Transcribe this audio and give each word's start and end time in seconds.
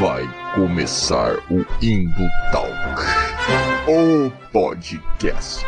Vai 0.00 0.28
começar 0.54 1.36
o 1.48 1.64
Indo 1.80 2.28
Talk, 2.50 2.72
o 3.86 4.30
podcast. 4.50 5.64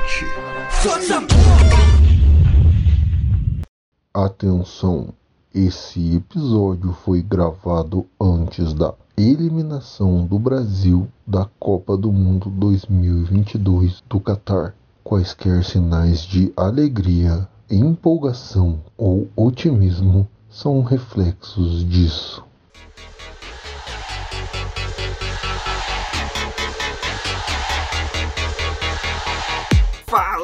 Atenção, 4.12 5.10
esse 5.54 6.16
episódio 6.16 6.92
foi 7.04 7.22
gravado 7.22 8.04
antes 8.20 8.74
da 8.74 8.94
eliminação 9.16 10.26
do 10.26 10.40
Brasil 10.40 11.06
da 11.24 11.44
Copa 11.60 11.96
do 11.96 12.10
Mundo 12.10 12.50
2022 12.50 14.02
do 14.08 14.18
Catar. 14.18 14.74
Quaisquer 15.04 15.62
sinais 15.62 16.22
de 16.22 16.52
alegria, 16.56 17.46
empolgação 17.70 18.80
ou 18.98 19.28
otimismo 19.36 20.26
são 20.50 20.82
reflexos 20.82 21.88
disso. 21.88 22.44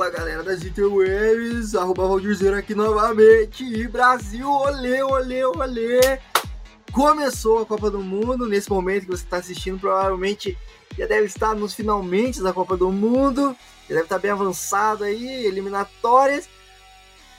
Fala 0.02 0.11
galera 0.15 0.42
das 0.42 0.65
interwebs, 0.65 1.77
arroba 1.77 2.09
Valdirzeiro 2.09 2.56
aqui 2.56 2.74
novamente 2.74 3.62
e 3.62 3.87
Brasil, 3.87 4.51
olê, 4.51 5.01
olê, 5.01 5.45
olê! 5.45 6.19
Começou 6.91 7.62
a 7.62 7.66
Copa 7.66 7.88
do 7.88 8.01
Mundo, 8.01 8.48
nesse 8.48 8.69
momento 8.69 9.05
que 9.05 9.12
você 9.12 9.23
está 9.23 9.37
assistindo, 9.37 9.78
provavelmente 9.78 10.59
já 10.98 11.06
deve 11.06 11.27
estar 11.27 11.55
nos 11.55 11.73
finalmente 11.73 12.42
da 12.42 12.52
Copa 12.52 12.77
do 12.77 12.91
Mundo, 12.91 13.56
já 13.88 13.95
deve 13.95 14.02
estar 14.02 14.19
bem 14.19 14.33
avançado 14.33 15.05
aí, 15.05 15.47
eliminatórias. 15.47 16.48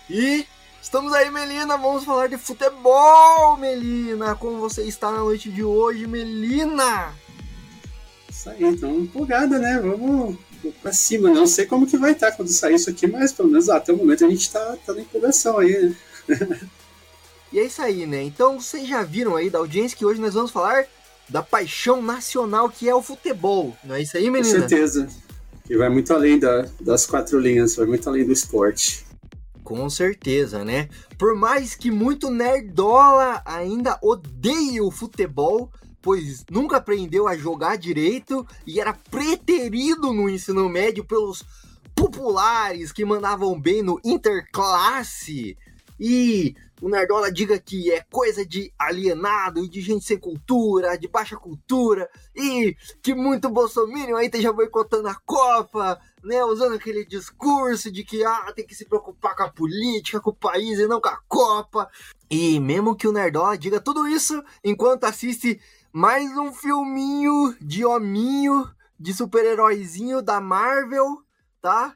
E 0.10 0.48
estamos 0.82 1.12
aí, 1.12 1.30
Melina, 1.30 1.76
vamos 1.76 2.06
falar 2.06 2.28
de 2.28 2.38
futebol, 2.38 3.58
Melina! 3.58 4.36
Como 4.36 4.62
você 4.62 4.84
está 4.84 5.12
na 5.12 5.18
noite 5.18 5.52
de 5.52 5.66
hoje, 5.66 6.08
Melina? 6.08 7.14
Isso 8.30 8.50
aí, 8.50 8.64
então 8.64 9.00
empolgada, 9.00 9.60
né? 9.60 9.82
Vamos 9.82 10.38
pra 10.72 10.94
cima. 10.94 11.30
Não 11.30 11.48
sei 11.48 11.66
como 11.66 11.88
que 11.88 11.98
vai 11.98 12.12
estar 12.12 12.32
quando 12.32 12.50
sair 12.50 12.76
isso 12.76 12.90
aqui, 12.90 13.08
mas 13.08 13.32
pelo 13.32 13.50
menos 13.50 13.70
até 13.70 13.92
o 13.92 13.98
momento 13.98 14.26
a 14.26 14.30
gente 14.30 14.52
tá, 14.52 14.78
tá 14.86 14.94
na 14.94 15.02
empolgação 15.02 15.60
aí, 15.60 15.96
né? 16.28 16.60
E 17.52 17.60
é 17.60 17.66
isso 17.66 17.82
aí, 17.84 18.08
né? 18.08 18.24
Então 18.24 18.60
vocês 18.60 18.88
já 18.88 19.04
viram 19.04 19.36
aí 19.36 19.48
da 19.48 19.60
audiência 19.60 19.96
que 19.96 20.04
hoje 20.04 20.20
nós 20.20 20.34
vamos 20.34 20.50
falar 20.50 20.86
da 21.30 21.44
paixão 21.44 22.02
nacional 22.02 22.68
que 22.68 22.90
é 22.90 22.96
o 22.96 23.02
futebol. 23.02 23.78
Não 23.84 23.94
é 23.94 24.02
isso 24.02 24.18
aí, 24.18 24.30
menina? 24.30 24.62
Com 24.62 24.68
certeza. 24.68 25.08
Que 25.64 25.78
vai 25.78 25.88
muito 25.88 26.12
além 26.14 26.40
da, 26.40 26.66
das 26.82 27.06
quatro 27.06 27.40
linhas, 27.40 27.76
vai 27.76 27.86
muito 27.86 28.10
além 28.10 28.26
do 28.26 28.34
esporte. 28.34 29.06
Com 29.64 29.88
certeza, 29.90 30.66
né? 30.66 30.90
Por 31.18 31.36
mais 31.36 31.76
que 31.76 31.90
muito 31.90 32.30
nerdola 32.30 33.42
ainda 33.46 33.98
odeie 34.02 34.82
o 34.82 34.92
futebol, 34.92 35.72
pois 36.04 36.46
nunca 36.52 36.78
aprendeu 36.78 37.28
a 37.28 37.36
jogar 37.36 37.78
direito 37.78 38.46
e 38.68 38.80
era 38.80 38.94
preterido 38.94 40.12
no 40.12 40.30
ensino 40.30 40.68
médio 40.68 41.06
pelos 41.06 41.44
populares 41.96 42.92
que 42.92 43.06
mandavam 43.06 43.60
bem 43.60 43.82
no 43.82 44.00
interclasse. 44.04 45.58
E 45.98 46.56
o 46.82 46.90
Nerdola 46.90 47.32
diga 47.32 47.58
que 47.58 47.90
é 47.94 48.04
coisa 48.12 48.46
de 48.46 48.74
alienado 48.78 49.64
e 49.64 49.70
de 49.70 49.80
gente 49.80 50.04
sem 50.04 50.18
cultura, 50.18 50.98
de 50.98 51.08
baixa 51.08 51.38
cultura, 51.38 52.10
e 52.36 52.76
que 53.02 53.16
muito 53.16 53.50
bolsominion 53.50 54.18
aí 54.18 54.26
esteja 54.26 54.52
boicotando 54.52 55.08
a 55.08 55.16
Copa, 55.26 55.98
né? 56.22 56.44
Usando 56.44 56.76
aquele 56.76 57.06
discurso 57.06 57.90
de 57.90 58.04
que 58.04 58.26
ah, 58.26 58.52
tem 58.54 58.68
que 58.68 58.76
se 58.76 58.84
preocupar 58.84 59.34
com 59.34 59.44
a 59.44 59.50
política, 59.50 60.20
com 60.20 60.32
o 60.32 60.36
país 60.36 60.78
e 60.78 60.86
não 60.86 61.00
com 61.00 61.08
a 61.08 61.20
Copa. 61.26 61.90
E 62.30 62.60
mesmo 62.60 62.98
que 62.98 63.08
o 63.08 63.14
Nerdola 63.14 63.58
diga 63.58 63.80
tudo 63.80 64.06
isso 64.06 64.44
enquanto 64.62 65.06
assiste 65.06 65.62
mais 65.94 66.36
um 66.36 66.52
filminho 66.52 67.56
de 67.62 67.86
hominho, 67.86 68.68
de 69.00 69.14
super-heróizinho 69.14 70.24
da 70.24 70.42
Marvel, 70.42 71.24
tá? 71.62 71.96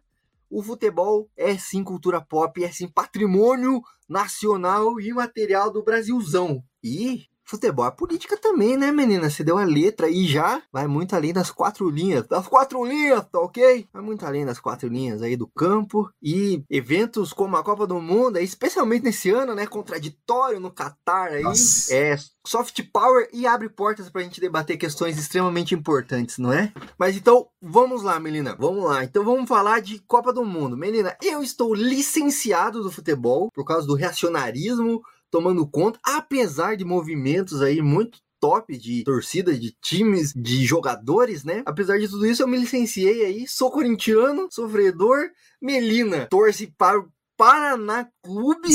O 0.52 0.62
futebol 0.62 1.28
é 1.36 1.58
sim 1.58 1.84
cultura 1.84 2.22
pop, 2.22 2.64
é 2.64 2.72
sim 2.72 2.88
patrimônio 2.88 3.82
nacional 4.08 5.02
e 5.02 5.12
material 5.12 5.72
do 5.72 5.84
Brasilzão. 5.84 6.64
E 6.84 7.26
futebol 7.48 7.86
é 7.86 7.92
política 7.92 8.38
também, 8.38 8.78
né, 8.78 8.92
menina? 8.92 9.30
Você 9.30 9.44
deu 9.44 9.58
a 9.58 9.64
letra 9.64 10.10
e 10.10 10.28
já 10.28 10.62
vai 10.72 10.86
muito 10.86 11.16
além 11.16 11.32
das 11.32 11.50
quatro 11.50 11.90
linhas. 11.90 12.28
Das 12.28 12.48
quatro 12.48 12.84
linhas, 12.84 13.26
tá 13.32 13.40
ok? 13.40 13.88
Vai 13.92 14.02
muito 14.02 14.26
além 14.26 14.46
das 14.46 14.60
quatro 14.60 14.90
linhas 14.90 15.22
aí 15.22 15.38
do 15.38 15.48
campo. 15.48 16.10
E 16.22 16.64
eventos 16.70 17.32
como 17.32 17.56
a 17.56 17.64
Copa 17.64 17.88
do 17.88 18.02
Mundo, 18.02 18.38
especialmente 18.38 19.04
nesse 19.04 19.30
ano, 19.30 19.56
né? 19.56 19.66
Contraditório 19.66 20.60
no 20.60 20.72
Catar 20.72 21.30
aí. 21.30 21.44
Nossa. 21.44 21.94
É 21.94 22.18
soft 22.46 22.82
power 22.94 23.30
e 23.34 23.46
abre 23.46 23.70
portas 23.70 24.10
pra 24.10 24.22
gente 24.22 24.40
debater 24.40 24.78
questões 24.78 25.18
extremamente 25.18 25.76
importantes, 25.76 26.38
não 26.38 26.52
é? 26.52 26.72
Mas 26.98 27.16
então, 27.18 27.48
vamos 27.62 28.04
lá, 28.04 28.20
Melina. 28.20 28.56
Vamos 28.58 28.84
lá. 28.86 29.04
Então 29.04 29.24
vamos 29.24 29.48
falar 29.48 29.82
de 29.82 30.00
Copa 30.00 30.32
do 30.32 30.46
Mundo. 30.46 30.78
Melina, 30.78 31.16
eu 31.22 31.44
estou 31.44 31.74
licenciado 31.74 32.82
do 32.82 32.92
futebol 32.92 33.50
por 33.54 33.66
causa 33.66 33.86
do 33.86 33.96
reacionarismo 33.96 35.02
tomando 35.32 35.68
conta, 35.68 36.00
apesar 36.04 36.76
de 36.76 36.86
movimentos 36.86 37.62
aí 37.62 37.82
muito 37.82 38.20
top 38.40 38.78
de 38.78 39.04
torcida, 39.04 39.58
de 39.58 39.76
times, 39.82 40.34
de 40.34 40.64
jogadores, 40.66 41.44
né? 41.44 41.64
Apesar 41.66 41.98
de 41.98 42.08
tudo 42.08 42.26
isso, 42.26 42.44
eu 42.44 42.48
me 42.48 42.58
licenciei 42.58 43.26
aí, 43.26 43.48
sou 43.48 43.72
corintiano, 43.72 44.48
sofredor, 44.52 45.30
Melina, 45.62 46.28
torce 46.28 46.68
para 46.78 47.00
o 47.00 47.10
Paraná 47.36 48.08
Clube. 48.24 48.70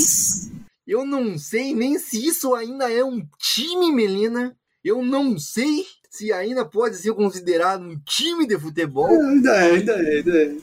Eu 0.87 1.05
não 1.05 1.39
sei 1.39 1.75
nem 1.75 1.99
se 1.99 2.27
isso 2.27 2.55
ainda 2.55 2.91
é 2.91 3.05
um 3.05 3.25
time, 3.39 3.93
Melina. 3.93 4.57
Eu 4.85 5.03
não 5.03 5.39
sei 5.39 5.87
se 6.11 6.33
ainda 6.33 6.65
pode 6.65 6.97
ser 6.97 7.15
considerado 7.15 7.83
um 7.83 7.99
time 8.01 8.47
de 8.47 8.59
futebol. 8.59 9.09
Ainda 9.09 9.51
é, 9.57 9.71
ainda 9.73 9.93
é, 9.93 10.17
ainda 10.17 10.43
é. 10.43 10.57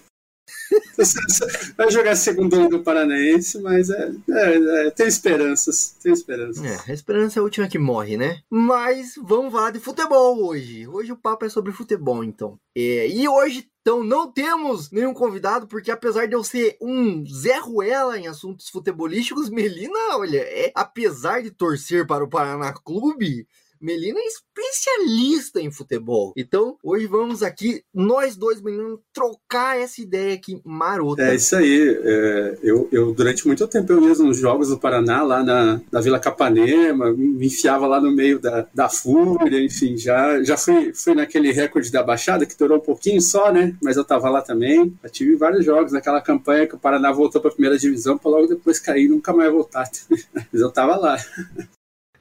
Vai 1.78 1.90
jogar 1.92 2.16
segundo 2.16 2.56
ano 2.56 2.70
do 2.70 2.84
Paranaense, 2.84 3.60
mas 3.62 3.90
é, 3.90 4.12
é, 4.30 4.88
é, 4.88 4.92
tem 4.92 5.08
esperanças. 5.08 5.96
Tem 6.02 6.12
esperanças. 6.12 6.64
É, 6.64 6.92
a 6.92 6.94
esperança 6.94 7.40
é 7.40 7.42
a 7.42 7.44
última 7.44 7.68
que 7.68 7.80
morre, 7.80 8.18
né? 8.18 8.42
Mas 8.50 9.14
vamos 9.22 9.52
falar 9.52 9.72
de 9.72 9.80
futebol 9.80 10.46
hoje. 10.46 10.88
Hoje 10.88 11.12
o 11.12 11.18
papo 11.18 11.46
é 11.46 11.50
sobre 11.50 11.72
futebol, 11.72 12.24
então. 12.24 12.60
É, 12.76 13.08
e 13.08 13.28
hoje, 13.28 13.70
então, 13.82 14.04
não 14.04 14.32
temos 14.32 14.92
nenhum 14.92 15.14
convidado, 15.14 15.66
porque 15.66 15.90
apesar 15.90 16.28
de 16.28 16.36
eu 16.36 16.44
ser 16.44 16.78
um 16.82 17.26
Zé 17.26 17.58
Ruela 17.58 18.20
em 18.20 18.28
assuntos 18.28 18.70
futebolísticos, 18.70 19.50
Melina, 19.50 20.18
olha, 20.18 20.40
é, 20.40 20.72
apesar 20.76 21.42
de 21.42 21.52
torcer 21.52 22.06
para 22.06 22.24
o 22.24 22.30
Paraná 22.30 22.74
Clube, 22.74 23.48
Melina 23.82 24.20
é 24.20 24.26
especialista 24.26 25.62
em 25.62 25.72
futebol. 25.72 26.34
Então, 26.36 26.78
hoje 26.84 27.08
vamos 27.08 27.42
aqui, 27.42 27.82
nós 27.94 28.36
dois 28.36 28.62
meninos, 28.62 29.00
trocar 29.14 29.80
essa 29.80 30.02
ideia 30.02 30.34
aqui 30.34 30.60
marota. 30.66 31.24
É 31.24 31.36
isso 31.36 31.56
aí. 31.56 32.00
É, 32.04 32.58
eu, 32.62 32.90
eu, 32.92 33.14
durante 33.14 33.48
muito 33.48 33.68
tempo, 33.68 33.94
eu 33.94 34.08
ia 34.08 34.16
nos 34.16 34.38
Jogos 34.38 34.70
do 34.70 34.78
Paraná, 34.78 35.24
lá 35.24 35.44
na, 35.44 35.82
na 35.92 36.02
Vila 36.02 36.20
Capanema, 36.20 37.12
me 37.12 37.48
enfiava 37.48 37.88
lá 37.88 38.02
no 38.02 38.12
meio 38.12 38.40
da, 38.40 38.68
da 38.74 38.90
fúria, 38.90 39.64
enfim, 39.64 39.98
já, 39.98 40.44
já 40.44 40.58
fui, 40.58 40.94
fui 40.94 41.14
naquele 41.16 41.52
recorde 41.52 41.92
da 41.92 42.04
Baixada, 42.04 42.46
que 42.46 42.58
durou 42.58 42.78
um 42.78 42.82
pouquinho 42.82 43.22
só, 43.22 43.52
né? 43.52 43.76
Mas 43.82 43.98
eu 43.98 44.04
tava 44.04 44.30
lá 44.30 44.42
também. 44.42 44.94
Já 45.04 45.10
tive 45.10 45.36
vários 45.36 45.64
jogos 45.66 45.92
naquela 45.92 46.22
campanha 46.22 46.68
que 46.68 46.76
o 46.76 46.80
Paraná 46.80 47.12
voltou 47.12 47.40
para 47.40 47.50
a 47.50 47.54
primeira 47.54 47.78
divisão, 47.78 48.18
para 48.18 48.32
logo 48.32 48.48
depois 48.48 48.80
cair 48.80 49.06
e 49.06 49.10
nunca 49.10 49.32
mais 49.34 49.52
voltar. 49.52 49.90
Mas 50.52 50.62
eu 50.62 50.72
tava 50.72 50.96
lá. 50.98 51.18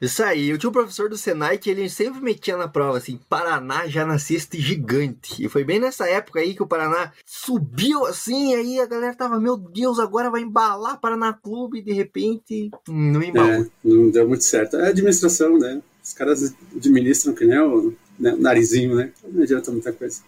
Isso 0.01 0.23
aí, 0.23 0.49
eu 0.49 0.57
tinha 0.57 0.69
um 0.69 0.73
professor 0.73 1.09
do 1.09 1.17
Senai 1.17 1.57
que 1.57 1.69
ele 1.69 1.89
sempre 1.89 2.21
metia 2.21 2.55
na 2.55 2.67
prova 2.67 2.97
assim: 2.97 3.19
Paraná 3.29 3.87
já 3.87 4.05
nasceste 4.05 4.59
gigante. 4.59 5.43
E 5.43 5.49
foi 5.49 5.63
bem 5.63 5.79
nessa 5.79 6.07
época 6.09 6.39
aí 6.39 6.53
que 6.53 6.63
o 6.63 6.67
Paraná 6.67 7.11
subiu 7.25 8.05
assim, 8.05 8.55
aí 8.55 8.79
a 8.79 8.85
galera 8.85 9.15
tava, 9.15 9.39
meu 9.39 9.57
Deus, 9.57 9.99
agora 9.99 10.29
vai 10.29 10.41
embalar 10.41 10.99
Paraná 10.99 11.33
Clube, 11.33 11.79
e 11.79 11.83
de 11.83 11.93
repente 11.93 12.69
não 12.87 13.21
embalou. 13.21 13.63
É, 13.63 13.67
não 13.83 14.09
deu 14.09 14.27
muito 14.27 14.43
certo. 14.43 14.77
É 14.77 14.87
administração, 14.87 15.57
né? 15.57 15.81
Os 16.03 16.13
caras 16.13 16.55
administram 16.75 17.33
que 17.33 17.45
nem 17.45 17.59
o 17.59 17.93
né, 18.19 18.35
narizinho, 18.37 18.95
né? 18.95 19.11
Não 19.23 19.43
adianta 19.43 19.71
muita 19.71 19.91
coisa. 19.91 20.21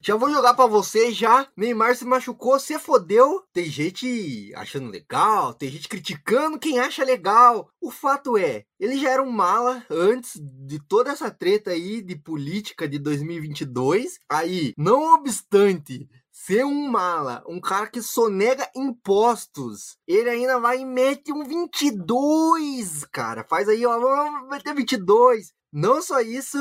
Já 0.00 0.14
vou 0.14 0.30
jogar 0.30 0.54
pra 0.54 0.66
você 0.66 1.12
já. 1.12 1.48
Neymar 1.56 1.96
se 1.96 2.04
machucou, 2.04 2.58
se 2.58 2.78
fodeu. 2.78 3.42
Tem 3.52 3.64
gente 3.64 4.52
achando 4.54 4.90
legal, 4.90 5.52
tem 5.54 5.68
gente 5.68 5.88
criticando 5.88 6.58
quem 6.58 6.78
acha 6.78 7.04
legal. 7.04 7.68
O 7.80 7.90
fato 7.90 8.38
é, 8.38 8.64
ele 8.78 8.96
já 8.96 9.10
era 9.10 9.22
um 9.22 9.30
mala 9.30 9.84
antes 9.90 10.40
de 10.40 10.78
toda 10.86 11.10
essa 11.10 11.30
treta 11.30 11.70
aí 11.70 12.00
de 12.00 12.14
política 12.14 12.88
de 12.88 12.98
2022. 12.98 14.18
Aí, 14.30 14.72
não 14.76 15.14
obstante 15.14 16.08
ser 16.30 16.64
um 16.64 16.88
mala, 16.88 17.42
um 17.48 17.60
cara 17.60 17.88
que 17.88 18.00
sonega 18.00 18.70
impostos, 18.74 19.98
ele 20.06 20.30
ainda 20.30 20.60
vai 20.60 20.78
e 20.78 20.84
mete 20.84 21.32
um 21.32 21.44
22, 21.44 23.04
cara. 23.12 23.44
Faz 23.44 23.68
aí, 23.68 23.84
ó, 23.84 23.98
vamos 23.98 24.48
meter 24.48 24.72
22. 24.72 25.52
Não 25.72 26.00
só 26.00 26.20
isso, 26.20 26.56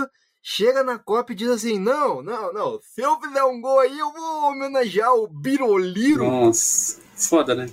chega 0.47 0.81
na 0.81 0.97
Copa 0.97 1.33
e 1.33 1.35
diz 1.35 1.49
assim: 1.49 1.77
não, 1.77 2.23
não, 2.23 2.53
não, 2.53 2.79
se 2.81 3.01
eu 3.01 3.19
fizer 3.19 3.43
um 3.43 3.59
gol 3.59 3.79
aí, 3.79 3.99
eu 3.99 4.13
vou 4.13 4.51
homenagear 4.51 5.13
o 5.13 5.27
Biroliro. 5.27 6.23
Nossa, 6.23 7.01
foda, 7.15 7.53
né? 7.53 7.69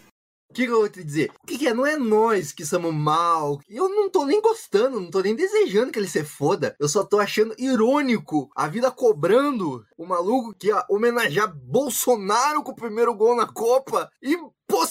O 0.50 0.54
que, 0.54 0.66
que 0.66 0.72
eu 0.72 0.78
vou 0.78 0.88
te 0.88 1.02
dizer? 1.02 1.32
O 1.42 1.46
que, 1.48 1.58
que 1.58 1.66
é? 1.66 1.74
Não 1.74 1.84
é 1.84 1.96
nós 1.96 2.52
que 2.52 2.64
somos 2.64 2.94
mal. 2.94 3.60
Eu 3.68 3.88
não 3.88 4.08
tô 4.08 4.24
nem 4.24 4.40
gostando, 4.40 5.00
não 5.00 5.10
tô 5.10 5.20
nem 5.20 5.34
desejando 5.34 5.90
que 5.90 5.98
ele 5.98 6.08
se 6.08 6.22
foda. 6.22 6.76
Eu 6.78 6.88
só 6.88 7.02
tô 7.02 7.18
achando 7.18 7.56
irônico 7.58 8.48
a 8.54 8.68
vida 8.68 8.88
cobrando 8.88 9.84
o 9.98 10.06
maluco 10.06 10.54
que 10.56 10.68
ia 10.68 10.84
homenagear 10.88 11.52
Bolsonaro 11.52 12.62
com 12.62 12.70
o 12.70 12.76
primeiro 12.76 13.12
gol 13.16 13.34
na 13.34 13.48
Copa 13.48 14.08
e 14.22 14.36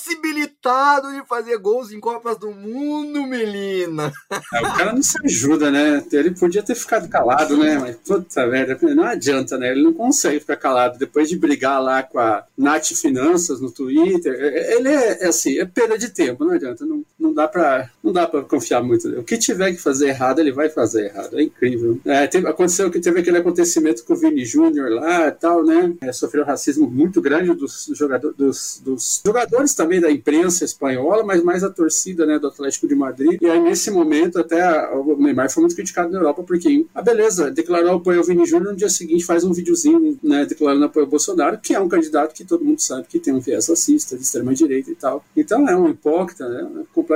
possibilitado 0.04 1.12
de 1.12 1.26
fazer 1.26 1.58
gols 1.58 1.92
em 1.92 2.00
Copas 2.00 2.38
do 2.38 2.52
Mundo, 2.52 3.26
Melina. 3.26 4.12
É, 4.54 4.60
o 4.60 4.74
cara 4.74 4.94
não 4.94 5.02
se 5.02 5.18
ajuda, 5.24 5.72
né? 5.72 6.04
Ele 6.12 6.32
podia 6.32 6.62
ter 6.62 6.76
ficado 6.76 7.08
calado, 7.08 7.56
né? 7.58 7.78
Mas 7.78 7.96
puta 7.96 8.46
merda, 8.46 8.78
não 8.94 9.06
adianta, 9.06 9.58
né? 9.58 9.72
Ele 9.72 9.84
não 9.84 9.94
consegue 9.94 10.42
ficar 10.42 10.58
calado. 10.58 11.00
Depois 11.00 11.30
de 11.30 11.38
brigar 11.38 11.82
lá 11.82 12.04
com 12.04 12.20
a 12.20 12.44
Nath 12.58 12.88
Finanças 12.88 13.62
no 13.62 13.72
Twitter, 13.72 14.34
ele 14.34 14.90
é, 14.90 15.24
é 15.24 15.28
assim, 15.28 15.58
é 15.58 15.66
perda 15.66 15.98
de 15.98 16.10
tempo, 16.10 16.44
não 16.44 16.54
adianta. 16.54 16.86
Não, 16.86 17.04
não 17.24 17.34
dá 17.34 17.48
pra 17.48 17.90
não 18.04 18.12
dá 18.12 18.28
para 18.28 18.42
confiar 18.42 18.84
muito. 18.84 19.08
O 19.18 19.24
que 19.24 19.38
tiver 19.38 19.72
que 19.72 19.78
fazer 19.78 20.10
errado, 20.10 20.40
ele 20.40 20.52
vai 20.52 20.70
fazer 20.70 21.06
errado. 21.06 21.40
É 21.40 21.44
incrível. 21.44 21.98
É, 22.04 22.28
teve, 22.28 22.48
aconteceu 22.48 22.92
que 22.92 23.00
teve 23.00 23.22
aquele 23.22 23.38
acontecimento 23.38 24.04
com 24.04 24.14
o 24.14 24.18
Vini 24.18 24.44
Júnior 24.44 24.90
lá 24.90 25.28
e 25.28 25.32
tal, 25.32 25.64
né? 25.64 25.94
É, 26.02 26.12
sofreu 26.12 26.44
racismo 26.44 26.90
muito 26.90 27.22
grande 27.22 27.54
dos, 27.54 27.90
jogador, 27.94 28.34
dos, 28.34 28.82
dos 28.84 29.22
jogadores 29.26 29.74
também 29.74 30.02
da 30.02 30.12
imprensa 30.12 30.66
espanhola, 30.66 31.24
mas 31.24 31.42
mais 31.42 31.64
a 31.64 31.70
torcida 31.70 32.26
né, 32.26 32.38
do 32.38 32.48
Atlético 32.48 32.88
de 32.88 32.96
Madrid. 32.96 33.42
E 33.42 33.48
aí, 33.48 33.60
nesse 33.62 33.90
momento, 33.90 34.38
até 34.38 34.90
o 34.92 35.16
Neymar 35.16 35.50
foi 35.50 35.62
muito 35.62 35.76
criticado 35.76 36.12
na 36.12 36.20
Europa, 36.20 36.44
porque, 36.44 36.86
ah, 36.94 37.02
beleza, 37.02 37.50
declarou 37.50 37.96
apoio 37.96 38.20
ao 38.20 38.26
Vini 38.26 38.46
Júnior, 38.46 38.74
no 38.74 38.78
dia 38.78 38.90
seguinte 38.90 39.24
faz 39.24 39.46
um 39.46 39.54
videozinho 39.54 40.20
né, 40.22 40.46
declarando 40.46 40.84
apoio 40.84 41.06
ao 41.06 41.10
Bolsonaro, 41.10 41.58
que 41.58 41.74
é 41.74 41.80
um 41.80 41.88
candidato 41.88 42.34
que 42.34 42.44
todo 42.44 42.66
mundo 42.66 42.82
sabe 42.82 43.08
que 43.08 43.20
tem 43.20 43.34
um 43.34 43.40
viés 43.40 43.70
racista, 43.70 44.18
de 44.18 44.24
extrema-direita 44.24 44.92
e 44.92 44.96
tal. 44.96 45.24
Então 45.38 45.70
é 45.70 45.76
um 45.76 45.88
hipócrita, 45.88 46.50
né, 46.50 46.84
completamente 46.94 47.13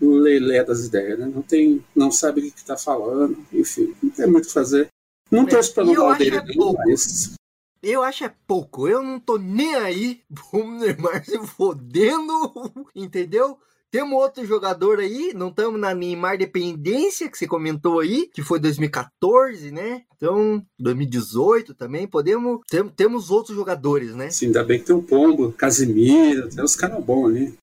lelé 0.00 0.64
das 0.64 0.84
ideias, 0.84 1.18
né? 1.18 1.30
não, 1.32 1.42
tem, 1.42 1.84
não 1.94 2.10
sabe 2.10 2.40
o 2.40 2.42
que 2.52 2.58
está 2.58 2.76
falando, 2.76 3.36
enfim, 3.52 3.94
não 4.02 4.10
tem 4.10 4.26
muito 4.26 4.44
o 4.44 4.48
que 4.48 4.52
fazer. 4.52 4.88
Não 5.30 5.42
é, 5.42 5.46
torço 5.46 5.74
para 5.74 5.84
o 5.84 6.14
dele, 6.16 6.36
é 6.36 6.42
mas 6.86 7.34
eu 7.84 8.02
acho 8.02 8.24
é 8.24 8.32
pouco. 8.46 8.88
Eu 8.88 9.02
não 9.02 9.20
tô 9.20 9.36
nem 9.36 9.74
aí 9.74 10.20
pro 10.50 10.66
Neymar 10.66 11.24
se 11.24 11.38
fodendo, 11.46 12.32
entendeu? 12.96 13.58
Temos 13.90 14.14
outro 14.14 14.44
jogador 14.44 14.98
aí, 14.98 15.32
não 15.34 15.50
estamos 15.50 15.78
na 15.78 15.94
Neymar 15.94 16.36
dependência, 16.36 17.30
que 17.30 17.38
você 17.38 17.46
comentou 17.46 18.00
aí, 18.00 18.28
que 18.34 18.42
foi 18.42 18.58
2014, 18.58 19.70
né? 19.70 20.02
Então, 20.16 20.64
2018 20.80 21.74
também, 21.74 22.04
podemos. 22.04 22.60
Tem, 22.68 22.88
temos 22.88 23.30
outros 23.30 23.54
jogadores, 23.54 24.12
né? 24.16 24.30
Sim, 24.30 24.46
ainda 24.46 24.64
bem 24.64 24.80
que 24.80 24.86
tem 24.86 24.96
o 24.96 25.02
Pombo, 25.02 25.52
Casimiro, 25.52 26.48
tem 26.48 26.64
uns 26.64 26.74
caras 26.74 27.04
bons 27.04 27.28
ali. 27.28 27.54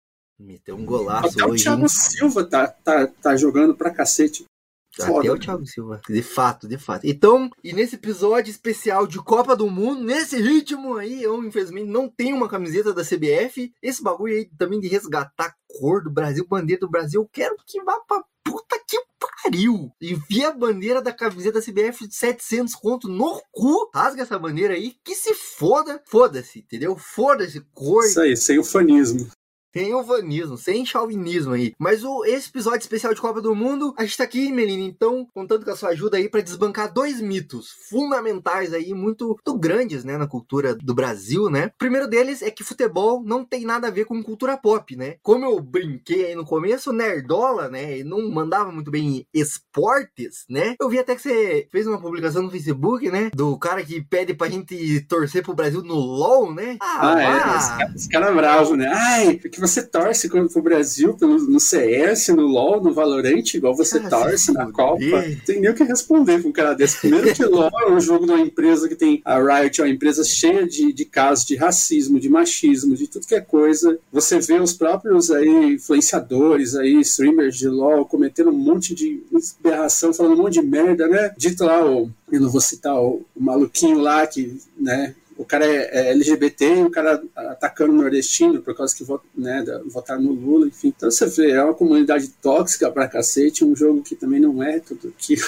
Meteu 0.42 0.76
um 0.76 0.86
golaço 0.86 1.30
Até 1.30 1.46
hoje. 1.46 1.62
o 1.62 1.64
Thiago 1.64 1.88
Silva 1.88 2.44
tá, 2.44 2.68
tá, 2.68 3.08
tá 3.08 3.36
jogando 3.36 3.76
pra 3.76 3.92
cacete. 3.92 4.46
Foda. 4.94 5.20
Até 5.20 5.32
o 5.32 5.40
Thiago 5.40 5.66
Silva. 5.66 6.02
De 6.10 6.22
fato, 6.22 6.68
de 6.68 6.78
fato. 6.78 7.06
Então, 7.06 7.50
e 7.64 7.72
nesse 7.72 7.96
episódio 7.96 8.52
especial 8.52 9.08
de 9.08 9.20
Copa 9.20 9.56
do 9.56 9.70
Mundo, 9.70 10.04
nesse 10.04 10.42
ritmo 10.42 10.98
aí, 10.98 11.24
eu 11.24 11.42
infelizmente 11.44 11.88
não 11.88 12.10
tenho 12.10 12.36
uma 12.36 12.50
camiseta 12.50 12.94
da 12.94 13.04
CBF. 13.04 13.74
Esse 13.82 14.04
bagulho 14.04 14.36
aí 14.36 14.50
também 14.58 14.80
de 14.82 14.88
resgatar 14.88 15.46
a 15.46 15.54
cor 15.80 16.04
do 16.04 16.12
Brasil, 16.12 16.46
bandeira 16.46 16.82
do 16.82 16.90
Brasil, 16.90 17.22
eu 17.22 17.30
quero 17.32 17.56
que 17.66 17.82
vá 17.84 18.00
pra 18.02 18.22
puta 18.44 18.78
que 18.86 19.00
pariu. 19.18 19.92
Envia 20.02 20.50
a 20.50 20.54
bandeira 20.54 21.02
da 21.02 21.14
camiseta 21.14 21.60
da 21.60 21.66
CBF 21.66 22.08
de 22.08 22.16
700 22.16 22.76
conto 22.76 23.08
no 23.08 23.42
cu. 23.52 23.90
Rasga 23.94 24.24
essa 24.24 24.38
bandeira 24.38 24.74
aí, 24.74 24.96
que 25.06 25.16
se 25.16 25.34
foda. 25.34 26.02
Foda-se, 26.06 26.60
entendeu? 26.60 26.98
Foda-se, 26.98 27.62
cor. 27.74 28.04
Isso 28.04 28.20
aí, 28.20 28.36
sem 28.36 28.60
ufanismo. 28.60 29.30
Sem 29.74 29.94
uvanismo, 29.94 30.58
sem 30.58 30.86
chauvinismo 30.86 31.54
aí. 31.54 31.74
Mas 31.80 32.04
o, 32.04 32.26
esse 32.26 32.50
episódio 32.50 32.82
especial 32.82 33.14
de 33.14 33.22
Copa 33.22 33.42
do 33.42 33.56
Mundo, 33.56 33.94
a 33.98 34.04
gente 34.04 34.18
tá 34.18 34.26
aqui, 34.26 34.52
Melina, 34.52 34.84
então, 34.84 35.26
contando 35.34 35.64
com 35.64 35.72
a 35.72 35.76
sua 35.76 35.90
ajuda 35.90 36.18
aí 36.18 36.28
para 36.28 36.42
desbancar 36.42 36.92
dois 36.92 37.22
mitos 37.22 37.70
fundamentais 37.90 38.74
aí, 38.74 38.94
muito, 38.94 39.28
muito 39.28 39.58
grandes, 39.58 40.04
né, 40.04 40.18
na 40.18 40.28
cultura 40.28 40.76
do 40.76 40.94
Brasil, 40.94 41.50
né? 41.50 41.68
O 41.68 41.78
primeiro 41.78 42.08
deles 42.08 42.42
é 42.42 42.52
que 42.52 42.66
futebol 42.66 43.24
não 43.24 43.46
tem 43.46 43.66
nada 43.66 43.88
a 43.88 43.92
ver 43.92 44.04
com 44.06 44.22
cultura 44.22 44.58
pop, 44.58 44.96
né? 44.98 45.16
Como 45.24 45.46
eu 45.46 45.60
brinquei 45.62 46.26
aí 46.26 46.36
no 46.36 46.46
começo, 46.46 46.92
Nerdola, 46.92 47.70
né, 47.70 48.00
e 48.00 48.04
não 48.04 48.30
mandava 48.30 48.72
muito 48.74 48.92
bem 48.92 49.26
esportes, 49.34 50.46
né? 50.50 50.76
Eu 50.82 50.90
vi 50.90 51.00
até 51.00 51.16
que 51.16 51.22
você 51.22 51.68
fez 51.72 51.88
uma 51.88 52.02
publicação 52.02 52.44
no 52.44 52.52
Facebook, 52.52 53.10
né, 53.10 53.30
do 53.34 53.58
cara 53.58 53.84
que 53.84 54.02
pede 54.02 54.34
pra 54.34 54.50
gente 54.50 55.00
torcer 55.08 55.44
pro 55.44 55.54
Brasil 55.54 55.82
no 55.82 55.96
LOL, 55.96 56.54
né? 56.54 56.78
Ah, 56.82 57.14
ah 57.14 57.22
é, 57.22 57.58
esse 57.58 57.70
cara, 57.70 57.94
esse 57.96 58.10
cara 58.10 58.28
é 58.28 58.34
bravo, 58.34 58.76
né? 58.76 58.92
Ai, 58.94 59.38
porque 59.38 59.61
você 59.62 59.84
torce 59.84 60.28
pro 60.28 60.62
Brasil 60.62 61.14
pelo, 61.14 61.38
no 61.38 61.60
CS, 61.60 62.30
no 62.30 62.48
LoL, 62.48 62.82
no 62.82 62.94
Valorant, 62.94 63.54
igual 63.54 63.76
você 63.76 64.00
cara, 64.00 64.10
torce 64.10 64.52
na 64.52 64.72
Copa. 64.72 65.00
Não 65.00 65.36
tem 65.46 65.62
nem 65.62 65.70
o 65.70 65.76
que 65.76 65.84
responder 65.84 66.42
com 66.42 66.50
um 66.50 66.52
cara 66.52 66.74
desse. 66.74 67.00
Primeiro 67.00 67.34
que 67.34 67.44
LoL 67.46 67.70
é 67.82 67.92
um 67.92 68.00
jogo 68.00 68.26
de 68.26 68.32
uma 68.32 68.42
empresa 68.42 68.90
que 68.90 68.96
tem. 68.96 69.22
A 69.24 69.40
Riot 69.40 69.80
é 69.80 69.84
uma 69.84 69.90
empresa 69.90 70.24
cheia 70.24 70.68
de, 70.68 70.92
de 70.92 71.06
casos 71.06 71.46
de 71.46 71.56
racismo, 71.56 72.20
de 72.20 72.28
machismo, 72.28 72.96
de 72.96 73.08
tudo 73.08 73.28
que 73.28 73.36
é 73.36 73.42
coisa. 73.42 74.00
Você 74.12 74.40
vê 74.40 74.60
os 74.60 74.74
próprios 74.74 75.30
aí, 75.30 75.76
influenciadores 75.76 76.76
aí, 76.76 77.00
streamers 77.02 77.56
de 77.56 77.68
LoL, 77.68 78.06
cometendo 78.06 78.50
um 78.50 78.58
monte 78.58 78.96
de 78.96 79.22
berração, 79.62 80.14
falando 80.14 80.34
um 80.34 80.44
monte 80.44 80.54
de 80.54 80.64
merda, 80.64 81.08
né? 81.08 81.32
Dito 81.38 81.64
lá 81.64 81.86
o. 81.86 82.10
Eu 82.32 82.42
não 82.42 82.50
vou 82.50 82.62
citar 82.62 82.96
o, 82.96 83.24
o 83.36 83.44
maluquinho 83.44 84.00
lá 84.00 84.26
que, 84.26 84.58
né, 84.80 85.14
o 85.42 85.46
cara 85.46 85.66
é, 85.66 86.10
é 86.10 86.12
LGBT 86.12 86.76
e 86.76 86.84
o 86.84 86.92
cara 86.92 87.20
atacando 87.36 87.92
o 87.92 87.96
nordestino 87.96 88.62
por 88.62 88.76
causa 88.76 88.96
que 88.96 89.04
né, 89.36 89.66
votaram 89.88 90.22
no 90.22 90.34
Lula, 90.34 90.68
enfim. 90.68 90.94
Então 90.96 91.10
você 91.10 91.26
vê, 91.26 91.52
é 91.52 91.64
uma 91.64 91.74
comunidade 91.74 92.30
tóxica 92.40 92.92
pra 92.92 93.08
cacete, 93.08 93.66
um 93.66 93.76
jogo 93.76 94.04
que 94.04 94.16
também 94.16 94.40
não 94.40 94.62
é 94.62 94.80
tudo 94.80 95.08
aquilo. 95.08 95.44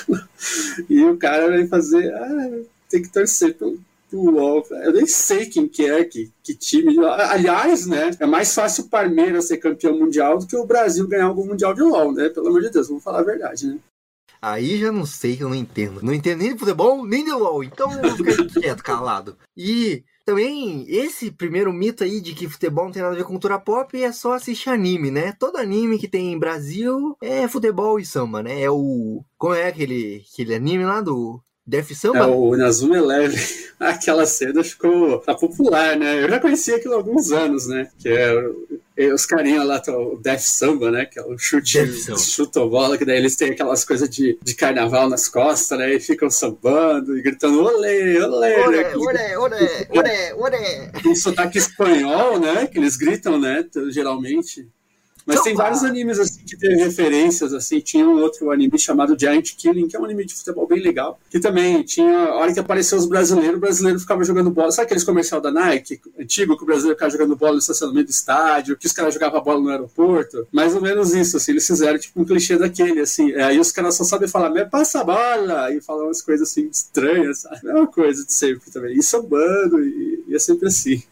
e 0.89 1.03
o 1.05 1.15
cara 1.15 1.47
vai 1.47 1.67
fazer, 1.67 2.11
ah, 2.11 2.61
tem 2.89 3.03
que 3.03 3.09
torcer 3.09 3.55
pro. 3.55 3.77
Eu 4.11 4.93
nem 4.93 5.07
sei 5.07 5.47
quem 5.47 5.67
que 5.67 5.89
é, 5.89 6.03
que, 6.03 6.31
que 6.43 6.53
time. 6.53 7.03
Aliás, 7.03 7.87
né? 7.87 8.11
É 8.19 8.27
mais 8.27 8.53
fácil 8.53 8.83
o 8.83 8.87
Palmeiras 8.87 9.47
ser 9.47 9.57
campeão 9.57 9.97
mundial 9.97 10.37
do 10.37 10.45
que 10.45 10.55
o 10.55 10.67
Brasil 10.67 11.07
ganhar 11.07 11.25
algum 11.25 11.47
mundial 11.47 11.73
de 11.73 11.81
LOL, 11.81 12.13
né? 12.13 12.29
Pelo 12.29 12.49
amor 12.49 12.61
de 12.61 12.69
Deus, 12.69 12.89
vamos 12.89 13.03
falar 13.03 13.21
a 13.21 13.23
verdade, 13.23 13.65
né? 13.65 13.79
Aí 14.43 14.77
já 14.77 14.91
não 14.91 15.05
sei 15.05 15.37
que 15.37 15.43
eu 15.43 15.47
não 15.47 15.55
entendo. 15.55 16.01
Não 16.03 16.13
entendo 16.13 16.39
nem 16.39 16.51
de 16.51 16.59
futebol, 16.59 17.05
nem 17.05 17.23
de 17.23 17.31
LOL. 17.31 17.63
Então 17.63 17.89
eu 17.93 18.01
vou 18.01 18.17
ficar 18.17 18.43
quieto, 18.59 18.83
calado. 18.83 19.37
E 19.55 20.03
também, 20.25 20.85
esse 20.89 21.31
primeiro 21.31 21.71
mito 21.71 22.03
aí 22.03 22.19
de 22.19 22.33
que 22.33 22.49
futebol 22.49 22.83
não 22.83 22.91
tem 22.91 23.01
nada 23.01 23.13
a 23.13 23.17
ver 23.17 23.23
com 23.23 23.29
cultura 23.29 23.57
pop 23.57 24.03
é 24.03 24.11
só 24.11 24.33
assistir 24.33 24.69
anime, 24.69 25.09
né? 25.09 25.31
Todo 25.31 25.55
anime 25.55 25.97
que 25.97 26.09
tem 26.09 26.33
em 26.33 26.37
Brasil 26.37 27.15
é 27.21 27.47
futebol 27.47 27.97
e 28.01 28.05
samba, 28.05 28.43
né? 28.43 28.61
É 28.61 28.69
o. 28.69 29.23
Como 29.37 29.53
é 29.53 29.69
aquele, 29.69 30.25
aquele 30.29 30.55
anime 30.55 30.83
lá 30.83 30.99
do 30.99 31.41
Def 31.65 31.91
Samba? 31.95 32.19
É 32.19 32.25
o 32.25 32.55
Nazuma 32.57 32.97
Eleven. 32.97 33.39
Aquela 33.79 34.25
cena 34.25 34.63
ficou 34.63 35.19
tá 35.19 35.33
popular, 35.33 35.97
né? 35.97 36.23
Eu 36.23 36.29
já 36.29 36.39
conhecia 36.39 36.75
aquilo 36.75 36.93
há 36.93 36.97
alguns 36.97 37.31
anos, 37.31 37.67
né? 37.67 37.89
Que 37.97 38.09
é 38.09 39.13
os 39.13 39.25
carinhas 39.25 39.65
lá, 39.65 39.81
o 39.87 40.17
Def 40.17 40.41
Samba, 40.41 40.91
né? 40.91 41.05
Que 41.05 41.19
é 41.19 41.23
o 41.23 41.37
chute, 41.37 41.79
chuta 42.17 42.65
bola, 42.65 42.97
que 42.97 43.05
daí 43.05 43.17
eles 43.17 43.35
têm 43.35 43.51
aquelas 43.51 43.83
coisas 43.83 44.09
de, 44.09 44.37
de 44.41 44.55
carnaval 44.55 45.09
nas 45.09 45.27
costas, 45.27 45.79
né? 45.79 45.93
E 45.93 45.99
ficam 45.99 46.29
sambando 46.29 47.17
e 47.17 47.21
gritando 47.21 47.63
olê, 47.63 48.21
olê. 48.21 48.55
Olé, 48.63 48.83
né? 48.83 48.97
olé, 48.97 49.37
olé, 49.37 49.87
olé, 49.89 50.33
olé. 50.35 50.91
Um 51.05 51.15
sotaque 51.15 51.57
espanhol, 51.57 52.39
né? 52.39 52.67
Que 52.67 52.77
eles 52.77 52.97
gritam, 52.97 53.39
né? 53.39 53.65
Geralmente. 53.89 54.67
Mas 55.25 55.41
tem 55.41 55.55
vários 55.55 55.83
animes 55.83 56.19
assim 56.19 56.41
que 56.45 56.57
tem 56.57 56.77
referências, 56.77 57.53
assim, 57.53 57.79
tinha 57.79 58.07
um 58.07 58.21
outro 58.21 58.51
anime 58.51 58.77
chamado 58.77 59.17
Giant 59.17 59.55
Killing, 59.55 59.87
que 59.87 59.95
é 59.95 59.99
um 59.99 60.05
anime 60.05 60.25
de 60.25 60.33
futebol 60.33 60.67
bem 60.67 60.81
legal, 60.81 61.19
que 61.29 61.39
também 61.39 61.81
tinha, 61.83 62.25
a 62.25 62.35
hora 62.35 62.53
que 62.53 62.59
apareceu 62.59 62.97
os 62.97 63.05
brasileiros, 63.05 63.57
o 63.57 63.59
brasileiro 63.59 63.99
ficava 63.99 64.23
jogando 64.23 64.51
bola, 64.51 64.71
sabe 64.71 64.85
aqueles 64.85 65.03
comercial 65.03 65.39
da 65.39 65.51
Nike, 65.51 66.01
antigo, 66.19 66.57
que 66.57 66.63
o 66.63 66.65
brasileiro 66.65 66.95
ficava 66.95 67.11
jogando 67.11 67.35
bola 67.35 67.53
no 67.53 67.59
estacionamento 67.59 68.07
do 68.07 68.11
estádio, 68.11 68.77
que 68.77 68.87
os 68.87 68.93
caras 68.93 69.13
jogavam 69.13 69.41
bola 69.41 69.61
no 69.61 69.69
aeroporto, 69.69 70.47
mais 70.51 70.75
ou 70.75 70.81
menos 70.81 71.13
isso, 71.13 71.37
assim, 71.37 71.51
eles 71.51 71.65
fizeram 71.65 71.97
tipo 71.97 72.21
um 72.21 72.25
clichê 72.25 72.57
daquele, 72.57 72.99
assim, 72.99 73.31
é, 73.31 73.43
aí 73.43 73.59
os 73.59 73.71
caras 73.71 73.95
só 73.95 74.03
sabem 74.03 74.27
falar, 74.27 74.49
me 74.49 74.65
passa 74.65 75.01
a 75.01 75.03
bola, 75.03 75.73
e 75.73 75.81
falam 75.81 76.05
umas 76.05 76.21
coisas 76.21 76.49
assim 76.49 76.67
estranhas, 76.67 77.41
sabe? 77.41 77.67
É 77.67 77.73
uma 77.73 77.87
coisa 77.87 78.25
de 78.25 78.33
sempre 78.33 78.69
também, 78.71 78.97
e 78.97 79.03
sambando, 79.03 79.79
e, 79.83 80.23
e 80.27 80.35
é 80.35 80.39
sempre 80.39 80.67
assim. 80.67 81.03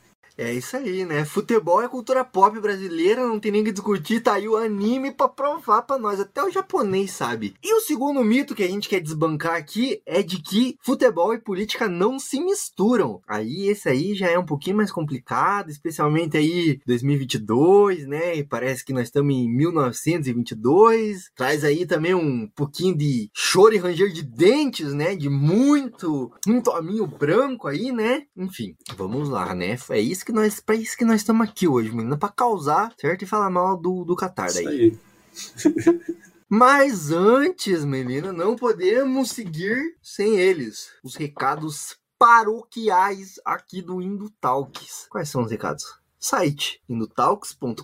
É 0.41 0.51
isso 0.51 0.75
aí, 0.75 1.05
né? 1.05 1.23
Futebol 1.23 1.83
é 1.83 1.87
cultura 1.87 2.25
pop 2.25 2.59
brasileira, 2.59 3.27
não 3.27 3.39
tem 3.39 3.51
nem 3.51 3.63
que 3.63 3.71
discutir, 3.71 4.21
tá 4.21 4.33
aí 4.33 4.49
o 4.49 4.57
anime 4.57 5.11
pra 5.11 5.29
provar 5.29 5.83
pra 5.83 5.99
nós, 5.99 6.19
até 6.19 6.43
o 6.43 6.49
japonês 6.49 7.11
sabe. 7.11 7.53
E 7.63 7.71
o 7.75 7.79
segundo 7.79 8.23
mito 8.23 8.55
que 8.55 8.63
a 8.63 8.67
gente 8.67 8.89
quer 8.89 9.01
desbancar 9.01 9.53
aqui 9.53 10.01
é 10.03 10.23
de 10.23 10.41
que 10.41 10.77
futebol 10.81 11.31
e 11.35 11.37
política 11.37 11.87
não 11.87 12.17
se 12.17 12.43
misturam. 12.43 13.21
Aí 13.27 13.67
esse 13.67 13.87
aí 13.87 14.15
já 14.15 14.31
é 14.31 14.39
um 14.39 14.45
pouquinho 14.45 14.77
mais 14.77 14.91
complicado, 14.91 15.69
especialmente 15.69 16.35
aí 16.35 16.79
2022, 16.87 18.07
né? 18.07 18.37
E 18.37 18.43
parece 18.43 18.83
que 18.83 18.93
nós 18.93 19.03
estamos 19.03 19.35
em 19.35 19.47
1922. 19.47 21.29
Traz 21.35 21.63
aí 21.63 21.85
também 21.85 22.15
um 22.15 22.47
pouquinho 22.55 22.97
de 22.97 23.29
choro 23.31 23.75
e 23.75 23.77
ranger 23.77 24.11
de 24.11 24.23
dentes, 24.23 24.91
né? 24.91 25.15
De 25.15 25.29
muito, 25.29 26.31
muito 26.47 26.71
aminho 26.71 27.05
branco 27.05 27.67
aí, 27.67 27.91
né? 27.91 28.23
Enfim, 28.35 28.73
vamos 28.97 29.29
lá, 29.29 29.53
né? 29.53 29.77
É 29.91 29.99
isso 29.99 30.25
que 30.25 30.30
que 30.31 30.35
nós, 30.35 30.59
pra 30.59 30.75
isso 30.75 30.97
que 30.97 31.05
nós 31.05 31.17
estamos 31.17 31.47
aqui 31.47 31.67
hoje, 31.67 31.91
menina, 31.91 32.17
para 32.17 32.29
causar, 32.29 32.93
certo? 32.99 33.23
E 33.23 33.27
falar 33.27 33.49
mal 33.49 33.77
do, 33.77 34.03
do 34.03 34.15
Qatar 34.15 34.51
daí. 34.51 34.97
Isso 35.33 35.67
aí. 35.67 36.01
Mas 36.49 37.11
antes, 37.11 37.85
menina, 37.85 38.33
não 38.33 38.55
podemos 38.55 39.31
seguir 39.31 39.95
sem 40.01 40.37
eles. 40.37 40.89
Os 41.01 41.15
recados 41.15 41.97
paroquiais 42.19 43.39
aqui 43.45 43.81
do 43.81 44.01
Indo 44.01 44.29
Talks. 44.41 45.07
Quais 45.09 45.29
são 45.29 45.43
os 45.43 45.51
recados? 45.51 46.00
Site 46.23 46.79
indotalks.com.br. 46.87 47.83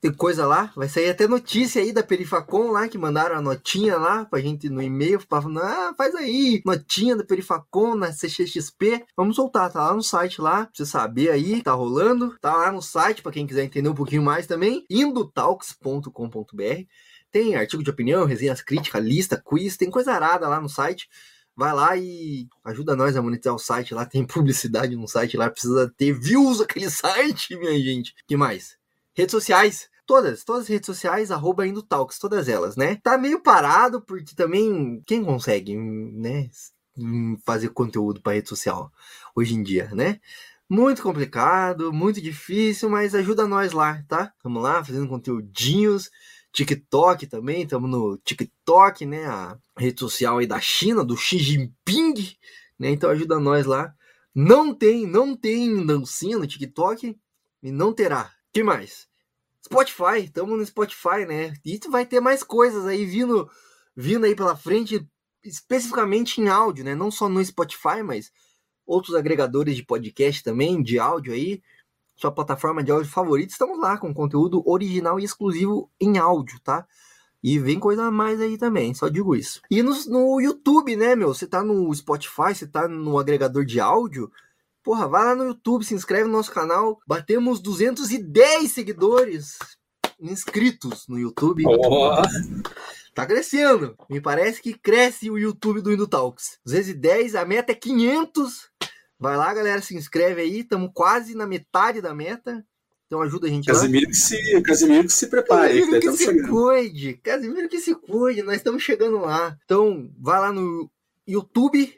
Tem 0.00 0.12
coisa 0.12 0.44
lá, 0.44 0.72
vai 0.74 0.88
sair 0.88 1.08
até 1.08 1.28
notícia 1.28 1.80
aí 1.80 1.92
da 1.92 2.02
Perifacom 2.02 2.72
lá, 2.72 2.88
que 2.88 2.98
mandaram 2.98 3.36
a 3.36 3.40
notinha 3.40 3.96
lá 3.96 4.24
pra 4.24 4.40
gente 4.40 4.68
no 4.68 4.82
e-mail, 4.82 5.20
falando, 5.20 5.60
ah, 5.60 5.94
faz 5.96 6.16
aí, 6.16 6.60
notinha 6.66 7.14
da 7.14 7.22
Perifacom 7.22 7.94
na 7.94 8.08
CXXP. 8.08 9.04
Vamos 9.16 9.36
soltar, 9.36 9.70
tá 9.70 9.86
lá 9.86 9.94
no 9.94 10.02
site 10.02 10.40
lá, 10.40 10.64
pra 10.64 10.70
você 10.74 10.84
saber 10.84 11.30
aí, 11.30 11.62
tá 11.62 11.72
rolando. 11.72 12.36
Tá 12.40 12.56
lá 12.56 12.72
no 12.72 12.82
site, 12.82 13.22
pra 13.22 13.30
quem 13.30 13.46
quiser 13.46 13.62
entender 13.62 13.88
um 13.88 13.94
pouquinho 13.94 14.22
mais 14.22 14.44
também, 14.48 14.84
indotalks.com.br. 14.90 16.84
Tem 17.30 17.54
artigo 17.54 17.84
de 17.84 17.90
opinião, 17.90 18.24
resenhas 18.24 18.62
críticas, 18.62 19.04
lista, 19.04 19.40
quiz, 19.40 19.76
tem 19.76 19.90
coisa 19.90 20.12
arada 20.12 20.48
lá 20.48 20.60
no 20.60 20.68
site. 20.68 21.08
Vai 21.58 21.74
lá 21.74 21.96
e 21.96 22.46
ajuda 22.64 22.94
nós 22.94 23.16
a 23.16 23.20
monetizar 23.20 23.52
o 23.52 23.58
site 23.58 23.92
lá. 23.92 24.06
Tem 24.06 24.24
publicidade 24.24 24.94
no 24.94 25.08
site 25.08 25.36
lá, 25.36 25.50
precisa 25.50 25.92
ter 25.96 26.12
views 26.12 26.60
aquele 26.60 26.88
site, 26.88 27.56
minha 27.56 27.76
gente. 27.80 28.14
que 28.28 28.36
mais? 28.36 28.78
Redes 29.12 29.32
sociais. 29.32 29.90
Todas, 30.06 30.44
todas 30.44 30.62
as 30.62 30.68
redes 30.68 30.86
sociais, 30.86 31.32
arroba 31.32 31.66
Indotalks, 31.66 32.18
todas 32.18 32.48
elas, 32.48 32.76
né? 32.76 32.96
Tá 33.02 33.18
meio 33.18 33.42
parado, 33.42 34.00
porque 34.00 34.34
também 34.36 35.02
quem 35.04 35.22
consegue, 35.22 35.76
né? 35.76 36.48
Fazer 37.44 37.70
conteúdo 37.70 38.22
para 38.22 38.34
rede 38.34 38.48
social 38.48 38.90
hoje 39.34 39.54
em 39.54 39.62
dia, 39.62 39.90
né? 39.92 40.20
Muito 40.70 41.02
complicado, 41.02 41.92
muito 41.92 42.22
difícil, 42.22 42.88
mas 42.88 43.14
ajuda 43.14 43.46
nós 43.48 43.72
lá, 43.72 44.02
tá? 44.08 44.32
Vamos 44.42 44.62
lá, 44.62 44.82
fazendo 44.84 45.08
conteúdinhos. 45.08 46.10
TikTok 46.52 47.26
também, 47.26 47.62
estamos 47.62 47.90
no 47.90 48.18
TikTok, 48.18 49.06
né? 49.06 49.26
A 49.26 49.58
rede 49.76 50.00
social 50.00 50.38
aí 50.38 50.46
da 50.46 50.60
China, 50.60 51.04
do 51.04 51.16
Xi 51.16 51.38
Jinping, 51.38 52.14
né? 52.78 52.90
Então 52.90 53.10
ajuda 53.10 53.38
nós 53.38 53.66
lá. 53.66 53.94
Não 54.34 54.74
tem, 54.74 55.06
não 55.06 55.36
tem 55.36 55.84
dancinha 55.84 56.38
no 56.38 56.46
TikTok 56.46 57.18
e 57.62 57.72
não 57.72 57.92
terá. 57.92 58.32
que 58.52 58.62
mais? 58.62 59.08
Spotify, 59.64 60.24
estamos 60.24 60.56
no 60.56 60.64
Spotify, 60.64 61.26
né? 61.26 61.54
E 61.64 61.78
vai 61.88 62.06
ter 62.06 62.20
mais 62.20 62.42
coisas 62.42 62.86
aí 62.86 63.04
vindo, 63.04 63.50
vindo 63.94 64.24
aí 64.24 64.34
pela 64.34 64.56
frente, 64.56 65.06
especificamente 65.44 66.40
em 66.40 66.48
áudio, 66.48 66.84
né? 66.84 66.94
Não 66.94 67.10
só 67.10 67.28
no 67.28 67.44
Spotify, 67.44 68.02
mas 68.02 68.30
outros 68.86 69.14
agregadores 69.14 69.76
de 69.76 69.84
podcast 69.84 70.42
também, 70.42 70.82
de 70.82 70.98
áudio 70.98 71.32
aí 71.32 71.60
sua 72.18 72.32
plataforma 72.32 72.82
de 72.82 72.90
áudio 72.90 73.10
favorita, 73.10 73.52
estamos 73.52 73.78
lá 73.78 73.96
com 73.96 74.12
conteúdo 74.12 74.62
original 74.68 75.20
e 75.20 75.24
exclusivo 75.24 75.88
em 76.00 76.18
áudio, 76.18 76.58
tá? 76.60 76.84
E 77.42 77.58
vem 77.60 77.78
coisa 77.78 78.10
mais 78.10 78.40
aí 78.40 78.58
também, 78.58 78.92
só 78.92 79.08
digo 79.08 79.36
isso. 79.36 79.62
E 79.70 79.80
no, 79.80 79.94
no 80.06 80.40
YouTube, 80.40 80.96
né, 80.96 81.14
meu? 81.14 81.32
Você 81.32 81.46
tá 81.46 81.62
no 81.62 81.94
Spotify, 81.94 82.52
você 82.52 82.66
tá 82.66 82.88
no 82.88 83.16
agregador 83.18 83.64
de 83.64 83.78
áudio. 83.78 84.30
Porra, 84.82 85.06
vai 85.06 85.24
lá 85.26 85.34
no 85.36 85.44
YouTube, 85.44 85.84
se 85.84 85.94
inscreve 85.94 86.24
no 86.24 86.32
nosso 86.32 86.50
canal. 86.50 86.98
Batemos 87.06 87.60
210 87.60 88.72
seguidores 88.72 89.56
inscritos 90.20 91.06
no 91.06 91.16
YouTube. 91.16 91.62
Oh. 91.68 92.20
Tá 93.14 93.24
crescendo. 93.24 93.96
Me 94.10 94.20
parece 94.20 94.60
que 94.60 94.74
cresce 94.74 95.30
o 95.30 95.38
YouTube 95.38 95.80
do 95.80 95.92
Indutalks. 95.92 96.58
210, 96.64 97.36
a 97.36 97.44
meta 97.44 97.70
é 97.70 97.74
500. 97.74 98.68
Vai 99.18 99.36
lá, 99.36 99.52
galera, 99.52 99.82
se 99.82 99.96
inscreve 99.96 100.42
aí. 100.42 100.60
Estamos 100.60 100.90
quase 100.94 101.34
na 101.34 101.46
metade 101.46 102.00
da 102.00 102.14
meta. 102.14 102.64
Então 103.06 103.22
ajuda 103.22 103.46
a 103.46 103.50
gente 103.50 103.66
Casimiro 103.66 104.04
lá. 104.04 104.10
Que 104.10 104.16
se, 104.16 104.62
Casimiro 104.62 105.04
que 105.04 105.12
se 105.12 105.26
prepare. 105.26 105.78
Casimiro 105.80 106.00
que 106.00 106.12
se 106.12 106.24
chegando. 106.24 106.48
cuide. 106.48 107.14
Casimiro 107.14 107.68
que 107.68 107.80
se 107.80 107.94
cuide. 107.94 108.42
Nós 108.42 108.56
estamos 108.56 108.82
chegando 108.82 109.18
lá. 109.18 109.56
Então 109.64 110.10
vai 110.20 110.38
lá 110.38 110.52
no 110.52 110.90
YouTube, 111.26 111.96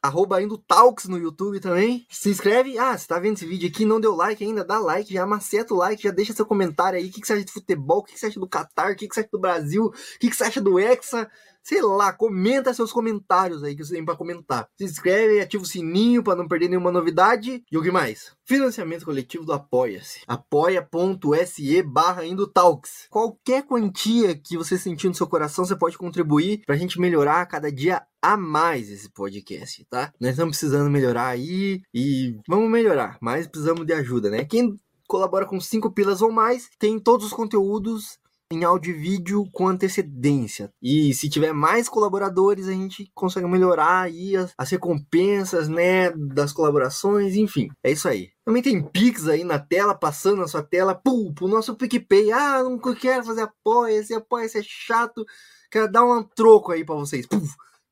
arroba 0.00 0.40
indo 0.40 0.56
Talks 0.56 1.08
no 1.08 1.18
YouTube 1.18 1.58
também. 1.58 2.06
Se 2.08 2.30
inscreve. 2.30 2.78
Ah, 2.78 2.96
você 2.96 3.06
tá 3.06 3.18
vendo 3.18 3.36
esse 3.36 3.46
vídeo 3.46 3.68
aqui 3.68 3.84
não 3.84 4.00
deu 4.00 4.14
like 4.14 4.42
ainda, 4.42 4.64
dá 4.64 4.78
like, 4.78 5.12
já 5.12 5.26
maceta 5.26 5.74
o 5.74 5.76
like, 5.76 6.02
já 6.02 6.12
deixa 6.12 6.32
seu 6.32 6.46
comentário 6.46 6.98
aí. 6.98 7.08
O 7.08 7.12
que, 7.12 7.20
que 7.20 7.26
você 7.26 7.34
acha 7.34 7.44
de 7.44 7.52
futebol? 7.52 7.98
O 7.98 8.04
que, 8.04 8.14
que 8.14 8.20
você 8.20 8.26
acha 8.26 8.40
do 8.40 8.48
Qatar? 8.48 8.92
O 8.92 8.96
que, 8.96 9.08
que 9.08 9.14
você 9.14 9.20
acha 9.20 9.30
do 9.32 9.40
Brasil? 9.40 9.86
O 9.86 10.18
que, 10.18 10.30
que 10.30 10.36
você 10.36 10.44
acha 10.44 10.60
do 10.60 10.78
Hexa? 10.78 11.28
Sei 11.62 11.80
lá, 11.80 12.12
comenta 12.12 12.74
seus 12.74 12.92
comentários 12.92 13.62
aí 13.62 13.76
que 13.76 13.84
você 13.84 13.94
tem 13.94 14.04
para 14.04 14.16
comentar. 14.16 14.66
Se 14.76 14.84
inscreve, 14.84 15.40
ativa 15.40 15.62
o 15.62 15.66
sininho 15.66 16.22
para 16.22 16.36
não 16.36 16.48
perder 16.48 16.68
nenhuma 16.68 16.92
novidade. 16.92 17.62
E 17.70 17.78
o 17.78 17.82
que 17.82 17.90
mais? 17.90 18.34
Financiamento 18.44 19.04
coletivo 19.04 19.44
do 19.44 19.52
Apoia-se. 19.52 20.20
apoia.se 20.26 21.82
barra 21.82 22.26
Indotalks. 22.26 23.06
Qualquer 23.10 23.62
quantia 23.62 24.34
que 24.34 24.56
você 24.56 24.76
sentir 24.76 25.08
no 25.08 25.14
seu 25.14 25.26
coração, 25.26 25.64
você 25.64 25.76
pode 25.76 25.96
contribuir 25.96 26.62
pra 26.66 26.76
gente 26.76 27.00
melhorar 27.00 27.46
cada 27.46 27.70
dia 27.70 28.02
a 28.20 28.36
mais 28.36 28.90
esse 28.90 29.08
podcast, 29.10 29.84
tá? 29.90 30.12
Nós 30.20 30.30
estamos 30.30 30.56
precisando 30.56 30.90
melhorar 30.90 31.26
aí 31.26 31.80
e 31.92 32.36
vamos 32.48 32.70
melhorar, 32.70 33.18
mas 33.20 33.46
precisamos 33.46 33.84
de 33.84 33.92
ajuda, 33.92 34.30
né? 34.30 34.44
Quem 34.44 34.76
colabora 35.08 35.44
com 35.44 35.60
5 35.60 35.90
pilas 35.90 36.22
ou 36.22 36.32
mais 36.32 36.70
tem 36.78 36.98
todos 36.98 37.26
os 37.26 37.32
conteúdos 37.32 38.18
em 38.52 38.64
áudio 38.64 38.94
e 38.94 38.98
vídeo 38.98 39.48
com 39.52 39.68
antecedência. 39.68 40.70
E 40.80 41.12
se 41.14 41.28
tiver 41.28 41.52
mais 41.52 41.88
colaboradores, 41.88 42.68
a 42.68 42.72
gente 42.72 43.10
consegue 43.14 43.46
melhorar 43.46 44.02
aí 44.02 44.36
as, 44.36 44.52
as 44.56 44.70
recompensas, 44.70 45.68
né, 45.68 46.10
das 46.10 46.52
colaborações, 46.52 47.34
enfim. 47.34 47.68
É 47.82 47.90
isso 47.90 48.08
aí. 48.08 48.30
Também 48.44 48.62
tem 48.62 48.82
Pix 48.82 49.28
aí 49.28 49.44
na 49.44 49.58
tela, 49.58 49.94
passando 49.94 50.38
na 50.38 50.48
sua 50.48 50.62
tela, 50.62 50.94
pum, 50.94 51.32
pro 51.32 51.48
nosso 51.48 51.74
PicPay. 51.74 52.32
Ah, 52.32 52.62
não 52.62 52.78
quero 52.78 53.24
fazer 53.24 53.42
apoia, 53.42 53.98
esse 53.98 54.14
apoia, 54.14 54.44
esse 54.44 54.58
é 54.58 54.62
chato. 54.64 55.24
Quero 55.70 55.90
dar 55.90 56.04
um 56.04 56.22
troco 56.22 56.72
aí 56.72 56.84
para 56.84 56.96
vocês. 56.96 57.26
Pum, 57.26 57.40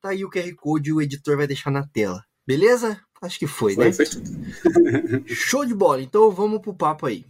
tá 0.00 0.10
aí 0.10 0.24
o 0.24 0.30
QR 0.30 0.52
Code, 0.56 0.92
o 0.92 1.00
editor 1.00 1.36
vai 1.36 1.46
deixar 1.46 1.70
na 1.70 1.86
tela. 1.86 2.24
Beleza? 2.46 3.00
Acho 3.22 3.38
que 3.38 3.46
foi, 3.46 3.74
foi 3.74 3.84
né? 3.86 3.92
Foi. 3.92 4.06
Show 5.28 5.64
de 5.64 5.74
bola. 5.74 6.02
Então 6.02 6.30
vamos 6.30 6.60
pro 6.60 6.74
papo 6.74 7.06
aí. 7.06 7.24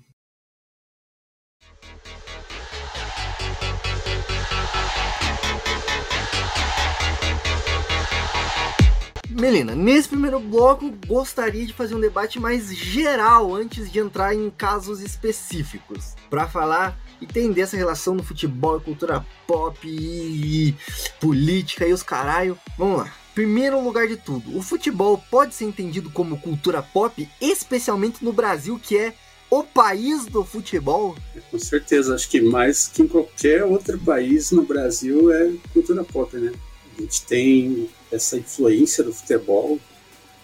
Melina, 9.30 9.76
nesse 9.76 10.08
primeiro 10.08 10.40
bloco 10.40 10.92
gostaria 11.06 11.64
de 11.64 11.72
fazer 11.72 11.94
um 11.94 12.00
debate 12.00 12.40
mais 12.40 12.75
geral 12.75 13.54
antes 13.54 13.90
de 13.90 14.00
entrar 14.00 14.34
em 14.34 14.50
casos 14.50 15.00
específicos, 15.00 16.14
para 16.28 16.49
falar 16.49 16.99
e 17.20 17.25
entender 17.25 17.60
essa 17.60 17.76
relação 17.76 18.14
no 18.14 18.25
futebol, 18.25 18.80
cultura 18.80 19.25
pop 19.46 19.78
e 19.87 20.75
política 21.20 21.87
e 21.87 21.92
os 21.92 22.02
caralho. 22.02 22.58
Vamos 22.76 22.99
lá. 22.99 23.14
Primeiro 23.32 23.80
lugar 23.80 24.08
de 24.08 24.16
tudo, 24.16 24.56
o 24.58 24.62
futebol 24.62 25.22
pode 25.30 25.54
ser 25.54 25.64
entendido 25.64 26.10
como 26.10 26.40
cultura 26.40 26.82
pop, 26.82 27.28
especialmente 27.40 28.25
no 28.25 28.32
Brasil, 28.32 28.80
que 28.82 28.99
é 28.99 29.14
o 29.49 29.62
país 29.62 30.26
do 30.26 30.44
futebol? 30.44 31.16
Com 31.50 31.58
certeza, 31.58 32.14
acho 32.14 32.28
que 32.28 32.40
mais 32.40 32.88
que 32.88 33.02
em 33.02 33.08
qualquer 33.08 33.64
outro 33.64 33.99
país 34.00 34.50
no 34.50 34.62
Brasil 34.62 35.32
é 35.32 35.52
cultura 35.72 36.02
pop, 36.02 36.37
né? 36.37 36.52
A 36.99 37.00
gente 37.00 37.22
tem 37.22 37.88
essa 38.11 38.37
influência 38.37 39.05
do 39.05 39.12
futebol 39.12 39.79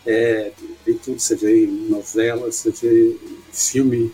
é, 0.07 0.53
em 0.87 0.95
tudo. 0.95 1.19
Você 1.19 1.35
vê 1.35 1.67
novelas, 1.67 2.57
você 2.57 2.71
vê 2.71 3.17
filme. 3.53 4.13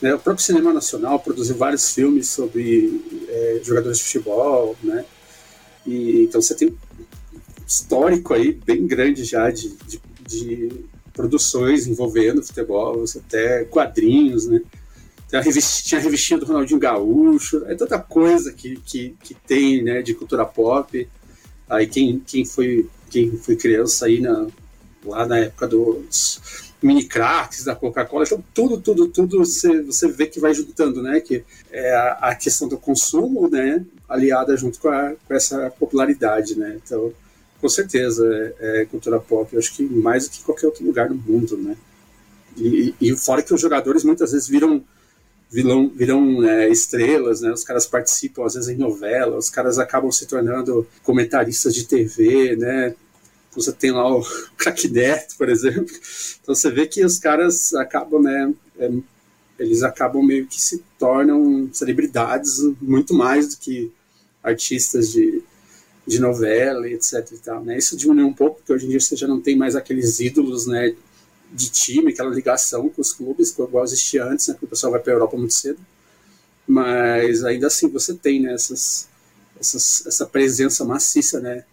Né? 0.00 0.14
O 0.14 0.18
próprio 0.18 0.44
cinema 0.44 0.72
nacional 0.72 1.18
produziu 1.20 1.56
vários 1.56 1.92
filmes 1.92 2.28
sobre 2.28 3.00
é, 3.28 3.60
jogadores 3.62 3.98
de 3.98 4.04
futebol, 4.04 4.76
né? 4.82 5.04
E, 5.86 6.22
então 6.24 6.40
você 6.40 6.54
tem 6.54 6.68
um 6.68 6.76
histórico 7.66 8.34
aí 8.34 8.52
bem 8.52 8.86
grande 8.86 9.24
já 9.24 9.50
de, 9.50 9.76
de, 9.86 10.00
de 10.26 10.84
produções 11.12 11.86
envolvendo 11.86 12.42
futebol, 12.42 13.04
até 13.16 13.64
quadrinhos, 13.64 14.46
né? 14.46 14.62
Tem 15.28 15.40
a 15.40 15.42
revistinha, 15.42 15.88
tinha 15.88 16.00
a 16.00 16.04
revistinha 16.04 16.38
do 16.38 16.44
Ronaldinho 16.44 16.78
Gaúcho, 16.78 17.64
é 17.66 17.74
tanta 17.74 17.98
coisa 17.98 18.52
que, 18.52 18.76
que, 18.84 19.16
que 19.22 19.34
tem 19.34 19.82
né, 19.82 20.02
de 20.02 20.12
cultura 20.12 20.44
pop. 20.44 21.08
Aí 21.72 21.86
quem, 21.86 22.20
quem, 22.20 22.44
foi, 22.44 22.86
quem 23.08 23.34
foi 23.38 23.56
criança 23.56 24.04
aí 24.04 24.20
na, 24.20 24.46
lá 25.06 25.26
na 25.26 25.38
época 25.38 25.66
dos 25.66 26.68
mini 26.82 27.04
cracks 27.04 27.64
da 27.64 27.74
Coca-Cola, 27.74 28.24
então 28.24 28.44
tudo, 28.52 28.78
tudo, 28.78 29.08
tudo 29.08 29.38
você, 29.38 29.80
você 29.80 30.08
vê 30.08 30.26
que 30.26 30.38
vai 30.38 30.52
juntando, 30.52 31.02
né? 31.02 31.20
Que 31.20 31.44
é 31.70 31.94
a, 31.94 32.12
a 32.20 32.34
questão 32.34 32.68
do 32.68 32.76
consumo, 32.76 33.48
né? 33.48 33.82
Aliada 34.06 34.54
junto 34.54 34.78
com, 34.80 34.88
a, 34.88 35.14
com 35.26 35.34
essa 35.34 35.70
popularidade, 35.70 36.58
né? 36.58 36.78
Então, 36.84 37.10
com 37.58 37.68
certeza, 37.70 38.54
é, 38.60 38.82
é, 38.82 38.84
cultura 38.84 39.18
pop, 39.18 39.48
eu 39.52 39.58
acho 39.58 39.74
que 39.74 39.82
mais 39.84 40.28
do 40.28 40.32
que 40.32 40.44
qualquer 40.44 40.66
outro 40.66 40.84
lugar 40.84 41.08
do 41.08 41.14
mundo, 41.14 41.56
né? 41.56 41.74
E, 42.54 42.94
e, 43.00 43.16
fora 43.16 43.42
que 43.42 43.54
os 43.54 43.60
jogadores 43.60 44.04
muitas 44.04 44.32
vezes 44.32 44.46
viram 44.46 44.84
viram, 45.52 45.88
viram 45.88 46.42
é, 46.48 46.68
estrelas, 46.70 47.42
né? 47.42 47.52
Os 47.52 47.62
caras 47.62 47.86
participam 47.86 48.46
às 48.46 48.54
vezes 48.54 48.70
em 48.70 48.76
novela, 48.76 49.36
os 49.36 49.50
caras 49.50 49.78
acabam 49.78 50.10
se 50.10 50.26
tornando 50.26 50.86
comentaristas 51.02 51.74
de 51.74 51.84
TV, 51.84 52.56
né? 52.56 52.94
Você 53.54 53.70
tem 53.70 53.90
lá 53.90 54.10
o 54.10 54.24
Crack 54.56 54.88
Neto, 54.88 55.36
por 55.36 55.50
exemplo. 55.50 55.94
Então 56.40 56.54
você 56.54 56.70
vê 56.70 56.86
que 56.86 57.04
os 57.04 57.18
caras 57.18 57.74
acabam, 57.74 58.22
né, 58.22 58.52
é, 58.78 58.90
eles 59.58 59.82
acabam 59.82 60.24
meio 60.24 60.46
que 60.46 60.60
se 60.60 60.82
tornam 60.98 61.68
celebridades 61.70 62.58
muito 62.80 63.12
mais 63.12 63.50
do 63.50 63.58
que 63.58 63.92
artistas 64.42 65.12
de, 65.12 65.42
de 66.06 66.18
novela 66.18 66.88
etc 66.88 67.30
e 67.30 67.38
tal, 67.38 67.62
né? 67.62 67.76
Isso 67.76 67.94
diminuiu 67.94 68.26
um 68.26 68.32
pouco, 68.32 68.56
porque 68.56 68.72
hoje 68.72 68.86
em 68.86 68.88
dia 68.88 69.00
você 69.00 69.14
já 69.14 69.28
não 69.28 69.40
tem 69.40 69.54
mais 69.54 69.76
aqueles 69.76 70.18
ídolos, 70.18 70.66
né, 70.66 70.96
de 71.52 71.70
time, 71.70 72.12
aquela 72.12 72.34
ligação 72.34 72.88
com 72.88 73.00
os 73.00 73.12
clubes, 73.12 73.50
igual 73.50 73.84
existia 73.84 74.24
antes, 74.24 74.48
né, 74.48 74.56
que 74.58 74.64
o 74.64 74.68
pessoal 74.68 74.92
vai 74.92 75.00
para 75.00 75.12
a 75.12 75.16
Europa 75.16 75.36
muito 75.36 75.52
cedo. 75.52 75.78
Mas 76.66 77.44
ainda 77.44 77.66
assim 77.66 77.88
você 77.88 78.14
tem, 78.14 78.40
né, 78.40 78.54
essas, 78.54 79.08
essas, 79.60 80.06
essa 80.06 80.26
presença 80.26 80.84
maciça, 80.84 81.40
né, 81.40 81.64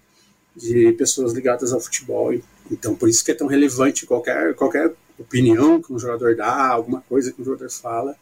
de 0.55 0.91
pessoas 0.93 1.33
ligadas 1.33 1.71
ao 1.71 1.79
futebol. 1.79 2.33
Então, 2.69 2.93
por 2.95 3.07
isso 3.07 3.23
que 3.23 3.31
é 3.31 3.35
tão 3.35 3.47
relevante 3.47 4.05
qualquer, 4.05 4.53
qualquer 4.55 4.93
opinião 5.17 5.81
que 5.81 5.93
um 5.93 5.99
jogador 5.99 6.35
dá, 6.35 6.67
alguma 6.67 7.01
coisa 7.01 7.31
que 7.31 7.41
um 7.41 7.45
jogador 7.45 7.69
fala, 7.69 8.15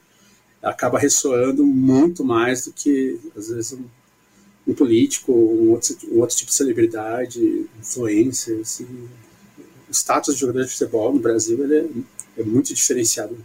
acaba 0.62 1.00
ressoando 1.00 1.66
muito 1.66 2.24
mais 2.24 2.66
do 2.66 2.74
que, 2.74 3.20
às 3.36 3.50
vezes, 3.50 3.74
um, 3.74 3.86
um 4.68 4.74
político, 4.74 5.32
um 5.32 5.72
outro, 5.72 5.98
um 6.12 6.20
outro 6.20 6.36
tipo 6.36 6.52
de 6.52 6.56
celebridade, 6.58 7.68
influencer. 7.80 8.60
Assim. 8.62 9.08
Status 9.98 10.36
de 10.36 10.42
jogador 10.42 10.64
de 10.64 10.72
futebol 10.72 11.14
no 11.14 11.20
Brasil 11.20 11.64
ele 11.64 12.06
é, 12.38 12.42
é 12.42 12.44
muito 12.44 12.74
diferenciado. 12.74 13.38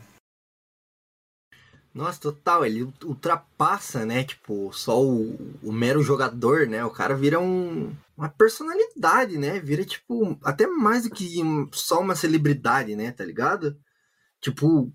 Nossa, 1.95 2.19
total, 2.21 2.65
ele 2.65 2.91
ultrapassa, 3.05 4.07
né? 4.07 4.25
Tipo, 4.25 4.73
só 4.73 5.03
o, 5.03 5.37
o 5.63 5.71
mero 5.71 6.03
jogador, 6.03 6.67
né? 6.67 6.83
O 6.85 6.91
cara 6.91 7.15
vira 7.15 7.39
um, 7.39 7.95
uma 8.17 8.31
personalidade, 8.31 9.37
né? 9.37 9.61
Vira, 9.61 9.85
tipo, 9.85 10.39
até 10.43 10.67
mais 10.67 11.03
do 11.05 11.11
que 11.11 11.43
só 11.73 12.01
uma 12.01 12.15
celebridade, 12.17 12.97
né? 12.97 13.13
Tá 13.13 13.25
ligado? 13.25 13.77
Tipo, 14.41 14.91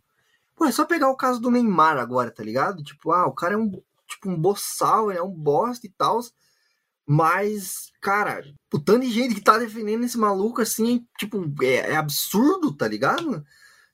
pô, 0.56 0.66
é 0.66 0.72
só 0.72 0.86
pegar 0.86 1.10
o 1.10 1.16
caso 1.16 1.40
do 1.40 1.52
Neymar 1.52 1.98
agora, 1.98 2.32
tá 2.32 2.44
ligado? 2.44 2.84
Tipo, 2.84 3.12
ah, 3.12 3.28
o 3.28 3.34
cara 3.34 3.54
é 3.54 3.58
um, 3.58 3.72
tipo, 4.08 4.30
um 4.30 4.40
boçal, 4.40 5.12
é 5.12 5.22
um 5.22 5.32
bosta 5.32 5.86
e 5.86 5.90
tal. 5.92 6.20
Mas, 7.08 7.90
cara, 8.02 8.44
o 8.74 8.78
tanto 8.78 9.06
de 9.06 9.12
gente 9.12 9.34
que 9.34 9.42
tá 9.42 9.58
defendendo 9.58 10.04
esse 10.04 10.18
maluco, 10.18 10.62
assim, 10.62 11.06
tipo, 11.18 11.42
é, 11.62 11.92
é 11.92 11.96
absurdo, 11.96 12.76
tá 12.76 12.86
ligado? 12.86 13.46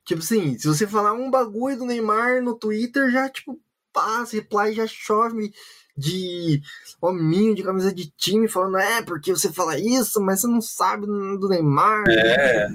Tipo 0.04 0.22
assim, 0.22 0.58
se 0.58 0.68
você 0.68 0.88
falar 0.88 1.14
um 1.14 1.30
bagulho 1.30 1.78
do 1.78 1.86
Neymar 1.86 2.42
no 2.42 2.58
Twitter, 2.58 3.12
já, 3.12 3.30
tipo, 3.30 3.60
passa, 3.94 4.36
reply, 4.36 4.74
já 4.74 4.88
chove 4.88 5.54
de 5.96 6.60
hominho 7.00 7.54
de 7.54 7.62
camisa 7.62 7.94
de 7.94 8.10
time 8.18 8.48
falando, 8.48 8.78
é, 8.78 9.04
porque 9.04 9.32
você 9.32 9.54
fala 9.54 9.78
isso, 9.78 10.20
mas 10.20 10.42
você 10.42 10.48
não 10.48 10.60
sabe 10.62 11.06
do 11.06 11.48
Neymar. 11.48 12.04
É. 12.10 12.68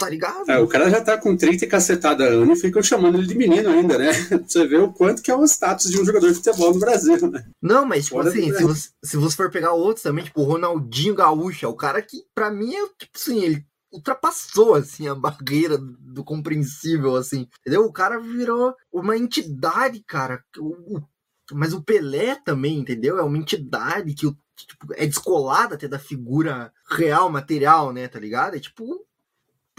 Tá 0.00 0.08
ligado? 0.08 0.50
É, 0.50 0.58
o 0.58 0.66
cara 0.66 0.88
já 0.88 1.02
tá 1.02 1.18
com 1.18 1.36
30 1.36 1.62
e 1.62 1.68
cacetada 1.68 2.24
anos 2.24 2.58
e 2.58 2.62
ficam 2.62 2.82
chamando 2.82 3.18
ele 3.18 3.26
de 3.26 3.34
menino 3.34 3.68
ainda, 3.68 3.98
né? 3.98 4.10
você 4.48 4.66
vê 4.66 4.78
o 4.78 4.90
quanto 4.90 5.20
que 5.20 5.30
é 5.30 5.36
o 5.36 5.44
status 5.44 5.90
de 5.90 6.00
um 6.00 6.06
jogador 6.06 6.26
de 6.30 6.36
futebol 6.36 6.72
no 6.72 6.80
Brasil, 6.80 7.30
né? 7.30 7.44
Não, 7.60 7.84
mas, 7.84 8.04
tipo 8.06 8.16
Fora 8.16 8.30
assim, 8.30 8.50
se 8.50 8.62
você, 8.62 8.88
se 9.04 9.16
você 9.18 9.36
for 9.36 9.50
pegar 9.50 9.72
outros 9.72 10.02
também, 10.02 10.24
tipo 10.24 10.40
o 10.40 10.44
Ronaldinho 10.44 11.14
Gaúcho, 11.14 11.66
é 11.66 11.68
o 11.68 11.76
cara 11.76 12.00
que, 12.00 12.24
pra 12.34 12.50
mim, 12.50 12.74
é, 12.74 12.88
tipo 12.98 13.12
assim, 13.14 13.44
ele 13.44 13.66
ultrapassou 13.92 14.74
assim 14.74 15.06
a 15.06 15.14
barreira 15.16 15.76
do 15.76 16.22
compreensível 16.22 17.16
assim 17.16 17.48
entendeu 17.60 17.84
o 17.84 17.92
cara 17.92 18.20
virou 18.20 18.72
uma 18.92 19.16
entidade 19.16 20.00
cara 20.06 20.40
o, 20.58 20.96
o, 20.96 21.08
mas 21.50 21.72
o 21.72 21.82
Pelé 21.82 22.36
também 22.36 22.78
entendeu 22.78 23.18
é 23.18 23.22
uma 23.24 23.36
entidade 23.36 24.14
que 24.14 24.32
tipo, 24.56 24.94
é 24.94 25.04
descolada 25.06 25.74
até 25.74 25.88
da 25.88 25.98
figura 25.98 26.72
real 26.88 27.28
material 27.28 27.92
né 27.92 28.06
tá 28.06 28.20
ligado 28.20 28.54
é 28.54 28.60
tipo 28.60 29.04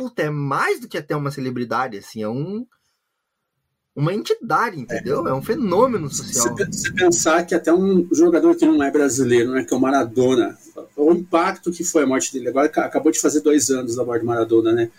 puta, 0.01 0.23
é 0.23 0.29
mais 0.31 0.79
do 0.79 0.87
que 0.87 0.97
até 0.97 1.15
uma 1.15 1.29
celebridade 1.29 1.95
assim 1.95 2.23
é 2.23 2.27
um 2.27 2.65
uma 3.95 4.13
entidade, 4.13 4.79
entendeu? 4.79 5.27
É, 5.27 5.31
é 5.31 5.33
um 5.33 5.41
fenômeno 5.41 6.09
social. 6.09 6.55
Se 6.71 6.93
pensar 6.93 7.45
que 7.45 7.53
até 7.53 7.73
um 7.73 8.07
jogador 8.11 8.55
que 8.55 8.65
não 8.65 8.81
é 8.81 8.89
brasileiro, 8.89 9.51
né, 9.51 9.65
que 9.65 9.73
é 9.73 9.77
o 9.77 9.81
Maradona, 9.81 10.57
o 10.95 11.11
impacto 11.11 11.71
que 11.71 11.83
foi 11.83 12.03
a 12.03 12.07
morte 12.07 12.31
dele, 12.31 12.47
agora 12.47 12.67
acabou 12.67 13.11
de 13.11 13.19
fazer 13.19 13.41
dois 13.41 13.69
anos 13.69 13.97
da 13.97 14.05
morte 14.05 14.21
do 14.21 14.27
Maradona, 14.27 14.71
né? 14.71 14.89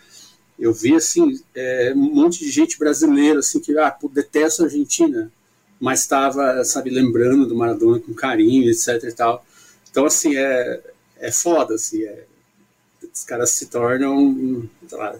Eu 0.59 0.75
vi, 0.75 0.95
assim, 0.95 1.41
é, 1.55 1.93
um 1.97 2.15
monte 2.15 2.41
de 2.41 2.51
gente 2.51 2.79
brasileira, 2.79 3.41
assim, 3.41 3.59
que, 3.59 3.77
ah, 3.79 3.97
detesta 4.13 4.63
a 4.63 4.67
Argentina, 4.67 5.33
mas 5.81 6.01
estava, 6.01 6.63
sabe, 6.63 6.91
lembrando 6.91 7.47
do 7.47 7.57
Maradona 7.57 7.99
com 7.99 8.13
carinho, 8.13 8.71
etc 8.71 9.03
e 9.05 9.13
tal. 9.13 9.45
Então, 9.91 10.05
assim, 10.05 10.37
é, 10.37 10.83
é 11.17 11.33
foda, 11.33 11.75
assim, 11.75 12.05
é, 12.05 12.27
os 13.13 13.25
caras 13.25 13.51
se 13.51 13.67
tornam, 13.67 14.69
lá, 14.91 15.17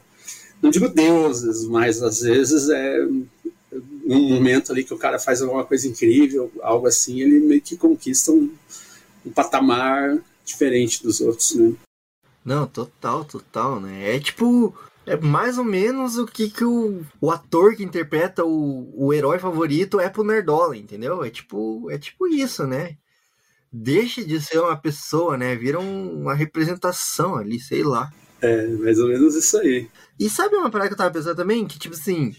não 0.63 0.71
digo 0.71 0.89
deuses, 0.89 1.67
mas 1.67 2.03
às 2.03 2.21
vezes 2.21 2.69
é 2.71 3.07
num 4.05 4.29
momento 4.29 4.71
ali 4.71 4.85
que 4.85 4.95
o 4.95 4.99
cara 4.99 5.19
faz 5.19 5.41
alguma 5.41 5.65
coisa 5.65 5.89
incrível, 5.89 6.53
algo 6.63 6.87
assim, 6.87 7.21
ele 7.21 7.41
meio 7.41 7.61
que 7.61 7.77
conquista 7.77 8.31
um, 8.33 8.53
um 9.25 9.31
patamar 9.31 10.19
diferente 10.45 11.03
dos 11.03 11.21
outros, 11.21 11.55
né? 11.55 11.75
Não, 12.45 12.67
total, 12.67 13.25
total, 13.25 13.81
né? 13.81 14.17
É 14.17 14.21
tipo, 14.21 14.75
é 15.07 15.17
mais 15.17 15.59
ou 15.59 15.65
menos 15.65 16.19
o 16.19 16.27
que, 16.27 16.51
que 16.51 16.65
o, 16.65 17.03
o 17.21 17.31
ator 17.31 17.77
que 17.77 17.85
interpreta 17.85 18.45
o, 18.45 18.93
o 18.95 19.13
herói 19.13 19.39
favorito 19.39 20.01
é 20.01 20.09
pro 20.09 20.25
Nerdola, 20.25 20.77
entendeu? 20.77 21.25
É 21.25 21.31
tipo, 21.31 21.89
é 21.91 21.99
tipo 21.99 22.27
isso, 22.27 22.67
né? 22.67 22.97
Deixa 23.73 24.25
de 24.25 24.41
ser 24.41 24.59
uma 24.59 24.77
pessoa, 24.77 25.37
né? 25.37 25.57
Vira 25.57 25.81
um, 25.81 26.23
uma 26.23 26.35
representação 26.35 27.37
ali, 27.37 27.59
sei 27.59 27.83
lá. 27.83 28.13
É, 28.41 28.67
mais 28.67 28.99
ou 28.99 29.09
menos 29.09 29.35
isso 29.35 29.57
aí. 29.59 29.89
E 30.19 30.29
sabe 30.29 30.57
uma 30.57 30.71
parada 30.71 30.89
que 30.89 30.95
eu 30.95 30.99
tava 30.99 31.13
pensando 31.13 31.37
também? 31.37 31.67
Que, 31.67 31.79
tipo 31.79 31.95
assim, 31.95 32.35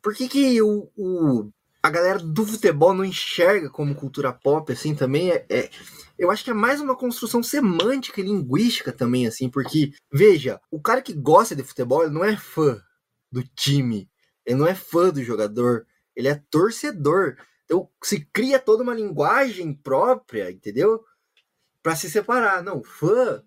por 0.00 0.14
que, 0.14 0.28
que 0.28 0.62
o, 0.62 0.88
o, 0.96 1.50
a 1.82 1.90
galera 1.90 2.18
do 2.20 2.46
futebol 2.46 2.94
não 2.94 3.04
enxerga 3.04 3.68
como 3.68 3.94
cultura 3.94 4.32
pop, 4.32 4.72
assim, 4.72 4.94
também? 4.94 5.30
É, 5.30 5.44
é, 5.50 5.70
eu 6.18 6.30
acho 6.30 6.44
que 6.44 6.50
é 6.50 6.54
mais 6.54 6.80
uma 6.80 6.96
construção 6.96 7.42
semântica 7.42 8.20
e 8.20 8.24
linguística 8.24 8.92
também, 8.92 9.26
assim, 9.26 9.50
porque, 9.50 9.92
veja, 10.12 10.60
o 10.70 10.80
cara 10.80 11.02
que 11.02 11.12
gosta 11.12 11.54
de 11.54 11.62
futebol, 11.62 12.02
ele 12.02 12.14
não 12.14 12.24
é 12.24 12.36
fã 12.36 12.80
do 13.30 13.42
time, 13.56 14.08
ele 14.46 14.56
não 14.56 14.66
é 14.66 14.74
fã 14.74 15.10
do 15.10 15.22
jogador, 15.22 15.86
ele 16.14 16.28
é 16.28 16.40
torcedor. 16.50 17.36
Então 17.72 17.88
se 18.02 18.20
cria 18.30 18.58
toda 18.58 18.82
uma 18.82 18.92
linguagem 18.92 19.72
própria, 19.72 20.50
entendeu? 20.50 21.02
Para 21.82 21.96
se 21.96 22.10
separar. 22.10 22.62
Não, 22.62 22.84
fã 22.84 23.42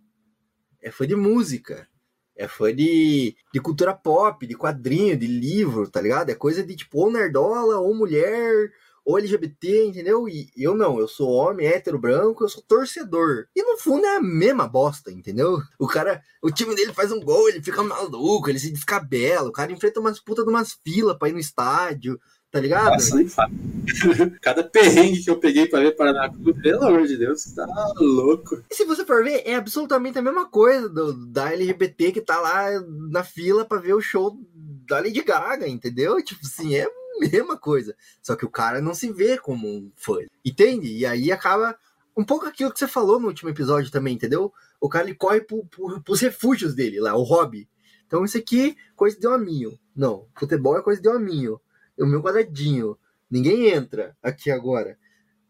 é 0.82 0.90
fã 0.90 1.06
de 1.06 1.16
música 1.16 1.88
é 2.36 2.48
fã 2.48 2.76
de, 2.76 3.36
de 3.54 3.62
cultura 3.62 3.94
pop, 3.94 4.46
de 4.46 4.58
quadrinho, 4.58 5.16
de 5.16 5.26
livro, 5.26 5.90
tá 5.90 6.02
ligado? 6.02 6.30
É 6.32 6.36
coisa 6.36 6.62
de 6.64 6.76
tipo 6.76 7.00
ou 7.00 7.10
nerdola, 7.10 7.80
ou 7.80 7.96
mulher, 7.96 8.74
ou 9.06 9.18
LGBT, 9.18 9.86
entendeu? 9.86 10.28
E 10.28 10.50
eu 10.58 10.76
não, 10.76 11.00
eu 11.00 11.08
sou 11.08 11.30
homem, 11.30 11.68
hétero, 11.68 11.98
branco, 11.98 12.44
eu 12.44 12.50
sou 12.50 12.62
torcedor. 12.62 13.48
E 13.56 13.64
no 13.64 13.78
fundo 13.78 14.06
é 14.06 14.18
a 14.18 14.22
mesma 14.22 14.68
bosta, 14.68 15.12
entendeu? 15.12 15.62
O 15.80 15.88
cara, 15.88 16.22
o 16.42 16.52
time 16.52 16.76
dele 16.76 16.92
faz 16.92 17.12
um 17.12 17.22
gol, 17.22 17.48
ele 17.48 17.64
fica 17.64 17.82
maluco, 17.82 18.50
ele 18.50 18.60
se 18.60 18.72
descabela, 18.72 19.48
o 19.48 19.54
cara 19.54 19.72
enfrenta 19.72 20.00
umas 20.00 20.20
putas 20.20 20.44
de 20.44 20.50
umas 20.50 20.78
filas 20.84 21.18
pra 21.18 21.30
ir 21.30 21.34
no 21.34 21.40
estádio 21.40 22.20
tá 22.56 22.62
ligado? 22.62 22.94
Nossa, 22.94 23.16
nem 23.18 23.28
fala. 23.28 23.52
Cada 24.40 24.64
perrengue 24.64 25.22
que 25.22 25.30
eu 25.30 25.38
peguei 25.38 25.68
pra 25.68 25.82
ver 25.82 25.92
Paraná 25.92 26.30
Clube, 26.30 26.62
pelo 26.62 26.86
amor 26.86 27.06
de 27.06 27.18
Deus, 27.18 27.44
tá 27.54 27.68
louco. 27.98 28.64
E 28.72 28.74
se 28.74 28.86
você 28.86 29.06
for 29.06 29.26
ver, 29.26 29.44
é 29.46 29.56
absolutamente 29.56 30.18
a 30.18 30.22
mesma 30.22 30.46
coisa 30.46 30.88
do, 30.88 31.14
da 31.28 31.52
LGBT 31.52 32.14
que 32.14 32.22
tá 32.22 32.40
lá 32.40 32.68
na 33.10 33.26
fila 33.26 33.66
pra 33.66 33.78
ver 33.78 33.94
o 33.94 34.00
show 34.00 34.40
da 34.88 35.02
Lady 35.02 35.22
Gaga, 35.22 35.68
entendeu? 35.68 36.24
Tipo 36.24 36.46
assim, 36.46 36.76
é 36.76 36.86
a 36.86 37.20
mesma 37.20 37.58
coisa. 37.58 37.94
Só 38.22 38.38
que 38.38 38.46
o 38.46 38.50
cara 38.50 38.80
não 38.80 38.94
se 38.94 39.12
vê 39.12 39.38
como 39.38 39.68
um 39.68 39.92
fã, 39.94 40.20
entende? 40.46 40.88
E 40.88 41.06
aí 41.06 41.34
acaba 41.34 41.78
um 42.16 42.24
pouco 42.24 42.46
aquilo 42.46 42.72
que 42.72 42.80
você 42.80 42.88
falou 42.88 43.20
no 43.20 43.28
último 43.28 43.50
episódio 43.50 43.92
também, 43.92 44.16
entendeu? 44.16 44.54
O 44.80 44.88
cara 44.88 45.04
ele 45.04 45.16
corre 45.16 45.42
pro, 45.42 45.66
pro, 45.66 46.02
pros 46.02 46.22
refúgios 46.22 46.74
dele 46.74 47.02
lá, 47.02 47.18
o 47.18 47.24
hobby. 47.24 47.68
Então 48.08 48.24
isso 48.24 48.38
aqui, 48.38 48.78
coisa 48.96 49.20
de 49.20 49.28
hominho. 49.28 49.78
Não, 49.94 50.26
futebol 50.38 50.78
é 50.78 50.82
coisa 50.82 51.02
de 51.02 51.10
hominho 51.10 51.60
o 52.04 52.06
meu 52.06 52.22
quadradinho. 52.22 52.98
Ninguém 53.30 53.68
entra 53.68 54.16
aqui 54.22 54.52
agora. 54.52 54.98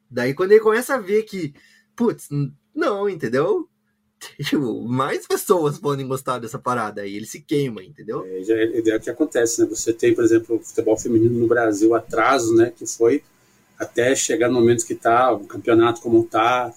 Daí 0.09 0.33
quando 0.33 0.51
ele 0.51 0.61
começa 0.61 0.95
a 0.95 0.99
ver 0.99 1.23
que, 1.23 1.53
putz, 1.95 2.29
não, 2.73 3.09
entendeu? 3.09 3.67
Tipo, 4.41 4.87
mais 4.87 5.27
pessoas 5.27 5.77
podem 5.77 6.07
gostar 6.07 6.39
dessa 6.39 6.57
parada 6.57 7.01
aí, 7.01 7.15
ele 7.15 7.25
se 7.25 7.41
queima, 7.41 7.83
entendeu? 7.83 8.23
É, 8.25 8.41
é, 8.41 8.89
é 8.89 8.95
o 8.95 8.99
que 8.99 9.09
acontece, 9.09 9.61
né? 9.61 9.67
Você 9.67 9.93
tem, 9.93 10.15
por 10.15 10.23
exemplo, 10.23 10.55
o 10.55 10.59
futebol 10.59 10.97
feminino 10.97 11.37
no 11.37 11.47
Brasil, 11.47 11.93
atraso, 11.93 12.55
né? 12.55 12.71
Que 12.75 12.85
foi 12.85 13.23
até 13.77 14.15
chegar 14.15 14.47
no 14.47 14.55
momento 14.55 14.85
que 14.85 14.93
está, 14.93 15.31
o 15.31 15.45
campeonato 15.45 16.01
como 16.01 16.23
está, 16.23 16.73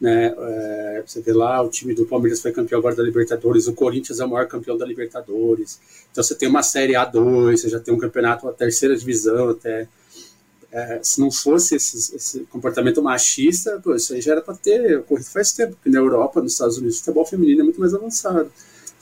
né? 0.00 0.34
É, 0.36 1.02
você 1.06 1.20
vê 1.20 1.32
lá, 1.32 1.60
o 1.60 1.68
time 1.68 1.94
do 1.94 2.06
Palmeiras 2.06 2.40
foi 2.40 2.52
campeão 2.52 2.78
agora 2.78 2.96
da 2.96 3.02
Libertadores, 3.02 3.66
o 3.66 3.74
Corinthians 3.74 4.18
é 4.18 4.24
o 4.24 4.28
maior 4.30 4.48
campeão 4.48 4.76
da 4.76 4.86
Libertadores. 4.86 5.78
Então 6.10 6.24
você 6.24 6.34
tem 6.34 6.48
uma 6.48 6.62
Série 6.62 6.94
A2, 6.94 7.58
você 7.58 7.68
já 7.68 7.78
tem 7.78 7.92
um 7.92 7.98
campeonato, 7.98 8.48
a 8.48 8.52
terceira 8.52 8.96
divisão 8.96 9.50
até. 9.50 9.86
É, 10.72 11.00
se 11.02 11.20
não 11.20 11.32
fosse 11.32 11.74
esse, 11.74 12.14
esse, 12.14 12.40
comportamento 12.44 13.02
machista, 13.02 13.80
pô, 13.82 13.92
isso 13.96 14.14
aí 14.14 14.20
já 14.20 14.32
era 14.32 14.40
para 14.40 14.54
ter 14.54 14.98
ocorrido 14.98 15.28
faz 15.28 15.52
tempo, 15.52 15.72
porque 15.74 15.90
na 15.90 15.98
Europa, 15.98 16.40
nos 16.40 16.52
Estados 16.52 16.78
Unidos, 16.78 16.96
o 16.96 16.98
futebol 17.00 17.26
feminino 17.26 17.62
é 17.62 17.64
muito 17.64 17.80
mais 17.80 17.92
avançado. 17.92 18.50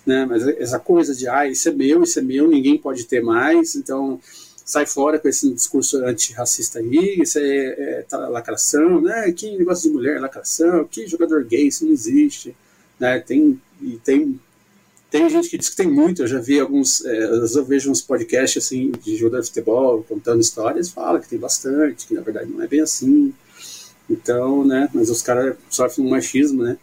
né? 0.07 0.25
Mas 0.25 0.49
essa 0.49 0.79
coisa 0.79 1.15
de, 1.15 1.29
ah, 1.29 1.47
isso 1.47 1.69
é 1.69 1.73
meu, 1.73 2.03
isso 2.03 2.19
é 2.19 2.23
meu, 2.23 2.49
ninguém 2.49 2.79
pode 2.79 3.05
ter 3.05 3.23
mais, 3.23 3.77
então 3.77 4.19
sai 4.69 4.85
fora 4.85 5.19
com 5.19 5.27
esse 5.27 5.51
discurso 5.51 5.97
antirracista 6.05 6.79
aí, 6.79 7.21
isso 7.23 7.39
é, 7.39 7.43
é 7.43 8.05
tá, 8.07 8.29
lacração, 8.29 9.01
né? 9.01 9.33
Que 9.33 9.57
negócio 9.57 9.89
de 9.89 9.97
mulher, 9.97 10.21
lacração, 10.21 10.85
que 10.85 11.07
jogador 11.07 11.43
gay, 11.43 11.69
isso 11.69 11.87
não 11.87 11.93
existe, 11.93 12.55
né? 13.01 13.19
Tem, 13.19 13.59
e 13.81 13.97
tem, 13.97 14.39
tem 15.11 15.27
gente 15.31 15.49
que 15.49 15.57
diz 15.57 15.71
que 15.71 15.77
tem 15.77 15.91
muito, 15.91 16.21
eu 16.21 16.27
já 16.27 16.39
vi 16.39 16.61
alguns, 16.61 17.03
é, 17.03 17.25
eu 17.25 17.65
vejo 17.65 17.91
uns 17.91 18.03
podcasts 18.03 18.63
assim 18.63 18.93
de 19.03 19.17
jogador 19.17 19.41
de 19.41 19.49
futebol 19.49 20.05
contando 20.07 20.43
histórias, 20.43 20.91
fala 20.91 21.19
que 21.19 21.31
tem 21.31 21.39
bastante, 21.39 22.07
que 22.07 22.13
na 22.13 22.21
verdade 22.21 22.51
não 22.51 22.63
é 22.63 22.67
bem 22.67 22.83
assim, 22.83 23.33
então, 24.11 24.67
né? 24.67 24.91
Mas 24.93 25.09
os 25.09 25.23
caras 25.23 25.57
sofrem 25.71 26.07
um 26.07 26.11
machismo, 26.11 26.63
né? 26.63 26.77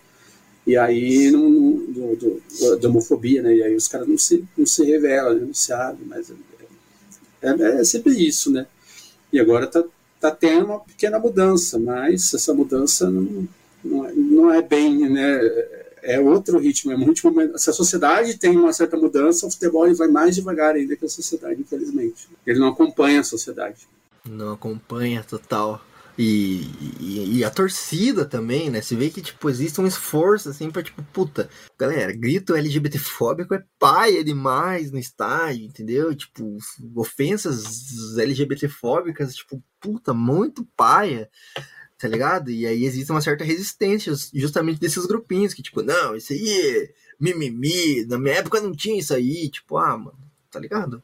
E 0.65 0.75
aí, 0.75 1.29
não, 1.29 1.51
do, 1.51 2.15
do, 2.15 2.79
da 2.79 2.89
homofobia, 2.89 3.43
né? 3.43 3.55
E 3.55 3.61
aí 3.61 3.75
os 3.75 3.87
caras 3.87 4.07
não 4.07 4.17
se, 4.17 4.43
não 4.57 4.65
se 4.65 4.83
revelam, 4.83 5.35
né? 5.35 5.45
não 5.45 5.53
se 5.53 5.71
abrem, 5.71 6.07
mas 6.07 6.31
é, 7.49 7.81
é, 7.81 7.83
sempre 7.83 8.13
isso, 8.13 8.51
né? 8.51 8.65
E 9.31 9.39
agora 9.39 9.67
tá, 9.67 9.83
tá 10.19 10.31
tendo 10.31 10.65
uma 10.65 10.79
pequena 10.79 11.19
mudança, 11.19 11.77
mas 11.79 12.33
essa 12.33 12.53
mudança 12.53 13.09
não, 13.09 13.47
não, 13.83 14.05
é, 14.05 14.13
não 14.13 14.53
é 14.53 14.61
bem, 14.61 15.09
né? 15.09 15.39
É 16.01 16.19
outro 16.19 16.59
ritmo, 16.59 16.91
é 16.91 16.95
um 16.95 17.05
ritmo. 17.05 17.33
Se 17.57 17.69
a 17.69 17.73
sociedade 17.73 18.37
tem 18.37 18.55
uma 18.55 18.71
certa 18.71 18.95
mudança, 18.95 19.47
o 19.47 19.51
futebol 19.51 19.91
vai 19.95 20.07
mais 20.07 20.35
devagar 20.35 20.75
ainda 20.75 20.95
que 20.95 21.05
a 21.05 21.09
sociedade, 21.09 21.59
infelizmente. 21.59 22.29
Ele 22.45 22.59
não 22.59 22.67
acompanha 22.67 23.21
a 23.21 23.23
sociedade. 23.23 23.87
Não 24.23 24.53
acompanha 24.53 25.23
total. 25.27 25.81
E, 26.17 26.61
e, 26.99 27.37
e, 27.39 27.43
a 27.43 27.51
torcida 27.51 28.25
também, 28.25 28.69
né? 28.69 28.81
Você 28.81 28.95
vê 28.95 29.09
que, 29.09 29.21
tipo, 29.21 29.49
existe 29.49 29.81
um 29.81 29.87
esforço, 29.87 30.49
assim, 30.49 30.71
pra, 30.71 30.81
tipo, 30.81 31.03
puta, 31.11 31.49
galera, 31.77 32.13
grito 32.13 32.55
LGBTfóbico 32.55 33.53
é 33.53 33.63
paia 33.77 34.23
demais 34.23 34.91
no 34.91 34.97
estádio, 34.97 35.65
entendeu? 35.65 36.15
Tipo, 36.15 36.57
ofensas 36.95 38.17
LGBTfóbicas, 38.17 39.35
tipo, 39.35 39.61
puta, 39.79 40.13
muito 40.13 40.65
paia, 40.77 41.29
tá 41.97 42.07
ligado? 42.07 42.49
E 42.49 42.65
aí 42.65 42.85
existe 42.85 43.11
uma 43.11 43.21
certa 43.21 43.43
resistência 43.43 44.13
justamente 44.33 44.79
desses 44.79 45.05
grupinhos 45.05 45.53
que, 45.53 45.61
tipo, 45.63 45.81
não, 45.81 46.15
isso 46.15 46.31
aí 46.31 46.49
é 46.49 46.93
mimimi, 47.19 48.05
na 48.05 48.17
minha 48.17 48.35
época 48.35 48.61
não 48.61 48.71
tinha 48.73 48.99
isso 48.99 49.13
aí, 49.13 49.49
tipo, 49.49 49.77
ah, 49.77 49.97
mano, 49.97 50.17
tá 50.49 50.59
ligado? 50.59 51.03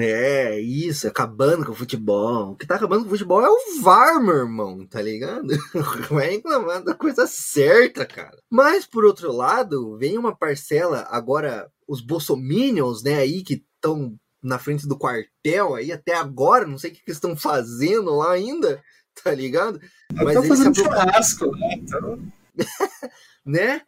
É, 0.00 0.58
isso, 0.60 1.06
acabando 1.06 1.64
com 1.64 1.72
o 1.72 1.76
futebol. 1.76 2.52
O 2.52 2.56
que 2.56 2.66
tá 2.66 2.76
acabando 2.76 3.02
com 3.02 3.08
o 3.08 3.10
futebol 3.10 3.42
é 3.42 3.48
o 3.48 3.82
VAR, 3.82 4.22
meu 4.22 4.36
irmão, 4.36 4.86
tá 4.86 5.00
ligado? 5.02 5.48
Vai 6.10 6.30
reclamar 6.30 6.82
da 6.82 6.94
coisa 6.94 7.26
certa, 7.26 8.06
cara. 8.06 8.36
Mas, 8.50 8.86
por 8.86 9.04
outro 9.04 9.32
lado, 9.32 9.96
vem 9.98 10.18
uma 10.18 10.36
parcela, 10.36 11.06
agora, 11.10 11.70
os 11.86 12.00
bolsominions, 12.00 13.02
né, 13.02 13.16
aí, 13.16 13.42
que 13.42 13.64
estão 13.74 14.16
na 14.42 14.58
frente 14.58 14.86
do 14.86 14.98
quartel 14.98 15.74
aí 15.74 15.90
até 15.90 16.14
agora, 16.14 16.66
não 16.66 16.76
sei 16.76 16.90
o 16.90 16.94
que, 16.94 17.02
que 17.02 17.10
estão 17.10 17.34
fazendo 17.34 18.14
lá 18.14 18.32
ainda, 18.32 18.82
tá 19.22 19.32
ligado? 19.32 19.80
Mas 20.12 20.28
estão 20.28 20.44
fazendo 20.44 20.76
churrasco, 20.76 21.50
né? 21.56 21.68
Então... 21.78 22.18
né? 23.44 23.82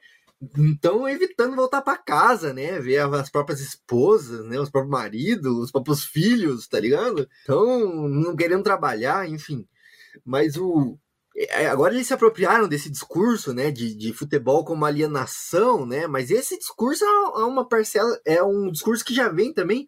Então, 0.58 1.08
evitando 1.08 1.56
voltar 1.56 1.80
para 1.80 1.96
casa, 1.96 2.52
né? 2.52 2.78
Ver 2.78 2.98
as 2.98 3.30
próprias 3.30 3.60
esposas, 3.60 4.44
né? 4.46 4.60
Os 4.60 4.70
próprios 4.70 4.92
maridos, 4.92 5.58
os 5.58 5.70
próprios 5.70 6.04
filhos, 6.04 6.66
tá 6.68 6.78
ligado? 6.78 7.28
Então, 7.42 8.08
não 8.08 8.36
querendo 8.36 8.62
trabalhar, 8.62 9.28
enfim. 9.28 9.66
Mas 10.24 10.56
o. 10.56 10.98
É, 11.36 11.66
agora 11.68 11.94
eles 11.94 12.06
se 12.06 12.14
apropriaram 12.14 12.66
desse 12.66 12.90
discurso, 12.90 13.52
né, 13.52 13.70
de, 13.70 13.94
de 13.94 14.10
futebol 14.14 14.64
como 14.64 14.86
alienação, 14.86 15.84
né, 15.84 16.06
mas 16.06 16.30
esse 16.30 16.56
discurso 16.58 17.04
é 17.04 17.44
uma 17.44 17.68
parcela, 17.68 18.18
é 18.24 18.42
um 18.42 18.70
discurso 18.70 19.04
que 19.04 19.14
já 19.14 19.28
vem 19.28 19.52
também 19.52 19.86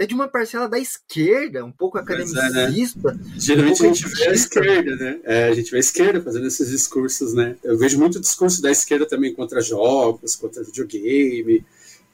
até 0.00 0.06
de 0.06 0.14
uma 0.14 0.28
parcela 0.28 0.66
da 0.66 0.78
esquerda, 0.78 1.62
um 1.62 1.70
pouco 1.70 1.98
academicista. 1.98 2.46
É, 2.46 3.12
né? 3.12 3.20
Geralmente 3.36 3.82
um 3.82 3.90
a 3.90 3.92
gente 3.92 4.08
vê 4.08 4.28
a 4.28 4.32
esquerda, 4.32 4.96
né? 4.96 5.20
É, 5.24 5.48
a 5.48 5.52
gente 5.52 5.70
vê 5.70 5.76
a 5.76 5.80
esquerda 5.80 6.22
fazendo 6.22 6.46
esses 6.46 6.70
discursos, 6.70 7.34
né? 7.34 7.56
Eu 7.62 7.76
vejo 7.76 7.98
muito 7.98 8.18
discurso 8.18 8.62
da 8.62 8.70
esquerda 8.70 9.06
também 9.06 9.34
contra 9.34 9.60
jogos, 9.60 10.36
contra 10.36 10.64
videogame, 10.64 11.62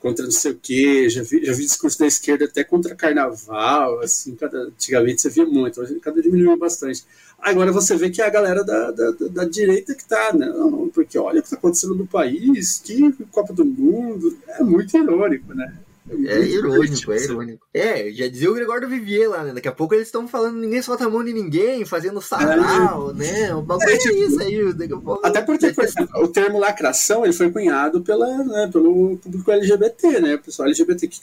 contra 0.00 0.24
não 0.24 0.32
sei 0.32 0.50
o 0.50 0.58
quê. 0.60 1.08
Já 1.08 1.22
vi, 1.22 1.44
já 1.44 1.52
vi 1.52 1.64
discurso 1.64 2.00
da 2.00 2.08
esquerda 2.08 2.46
até 2.46 2.64
contra 2.64 2.96
carnaval, 2.96 4.00
assim, 4.00 4.34
cada, 4.34 4.62
antigamente 4.62 5.22
você 5.22 5.30
via 5.30 5.46
muito, 5.46 5.80
hoje 5.80 6.00
cada 6.00 6.20
diminuiu 6.20 6.58
bastante. 6.58 7.04
Agora 7.38 7.70
você 7.70 7.94
vê 7.94 8.10
que 8.10 8.20
é 8.20 8.26
a 8.26 8.30
galera 8.30 8.64
da, 8.64 8.90
da, 8.90 9.10
da 9.30 9.44
direita 9.44 9.94
que 9.94 10.04
tá, 10.04 10.32
não, 10.32 10.88
porque 10.88 11.16
olha 11.16 11.38
o 11.38 11.42
que 11.42 11.46
está 11.46 11.56
acontecendo 11.56 11.94
no 11.94 12.06
país, 12.06 12.80
que 12.82 13.12
Copa 13.30 13.52
do 13.52 13.64
Mundo, 13.64 14.36
é 14.48 14.64
muito 14.64 14.96
irônico, 14.96 15.54
né? 15.54 15.85
É 16.08 16.40
irônico, 16.40 17.12
é 17.12 17.24
irônico. 17.24 17.66
É, 17.74 18.12
já 18.12 18.28
dizia 18.28 18.50
o 18.50 18.54
Gregório 18.54 18.88
Vivier 18.88 19.28
lá, 19.28 19.42
né? 19.42 19.52
Daqui 19.52 19.66
a 19.66 19.72
pouco 19.72 19.94
eles 19.94 20.06
estão 20.06 20.28
falando 20.28 20.56
ninguém 20.56 20.80
solta 20.80 21.04
a 21.04 21.10
mão 21.10 21.24
de 21.24 21.32
ninguém, 21.32 21.84
fazendo 21.84 22.20
sarau, 22.20 23.10
é, 23.10 23.14
né? 23.14 23.54
O 23.54 23.60
bagulho 23.60 23.90
é, 23.90 23.98
tipo, 23.98 24.14
é 24.14 24.18
isso 24.20 24.40
aí. 24.40 24.72
Daqui 24.72 24.92
a 24.92 24.98
pouco, 24.98 25.26
até 25.26 25.42
porque, 25.42 25.72
por 25.72 25.84
exemplo, 25.84 26.22
o 26.22 26.28
termo 26.28 26.58
lacração 26.58 27.24
ele 27.24 27.32
foi 27.32 27.50
cunhado 27.50 28.02
pela, 28.02 28.44
né, 28.44 28.68
pelo 28.72 29.16
público 29.16 29.50
LGBT, 29.50 30.20
né? 30.20 30.34
O 30.36 30.38
pessoal 30.38 30.68
LGBT 30.68 31.08
que 31.08 31.20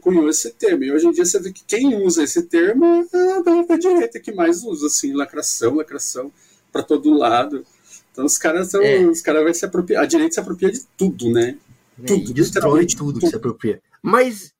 cunhou 0.00 0.28
esse 0.30 0.50
termo. 0.52 0.84
E 0.84 0.92
hoje 0.92 1.06
em 1.06 1.12
dia 1.12 1.24
você 1.24 1.38
vê 1.38 1.52
que 1.52 1.62
quem 1.66 2.02
usa 2.02 2.22
esse 2.24 2.42
termo 2.44 3.06
é 3.12 3.72
a 3.72 3.76
direita 3.76 4.18
que 4.18 4.32
mais 4.32 4.64
usa, 4.64 4.86
assim, 4.86 5.12
lacração, 5.12 5.74
lacração 5.76 6.32
para 6.72 6.82
todo 6.82 7.12
lado. 7.12 7.64
Então 8.10 8.24
os 8.24 8.38
caras 8.38 8.70
são. 8.70 8.80
É. 8.80 9.00
Os 9.00 9.20
caras 9.20 9.44
vai 9.44 9.52
se 9.52 9.66
apropriar. 9.66 10.02
A 10.02 10.06
direita 10.06 10.34
se 10.34 10.40
apropria 10.40 10.72
de 10.72 10.80
tudo, 10.96 11.30
né? 11.30 11.56
É, 12.02 12.06
tudo, 12.06 12.32
destrói 12.32 12.86
tudo, 12.86 12.96
tudo 12.96 13.20
que 13.20 13.28
se 13.28 13.36
apropria. 13.36 13.80
Mas 14.02 14.54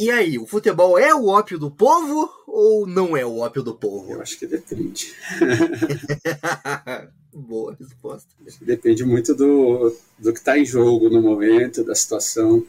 e 0.00 0.12
aí, 0.12 0.38
o 0.38 0.46
futebol 0.46 0.96
é 0.96 1.12
o 1.12 1.26
ópio 1.26 1.58
do 1.58 1.72
povo 1.72 2.30
ou 2.46 2.86
não 2.86 3.16
é 3.16 3.26
o 3.26 3.38
ópio 3.38 3.64
do 3.64 3.74
povo? 3.74 4.12
Eu 4.12 4.22
acho 4.22 4.38
que 4.38 4.46
depende. 4.46 5.12
Boa 7.34 7.74
resposta. 7.74 8.28
Depende 8.60 9.04
muito 9.04 9.34
do, 9.34 9.92
do 10.16 10.32
que 10.32 10.38
está 10.38 10.56
em 10.56 10.64
jogo 10.64 11.10
no 11.10 11.20
momento, 11.20 11.82
da 11.82 11.96
situação. 11.96 12.64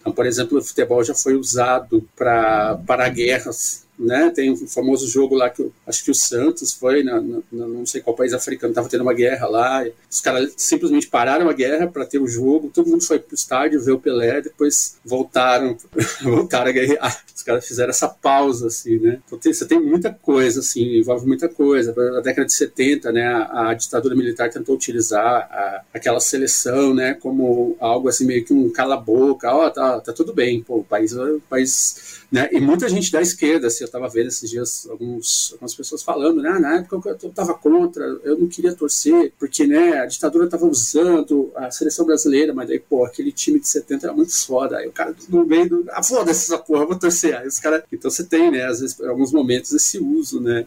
Então, 0.00 0.12
por 0.12 0.26
exemplo, 0.26 0.58
o 0.58 0.62
futebol 0.62 1.04
já 1.04 1.14
foi 1.14 1.36
usado 1.36 2.02
para 2.16 3.08
guerras 3.10 3.81
né? 3.98 4.30
Tem 4.34 4.50
um 4.50 4.66
famoso 4.66 5.08
jogo 5.08 5.34
lá 5.34 5.50
que 5.50 5.62
eu, 5.62 5.72
acho 5.86 6.04
que 6.04 6.10
o 6.10 6.14
Santos 6.14 6.72
foi, 6.72 7.02
na, 7.02 7.20
na 7.20 7.68
não 7.68 7.86
sei 7.86 8.00
qual 8.00 8.16
país 8.16 8.32
africano, 8.32 8.72
estava 8.72 8.88
tendo 8.88 9.02
uma 9.02 9.12
guerra 9.12 9.46
lá. 9.46 9.84
Os 10.10 10.20
caras 10.20 10.52
simplesmente 10.56 11.06
pararam 11.06 11.48
a 11.48 11.52
guerra 11.52 11.86
para 11.86 12.06
ter 12.06 12.18
o 12.18 12.26
jogo. 12.26 12.70
Todo 12.72 12.88
mundo 12.88 13.04
foi 13.04 13.18
pro 13.18 13.34
estádio 13.34 13.82
ver 13.82 13.92
o 13.92 13.98
Pelé, 13.98 14.40
depois 14.40 14.96
voltaram, 15.04 15.76
voltaram 16.22 16.70
a 16.70 16.72
guerrear. 16.72 17.24
Os 17.34 17.42
caras 17.42 17.66
fizeram 17.66 17.90
essa 17.90 18.08
pausa, 18.08 18.68
assim, 18.68 18.98
né? 18.98 19.20
Então, 19.26 19.38
tem, 19.38 19.52
você 19.52 19.66
tem 19.66 19.80
muita 19.80 20.12
coisa, 20.12 20.60
assim, 20.60 20.98
envolve 20.98 21.26
muita 21.26 21.48
coisa. 21.48 21.94
Na 21.94 22.20
década 22.20 22.46
de 22.46 22.52
70, 22.52 23.12
né, 23.12 23.26
a, 23.26 23.70
a 23.70 23.74
ditadura 23.74 24.14
militar 24.14 24.50
tentou 24.50 24.74
utilizar 24.74 25.22
a, 25.22 25.82
aquela 25.92 26.20
seleção, 26.20 26.94
né, 26.94 27.14
como 27.14 27.76
algo 27.80 28.08
assim, 28.08 28.24
meio 28.24 28.44
que 28.44 28.52
um 28.52 28.70
cala-boca. 28.70 29.52
Ó, 29.52 29.66
oh, 29.66 29.70
tá, 29.70 30.00
tá 30.00 30.12
tudo 30.12 30.32
bem, 30.32 30.62
pô, 30.62 30.78
o 30.78 30.84
país, 30.84 31.12
o 31.12 31.40
país 31.48 32.22
né? 32.32 32.48
E 32.50 32.58
muita 32.58 32.88
gente 32.88 33.12
da 33.12 33.20
esquerda, 33.20 33.66
assim, 33.66 33.81
eu 33.82 33.86
estava 33.86 34.08
vendo 34.08 34.28
esses 34.28 34.48
dias 34.48 34.86
alguns, 34.88 35.50
algumas 35.52 35.74
pessoas 35.74 36.02
falando, 36.02 36.40
né? 36.40 36.58
na 36.58 36.76
época 36.78 37.16
eu 37.22 37.28
estava 37.28 37.54
contra, 37.54 38.04
eu 38.24 38.38
não 38.38 38.48
queria 38.48 38.74
torcer, 38.74 39.32
porque 39.38 39.66
né, 39.66 39.98
a 39.98 40.06
ditadura 40.06 40.44
estava 40.44 40.66
usando 40.66 41.50
a 41.54 41.70
seleção 41.70 42.04
brasileira, 42.04 42.54
mas 42.54 42.70
aí, 42.70 42.78
pô, 42.78 43.04
aquele 43.04 43.32
time 43.32 43.60
de 43.60 43.68
70 43.68 44.06
era 44.06 44.14
muito 44.14 44.32
foda. 44.46 44.78
Aí 44.78 44.88
o 44.88 44.92
cara 44.92 45.14
no 45.28 45.44
meio 45.44 45.68
do. 45.68 45.84
Ah, 45.90 46.02
foda-se 46.02 46.52
essa 46.52 46.58
porra, 46.58 46.86
vou 46.86 46.98
torcer. 46.98 47.36
Aí 47.36 47.46
os 47.46 47.58
caras. 47.58 47.82
Então 47.92 48.10
você 48.10 48.24
tem, 48.24 48.50
né, 48.50 48.66
às 48.66 48.80
vezes, 48.80 48.98
em 48.98 49.06
alguns 49.06 49.32
momentos, 49.32 49.72
esse 49.72 49.98
uso, 49.98 50.40
né? 50.40 50.66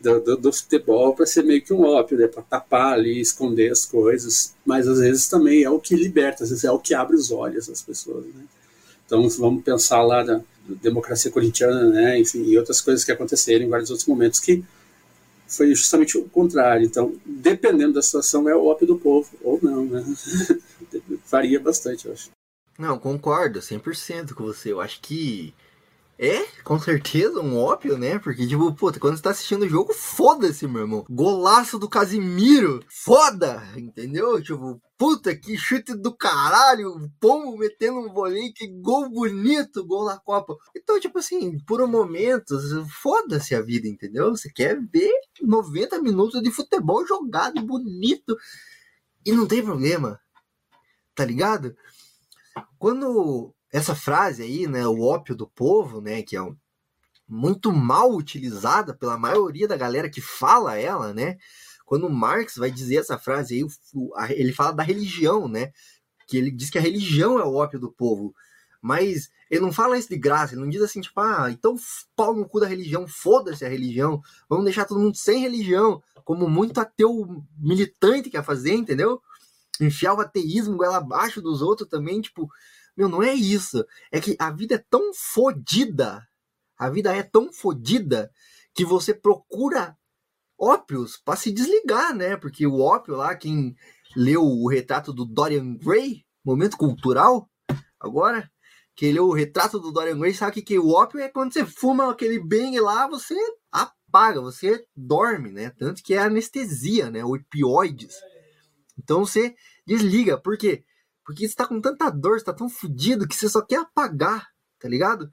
Do, 0.00 0.20
do, 0.20 0.36
do, 0.36 0.52
futebol 0.52 1.14
para 1.14 1.24
ser 1.24 1.44
meio 1.44 1.62
que 1.62 1.72
um 1.72 1.82
ópio, 1.82 2.18
né? 2.18 2.26
para 2.26 2.42
tapar 2.42 2.92
ali, 2.92 3.18
esconder 3.20 3.72
as 3.72 3.86
coisas, 3.86 4.54
mas 4.66 4.86
às 4.86 4.98
vezes 4.98 5.28
também 5.28 5.62
é 5.62 5.70
o 5.70 5.80
que 5.80 5.96
liberta, 5.96 6.44
às 6.44 6.50
vezes 6.50 6.64
é 6.64 6.70
o 6.70 6.78
que 6.78 6.92
abre 6.92 7.16
os 7.16 7.30
olhos 7.30 7.68
das 7.68 7.80
pessoas. 7.80 8.26
Né? 8.26 8.44
Então 9.06 9.26
vamos 9.30 9.64
pensar 9.64 10.02
lá 10.02 10.22
na, 10.22 10.42
democracia 10.82 11.30
corintiana, 11.30 11.90
né, 11.90 12.18
enfim, 12.18 12.42
e 12.44 12.58
outras 12.58 12.80
coisas 12.80 13.04
que 13.04 13.12
aconteceram 13.12 13.64
em 13.64 13.68
vários 13.68 13.90
outros 13.90 14.08
momentos 14.08 14.40
que 14.40 14.64
foi 15.46 15.74
justamente 15.74 16.16
o 16.16 16.24
contrário. 16.24 16.86
Então, 16.86 17.14
dependendo 17.24 17.94
da 17.94 18.02
situação, 18.02 18.48
é 18.48 18.56
o 18.56 18.66
ópio 18.66 18.86
do 18.86 18.98
povo, 18.98 19.30
ou 19.42 19.58
não, 19.62 19.84
né? 19.84 20.04
Varia 21.30 21.60
bastante, 21.60 22.06
eu 22.06 22.12
acho. 22.12 22.30
Não, 22.78 22.98
concordo 22.98 23.60
100% 23.60 24.32
com 24.32 24.44
você. 24.44 24.72
Eu 24.72 24.80
acho 24.80 25.00
que 25.00 25.54
é, 26.18 26.44
com 26.62 26.78
certeza, 26.78 27.40
um 27.40 27.58
ópio, 27.58 27.98
né? 27.98 28.18
Porque, 28.18 28.46
tipo, 28.46 28.72
puta, 28.74 29.00
quando 29.00 29.16
você 29.16 29.22
tá 29.22 29.30
assistindo 29.30 29.62
o 29.62 29.68
jogo, 29.68 29.92
foda-se, 29.92 30.66
meu 30.66 30.82
irmão. 30.82 31.04
Golaço 31.10 31.78
do 31.78 31.88
Casimiro, 31.88 32.84
foda, 32.88 33.62
entendeu? 33.76 34.40
Tipo, 34.42 34.80
puta, 34.96 35.34
que 35.36 35.56
chute 35.56 35.94
do 35.94 36.16
caralho, 36.16 37.10
pombo 37.20 37.56
metendo 37.56 37.98
um 37.98 38.12
bolinho, 38.12 38.52
que 38.54 38.66
gol 38.80 39.10
bonito, 39.10 39.86
gol 39.86 40.04
na 40.06 40.18
Copa. 40.18 40.56
Então, 40.76 41.00
tipo 41.00 41.18
assim, 41.18 41.58
por 41.66 41.86
momentos, 41.86 42.62
foda-se 43.02 43.54
a 43.54 43.60
vida, 43.60 43.88
entendeu? 43.88 44.30
Você 44.30 44.50
quer 44.50 44.78
ver 44.92 45.12
90 45.40 46.00
minutos 46.00 46.42
de 46.42 46.50
futebol 46.50 47.06
jogado 47.06 47.60
bonito 47.62 48.36
e 49.26 49.32
não 49.32 49.46
tem 49.46 49.62
problema, 49.62 50.20
tá 51.14 51.24
ligado? 51.24 51.74
quando 52.78 53.54
essa 53.72 53.94
frase 53.94 54.42
aí, 54.42 54.66
né, 54.66 54.86
o 54.86 55.00
ópio 55.00 55.34
do 55.34 55.48
povo, 55.48 56.00
né, 56.00 56.22
que 56.22 56.36
é 56.36 56.42
um, 56.42 56.54
muito 57.26 57.72
mal 57.72 58.12
utilizada 58.12 58.94
pela 58.94 59.18
maioria 59.18 59.66
da 59.66 59.76
galera 59.76 60.10
que 60.10 60.20
fala 60.20 60.78
ela, 60.78 61.14
né? 61.14 61.38
Quando 61.84 62.08
Marx 62.08 62.56
vai 62.56 62.70
dizer 62.70 62.96
essa 62.96 63.18
frase 63.18 63.54
aí, 63.54 64.34
ele 64.34 64.52
fala 64.52 64.72
da 64.72 64.82
religião, 64.82 65.48
né? 65.48 65.72
Que 66.26 66.36
ele 66.38 66.50
diz 66.50 66.70
que 66.70 66.78
a 66.78 66.80
religião 66.80 67.38
é 67.38 67.44
o 67.44 67.54
ópio 67.54 67.78
do 67.78 67.92
povo. 67.92 68.34
Mas 68.80 69.30
ele 69.50 69.60
não 69.60 69.72
fala 69.72 69.98
isso 69.98 70.08
de 70.08 70.18
graça, 70.18 70.54
ele 70.54 70.60
não 70.60 70.68
diz 70.68 70.82
assim, 70.82 71.00
tipo, 71.00 71.18
ah, 71.20 71.50
então 71.50 71.76
pau 72.16 72.34
no 72.34 72.48
cu 72.48 72.60
da 72.60 72.66
religião, 72.66 73.06
foda-se 73.06 73.64
a 73.64 73.68
religião, 73.68 74.20
vamos 74.48 74.64
deixar 74.64 74.84
todo 74.84 75.00
mundo 75.00 75.16
sem 75.16 75.40
religião, 75.40 76.02
como 76.24 76.48
muito 76.48 76.78
ateu 76.78 77.42
militante 77.56 78.30
quer 78.30 78.44
fazer, 78.44 78.74
entendeu? 78.74 79.22
Enfiar 79.80 80.14
o 80.14 80.20
ateísmo 80.20 80.76
goela 80.76 80.98
abaixo 80.98 81.40
dos 81.40 81.62
outros 81.62 81.88
também, 81.88 82.20
tipo, 82.20 82.48
meu, 82.96 83.08
não 83.08 83.22
é 83.22 83.32
isso. 83.32 83.84
É 84.10 84.20
que 84.20 84.36
a 84.38 84.50
vida 84.50 84.76
é 84.76 84.84
tão 84.90 85.12
fodida, 85.14 86.26
a 86.76 86.90
vida 86.90 87.14
é 87.14 87.22
tão 87.22 87.52
fodida 87.52 88.30
que 88.74 88.84
você 88.84 89.14
procura 89.14 89.96
ópios 90.58 91.16
para 91.16 91.36
se 91.36 91.52
desligar, 91.52 92.14
né? 92.14 92.36
Porque 92.36 92.66
o 92.66 92.80
ópio 92.80 93.16
lá, 93.16 93.34
quem 93.34 93.74
leu 94.16 94.42
o 94.42 94.68
retrato 94.68 95.12
do 95.12 95.24
Dorian 95.24 95.76
Gray, 95.76 96.24
momento 96.44 96.76
cultural, 96.76 97.48
agora, 98.00 98.50
que 98.94 99.10
leu 99.10 99.26
o 99.26 99.34
retrato 99.34 99.80
do 99.80 99.92
Dorian 99.92 100.18
Gray, 100.18 100.34
sabe 100.34 100.52
que, 100.52 100.62
que 100.62 100.78
o 100.78 100.90
ópio 100.90 101.20
é 101.20 101.28
quando 101.28 101.52
você 101.52 101.64
fuma 101.66 102.10
aquele 102.10 102.38
bem 102.38 102.78
lá, 102.78 103.08
você 103.08 103.34
apaga, 103.72 104.40
você 104.40 104.84
dorme, 104.96 105.50
né? 105.50 105.70
Tanto 105.70 106.02
que 106.02 106.14
é 106.14 106.18
anestesia, 106.18 107.10
né? 107.10 107.24
Opioides. 107.24 108.14
Então 108.98 109.24
você 109.24 109.54
desliga, 109.86 110.40
por 110.40 110.56
quê? 110.56 110.84
Porque 111.24 111.48
você 111.48 111.54
tá 111.54 111.66
com 111.66 111.80
tanta 111.80 112.10
dor, 112.10 112.38
você 112.38 112.44
tá 112.44 112.52
tão 112.52 112.68
fudido 112.68 113.26
que 113.26 113.34
você 113.34 113.48
só 113.48 113.62
quer 113.62 113.80
apagar, 113.80 114.46
tá 114.78 114.88
ligado? 114.88 115.30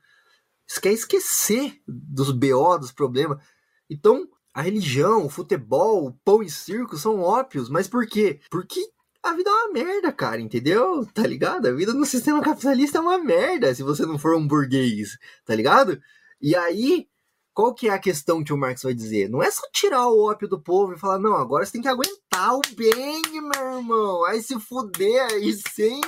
Você 0.66 0.80
quer 0.80 0.94
esquecer 0.94 1.82
dos 1.86 2.32
BO, 2.32 2.78
dos 2.80 2.94
problemas. 2.94 3.44
Então, 3.90 4.26
a 4.54 4.62
religião, 4.62 5.26
o 5.26 5.30
futebol, 5.30 6.06
o 6.08 6.14
pão 6.26 6.44
e 6.44 6.50
circo 6.50 6.98
são 6.98 7.20
ópios, 7.20 7.70
mas 7.70 7.88
por 7.88 8.06
quê? 8.06 8.40
Porque 8.50 8.82
a 9.24 9.34
vida 9.34 9.50
é 9.50 9.54
uma 9.54 9.72
merda, 9.72 10.12
cara, 10.12 10.42
entendeu? 10.42 11.06
Tá 11.14 11.26
ligado? 11.26 11.68
A 11.68 11.72
vida 11.72 11.94
no 11.94 12.06
sistema 12.06 12.42
capitalista 12.42 12.98
é 12.98 13.02
uma 13.02 13.18
merda 13.18 13.74
se 13.74 13.84
você 13.84 14.06
não 14.06 14.18
for 14.18 14.36
um 14.36 14.48
burguês, 14.48 15.18
tá 15.46 15.56
ligado? 15.56 16.02
E 16.42 16.56
aí, 16.56 17.08
qual 17.54 17.74
que 17.74 17.88
é 17.88 17.92
a 17.92 18.00
questão 18.00 18.44
que 18.44 18.52
o 18.52 18.58
Marx 18.58 18.84
vai 18.84 18.94
dizer? 18.94 19.30
Não 19.30 19.44
é 19.44 19.52
só 19.52 19.62
tirar 19.72 20.08
o 20.08 20.24
ópio 20.28 20.48
do 20.48 20.62
povo 20.62 20.94
e 20.94 21.00
falar, 21.00 21.20
não, 21.20 21.36
agora 21.36 21.66
você 21.66 21.74
tem 21.74 21.82
que 21.82 21.88
aguentar 21.88 22.56
o 22.56 22.62
bem, 22.76 23.22
meu 23.32 23.78
irmão. 23.78 24.26
Aí 24.26 24.42
se 24.42 24.60
fuder 24.60 25.24
aí 25.32 25.54
sem, 25.54 26.02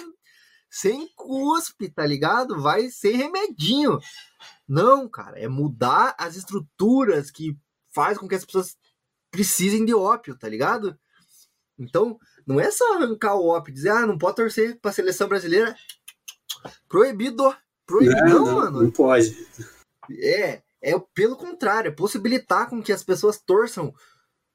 sem 0.70 1.08
cuspe, 1.16 1.90
tá 1.90 2.06
ligado? 2.06 2.62
Vai 2.62 2.90
sem 2.90 3.16
remedinho. 3.16 4.00
Não, 4.68 5.08
cara, 5.08 5.40
é 5.40 5.48
mudar 5.48 6.16
as 6.18 6.36
estruturas 6.36 7.30
que 7.30 7.56
faz 7.94 8.18
com 8.18 8.28
que 8.28 8.36
as 8.36 8.46
pessoas 8.46 8.78
precisem 9.32 9.86
de 9.86 9.94
ópio, 9.94 10.38
tá 10.38 10.48
ligado? 10.48 10.98
Então, 11.78 12.20
não 12.46 12.60
é 12.60 12.70
só 12.70 12.96
arrancar 12.96 13.36
o 13.36 13.48
ópio 13.48 13.72
e 13.72 13.74
dizer, 13.74 13.90
ah, 13.90 14.06
não 14.06 14.18
pode 14.18 14.36
torcer 14.36 14.80
pra 14.80 14.92
seleção 14.92 15.28
brasileira. 15.28 15.76
Proibido. 16.88 17.56
Proibido, 17.86 18.26
não, 18.26 18.46
não, 18.46 18.56
mano. 18.56 18.84
Não 18.84 18.92
pode. 18.92 19.36
É, 20.20 20.62
é 20.82 21.00
pelo 21.14 21.36
contrário, 21.36 21.90
é 21.90 21.92
possibilitar 21.92 22.70
com 22.70 22.82
que 22.82 22.92
as 22.92 23.04
pessoas 23.04 23.40
torçam 23.40 23.94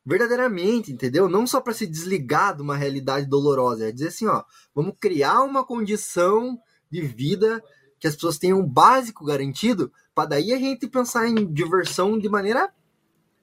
verdadeiramente, 0.04 0.92
entendeu? 0.92 1.28
Não 1.28 1.46
só 1.46 1.60
para 1.60 1.74
se 1.74 1.86
desligar 1.86 2.56
de 2.56 2.62
uma 2.62 2.76
realidade 2.76 3.26
dolorosa, 3.26 3.88
é 3.88 3.92
dizer 3.92 4.08
assim, 4.08 4.26
ó, 4.26 4.42
vamos 4.74 4.94
criar 4.98 5.42
uma 5.42 5.64
condição 5.64 6.58
de 6.90 7.02
vida 7.02 7.62
que 8.00 8.06
as 8.06 8.14
pessoas 8.14 8.38
tenham 8.38 8.60
um 8.60 8.66
básico 8.66 9.24
garantido, 9.24 9.92
para 10.14 10.30
daí 10.30 10.52
a 10.52 10.58
gente 10.58 10.86
pensar 10.86 11.28
em 11.28 11.52
diversão 11.52 12.18
de 12.18 12.28
maneira 12.28 12.72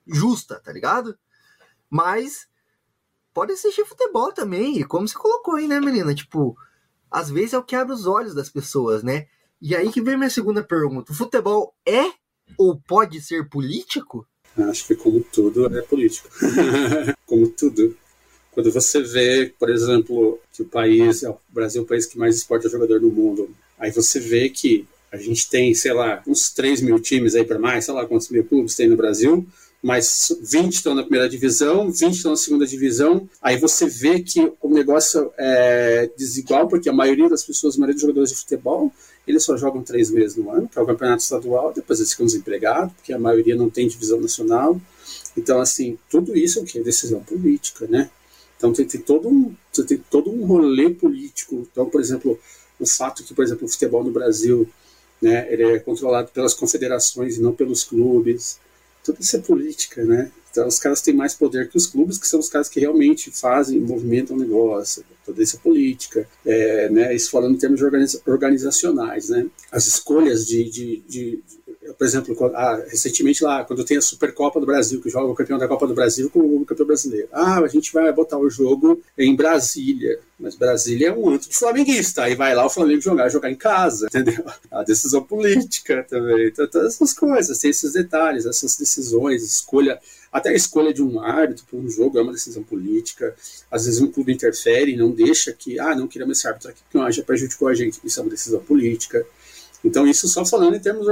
justa, 0.08 0.60
tá 0.60 0.72
ligado? 0.72 1.18
Mas 1.89 2.48
pode 3.34 3.54
assistir 3.54 3.86
futebol 3.86 4.32
também, 4.32 4.80
e 4.80 4.84
como 4.84 5.08
você 5.08 5.15
colocou 5.15 5.56
aí, 5.56 5.68
né, 5.68 5.80
menina? 5.80 6.15
Tipo, 6.15 6.58
às 7.12 7.30
vezes 7.30 7.54
é 7.54 7.58
o 7.58 7.63
que 7.63 7.76
abre 7.76 7.94
os 7.94 8.06
olhos 8.06 8.34
das 8.34 8.50
pessoas, 8.50 9.04
né? 9.04 9.28
E 9.62 9.76
aí 9.76 9.91
que 9.91 10.02
vem 10.02 10.18
minha 10.18 10.30
segunda 10.30 10.63
pergunta: 10.63 11.12
o 11.12 11.15
futebol 11.15 11.76
é 11.86 12.12
ou 12.58 12.80
pode 12.80 13.22
ser 13.22 13.50
político? 13.50 14.28
Acho 14.58 14.88
que 14.88 14.96
como 14.96 15.22
tudo 15.22 15.65
é 15.78 15.82
político. 15.82 16.30
como 17.26 17.50
tudo. 17.50 17.96
Quando 18.52 18.72
você 18.72 19.02
vê, 19.02 19.54
por 19.60 19.70
exemplo, 19.70 20.39
que 20.54 20.62
o 20.62 20.65
país, 20.65 21.24
o 21.24 21.38
Brasil 21.50 21.82
é 21.82 21.84
o 21.84 21.88
país 21.88 22.06
que 22.06 22.18
mais 22.18 22.38
exporta 22.38 22.70
jogador 22.70 23.02
do 23.02 23.12
mundo, 23.12 23.54
aí 23.78 23.91
você 23.91 24.18
vê 24.18 24.50
que 24.50 24.88
a 25.12 25.18
gente 25.18 25.50
tem, 25.50 25.74
sei 25.74 25.94
lá, 25.94 26.24
uns 26.26 26.52
3 26.52 26.82
mil 26.82 27.00
times 27.00 27.36
aí 27.36 27.44
para 27.44 27.60
mais, 27.60 27.86
sei 27.86 27.94
lá 27.94 28.06
quantos 28.06 28.30
mil 28.30 28.46
clubes 28.46 28.76
tem 28.76 28.88
no 28.88 28.96
Brasil, 28.96 29.46
mas 29.86 30.36
20 30.41 30.74
estão 30.74 30.95
na 30.95 31.04
primeira 31.04 31.30
divisão, 31.30 31.91
20 31.91 32.15
estão 32.15 32.32
na 32.32 32.38
segunda 32.38 32.65
divisão. 32.65 33.30
Aí 33.39 33.56
você 33.56 33.86
vê 33.86 34.19
que 34.19 34.52
o 34.60 34.67
negócio 34.67 35.32
é 35.38 36.10
desigual, 36.17 36.67
porque 36.67 36.89
a 36.89 36.91
maioria 36.91 37.30
das 37.30 37.43
pessoas, 37.43 37.76
a 37.76 37.78
maioria 37.78 37.93
dos 37.93 38.02
jogadores 38.02 38.32
de 38.32 38.36
futebol, 38.38 38.91
eles 39.28 39.43
só 39.43 39.56
jogam 39.56 39.84
três 39.84 40.10
meses 40.10 40.36
no 40.38 40.50
ano, 40.50 40.67
que 40.67 40.80
é 40.80 40.82
o 40.82 40.88
campeonato 40.88 41.21
estadual, 41.21 41.71
depois 41.71 42.00
eles 42.00 42.10
ficam 42.10 42.26
desempregados, 42.26 42.93
porque 42.95 43.13
a 43.13 43.19
maioria 43.19 43.56
não 43.56 43.69
tem 43.69 43.88
divisão 43.88 44.19
nacional. 44.19 44.82
Então, 45.38 45.62
assim, 45.62 46.00
tudo 46.10 46.36
isso 46.36 46.58
é 46.58 46.62
o 46.63 46.65
que? 46.65 46.80
Decisão 46.80 47.19
política, 47.19 47.86
né? 47.86 48.10
Então 48.58 48.74
tem, 48.74 48.88
tem, 48.88 49.00
todo 49.00 49.30
um, 49.30 49.56
tem 49.88 50.04
todo 50.10 50.32
um 50.32 50.48
rolê 50.48 50.89
político. 50.89 51.67
Então, 51.71 51.88
por 51.88 52.02
exemplo, 52.02 52.39
o 52.80 52.88
fato 52.88 53.24
que, 53.24 53.36
por 53.36 53.43
exemplo, 53.43 53.67
o 53.67 53.69
futebol 53.69 54.04
no 54.04 54.10
Brasil, 54.10 54.67
né, 55.21 55.45
ele 55.54 55.63
é 55.63 55.78
controlado 55.78 56.32
pelas 56.32 56.56
confederações 56.56 57.38
e 57.38 57.39
não 57.39 57.54
pelos 57.54 57.84
clubes. 57.84 58.64
Isso 59.20 59.36
é 59.36 59.39
política, 59.39 60.04
né? 60.04 60.32
Então, 60.52 60.68
os 60.68 60.80
caras 60.80 61.02
têm 61.02 61.13
mais 61.13 61.34
poder 61.34 61.70
que 61.70 61.76
os 61.76 61.86
clubes, 61.86 62.18
que 62.18 62.28
são 62.28 62.39
os 62.39 62.48
caras 62.48 62.70
que 62.70 62.80
realmente 62.80 63.30
fazem, 63.30 63.80
movimentam 63.82 64.38
o 64.38 64.39
negócio, 64.39 65.04
toda 65.26 65.44
essa 65.44 65.58
política, 65.58 66.26
é, 66.46 66.89
né? 66.89 67.13
Isso 67.13 67.30
falando 67.30 67.56
em 67.56 67.58
termos 67.58 67.82
organizacionais, 68.26 69.30
né? 69.30 69.46
As 69.70 69.86
escolhas 69.86 70.46
de, 70.46 70.63
de, 70.70 71.04
de 71.10 71.39
por 71.98 72.06
exemplo, 72.06 72.52
ah, 72.56 72.84
recentemente 72.88 73.43
lá, 73.43 73.63
quando 73.63 73.84
tem 73.84 73.98
a 73.98 74.02
Supercopa 74.02 74.60
do 74.60 74.65
Brasil, 74.65 75.02
que 75.02 75.10
joga 75.10 75.32
o 75.32 75.36
campeão 75.36 75.58
da 75.58 75.67
Copa 75.67 75.88
do 75.88 75.93
Brasil 75.93 76.30
com 76.30 76.39
o 76.39 76.65
campeão 76.65 76.88
brasileiro. 76.88 77.28
Ah, 77.32 77.60
a 77.60 77.67
gente 77.67 77.91
vai 77.93 78.12
botar 78.12 78.38
o 78.38 78.50
jogo 78.50 79.02
em 79.17 79.36
Brasília. 79.36 80.19
Mas 80.39 80.56
Brasília 80.56 81.10
é 81.10 81.13
um 81.13 81.30
anto 81.30 81.50
de 81.50 81.56
flamenguista. 81.56 82.24
Aí 82.24 82.36
vai 82.36 82.54
lá 82.54 82.65
o 82.65 82.69
Flamengo 82.69 83.02
jogar, 83.02 83.30
jogar 83.30 83.50
em 83.50 83.56
casa, 83.56 84.08
entendeu? 84.12 84.43
A 84.71 84.84
decisão 84.84 85.24
política 85.24 86.06
também. 86.08 86.48
Então, 86.48 86.67
todas 86.67 86.95
essas 86.95 87.13
coisas, 87.13 87.60
tem 87.60 87.69
esses 87.69 87.93
detalhes, 87.93 88.45
essas 88.45 88.76
decisões, 88.78 89.43
escolha 89.43 90.00
até 90.36 90.50
a 90.50 90.54
escolha 90.54 90.93
de 90.93 91.02
um 91.02 91.21
árbitro 91.21 91.63
para 91.65 91.80
um 91.80 91.89
jogo 91.89 92.19
é 92.19 92.21
uma 92.21 92.34
decisão 92.34 92.62
política. 92.62 93.34
Às 93.71 93.86
vezes 93.86 94.02
um 94.02 94.12
clube 94.12 94.34
interfere 94.34 94.93
não 94.93 95.10
deixa 95.10 95.54
que, 95.54 95.80
ah, 95.80 95.95
não 95.95 96.10
queremos 96.10 96.38
esse 96.38 96.45
árbitro 96.45 96.71
aqui 96.71 96.82
porque 96.84 96.98
não, 96.98 97.10
já 97.10 97.24
prejudicou 97.24 97.69
a 97.69 97.74
gente. 97.74 98.02
Isso 98.04 98.19
é 98.19 98.24
uma 98.24 98.30
decisão 98.30 98.60
política. 98.60 99.26
Então, 99.86 100.08
isso 100.08 100.28
só 100.28 100.43
falando 100.43 100.76
em 100.76 100.80
termos 100.80 101.08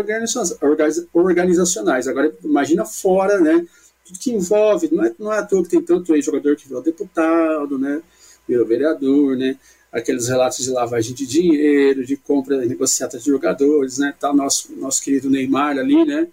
organizacionais. 1.14 2.08
Agora, 2.08 2.36
imagina 2.44 2.84
fora, 2.84 3.40
né? 3.40 3.64
Tudo 4.04 4.20
que 4.20 4.32
envolve, 4.32 4.90
não 4.92 5.06
é, 5.06 5.14
não 5.20 5.32
é 5.32 5.38
à 5.38 5.46
toa 5.46 5.62
que 5.62 5.70
tem 5.70 5.82
tanto 5.82 6.20
jogador 6.20 6.56
que 6.56 6.68
virou 6.68 6.82
deputado, 6.82 7.78
né? 7.78 8.02
Virou 8.48 8.66
vereador, 8.66 9.38
né? 9.38 9.58
Aqueles 9.92 10.28
relatos 10.28 10.66
de 10.66 10.72
lavagem 10.72 11.14
de 11.14 11.28
dinheiro, 11.28 12.04
de 12.04 12.18
compra 12.18 12.66
negociada 12.66 13.20
de 13.20 13.26
jogadores, 13.26 14.00
né? 14.00 14.12
Tá 14.20 14.34
nosso, 14.34 14.74
nosso 14.76 15.04
querido 15.04 15.30
Neymar 15.30 15.78
ali, 15.78 16.04
né? 16.04 16.28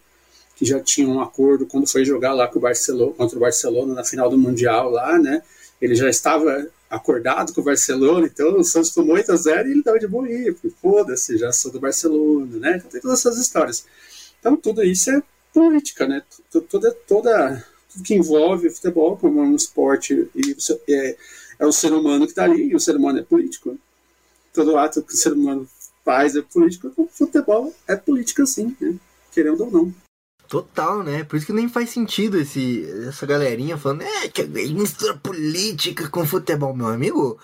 Que 0.57 0.64
já 0.64 0.81
tinha 0.81 1.07
um 1.07 1.20
acordo 1.20 1.66
quando 1.66 1.87
foi 1.87 2.07
jogar 2.07 2.33
lá 2.33 2.48
com 2.48 2.59
o 2.59 2.62
Barcelona, 2.62 3.12
contra 3.12 3.37
o 3.37 3.40
Barcelona 3.40 3.92
na 3.92 4.03
final 4.03 4.31
do 4.31 4.38
Mundial 4.38 4.88
lá, 4.88 5.18
né? 5.18 5.42
Ele 5.79 5.94
já 5.94 6.09
estava 6.09 6.66
acordado 6.90 7.55
com 7.55 7.61
o 7.61 7.64
Barcelona, 7.64 8.26
então 8.26 8.59
o 8.59 8.64
Santos 8.64 8.90
tomou 8.90 9.14
8 9.14 9.31
a 9.31 9.37
0 9.37 9.68
e 9.68 9.70
ele 9.70 9.79
estava 9.79 9.98
de 9.98 10.09
boa 10.09 10.26
porque 10.26 10.70
foda-se, 10.83 11.38
já 11.38 11.53
sou 11.53 11.70
do 11.70 11.79
Barcelona, 11.79 12.59
né? 12.59 12.76
Então 12.79 12.90
tem 12.90 13.00
todas 13.00 13.20
essas 13.20 13.38
histórias. 13.38 13.87
Então 14.40 14.57
tudo 14.57 14.83
isso 14.83 15.09
é 15.11 15.22
política, 15.55 16.09
né? 16.09 16.22
Toda, 16.50 16.90
toda, 16.90 17.64
tudo 17.92 18.05
que 18.05 18.14
envolve 18.14 18.66
o 18.66 18.72
futebol 18.72 19.16
como 19.16 19.40
um 19.40 19.55
esporte 19.55 20.29
e 20.35 20.57
é, 20.88 21.16
é 21.61 21.66
o 21.66 21.72
ser 21.72 21.92
humano 21.92 22.24
que 22.24 22.33
está 22.33 22.44
ali, 22.44 22.70
e 22.70 22.74
o 22.74 22.81
ser 22.81 22.96
humano 22.96 23.20
é 23.20 23.22
político. 23.22 23.79
Todo 24.53 24.76
ato 24.76 25.03
que 25.03 25.14
o 25.14 25.16
ser 25.16 25.33
humano 25.33 25.68
faz 26.05 26.35
é 26.35 26.42
político, 26.42 26.92
o 26.96 27.07
futebol 27.07 27.72
é 27.87 27.94
política 27.94 28.44
sim, 28.44 28.76
né? 28.81 28.96
querendo 29.31 29.64
ou 29.64 29.70
não. 29.70 29.94
Total, 30.51 31.05
né? 31.05 31.23
Por 31.23 31.37
isso 31.37 31.47
que 31.47 31.53
nem 31.53 31.69
faz 31.69 31.91
sentido 31.91 32.37
esse, 32.37 32.85
essa 33.07 33.25
galerinha 33.25 33.79
falando, 33.79 34.03
é, 34.03 34.27
que 34.27 34.45
mistura 34.45 35.17
política 35.17 36.09
com 36.09 36.27
futebol, 36.27 36.75
meu 36.75 36.89
amigo. 36.89 37.39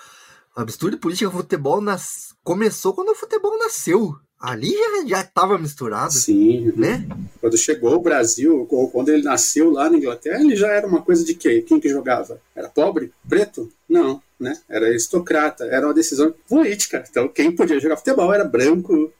A 0.56 0.64
mistura 0.64 0.90
de 0.90 0.98
política 0.98 1.30
com 1.30 1.36
futebol 1.36 1.80
nas... 1.80 2.34
começou 2.42 2.92
quando 2.92 3.10
o 3.10 3.14
futebol 3.14 3.56
nasceu, 3.60 4.16
ali 4.40 4.72
já, 4.72 5.06
já 5.06 5.22
tava 5.22 5.56
misturado. 5.56 6.12
Sim. 6.14 6.72
Né? 6.74 7.06
Quando 7.40 7.56
chegou 7.56 7.94
o 7.94 8.00
Brasil, 8.00 8.66
ou 8.68 8.90
quando 8.90 9.10
ele 9.10 9.22
nasceu 9.22 9.70
lá 9.70 9.88
na 9.88 9.98
Inglaterra, 9.98 10.40
ele 10.40 10.56
já 10.56 10.72
era 10.72 10.88
uma 10.88 11.00
coisa 11.00 11.24
de 11.24 11.34
quê? 11.34 11.62
Quem 11.62 11.78
que 11.78 11.88
jogava? 11.88 12.40
Era 12.56 12.68
pobre? 12.68 13.12
Preto? 13.28 13.70
Não, 13.88 14.20
né? 14.36 14.58
Era 14.68 14.86
aristocrata, 14.86 15.64
era 15.66 15.86
uma 15.86 15.94
decisão 15.94 16.34
política. 16.48 17.04
Então 17.08 17.28
quem 17.28 17.52
podia 17.52 17.78
jogar 17.78 17.98
futebol 17.98 18.34
era 18.34 18.44
branco, 18.44 19.12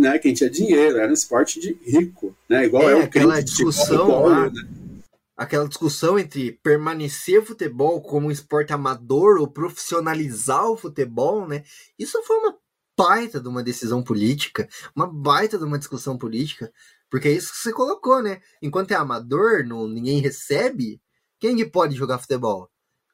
né? 0.00 0.18
Quem 0.18 0.34
tinha 0.34 0.50
dinheiro, 0.50 0.98
era 0.98 1.10
um 1.10 1.14
esporte 1.14 1.60
de 1.60 1.78
rico, 1.84 2.34
né? 2.48 2.64
Igual 2.64 2.88
é, 2.88 3.00
é 3.00 3.02
aquela 3.02 3.40
discussão 3.40 4.26
lá, 4.26 4.50
né? 4.50 4.68
aquela 5.36 5.66
discussão 5.66 6.18
entre 6.18 6.52
permanecer 6.62 7.42
futebol 7.42 8.02
como 8.02 8.26
um 8.26 8.30
esporte 8.30 8.74
amador 8.74 9.40
ou 9.40 9.48
profissionalizar 9.48 10.70
o 10.70 10.76
futebol, 10.76 11.48
né? 11.48 11.64
Isso 11.98 12.22
foi 12.24 12.36
uma 12.36 12.58
baita 12.96 13.40
de 13.40 13.48
uma 13.48 13.62
decisão 13.62 14.02
política, 14.02 14.68
uma 14.94 15.06
baita 15.06 15.56
de 15.56 15.64
uma 15.64 15.78
discussão 15.78 16.18
política, 16.18 16.70
porque 17.08 17.28
é 17.28 17.32
isso 17.32 17.52
que 17.52 17.58
você 17.58 17.72
colocou, 17.72 18.22
né? 18.22 18.42
Enquanto 18.60 18.90
é 18.90 18.94
amador, 18.94 19.64
não, 19.66 19.88
ninguém 19.88 20.20
recebe, 20.20 21.00
quem 21.38 21.56
que 21.56 21.64
pode 21.64 21.96
jogar 21.96 22.18
futebol? 22.18 22.70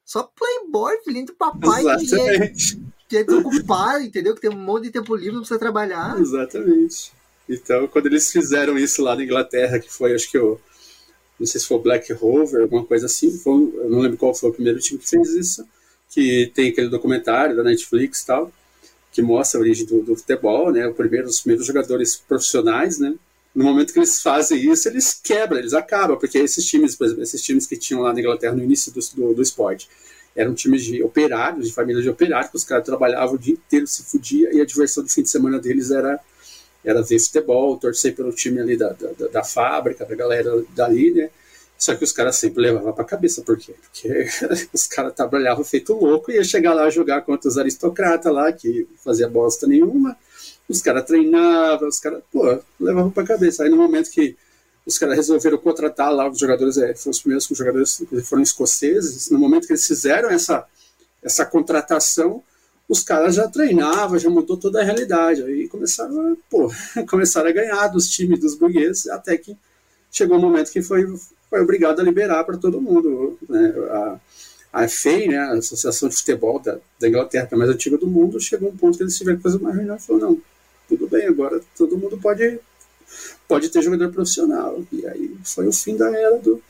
Só 0.07 0.23
playboy, 0.23 0.99
filhinho 1.05 1.27
do 1.27 1.35
papai, 1.35 1.81
Exatamente. 1.81 2.77
que 3.09 3.16
é, 3.19 3.25
que 3.25 3.33
é 3.33 4.03
entendeu? 4.03 4.35
Que 4.35 4.40
tem 4.40 4.51
um 4.51 4.57
monte 4.57 4.85
de 4.85 4.90
tempo 4.92 5.14
livre, 5.14 5.33
não 5.33 5.40
precisa 5.40 5.59
trabalhar. 5.59 6.19
Exatamente. 6.19 7.12
Então, 7.49 7.87
quando 7.88 8.07
eles 8.07 8.31
fizeram 8.31 8.79
isso 8.79 9.03
lá 9.03 9.14
na 9.16 9.25
Inglaterra, 9.25 9.79
que 9.79 9.92
foi, 9.92 10.14
acho 10.14 10.31
que 10.31 10.38
o 10.38 10.59
não 11.38 11.47
sei 11.47 11.61
se 11.61 11.66
foi 11.66 11.77
o 11.77 11.83
Black 11.83 12.12
Rover, 12.12 12.62
alguma 12.62 12.85
coisa 12.85 13.07
assim, 13.07 13.31
foi, 13.31 13.53
eu 13.53 13.90
não 13.90 14.01
lembro 14.01 14.16
qual 14.16 14.35
foi 14.35 14.51
o 14.51 14.55
primeiro 14.55 14.79
time 14.79 14.99
que 14.99 15.09
fez 15.09 15.29
isso, 15.35 15.66
que 16.11 16.51
tem 16.55 16.71
aquele 16.71 16.88
documentário 16.88 17.55
da 17.55 17.62
Netflix 17.62 18.23
e 18.23 18.27
tal, 18.27 18.53
que 19.12 19.21
mostra 19.21 19.59
a 19.59 19.62
origem 19.62 19.87
do, 19.87 20.03
do 20.03 20.16
futebol, 20.16 20.73
né, 20.73 20.87
o 20.87 20.95
primeiro, 20.95 21.27
os 21.27 21.40
primeiros 21.40 21.66
jogadores 21.66 22.16
profissionais, 22.16 22.99
né, 22.99 23.14
no 23.57 23.64
momento 23.64 23.90
que 23.95 23.99
eles 23.99 24.21
fazem 24.21 24.71
isso, 24.71 24.87
eles 24.87 25.19
quebram, 25.21 25.59
eles 25.59 25.73
acabam, 25.73 26.19
porque 26.19 26.37
esses 26.37 26.62
times, 26.66 26.95
por 26.95 27.07
exemplo, 27.07 27.23
esses 27.23 27.42
times 27.42 27.66
que 27.66 27.75
tinham 27.75 28.03
lá 28.03 28.12
na 28.12 28.21
Inglaterra 28.21 28.55
no 28.55 28.62
início 28.62 28.92
do, 28.92 29.01
do, 29.14 29.35
do 29.35 29.42
esporte, 29.42 29.88
eram 30.37 30.55
times 30.55 30.85
de 30.85 31.03
operários, 31.03 31.66
de 31.66 31.73
famílias 31.73 32.05
de 32.05 32.11
operários, 32.11 32.51
que 32.51 32.57
os 32.59 32.64
caras 32.64 32.85
trabalhavam 32.85 33.35
o 33.35 33.38
dia 33.38 33.55
inteiro, 33.55 33.87
se 33.87 34.03
fudia, 34.03 34.55
e 34.55 34.61
a 34.61 34.66
diversão 34.66 35.03
do 35.03 35.09
fim 35.09 35.23
de 35.23 35.31
semana 35.31 35.59
deles 35.59 35.90
era 35.90 36.21
era 36.85 37.03
ver 37.03 37.19
futebol, 37.19 37.77
torcer 37.79 38.14
pelo 38.14 38.31
time 38.33 38.61
ali 38.61 38.77
da, 38.77 38.90
da, 38.90 39.27
da 39.27 39.42
fábrica, 39.42 40.05
da 40.05 40.14
galera 40.14 40.62
dali, 40.73 41.11
né? 41.12 41.31
Só 41.77 41.97
que 41.97 42.05
os 42.05 42.12
caras 42.12 42.37
sempre 42.37 42.62
levavam 42.62 42.92
pra 42.92 43.05
cabeça, 43.05 43.42
por 43.42 43.59
quê? 43.59 43.75
Porque 43.83 44.29
os 44.73 44.87
caras 44.87 45.12
trabalhavam 45.12 45.64
feito 45.64 45.95
louco 45.95 46.31
e 46.31 46.37
ia 46.37 46.45
chegar 46.45 46.75
lá 46.75 46.88
jogar 46.88 47.23
contra 47.23 47.49
os 47.49 47.59
aristocratas 47.59 48.33
lá, 48.33 48.53
que 48.53 48.87
fazia 49.03 49.29
bosta 49.29 49.66
nenhuma. 49.66 50.16
Os 50.69 50.83
caras 50.83 51.05
treinavam, 51.05 51.89
os 51.89 52.01
caras, 52.01 52.23
pô, 52.33 52.59
levavam 52.81 53.11
pra 53.11 53.25
cabeça. 53.25 53.63
Aí 53.63 53.71
no 53.71 53.77
momento 53.77 54.11
que 54.11 54.37
os 54.85 54.99
caras 54.99 55.17
resolveram 55.17 55.59
contratar 55.59 56.13
lá 56.13 56.29
os 56.29 56.39
jogadores, 56.39 56.77
é, 56.77 56.95
foram 56.95 57.11
os 57.11 57.21
primeiros 57.21 57.49
jogadores 57.51 58.03
foram 58.25 58.43
escoceses, 58.43 59.31
no 59.31 59.39
momento 59.39 59.67
que 59.67 59.73
eles 59.73 59.87
fizeram 59.87 60.31
essa, 60.31 60.65
essa 61.23 61.45
contratação, 61.45 62.43
os 62.89 63.03
caras 63.03 63.35
já 63.35 63.49
treinavam, 63.49 64.19
já 64.19 64.31
mudou 64.31 64.57
toda 64.57 64.81
a 64.81 64.85
realidade. 64.85 65.43
Aí 65.43 65.69
começaram 65.69 66.33
a, 66.33 66.37
pô, 66.49 66.73
começaram 67.09 67.49
a 67.49 67.53
ganhar 67.53 67.89
dos 67.89 68.09
times 68.09 68.39
dos 68.39 68.55
burgueses, 68.55 69.09
até 69.09 69.37
que 69.37 69.57
chegou 70.11 70.37
o 70.37 70.39
um 70.39 70.43
momento 70.43 70.71
que 70.71 70.81
foi, 70.81 71.05
foi 71.51 71.61
obrigado 71.61 72.01
a 72.01 72.05
liberar 72.05 72.45
para 72.45 72.57
todo 72.57 72.81
mundo. 72.81 73.37
Né? 73.49 73.75
A, 73.91 74.21
a 74.73 74.89
FEI, 74.89 75.29
né, 75.29 75.39
a 75.39 75.55
Associação 75.55 76.09
de 76.09 76.17
Futebol 76.17 76.61
da, 76.61 76.79
da 77.01 77.09
Inglaterra, 77.09 77.47
que 77.47 77.55
é 77.55 77.57
a 77.57 77.59
mais 77.59 77.71
antiga 77.71 77.99
do 77.99 78.07
mundo, 78.07 78.41
chegou 78.41 78.69
um 78.69 78.77
ponto 78.77 78.97
que 78.97 79.03
eles 79.03 79.17
tiveram 79.17 79.39
que 79.39 79.43
fazer 79.43 79.57
uma 79.57 79.73
reunião 79.73 79.97
e 79.97 80.01
falou, 80.01 80.23
não, 80.23 80.43
tudo 80.88 81.09
bem, 81.09 81.27
agora 81.27 81.61
todo 81.77 81.99
mundo 81.99 82.18
pode, 82.18 82.59
pode 83.49 83.68
ter 83.68 83.83
jogador 83.83 84.12
profissional. 84.12 84.83
E 84.92 85.07
aí 85.07 85.37
foi 85.44 85.66
o 85.66 85.72
fim 85.72 85.96
da 85.96 86.11
era 86.11 86.38
do, 86.38 86.62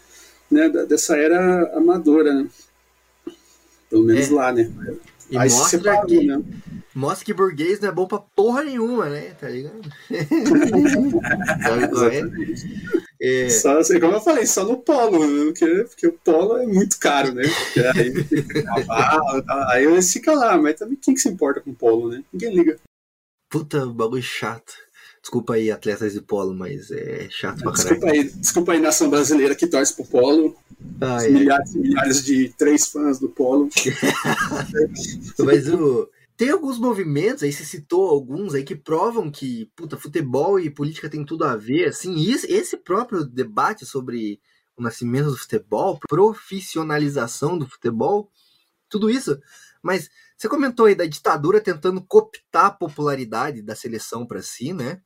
né, 0.50 0.68
dessa 0.68 1.16
era 1.16 1.76
amadora, 1.76 2.35
né? 2.35 2.48
Pelo 3.88 4.05
menos 4.05 4.29
é. 4.29 4.35
lá, 4.35 4.52
né? 4.52 4.70
E 5.31 5.37
Aí 5.37 5.50
mostra 5.50 5.79
separou, 5.79 6.07
que, 6.07 6.24
né? 6.24 6.40
mostra 6.94 7.24
que 7.24 7.35
burguês 7.35 7.81
não 7.81 7.88
é 7.88 7.92
bom 7.92 8.07
pra 8.07 8.18
porra 8.18 8.62
nenhuma, 8.62 9.09
né? 9.09 9.35
Tá 9.40 9.48
ligado? 9.48 9.81
é? 13.20 13.48
Só, 13.48 13.81
assim, 13.81 13.98
como 13.98 14.12
eu 14.14 14.20
falei, 14.20 14.46
só 14.46 14.64
no 14.64 14.76
polo, 14.76 15.26
né? 15.26 15.46
porque, 15.46 15.85
porque 15.88 16.07
o 16.07 16.12
polo 16.12 16.59
é 16.59 16.66
muito 16.66 16.96
caro, 17.00 17.35
né? 17.35 17.42
Aí, 17.96 18.14
aí 19.70 19.85
eles 19.85 20.12
ficam 20.12 20.37
lá, 20.37 20.57
mas 20.57 20.76
também 20.76 20.96
quem 20.96 21.14
que 21.14 21.20
se 21.20 21.29
importa 21.29 21.61
com 21.61 21.74
polo, 21.74 22.09
né? 22.09 22.22
Ninguém 22.33 22.55
liga. 22.55 22.79
Puta, 23.49 23.87
bagulho 23.87 24.23
chato. 24.23 24.73
Desculpa 25.21 25.55
aí, 25.55 25.73
atletas 25.73 26.13
de 26.13 26.21
polo, 26.21 26.55
mas 26.55 26.91
é 26.93 27.29
chato 27.31 27.63
pra 27.63 27.73
caralho. 27.73 27.89
Desculpa 27.89 28.13
aí, 28.13 28.31
desculpa 28.31 28.73
aí, 28.73 28.81
nação 28.81 29.11
brasileira 29.11 29.57
que 29.57 29.67
torce 29.67 29.95
pro 29.95 30.05
polo. 30.05 30.57
Ah, 31.01 31.25
é. 31.25 31.29
milhares 31.29 31.75
e 31.75 31.79
milhares 31.79 32.25
de 32.25 32.49
três 32.57 32.87
fãs 32.87 33.19
do 33.19 33.29
polo. 33.29 33.69
mas 35.45 35.69
o. 35.69 36.09
Tem 36.37 36.51
alguns 36.51 36.79
movimentos, 36.79 37.43
aí 37.43 37.51
você 37.51 37.65
citou 37.65 38.11
alguns 38.11 38.55
aí 38.55 38.63
que 38.63 38.77
provam 38.77 39.31
que, 39.31 39.71
puta, 39.75 39.97
futebol 39.97 40.61
e 40.61 40.69
política 40.69 41.09
tem 41.09 41.25
tudo 41.25 41.45
a 41.45 41.57
ver, 41.57 41.89
assim, 41.89 42.31
esse 42.31 42.77
próprio 42.77 43.25
debate 43.25 43.87
sobre 43.87 44.39
o 44.77 44.83
nascimento 44.83 45.31
do 45.31 45.37
futebol, 45.37 45.99
profissionalização 46.07 47.57
do 47.57 47.67
futebol, 47.67 48.31
tudo 48.89 49.09
isso. 49.09 49.41
Mas 49.83 50.11
você 50.37 50.49
comentou 50.49 50.87
aí 50.87 50.94
da 50.94 51.07
ditadura 51.07 51.61
tentando 51.61 52.05
cooptar 52.05 52.66
a 52.66 52.70
popularidade 52.70 53.62
da 53.62 53.75
seleção 53.75 54.27
para 54.27 54.42
si, 54.42 54.72
né? 54.72 55.01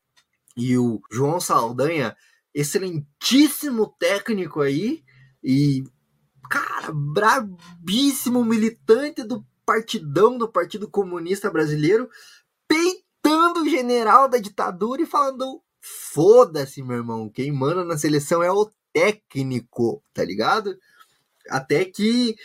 e 0.57 0.77
o 0.77 1.01
João 1.11 1.41
Saldanha, 1.41 2.17
excelentíssimo 2.55 3.95
técnico 3.99 4.61
aí, 4.61 5.03
e, 5.43 5.85
cara, 6.51 6.93
brabíssimo 6.93 8.45
militante 8.45 9.23
do 9.23 9.45
partidão 9.65 10.37
do 10.37 10.51
Partido 10.51 10.91
Comunista 10.91 11.51
Brasileiro, 11.51 12.11
peitando 12.67 13.63
o 13.63 13.69
general 13.69 14.29
da 14.29 14.39
ditadura 14.39 15.03
e 15.03 15.07
falando: 15.07 15.63
foda-se, 15.81 16.83
meu 16.83 16.99
irmão, 16.99 17.31
quem 17.31 17.53
manda 17.53 17.85
na 17.85 17.97
seleção 17.97 18.43
é 18.43 18.51
o 18.51 18.71
técnico, 18.93 20.03
tá 20.13 20.25
ligado? 20.25 20.77
Até 21.49 21.85
que 21.85 22.37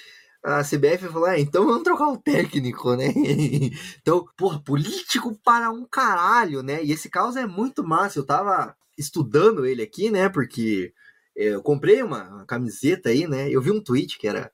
a 0.46 0.62
CBF 0.62 1.08
falou, 1.08 1.26
ah, 1.26 1.40
então 1.40 1.66
vamos 1.66 1.82
trocar 1.82 2.08
o 2.08 2.18
técnico, 2.18 2.96
né? 2.96 3.08
então, 4.00 4.24
porra, 4.38 4.60
político 4.60 5.36
para 5.44 5.72
um 5.72 5.84
caralho, 5.86 6.62
né? 6.62 6.84
E 6.84 6.92
esse 6.92 7.10
caos 7.10 7.36
é 7.36 7.48
muito 7.48 7.84
massa. 7.84 8.20
Eu 8.20 8.26
tava 8.26 8.76
estudando 8.96 9.66
ele 9.66 9.82
aqui, 9.82 10.12
né? 10.12 10.30
Porque 10.30 10.94
é, 11.36 11.48
eu 11.48 11.64
comprei 11.64 12.04
uma, 12.04 12.46
camiseta 12.46 13.10
aí, 13.10 13.28
né? 13.28 13.50
Eu 13.50 13.60
vi 13.60 13.72
um 13.72 13.82
tweet 13.82 14.20
que 14.20 14.28
era 14.28 14.52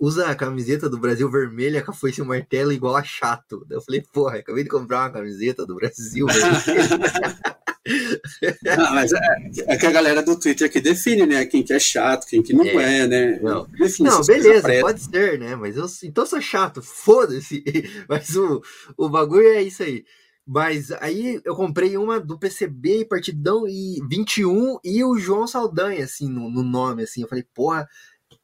usa 0.00 0.26
a 0.30 0.34
camiseta 0.34 0.88
do 0.88 0.98
Brasil 0.98 1.30
vermelha 1.30 1.82
com 1.82 1.90
a 1.90 1.94
foice 1.94 2.20
e 2.20 2.22
o 2.22 2.26
martelo 2.26 2.72
igual 2.72 2.96
a 2.96 3.04
chato. 3.04 3.66
Eu 3.68 3.82
falei, 3.82 4.02
porra, 4.12 4.38
acabei 4.38 4.64
de 4.64 4.70
comprar 4.70 5.00
uma 5.00 5.12
camiseta 5.12 5.66
do 5.66 5.74
Brasil 5.74 6.26
vermelha. 7.86 8.88
Ah, 8.88 8.94
mas 8.94 9.12
é, 9.12 9.74
é, 9.74 9.76
que 9.76 9.86
a 9.86 9.90
galera 9.90 10.22
do 10.22 10.38
Twitter 10.38 10.70
que 10.70 10.80
define, 10.80 11.26
né? 11.26 11.44
Quem 11.46 11.62
que 11.62 11.72
é 11.72 11.78
chato, 11.78 12.26
quem 12.26 12.42
que 12.42 12.52
não 12.52 12.64
é, 12.64 13.00
é 13.00 13.06
né? 13.06 13.40
Não, 13.40 13.66
não 14.00 14.22
beleza, 14.24 14.68
pode 14.80 15.02
ser, 15.02 15.38
né? 15.38 15.54
Mas 15.56 15.76
eu 15.76 15.86
então 16.04 16.26
sou 16.26 16.40
chato, 16.40 16.82
foda-se. 16.82 17.62
Mas 18.08 18.34
o, 18.36 18.62
o 18.96 19.08
bagulho 19.08 19.48
é 19.48 19.62
isso 19.62 19.82
aí. 19.82 20.04
Mas 20.46 20.92
aí 20.92 21.40
eu 21.44 21.56
comprei 21.56 21.96
uma 21.96 22.20
do 22.20 22.38
PCB, 22.38 23.04
Partidão 23.04 23.66
e 23.66 24.00
21 24.08 24.78
e 24.84 25.02
o 25.02 25.18
João 25.18 25.46
Saldanha, 25.46 26.04
assim, 26.04 26.28
no, 26.28 26.48
no 26.48 26.62
nome, 26.62 27.02
assim. 27.02 27.22
Eu 27.22 27.28
falei, 27.28 27.44
porra, 27.52 27.88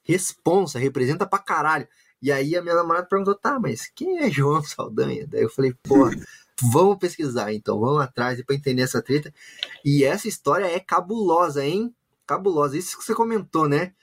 responsa, 0.03 0.79
representa 0.79 1.27
pra 1.27 1.39
caralho. 1.39 1.87
E 2.21 2.31
aí 2.31 2.57
a 2.57 2.63
minha 2.63 2.75
namorada 2.75 3.07
perguntou, 3.07 3.35
tá, 3.35 3.59
mas 3.59 3.91
quem 3.95 4.19
é 4.19 4.31
João 4.31 4.63
Saldanha? 4.63 5.27
Daí 5.29 5.43
eu 5.43 5.51
falei, 5.51 5.75
porra. 5.83 6.13
Vamos 6.71 6.99
pesquisar, 6.99 7.53
então, 7.53 7.81
vamos 7.81 8.01
atrás 8.01 8.41
para 8.45 8.55
entender 8.55 8.83
essa 8.83 9.03
treta. 9.03 9.33
E 9.85 10.05
essa 10.05 10.29
história 10.29 10.67
é 10.67 10.79
cabulosa, 10.79 11.65
hein? 11.65 11.95
Cabulosa. 12.27 12.79
Isso 12.79 12.97
que 12.97 13.05
você 13.05 13.15
comentou, 13.15 13.69
né? 13.69 13.95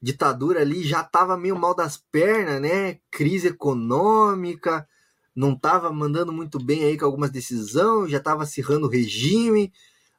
Ditadura 0.00 0.60
ali 0.60 0.82
já 0.82 1.04
tava 1.04 1.36
meio 1.36 1.56
mal 1.56 1.74
das 1.74 1.96
pernas, 1.96 2.60
né? 2.60 2.98
Crise 3.10 3.48
econômica, 3.48 4.88
não 5.34 5.54
tava 5.54 5.92
mandando 5.92 6.32
muito 6.32 6.58
bem 6.58 6.84
aí 6.84 6.98
com 6.98 7.04
algumas 7.04 7.30
decisões, 7.30 8.10
já 8.10 8.20
tava 8.20 8.44
acirrando 8.44 8.86
o 8.86 8.90
regime, 8.90 9.70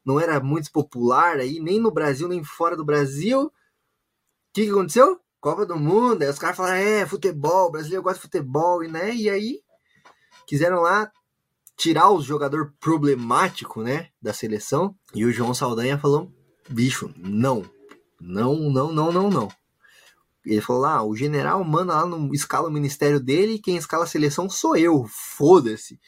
não 0.06 0.20
era 0.20 0.40
muito 0.40 0.72
popular 0.72 1.38
aí, 1.38 1.60
nem 1.60 1.80
no 1.80 1.92
Brasil, 1.92 2.28
nem 2.28 2.44
fora 2.44 2.78
do 2.78 2.86
Brasil. 2.86 3.42
O 3.42 3.52
que, 4.54 4.66
que 4.66 4.72
aconteceu? 4.72 5.20
Copa 5.40 5.66
do 5.66 5.78
Mundo, 5.78 6.22
aí 6.22 6.30
os 6.30 6.38
caras 6.38 6.58
falaram, 6.58 6.78
é, 6.78 7.06
futebol, 7.06 7.72
brasileiro 7.72 8.04
gosta 8.04 8.18
de 8.18 8.22
futebol, 8.24 8.84
e, 8.84 8.88
né? 8.88 9.14
E 9.14 9.30
aí 9.30 9.62
quiseram 10.46 10.82
lá 10.82 11.12
tirar 11.78 12.10
o 12.12 12.22
jogador 12.22 12.74
problemático, 12.80 13.82
né, 13.82 14.10
da 14.22 14.34
seleção. 14.34 14.96
E 15.14 15.24
o 15.24 15.32
João 15.32 15.54
Saldanha 15.54 15.98
falou: 15.98 16.32
bicho, 16.68 17.14
não, 17.16 17.64
não, 18.20 18.56
não, 18.70 18.92
não, 18.92 19.12
não, 19.12 19.30
não. 19.30 19.48
Ele 20.46 20.62
falou 20.62 20.82
lá, 20.82 20.96
ah, 20.96 21.04
o 21.04 21.16
general 21.16 21.64
manda 21.64 21.94
lá 21.94 22.06
no 22.06 22.34
escala 22.34 22.70
o 22.70 22.72
ministério 22.72 23.20
dele 23.20 23.54
e 23.54 23.60
quem 23.60 23.76
escala 23.76 24.06
a 24.06 24.08
seleção 24.08 24.50
sou 24.50 24.76
eu, 24.78 25.06
foda-se. 25.10 26.00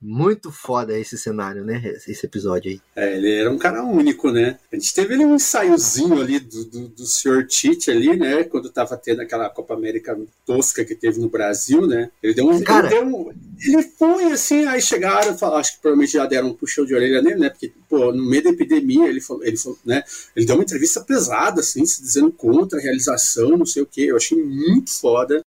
Muito 0.00 0.52
foda 0.52 0.98
esse 0.98 1.16
cenário, 1.16 1.64
né? 1.64 1.82
Esse 2.06 2.26
episódio 2.26 2.70
aí. 2.70 2.80
É, 2.94 3.16
ele 3.16 3.34
era 3.34 3.50
um 3.50 3.56
cara 3.56 3.82
único, 3.82 4.30
né? 4.30 4.58
A 4.70 4.76
gente 4.76 4.92
teve 4.94 5.14
ali 5.14 5.24
um 5.24 5.36
ensaiozinho 5.36 6.20
ali 6.20 6.38
do, 6.38 6.64
do, 6.66 6.88
do 6.88 7.06
senhor 7.06 7.46
Tite 7.46 7.90
ali, 7.90 8.14
né? 8.14 8.44
Quando 8.44 8.68
tava 8.68 8.96
tendo 8.96 9.22
aquela 9.22 9.48
Copa 9.48 9.72
América 9.72 10.18
tosca 10.44 10.84
que 10.84 10.94
teve 10.94 11.18
no 11.18 11.30
Brasil, 11.30 11.86
né? 11.86 12.10
Ele 12.22 12.34
deu 12.34 12.46
um. 12.46 12.62
Cara, 12.62 12.94
ele, 12.94 13.10
deu 13.10 13.34
ele 13.58 13.82
foi 13.82 14.24
assim, 14.32 14.66
aí 14.66 14.82
chegaram, 14.82 15.34
acho 15.54 15.76
que 15.76 15.80
provavelmente 15.80 16.12
já 16.12 16.26
deram 16.26 16.48
um 16.48 16.54
puxão 16.54 16.84
de 16.84 16.94
orelha 16.94 17.22
nele, 17.22 17.40
né? 17.40 17.48
Porque, 17.48 17.72
pô, 17.88 18.12
no 18.12 18.22
meio 18.28 18.44
da 18.44 18.50
epidemia, 18.50 19.08
ele 19.08 19.20
falou, 19.20 19.42
ele 19.44 19.56
falou, 19.56 19.78
né? 19.84 20.04
Ele 20.34 20.44
deu 20.44 20.56
uma 20.56 20.64
entrevista 20.64 21.00
pesada, 21.00 21.60
assim, 21.60 21.86
se 21.86 22.02
dizendo 22.02 22.30
contra 22.30 22.78
a 22.78 22.82
realização, 22.82 23.56
não 23.56 23.66
sei 23.66 23.82
o 23.82 23.86
quê. 23.86 24.02
Eu 24.02 24.16
achei 24.16 24.36
muito 24.42 24.90
foda. 24.92 25.40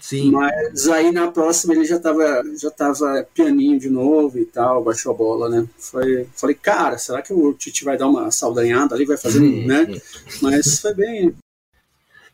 Sim. 0.00 0.30
Mas 0.30 0.88
aí 0.88 1.10
na 1.10 1.30
próxima 1.30 1.74
ele 1.74 1.84
já 1.84 1.98
tava, 1.98 2.42
já 2.60 2.70
tava 2.70 3.26
pianinho 3.34 3.78
de 3.78 3.88
novo 3.88 4.38
e 4.38 4.44
tal, 4.44 4.84
baixou 4.84 5.12
a 5.12 5.16
bola, 5.16 5.48
né? 5.48 5.66
Foi, 5.78 6.28
falei, 6.34 6.54
cara, 6.54 6.98
será 6.98 7.22
que 7.22 7.32
o 7.32 7.52
Tite 7.54 7.84
vai 7.84 7.96
dar 7.96 8.08
uma 8.08 8.30
saudanhada 8.30 8.94
ali, 8.94 9.04
vai 9.04 9.16
fazer, 9.16 9.40
hum, 9.40 9.66
né? 9.66 9.86
Hum. 9.88 10.00
Mas 10.42 10.80
foi 10.80 10.94
bem. 10.94 11.34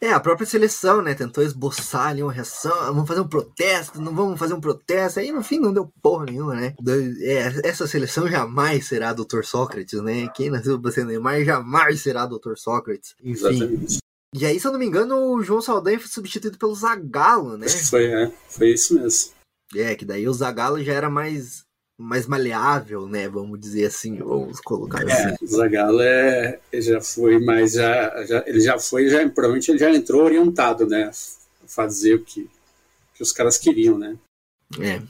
É, 0.01 0.13
a 0.13 0.21
própria 0.21 0.47
seleção, 0.47 1.03
né, 1.03 1.13
tentou 1.13 1.45
esboçar 1.45 2.07
ali 2.07 2.23
uma 2.23 2.33
reação, 2.33 2.75
vamos 2.87 3.07
fazer 3.07 3.21
um 3.21 3.29
protesto, 3.29 4.01
não 4.01 4.15
vamos 4.15 4.39
fazer 4.39 4.55
um 4.55 4.61
protesto, 4.61 5.21
aí 5.21 5.31
no 5.31 5.43
fim 5.43 5.59
não 5.59 5.75
deu 5.75 5.93
porra 6.01 6.25
nenhuma, 6.25 6.55
né? 6.55 6.75
É, 7.21 7.69
essa 7.69 7.87
seleção 7.87 8.27
jamais 8.27 8.87
será 8.87 9.13
Dr. 9.13 9.43
Sócrates, 9.43 10.01
né? 10.03 10.27
Quem 10.35 10.49
nasceu 10.49 10.81
pra 10.81 10.91
ser 10.91 11.05
Neymar 11.05 11.45
jamais 11.45 12.01
será 12.01 12.25
Dr. 12.25 12.55
Sócrates. 12.57 13.15
Enfim, 13.23 13.47
Exatamente. 13.47 13.99
E 14.35 14.47
aí, 14.47 14.61
se 14.61 14.67
eu 14.67 14.73
não 14.73 14.79
me 14.79 14.87
engano, 14.87 15.17
o 15.17 15.43
João 15.43 15.61
Saldanha 15.61 15.99
foi 15.99 16.09
substituído 16.09 16.57
pelo 16.57 16.75
Zagallo, 16.75 17.57
né? 17.57 17.67
Foi, 17.91 18.07
é. 18.07 18.33
Foi 18.49 18.73
isso 18.73 18.95
mesmo. 18.95 19.33
É, 19.75 19.95
que 19.95 20.05
daí 20.05 20.29
o 20.29 20.33
Zagallo 20.33 20.83
já 20.83 20.93
era 20.93 21.11
mais, 21.11 21.65
mais 21.99 22.27
maleável, 22.27 23.09
né? 23.09 23.29
Vamos 23.29 23.59
dizer 23.59 23.87
assim, 23.87 24.19
vamos 24.19 24.61
colocar 24.61 25.03
é, 25.09 25.13
assim. 25.13 25.45
O 25.45 25.47
Zagallo 25.49 26.01
é, 26.01 26.61
já 26.75 27.01
foi, 27.01 27.41
mas 27.41 27.73
já, 27.73 28.25
já, 28.25 28.45
ele 28.47 28.61
já 28.61 28.79
foi, 28.79 29.09
já, 29.09 29.29
provavelmente 29.29 29.71
ele 29.71 29.79
já 29.79 29.91
entrou 29.93 30.23
orientado, 30.23 30.87
né? 30.87 31.11
A 31.65 31.67
fazer 31.67 32.15
o 32.15 32.25
que, 32.25 32.49
que 33.15 33.23
os 33.23 33.33
caras 33.33 33.59
queriam, 33.59 33.99
né? 33.99 34.17
É. 34.79 35.03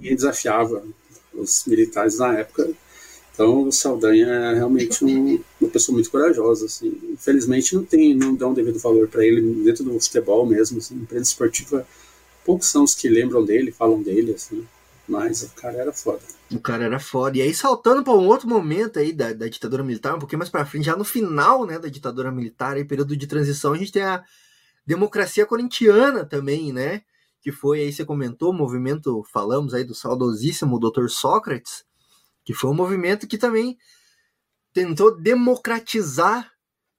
E 0.00 0.14
desafiava 0.14 0.84
os 1.32 1.64
militares 1.66 2.18
na 2.18 2.38
época 2.38 2.68
então, 3.34 3.64
o 3.64 3.72
Saldanha 3.72 4.28
é 4.28 4.54
realmente 4.54 5.04
um, 5.04 5.40
uma 5.60 5.68
pessoa 5.68 5.92
muito 5.92 6.08
corajosa. 6.08 6.66
Assim. 6.66 6.96
Infelizmente, 7.12 7.74
não 7.74 7.84
tem, 7.84 8.14
não 8.14 8.32
dão 8.32 8.54
devido 8.54 8.78
valor 8.78 9.08
para 9.08 9.26
ele 9.26 9.64
dentro 9.64 9.82
do 9.82 9.98
futebol 10.00 10.46
mesmo. 10.46 10.78
Assim. 10.78 10.94
Empresa 10.94 11.24
esportiva, 11.24 11.84
poucos 12.44 12.68
são 12.68 12.84
os 12.84 12.94
que 12.94 13.08
lembram 13.08 13.44
dele, 13.44 13.72
falam 13.72 14.00
dele, 14.00 14.34
assim. 14.34 14.64
Mas 15.08 15.42
o 15.42 15.50
cara 15.50 15.78
era 15.78 15.92
foda. 15.92 16.20
O 16.50 16.60
cara 16.60 16.84
era 16.84 17.00
foda. 17.00 17.36
E 17.36 17.42
aí, 17.42 17.52
saltando 17.52 18.04
para 18.04 18.14
um 18.14 18.28
outro 18.28 18.48
momento 18.48 19.00
aí 19.00 19.12
da, 19.12 19.32
da 19.32 19.48
ditadura 19.48 19.82
militar, 19.82 20.14
um 20.14 20.20
pouquinho 20.20 20.38
mais 20.38 20.48
para 20.48 20.64
frente, 20.64 20.86
já 20.86 20.96
no 20.96 21.04
final 21.04 21.66
né, 21.66 21.76
da 21.76 21.88
ditadura 21.88 22.30
militar, 22.30 22.76
aí, 22.76 22.84
período 22.84 23.16
de 23.16 23.26
transição, 23.26 23.72
a 23.72 23.76
gente 23.76 23.92
tem 23.92 24.02
a 24.02 24.22
democracia 24.86 25.44
corintiana 25.44 26.24
também, 26.24 26.72
né? 26.72 27.02
Que 27.42 27.50
foi 27.50 27.80
aí, 27.80 27.92
você 27.92 28.04
comentou, 28.04 28.50
o 28.50 28.56
movimento, 28.56 29.24
falamos 29.32 29.74
aí 29.74 29.82
do 29.82 29.94
saudosíssimo 29.94 30.78
Dr. 30.78 31.08
Sócrates, 31.08 31.84
que 32.44 32.54
foi 32.54 32.70
um 32.70 32.74
movimento 32.74 33.26
que 33.26 33.38
também 33.38 33.76
tentou 34.72 35.16
democratizar 35.20 36.50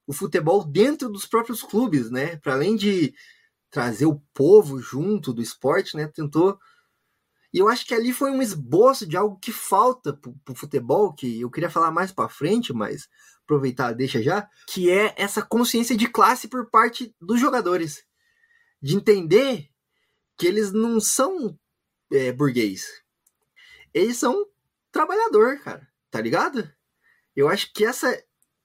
o 0.08 0.14
futebol 0.14 0.64
dentro 0.64 1.10
dos 1.10 1.26
próprios 1.26 1.62
clubes, 1.62 2.10
né? 2.10 2.38
Para 2.38 2.54
além 2.54 2.76
de 2.76 3.14
trazer 3.70 4.06
o 4.06 4.22
povo 4.34 4.80
junto 4.80 5.34
do 5.34 5.42
esporte, 5.42 5.98
né? 5.98 6.08
Tentou 6.08 6.58
e 7.56 7.58
eu 7.58 7.70
acho 7.70 7.86
que 7.86 7.94
ali 7.94 8.12
foi 8.12 8.32
um 8.32 8.42
esboço 8.42 9.08
de 9.08 9.16
algo 9.16 9.40
que 9.40 9.50
falta 9.50 10.12
para 10.12 10.52
o 10.52 10.56
futebol, 10.56 11.14
que 11.14 11.40
eu 11.40 11.50
queria 11.50 11.70
falar 11.70 11.90
mais 11.90 12.12
para 12.12 12.28
frente, 12.28 12.74
mas 12.74 13.08
aproveitar, 13.44 13.94
deixa 13.94 14.22
já, 14.22 14.46
que 14.68 14.92
é 14.92 15.14
essa 15.16 15.42
consciência 15.42 15.96
de 15.96 16.06
classe 16.06 16.50
por 16.50 16.70
parte 16.70 17.16
dos 17.18 17.40
jogadores, 17.40 18.04
de 18.82 18.98
entender 18.98 19.70
que 20.38 20.46
eles 20.46 20.74
não 20.74 21.00
são 21.00 21.58
é, 22.12 22.34
burguês, 22.34 22.88
eles 23.94 24.18
são 24.18 24.46
trabalhador, 24.96 25.60
cara. 25.60 25.86
Tá 26.10 26.22
ligado? 26.22 26.70
Eu 27.36 27.50
acho 27.50 27.74
que 27.74 27.86
essa. 27.86 28.18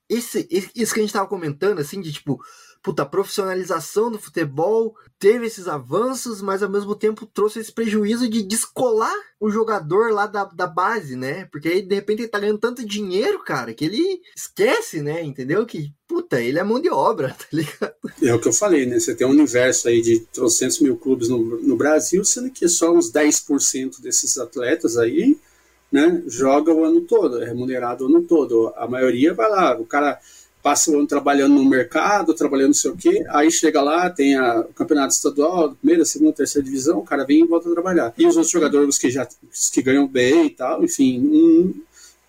Esse, 0.09 0.45
isso 0.75 0.93
que 0.93 0.99
a 0.99 1.03
gente 1.03 1.13
tava 1.13 1.27
comentando, 1.27 1.79
assim, 1.79 2.01
de 2.01 2.11
tipo, 2.11 2.41
puta, 2.83 3.05
profissionalização 3.05 4.11
do 4.11 4.19
futebol 4.19 4.93
teve 5.17 5.45
esses 5.45 5.69
avanços, 5.69 6.41
mas 6.41 6.61
ao 6.61 6.69
mesmo 6.69 6.93
tempo 6.95 7.25
trouxe 7.25 7.59
esse 7.59 7.71
prejuízo 7.71 8.27
de 8.27 8.43
descolar 8.43 9.15
o 9.39 9.49
jogador 9.49 10.11
lá 10.11 10.27
da, 10.27 10.43
da 10.43 10.67
base, 10.67 11.15
né? 11.15 11.45
Porque 11.45 11.69
aí, 11.69 11.81
de 11.81 11.95
repente, 11.95 12.23
ele 12.23 12.27
tá 12.27 12.39
ganhando 12.39 12.59
tanto 12.59 12.85
dinheiro, 12.85 13.41
cara, 13.41 13.73
que 13.73 13.85
ele 13.85 14.21
esquece, 14.35 15.01
né? 15.01 15.23
Entendeu? 15.23 15.65
Que, 15.65 15.93
puta, 16.05 16.41
ele 16.41 16.59
é 16.59 16.63
mão 16.63 16.81
de 16.81 16.89
obra, 16.89 17.29
tá 17.39 17.45
ligado? 17.53 17.93
É 18.21 18.33
o 18.33 18.39
que 18.39 18.49
eu 18.49 18.53
falei, 18.53 18.85
né? 18.85 18.99
Você 18.99 19.15
tem 19.15 19.25
um 19.25 19.31
universo 19.31 19.87
aí 19.87 20.01
de 20.01 20.19
300 20.33 20.81
mil 20.81 20.97
clubes 20.97 21.29
no, 21.29 21.39
no 21.61 21.77
Brasil, 21.77 22.25
sendo 22.25 22.51
que 22.51 22.67
só 22.67 22.93
uns 22.93 23.09
10% 23.11 24.01
desses 24.01 24.37
atletas 24.37 24.97
aí 24.97 25.37
né, 25.91 26.23
joga 26.27 26.73
o 26.73 26.83
ano 26.83 27.01
todo, 27.01 27.41
é 27.41 27.45
remunerado 27.45 28.05
o 28.05 28.07
ano 28.07 28.21
todo. 28.21 28.73
A 28.75 28.87
maioria 28.87 29.33
vai 29.33 29.49
lá, 29.49 29.79
o 29.79 29.85
cara 29.85 30.19
passa 30.63 30.91
o 30.91 30.95
ano 30.95 31.07
trabalhando 31.07 31.55
no 31.55 31.65
mercado, 31.65 32.33
trabalhando 32.33 32.67
não 32.67 32.73
sei 32.73 32.91
o 32.91 32.95
quê, 32.97 33.25
aí 33.29 33.51
chega 33.51 33.81
lá, 33.81 34.09
tem 34.09 34.35
a, 34.35 34.59
o 34.61 34.73
campeonato 34.73 35.13
estadual, 35.13 35.75
primeira, 35.75 36.05
segunda, 36.05 36.33
terceira 36.33 36.63
divisão, 36.63 36.99
o 36.99 37.03
cara 37.03 37.25
vem 37.25 37.41
e 37.41 37.47
volta 37.47 37.69
a 37.69 37.73
trabalhar. 37.73 38.13
E 38.17 38.25
os 38.27 38.35
outros 38.37 38.51
jogadores 38.51 38.97
que 38.97 39.09
já 39.09 39.27
que 39.73 39.81
ganham 39.81 40.07
bem 40.07 40.45
e 40.45 40.49
tal, 40.51 40.83
enfim, 40.83 41.19
um, 41.19 41.81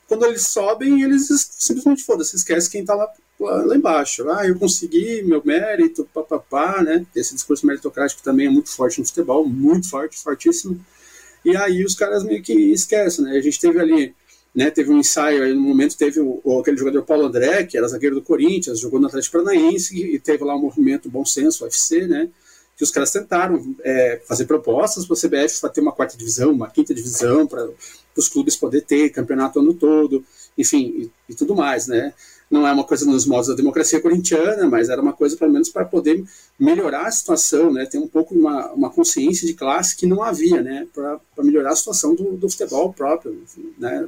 quando 0.09 0.27
eles 0.27 0.47
sobem, 0.47 1.03
eles 1.03 1.29
simplesmente 1.59 2.05
foda-se, 2.05 2.37
esquece 2.37 2.71
quem 2.71 2.85
tá 2.85 2.95
lá, 2.95 3.09
lá 3.41 3.77
embaixo. 3.77 4.29
Ah, 4.31 4.47
eu 4.47 4.59
consegui 4.59 5.23
meu 5.23 5.43
mérito, 5.45 6.09
papapá, 6.13 6.83
né? 6.83 7.07
Esse 7.15 7.35
discurso 7.35 7.67
meritocrático 7.67 8.23
também 8.23 8.47
é 8.47 8.51
muito 8.51 8.71
forte 8.71 9.01
no 9.01 9.07
futebol, 9.07 9.47
muito 9.47 9.89
forte, 9.89 10.19
fortíssimo. 10.19 10.79
E 11.45 11.57
aí 11.57 11.85
os 11.85 11.95
caras 11.95 12.25
meio 12.25 12.43
que 12.43 12.53
esquecem, 12.53 13.25
né? 13.25 13.37
A 13.37 13.41
gente 13.41 13.59
teve 13.59 13.79
ali, 13.81 14.15
né? 14.55 14.71
Teve 14.71 14.91
um 14.91 14.99
ensaio, 14.99 15.43
aí 15.43 15.55
no 15.55 15.61
momento 15.61 15.97
teve 15.97 16.21
o, 16.21 16.61
aquele 16.61 16.77
jogador 16.77 17.03
Paulo 17.03 17.27
André, 17.27 17.65
que 17.65 17.77
era 17.77 17.89
zagueiro 17.89 18.17
do 18.17 18.23
Corinthians, 18.23 18.81
jogou 18.81 19.01
no 19.01 19.07
Atlético 19.07 19.39
Paranaense 19.39 19.97
e 19.97 20.19
teve 20.19 20.45
lá 20.45 20.55
um 20.55 20.61
movimento 20.61 21.11
Bom 21.11 21.25
Senso, 21.25 21.65
UFC, 21.65 22.07
né? 22.07 22.29
Que 22.77 22.85
os 22.85 22.91
caras 22.91 23.11
tentaram 23.11 23.75
é, 23.85 24.21
fazer 24.27 24.47
propostas 24.47 25.05
para 25.05 25.15
o 25.15 25.17
CBF 25.17 25.61
para 25.61 25.71
ter 25.71 25.81
uma 25.81 25.93
quarta 25.93 26.17
divisão, 26.17 26.53
uma 26.53 26.71
quinta 26.71 26.95
divisão, 26.95 27.47
para 27.47 27.69
os 28.17 28.29
clubes 28.29 28.57
poder 28.57 28.83
ter 28.83 29.11
campeonato 29.11 29.61
ano 29.61 29.75
todo, 29.75 30.25
enfim, 30.57 31.11
e, 31.29 31.33
e 31.33 31.35
tudo 31.35 31.55
mais, 31.55 31.87
né? 31.87 32.15
Não 32.53 32.67
é 32.67 32.73
uma 32.73 32.85
coisa 32.85 33.07
nos 33.07 33.25
modos 33.25 33.49
da 33.49 33.55
democracia 33.55 33.99
corintiana, 33.99 34.69
mas 34.69 34.91
era 34.91 35.01
uma 35.01 35.15
coisa 35.15 35.35
pelo 35.39 35.51
menos 35.51 35.71
para 35.71 35.87
poder 35.87 36.23
melhorar 36.59 37.07
a 37.07 37.11
situação, 37.11 37.73
né, 37.73 37.87
ter 37.87 37.97
um 37.97 38.07
pouco 38.07 38.35
uma, 38.35 38.71
uma 38.73 38.91
consciência 38.91 39.47
de 39.47 39.55
classe 39.55 39.97
que 39.97 40.05
não 40.05 40.23
havia, 40.23 40.61
né, 40.61 40.87
para 40.93 41.19
melhorar 41.39 41.73
a 41.73 41.77
situação 41.77 42.15
do, 42.15 42.37
do 42.37 42.51
futebol 42.51 42.93
próprio, 42.93 43.43
né, 43.79 44.07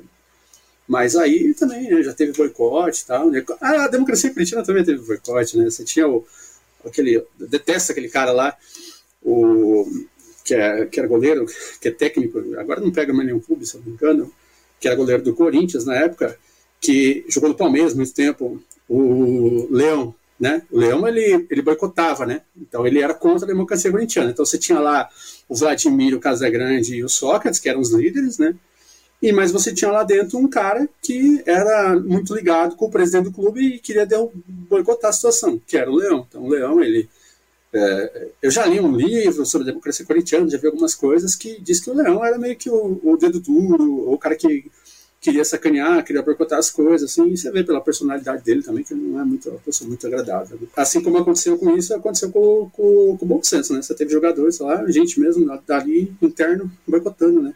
mas 0.87 1.17
aí 1.17 1.55
também 1.55 1.91
né, 1.91 2.03
já 2.03 2.13
teve 2.13 2.33
boicote 2.33 3.03
e 3.03 3.07
tal, 3.07 3.31
né, 3.31 3.43
a 3.63 3.89
democracia 3.89 4.31
corintiana 4.31 4.63
também 4.63 4.85
teve 4.85 5.03
boicote, 5.03 5.57
né, 5.57 5.65
você 5.71 5.83
tinha 5.83 6.07
o, 6.07 6.23
aquele, 6.85 7.25
detesta 7.39 7.93
aquele 7.93 8.11
cara 8.11 8.31
lá, 8.31 8.55
o, 9.23 9.89
que, 10.45 10.55
é, 10.55 10.85
que 10.85 11.01
era 11.01 11.09
goleiro, 11.09 11.47
que 11.81 11.89
é 11.89 11.91
técnico, 11.91 12.39
agora 12.59 12.83
não 12.83 12.93
pega 12.93 13.11
mais 13.15 13.27
nenhum 13.27 13.41
clube, 13.41 13.65
se 13.65 13.79
não 13.79 13.85
me 13.85 13.93
engano, 13.93 14.31
que 14.79 14.87
era 14.87 14.95
goleiro 14.95 15.23
do 15.23 15.35
Corinthians 15.35 15.87
na 15.87 15.95
época, 15.95 16.39
que 16.85 17.25
jogou 17.29 17.49
no 17.49 17.55
Palmeiras 17.55 17.95
muito 17.95 18.13
tempo, 18.13 18.63
o 18.89 19.67
Leão, 19.71 20.15
né? 20.39 20.63
O 20.71 20.79
Leão 20.79 21.09
ele, 21.09 21.47
ele 21.51 21.63
boicotava, 21.63 22.27
né? 22.27 22.43
Então 22.57 22.87
ele 22.87 23.01
era 23.01 23.15
contra 23.15 23.47
a 23.47 23.49
democracia 23.49 23.91
corintiana. 23.91 24.31
Então 24.31 24.45
você 24.45 24.59
tinha 24.59 24.79
lá 24.79 25.09
o 25.49 25.55
Vladimir, 25.55 26.15
o 26.15 26.21
Casagrande 26.21 26.97
e 26.97 27.05
o 27.05 27.09
Sócrates, 27.09 27.59
que 27.59 27.69
eram 27.69 27.81
os 27.81 27.93
líderes, 27.93 28.39
né? 28.39 28.55
E 29.23 29.33
mas 29.33 29.51
você 29.51 29.73
tinha 29.73 29.91
lá 29.91 30.03
dentro 30.03 30.39
um 30.39 30.47
cara 30.47 30.87
que 31.01 31.43
era 31.47 31.99
muito 31.99 32.35
ligado 32.35 32.77
com 32.77 32.85
o 32.85 32.91
presidente 32.91 33.25
do 33.25 33.33
clube 33.33 33.61
e 33.61 33.79
queria 33.79 34.07
boicotar 34.69 35.09
a 35.09 35.13
situação, 35.15 35.59
que 35.67 35.79
era 35.79 35.91
o 35.91 35.97
Leão. 35.97 36.27
Então 36.29 36.43
o 36.43 36.49
Leão 36.51 36.83
ele 36.83 37.09
é, 37.73 38.29
eu 38.43 38.51
já 38.51 38.67
li 38.67 38.79
um 38.79 38.95
livro 38.95 39.47
sobre 39.47 39.67
a 39.67 39.71
democracia 39.71 40.05
corintiana, 40.05 40.49
já 40.51 40.59
vi 40.59 40.67
algumas 40.67 40.95
coisas 40.95 41.35
que 41.35 41.61
diz 41.61 41.81
que 41.81 41.91
o 41.91 41.95
Leão 41.95 42.25
era 42.25 42.39
meio 42.39 42.55
que 42.55 42.71
o, 42.71 43.01
o 43.03 43.17
dedo 43.17 43.41
duro, 43.41 44.13
o 44.13 44.19
cara 44.19 44.37
que 44.37 44.71
queria 45.25 45.45
sacanear, 45.45 46.05
queria 46.05 46.23
boicotar 46.23 46.59
as 46.59 46.71
coisas, 46.71 47.11
assim, 47.11 47.27
e 47.29 47.37
você 47.39 47.51
vê 47.51 47.65
pela 47.65 47.81
personalidade 47.81 48.45
dele 48.45 48.63
também, 48.63 48.85
que 48.85 48.93
não 48.93 49.19
é 49.19 49.25
muito, 49.25 49.49
uma 49.49 49.59
pessoa 49.59 49.89
muito 49.89 50.07
agradável. 50.07 50.59
Né? 50.61 50.69
Assim 50.77 51.03
como 51.03 51.17
aconteceu 51.17 51.57
com 51.57 51.75
isso, 51.75 51.95
aconteceu 51.95 52.31
com, 52.31 52.69
com, 52.71 53.17
com 53.17 53.25
o 53.25 53.29
Bom 53.29 53.43
Senso, 53.43 53.73
né? 53.73 53.81
Você 53.81 53.95
teve 53.95 54.13
jogadores 54.13 54.59
lá, 54.59 54.87
gente 54.91 55.19
mesmo 55.19 55.47
dali, 55.67 56.15
interno, 56.21 56.71
boicotando, 56.87 57.41
né? 57.41 57.55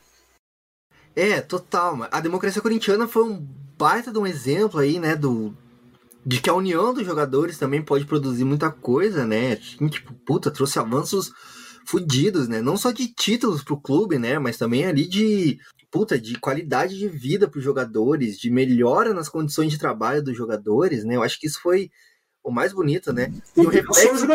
É, 1.14 1.42
total. 1.42 2.08
A 2.10 2.20
democracia 2.20 2.62
corintiana 2.62 3.06
foi 3.06 3.24
um 3.24 3.46
baita 3.76 4.10
de 4.10 4.18
um 4.18 4.26
exemplo 4.26 4.80
aí, 4.80 4.98
né, 4.98 5.14
do, 5.14 5.54
de 6.24 6.40
que 6.40 6.48
a 6.48 6.54
união 6.54 6.94
dos 6.94 7.04
jogadores 7.04 7.58
também 7.58 7.82
pode 7.82 8.06
produzir 8.06 8.44
muita 8.44 8.70
coisa, 8.70 9.26
né? 9.26 9.56
Tipo, 9.56 10.14
puta, 10.24 10.50
trouxe 10.50 10.78
avanços 10.78 11.30
fudidos, 11.86 12.48
né? 12.48 12.62
Não 12.62 12.78
só 12.78 12.92
de 12.92 13.12
títulos 13.12 13.62
pro 13.62 13.80
clube, 13.80 14.18
né? 14.18 14.38
Mas 14.38 14.56
também 14.56 14.86
ali 14.86 15.06
de 15.06 15.58
puta, 15.90 16.18
de 16.18 16.38
qualidade 16.38 16.98
de 16.98 17.08
vida 17.08 17.48
para 17.48 17.58
os 17.58 17.64
jogadores, 17.64 18.38
de 18.38 18.50
melhora 18.50 19.14
nas 19.14 19.28
condições 19.28 19.70
de 19.70 19.78
trabalho 19.78 20.22
dos 20.22 20.36
jogadores, 20.36 21.04
né? 21.04 21.16
Eu 21.16 21.22
acho 21.22 21.40
que 21.40 21.46
isso 21.46 21.60
foi 21.60 21.90
o 22.42 22.50
mais 22.50 22.72
bonito, 22.72 23.12
né? 23.12 23.32
E 23.56 23.60
o 23.60 23.68
reflexo... 23.68 24.26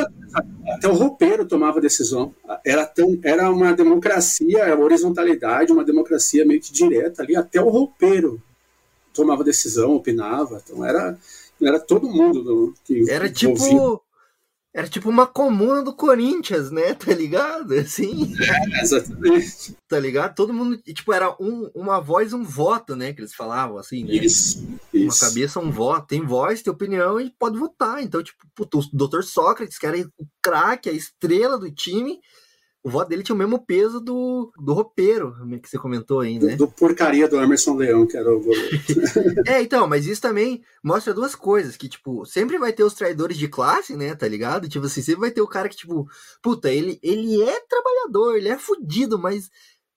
Até 0.67 0.87
o 0.87 0.93
roupeiro 0.93 1.45
tomava 1.45 1.81
decisão. 1.81 2.33
Era, 2.65 2.85
tão, 2.85 3.19
era 3.23 3.51
uma 3.51 3.73
democracia, 3.73 4.77
horizontalidade, 4.77 5.71
uma 5.71 5.83
democracia 5.83 6.45
meio 6.45 6.61
que 6.61 6.73
direta 6.73 7.23
ali, 7.23 7.35
até 7.35 7.61
o 7.61 7.69
roupeiro 7.69 8.41
tomava 9.13 9.43
decisão, 9.43 9.95
opinava. 9.95 10.61
Então 10.63 10.83
era, 10.83 11.17
era 11.61 11.79
todo 11.79 12.09
mundo 12.09 12.73
que 12.83 13.09
Era 13.09 13.29
tipo 13.29 14.01
era 14.73 14.87
tipo 14.87 15.07
uma 15.07 15.27
comuna 15.27 15.83
do 15.83 15.93
Corinthians, 15.93 16.71
né? 16.71 16.93
Tá 16.95 17.13
ligado? 17.13 17.73
Assim. 17.77 18.33
É, 18.41 18.81
exatamente. 18.81 19.77
Tá 19.87 19.99
ligado? 19.99 20.33
Todo 20.33 20.53
mundo. 20.53 20.77
Tipo, 20.77 21.13
era 21.13 21.35
um, 21.39 21.69
uma 21.75 21.99
voz, 21.99 22.33
um 22.33 22.43
voto, 22.43 22.95
né? 22.95 23.13
Que 23.13 23.21
eles 23.21 23.35
falavam, 23.35 23.77
assim, 23.77 24.03
né? 24.03 24.15
Isso. 24.15 24.65
Uma 24.91 25.05
isso. 25.05 25.19
cabeça, 25.19 25.59
um 25.59 25.69
voto. 25.69 26.07
Tem 26.07 26.25
voz, 26.25 26.63
tem 26.63 26.73
opinião 26.73 27.19
e 27.19 27.29
pode 27.37 27.57
votar. 27.57 28.01
Então, 28.01 28.23
tipo, 28.23 28.43
o 28.57 29.07
Dr. 29.07 29.21
Sócrates, 29.21 29.77
que 29.77 29.85
era 29.85 29.99
o 30.17 30.25
craque, 30.41 30.89
a 30.89 30.93
estrela 30.93 31.59
do 31.59 31.71
time, 31.71 32.19
o 32.83 32.89
voto 32.89 33.07
dele 33.07 33.23
tinha 33.23 33.35
o 33.35 33.37
mesmo 33.39 33.65
peso 33.65 34.01
do, 34.01 34.51
do 34.57 34.73
roupeiro, 34.73 35.33
que 35.61 35.69
você 35.69 35.77
comentou 35.77 36.19
aí, 36.19 36.37
né? 36.37 36.57
Do, 36.57 36.65
do 36.65 36.67
porcaria 36.67 37.29
do 37.29 37.39
Emerson 37.39 37.75
Leão, 37.75 38.05
que 38.05 38.17
era 38.17 38.29
o 38.29 38.41
goleiro. 38.41 38.77
é, 39.47 39.61
então, 39.61 39.87
mas 39.87 40.05
isso 40.05 40.21
também 40.21 40.61
mostra 40.83 41.13
duas 41.13 41.33
coisas, 41.33 41.77
que, 41.77 41.87
tipo, 41.87 42.25
sempre 42.25 42.57
vai 42.57 42.73
ter 42.73 42.83
os 42.83 42.93
traidores 42.93 43.37
de 43.37 43.47
classe, 43.47 43.95
né, 43.95 44.13
tá 44.13 44.27
ligado? 44.27 44.67
Tipo 44.67 44.85
assim, 44.85 45.01
sempre 45.01 45.21
vai 45.21 45.31
ter 45.31 45.41
o 45.41 45.47
cara 45.47 45.69
que, 45.69 45.77
tipo, 45.77 46.05
puta, 46.41 46.69
ele, 46.69 46.99
ele 47.01 47.41
é 47.41 47.59
trabalhador, 47.61 48.35
ele 48.35 48.49
é 48.49 48.57
fudido, 48.57 49.17
mas 49.17 49.49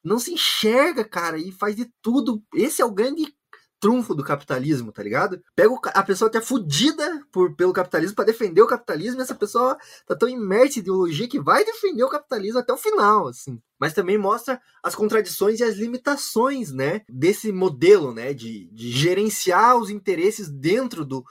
não 0.04 0.20
se 0.20 0.32
enxerga, 0.32 1.02
cara, 1.02 1.36
e 1.38 1.50
faz 1.50 1.74
de 1.74 1.90
tudo. 2.00 2.40
Esse 2.54 2.80
é 2.80 2.84
o 2.84 2.94
grande 2.94 3.34
trunfo 3.80 4.14
do 4.14 4.24
capitalismo, 4.24 4.92
tá 4.92 5.02
ligado? 5.02 5.40
Pega 5.54 5.74
a 5.94 6.02
pessoa 6.02 6.30
que 6.30 6.36
é 6.36 6.40
fudida 6.40 7.22
por, 7.30 7.54
pelo 7.54 7.72
capitalismo 7.72 8.16
para 8.16 8.26
defender 8.26 8.62
o 8.62 8.66
capitalismo, 8.66 9.20
e 9.20 9.22
essa 9.22 9.34
pessoa 9.34 9.76
tá 10.06 10.16
tão 10.16 10.28
imersa 10.28 10.78
em 10.78 10.82
ideologia 10.82 11.28
que 11.28 11.40
vai 11.40 11.64
defender 11.64 12.04
o 12.04 12.08
capitalismo 12.08 12.58
até 12.58 12.72
o 12.72 12.78
final, 12.78 13.28
assim. 13.28 13.60
Mas 13.78 13.92
também 13.92 14.16
mostra 14.16 14.60
as 14.82 14.94
contradições 14.94 15.60
e 15.60 15.64
as 15.64 15.76
limitações, 15.76 16.72
né, 16.72 17.02
desse 17.08 17.52
modelo, 17.52 18.12
né, 18.12 18.32
de, 18.32 18.68
de 18.72 18.90
gerenciar 18.90 19.76
os 19.76 19.90
interesses 19.90 20.48
dentro 20.48 21.04
do, 21.04 21.24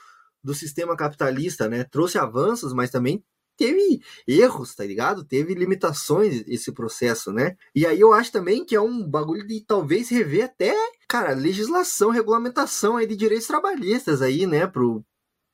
do 0.44 0.54
sistema 0.54 0.96
capitalista, 0.96 1.68
né? 1.68 1.84
Trouxe 1.84 2.20
avanços, 2.20 2.72
mas 2.72 2.92
também 2.92 3.24
teve 3.58 4.02
erros, 4.28 4.76
tá 4.76 4.86
ligado? 4.86 5.24
Teve 5.24 5.54
limitações 5.54 6.44
esse 6.48 6.72
processo, 6.72 7.32
né? 7.32 7.56
E 7.74 7.86
aí 7.86 8.00
eu 8.00 8.14
acho 8.14 8.32
também 8.32 8.66
que 8.66 8.76
é 8.76 8.82
um 8.82 9.08
bagulho 9.08 9.46
de 9.48 9.62
talvez 9.62 10.10
rever 10.10 10.46
até, 10.46 10.76
cara, 11.08 11.34
legislação, 11.34 12.10
regulamentação 12.10 12.98
aí 12.98 13.08
de 13.08 13.16
direitos 13.16 13.48
trabalhistas 13.48 14.22
aí, 14.22 14.46
né, 14.46 14.68
pro, 14.68 15.04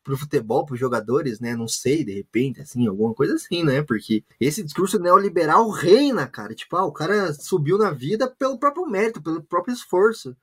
pro 0.04 0.18
futebol, 0.18 0.66
pros 0.66 0.80
jogadores, 0.80 1.39
né? 1.39 1.56
Não 1.56 1.68
sei, 1.68 2.04
de 2.04 2.14
repente, 2.14 2.62
assim, 2.62 2.88
alguma 2.88 3.14
coisa 3.14 3.36
assim, 3.36 3.64
né? 3.64 3.82
Porque 3.84 4.24
esse 4.39 4.64
discurso 4.64 4.99
neoliberal 4.99 5.70
reina, 5.70 6.28
cara. 6.28 6.56
Tipo, 6.56 6.78
ah, 6.78 6.86
o 6.86 6.91
cara 6.91 7.34
subiu 7.34 7.78
na 7.78 7.91
vida 7.91 8.28
pelo 8.28 8.60
próprio 8.60 8.88
mérito, 8.88 9.22
pelo 9.22 9.43
próprio 9.43 9.74
esforço. 9.74 10.36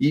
E, 0.00 0.08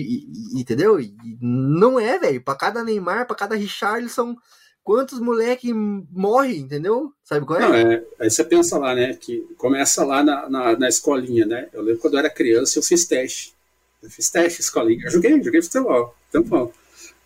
e, 0.56 0.60
entendeu? 0.60 1.00
E 1.00 1.14
não 1.40 1.98
é, 2.00 2.18
velho. 2.18 2.42
Para 2.42 2.56
cada 2.58 2.84
Neymar, 2.84 3.26
para 3.26 3.36
cada 3.36 3.54
Richarlison, 3.56 4.36
quantos 4.84 5.18
moleque 5.18 5.72
morrem, 5.72 6.58
entendeu? 6.58 7.10
Sabe 7.24 7.46
qual 7.46 7.58
é? 7.58 7.62
Não, 7.62 7.74
é? 7.74 8.04
Aí 8.20 8.30
você 8.30 8.44
pensa 8.44 8.78
lá, 8.78 8.94
né? 8.94 9.14
Que 9.14 9.40
começa 9.56 10.04
lá 10.04 10.22
na, 10.22 10.48
na, 10.48 10.78
na, 10.78 10.88
escolinha, 10.88 11.46
né? 11.46 11.68
Eu 11.72 11.82
lembro 11.82 12.00
quando 12.00 12.14
eu 12.14 12.20
era 12.20 12.30
criança, 12.30 12.78
eu 12.78 12.82
fiz 12.82 13.06
teste. 13.06 13.54
Eu 14.02 14.10
fiz 14.10 14.28
teste 14.28 14.60
escolinha. 14.60 15.06
Eu 15.06 15.10
joguei, 15.10 15.42
joguei 15.42 15.62
futebol. 15.62 16.14
Tampão. 16.30 16.70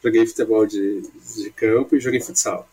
Joguei 0.02 0.24
futebol 0.24 0.64
de, 0.64 1.02
de 1.36 1.50
campo 1.50 1.96
e 1.96 2.00
joguei 2.00 2.20
futsal. 2.20 2.68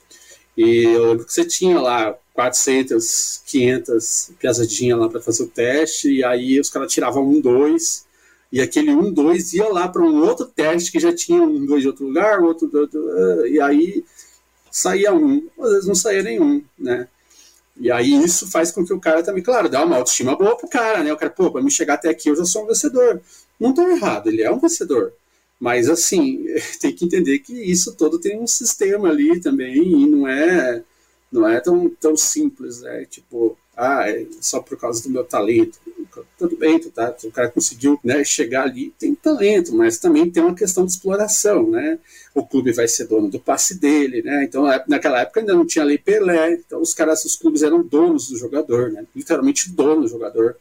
E 0.56 0.84
eu 0.84 1.08
lembro 1.08 1.26
que 1.26 1.34
você 1.34 1.44
tinha 1.44 1.82
lá 1.82 2.16
400, 2.34 3.42
500 3.46 4.32
piazadinhas 4.40 5.00
lá 5.00 5.10
para 5.10 5.22
fazer 5.22 5.44
o 5.44 5.48
teste, 5.48 6.10
e 6.10 6.24
aí 6.24 6.60
os 6.60 6.70
caras 6.70 6.94
tiravam 6.94 7.28
um, 7.28 7.42
dois, 7.42 8.06
e 8.52 8.62
aquele 8.62 8.92
um, 8.92 9.12
dois 9.12 9.54
ia 9.54 9.68
lá 9.68 9.88
para 9.88 10.02
um 10.02 10.24
outro 10.24 10.46
teste 10.46 10.92
que 10.92 11.00
já 11.00 11.14
tinha 11.14 11.42
um, 11.42 11.66
dois 11.66 11.82
de 11.82 11.88
outro 11.88 12.06
lugar, 12.06 12.40
outro, 12.42 12.70
outro 12.74 13.48
e 13.48 13.60
aí 13.60 14.06
saía 14.76 15.14
um, 15.14 15.48
às 15.58 15.72
vezes 15.72 15.88
não 15.88 15.96
saía 15.96 16.22
nenhum, 16.22 16.62
né? 16.78 17.08
E 17.78 17.90
aí 17.90 18.14
isso 18.14 18.52
faz 18.52 18.72
com 18.72 18.86
que 18.86 18.94
o 18.94 19.00
cara 19.00 19.24
também, 19.24 19.42
claro, 19.42 19.70
dá 19.70 19.84
uma 19.86 19.96
autoestima 19.96 20.36
boa 20.36 20.58
pro 20.58 20.68
cara, 20.68 21.02
né? 21.02 21.14
O 21.14 21.18
cara, 21.18 21.32
pô, 21.32 21.50
para 21.50 21.62
me 21.62 21.72
chegar 21.72 21.94
até 21.94 22.10
aqui 22.10 22.30
eu 22.30 22.36
já 22.36 22.44
sou 22.44 22.64
um 22.64 22.68
vencedor. 22.68 23.22
Não 23.58 23.74
tô 23.74 23.88
errado, 23.88 24.28
ele 24.28 24.42
é 24.42 24.52
um 24.52 24.60
vencedor. 24.60 25.14
Mas 25.58 25.90
assim, 25.90 26.46
tem 26.82 26.94
que 26.94 27.06
entender 27.06 27.40
que 27.40 27.54
isso 27.54 27.96
todo 27.96 28.20
tem 28.20 28.38
um 28.38 28.48
sistema 28.48 29.10
ali 29.10 29.40
também 29.40 29.78
e 29.78 30.08
não 30.08 30.28
é 30.28 30.84
não 31.32 31.48
é 31.48 31.60
tão, 31.62 31.90
tão 31.90 32.18
simples, 32.18 32.82
né? 32.82 33.06
Tipo, 33.06 33.58
ah, 33.76 34.10
é 34.10 34.26
só 34.40 34.60
por 34.60 34.78
causa 34.78 35.04
do 35.04 35.10
meu 35.10 35.24
talento. 35.24 35.80
Tudo 36.38 36.56
bem, 36.56 36.80
tu 36.80 36.90
tá, 36.90 37.14
o 37.24 37.32
cara 37.32 37.50
conseguiu 37.50 38.00
né, 38.04 38.24
chegar 38.24 38.64
ali, 38.64 38.94
tem 38.98 39.14
talento, 39.14 39.76
mas 39.76 39.98
também 39.98 40.30
tem 40.30 40.42
uma 40.42 40.56
questão 40.56 40.86
de 40.86 40.92
exploração, 40.92 41.70
né? 41.70 42.00
O 42.34 42.46
clube 42.46 42.72
vai 42.72 42.88
ser 42.88 43.06
dono 43.06 43.30
do 43.30 43.40
passe 43.40 43.78
dele, 43.78 44.22
né? 44.22 44.44
Então, 44.46 44.64
naquela 44.88 45.22
época 45.22 45.42
ainda 45.42 45.54
não 45.54 45.66
tinha 45.66 45.84
lei 45.84 45.98
Pelé, 45.98 46.54
então 46.54 46.82
os 46.82 46.94
caras, 46.94 47.26
os 47.26 47.36
clubes 47.36 47.64
eram 47.64 47.84
donos 47.84 48.30
do 48.30 48.38
jogador, 48.38 48.92
né? 48.92 49.06
Literalmente 49.14 49.70
dono 49.72 50.04
do 50.04 50.08
jogador. 50.08 50.58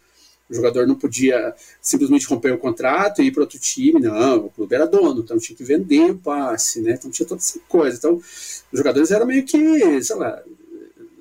O 0.48 0.54
jogador 0.54 0.86
não 0.86 0.94
podia 0.94 1.54
simplesmente 1.80 2.26
romper 2.26 2.52
o 2.52 2.58
contrato 2.58 3.22
e 3.22 3.26
ir 3.26 3.30
para 3.30 3.42
outro 3.42 3.58
time, 3.58 3.98
não. 3.98 4.46
O 4.46 4.50
clube 4.50 4.74
era 4.74 4.86
dono, 4.86 5.20
então 5.20 5.38
tinha 5.38 5.56
que 5.56 5.64
vender 5.64 6.10
o 6.10 6.18
passe, 6.18 6.80
né? 6.82 6.92
Então 6.92 7.10
tinha 7.10 7.26
toda 7.26 7.40
essa 7.40 7.58
coisa. 7.68 7.96
Então, 7.96 8.16
os 8.16 8.78
jogadores 8.78 9.10
eram 9.10 9.26
meio 9.26 9.44
que, 9.44 10.02
sei 10.02 10.16
lá, 10.16 10.42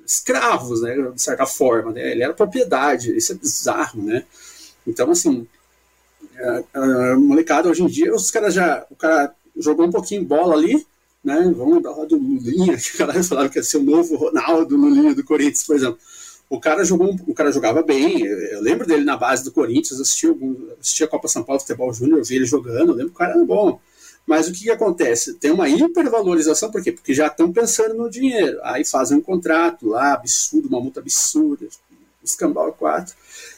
escravos, 0.06 0.82
né, 0.82 0.96
de 1.14 1.22
certa 1.22 1.46
forma, 1.46 1.92
né, 1.92 2.12
ele 2.12 2.22
era 2.22 2.34
propriedade, 2.34 3.16
isso 3.16 3.32
é 3.32 3.36
bizarro, 3.36 4.02
né, 4.02 4.24
então, 4.86 5.10
assim, 5.10 5.46
a, 6.36 6.80
a 6.80 7.16
molecada 7.16 7.68
hoje 7.68 7.82
em 7.82 7.86
dia, 7.86 8.14
os 8.14 8.30
caras 8.30 8.54
já, 8.54 8.86
o 8.90 8.96
cara 8.96 9.34
jogou 9.56 9.86
um 9.86 9.90
pouquinho 9.90 10.24
bola 10.24 10.54
ali, 10.54 10.86
né, 11.22 11.52
vamos 11.56 11.76
lembrar 11.76 11.92
lá 11.92 12.04
do 12.04 12.16
Lulinha, 12.16 12.76
que 12.78 12.94
o 12.94 12.98
cara 12.98 13.24
falava 13.24 13.48
que 13.48 13.58
ia 13.58 13.62
ser 13.62 13.78
o 13.78 13.82
novo 13.82 14.16
Ronaldo 14.16 14.76
Lulinha 14.76 15.14
do 15.14 15.24
Corinthians, 15.24 15.64
por 15.64 15.76
exemplo, 15.76 15.98
o 16.50 16.60
cara 16.60 16.84
jogou, 16.84 17.16
o 17.26 17.34
cara 17.34 17.50
jogava 17.50 17.82
bem, 17.82 18.22
eu 18.22 18.60
lembro 18.60 18.86
dele 18.86 19.04
na 19.04 19.16
base 19.16 19.42
do 19.42 19.52
Corinthians, 19.52 20.00
assisti, 20.00 20.26
assisti 20.80 21.02
a 21.02 21.08
Copa 21.08 21.26
São 21.26 21.42
Paulo 21.42 21.60
Futebol 21.60 21.92
Júnior, 21.92 22.18
eu 22.18 22.24
vi 22.24 22.36
ele 22.36 22.46
jogando, 22.46 22.90
eu 22.90 22.94
lembro 22.94 23.08
que 23.08 23.16
o 23.16 23.18
cara 23.18 23.32
era 23.32 23.44
bom, 23.44 23.80
mas 24.26 24.48
o 24.48 24.52
que, 24.52 24.64
que, 24.64 24.70
acontece? 24.70 25.34
Tem 25.34 25.50
uma 25.50 25.68
hipervalorização, 25.68 26.70
por 26.70 26.82
quê? 26.82 26.92
Porque 26.92 27.12
já 27.12 27.26
estão 27.26 27.52
pensando 27.52 27.94
no 27.94 28.08
dinheiro. 28.08 28.58
Aí 28.62 28.84
fazem 28.84 29.18
um 29.18 29.20
contrato 29.20 29.88
lá, 29.88 30.14
absurdo, 30.14 30.68
uma 30.68 30.80
multa 30.80 31.00
absurda, 31.00 31.66
escambau 32.22 32.72
4. 32.72 33.14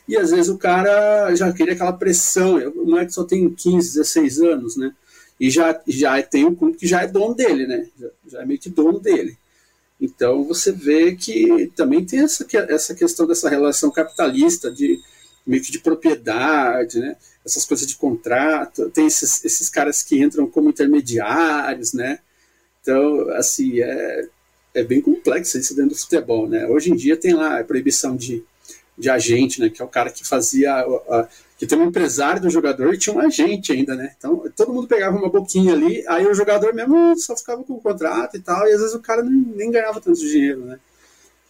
E 0.08 0.16
às 0.16 0.30
vezes 0.30 0.48
o 0.48 0.58
cara 0.58 1.34
já 1.36 1.52
queria 1.52 1.74
aquela 1.74 1.92
pressão. 1.92 2.58
Não 2.74 2.98
é 2.98 3.06
que 3.06 3.12
só 3.12 3.22
tem 3.22 3.48
15, 3.48 3.94
16 3.94 4.40
anos, 4.40 4.76
né? 4.76 4.92
E 5.38 5.50
já, 5.50 5.80
já 5.86 6.20
tem 6.22 6.44
um 6.44 6.54
clube 6.54 6.76
que 6.76 6.86
já 6.86 7.02
é 7.02 7.06
dono 7.06 7.34
dele, 7.34 7.66
né? 7.66 7.86
Já, 7.98 8.08
já, 8.28 8.42
é 8.42 8.46
meio 8.46 8.58
que 8.58 8.70
dono 8.70 8.98
dele. 8.98 9.36
Então 10.00 10.44
você 10.44 10.72
vê 10.72 11.14
que 11.14 11.70
também 11.76 12.04
tem 12.04 12.20
essa, 12.20 12.44
essa 12.68 12.94
questão 12.94 13.26
dessa 13.26 13.48
relação 13.48 13.90
capitalista 13.90 14.70
de 14.70 15.00
meio 15.46 15.62
que 15.62 15.70
de 15.70 15.78
propriedade, 15.78 16.98
né? 16.98 17.16
essas 17.46 17.64
coisas 17.64 17.86
de 17.86 17.94
contrato, 17.96 18.90
tem 18.90 19.06
esses, 19.06 19.44
esses 19.44 19.70
caras 19.70 20.02
que 20.02 20.20
entram 20.20 20.50
como 20.50 20.68
intermediários, 20.68 21.92
né? 21.92 22.18
Então, 22.82 23.30
assim, 23.30 23.80
é, 23.80 24.28
é 24.74 24.82
bem 24.82 25.00
complexo 25.00 25.56
isso 25.56 25.74
dentro 25.74 25.90
do 25.90 25.96
futebol, 25.96 26.48
né? 26.48 26.66
Hoje 26.66 26.90
em 26.90 26.96
dia 26.96 27.16
tem 27.16 27.34
lá 27.34 27.60
a 27.60 27.64
proibição 27.64 28.16
de, 28.16 28.42
de 28.98 29.08
agente, 29.08 29.60
né? 29.60 29.70
Que 29.70 29.80
é 29.80 29.84
o 29.84 29.88
cara 29.88 30.10
que 30.10 30.26
fazia... 30.26 30.72
A, 30.74 30.80
a, 30.82 31.28
que 31.56 31.66
tem 31.66 31.78
um 31.78 31.86
empresário 31.86 32.42
do 32.42 32.50
jogador 32.50 32.92
e 32.92 32.98
tinha 32.98 33.16
um 33.16 33.20
agente 33.20 33.72
ainda, 33.72 33.94
né? 33.94 34.12
Então, 34.18 34.44
todo 34.54 34.74
mundo 34.74 34.86
pegava 34.86 35.16
uma 35.16 35.30
boquinha 35.30 35.72
ali, 35.72 36.04
aí 36.06 36.26
o 36.26 36.34
jogador 36.34 36.74
mesmo 36.74 37.16
só 37.16 37.34
ficava 37.34 37.64
com 37.64 37.74
o 37.74 37.80
contrato 37.80 38.36
e 38.36 38.40
tal, 38.40 38.68
e 38.68 38.72
às 38.72 38.80
vezes 38.80 38.94
o 38.94 39.00
cara 39.00 39.22
nem, 39.22 39.40
nem 39.56 39.70
ganhava 39.70 40.00
tanto 40.00 40.18
dinheiro, 40.18 40.66
né? 40.66 40.78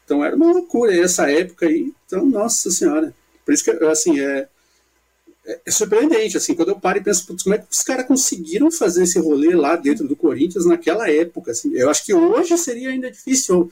Então, 0.04 0.24
era 0.24 0.36
uma 0.36 0.52
loucura 0.52 0.94
essa 0.94 1.28
época 1.28 1.66
aí. 1.66 1.92
Então, 2.06 2.24
nossa 2.24 2.70
senhora. 2.70 3.12
Por 3.46 3.54
isso 3.54 3.64
que, 3.64 3.70
assim, 3.86 4.20
é 4.20 4.48
é 5.64 5.70
surpreendente, 5.70 6.36
assim, 6.36 6.54
quando 6.54 6.70
eu 6.70 6.80
paro 6.80 6.98
e 6.98 7.02
penso, 7.02 7.24
como 7.42 7.54
é 7.54 7.58
que 7.58 7.66
os 7.70 7.82
caras 7.82 8.06
conseguiram 8.06 8.70
fazer 8.70 9.04
esse 9.04 9.18
rolê 9.18 9.54
lá 9.54 9.76
dentro 9.76 10.06
do 10.06 10.16
Corinthians 10.16 10.66
naquela 10.66 11.08
época, 11.08 11.52
assim, 11.52 11.72
eu 11.72 11.88
acho 11.88 12.04
que 12.04 12.12
hoje 12.12 12.58
seria 12.58 12.90
ainda 12.90 13.10
difícil 13.10 13.70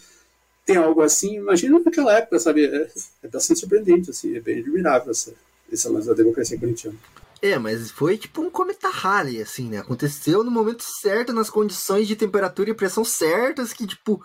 ter 0.65 0.77
algo 0.77 1.03
assim, 1.03 1.37
imagina 1.37 1.79
naquela 1.81 2.17
época, 2.17 2.39
sabe, 2.39 2.65
é, 2.65 2.91
é 3.25 3.29
bastante 3.29 3.59
surpreendente, 3.59 4.11
assim, 4.11 4.37
é 4.37 4.41
bem 4.41 4.61
admirável 4.61 5.11
essa, 5.11 5.35
esse 5.71 5.89
lance 5.89 6.07
da 6.07 6.15
democracia 6.15 6.59
corintiana. 6.59 6.97
É, 7.43 7.59
mas 7.59 7.91
foi 7.91 8.17
tipo 8.17 8.41
um 8.41 8.49
cometa 8.49 8.89
Halley, 8.89 9.43
assim, 9.43 9.69
né, 9.69 9.79
aconteceu 9.79 10.45
no 10.45 10.53
momento 10.53 10.85
certo, 10.85 11.33
nas 11.33 11.51
condições 11.51 12.07
de 12.07 12.15
temperatura 12.15 12.71
e 12.71 12.75
pressão 12.75 13.05
certas, 13.05 13.73
que, 13.73 13.85
tipo, 13.85 14.25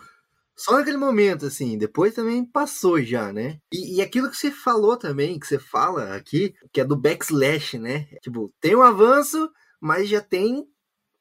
só 0.59 0.77
naquele 0.77 0.97
momento, 0.97 1.45
assim, 1.45 1.77
depois 1.77 2.13
também 2.13 2.43
passou 2.43 3.01
já, 3.01 3.31
né? 3.31 3.59
E, 3.71 3.95
e, 3.95 4.01
aquilo 4.01 4.29
que 4.29 4.35
você 4.35 4.51
falou 4.51 4.97
também, 4.97 5.39
que 5.39 5.47
você 5.47 5.57
fala 5.57 6.13
aqui, 6.15 6.53
que 6.73 6.81
é 6.81 6.85
do 6.85 6.97
backslash, 6.97 7.79
né? 7.79 8.07
Tipo, 8.21 8.51
tem 8.59 8.75
um 8.75 8.81
avanço, 8.81 9.49
mas 9.79 10.09
já 10.09 10.19
tem, 10.19 10.65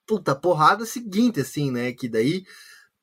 puta, 0.04 0.34
porrada 0.34 0.84
seguinte, 0.84 1.40
assim, 1.40 1.70
né? 1.70 1.92
Que 1.92 2.08
daí 2.08 2.42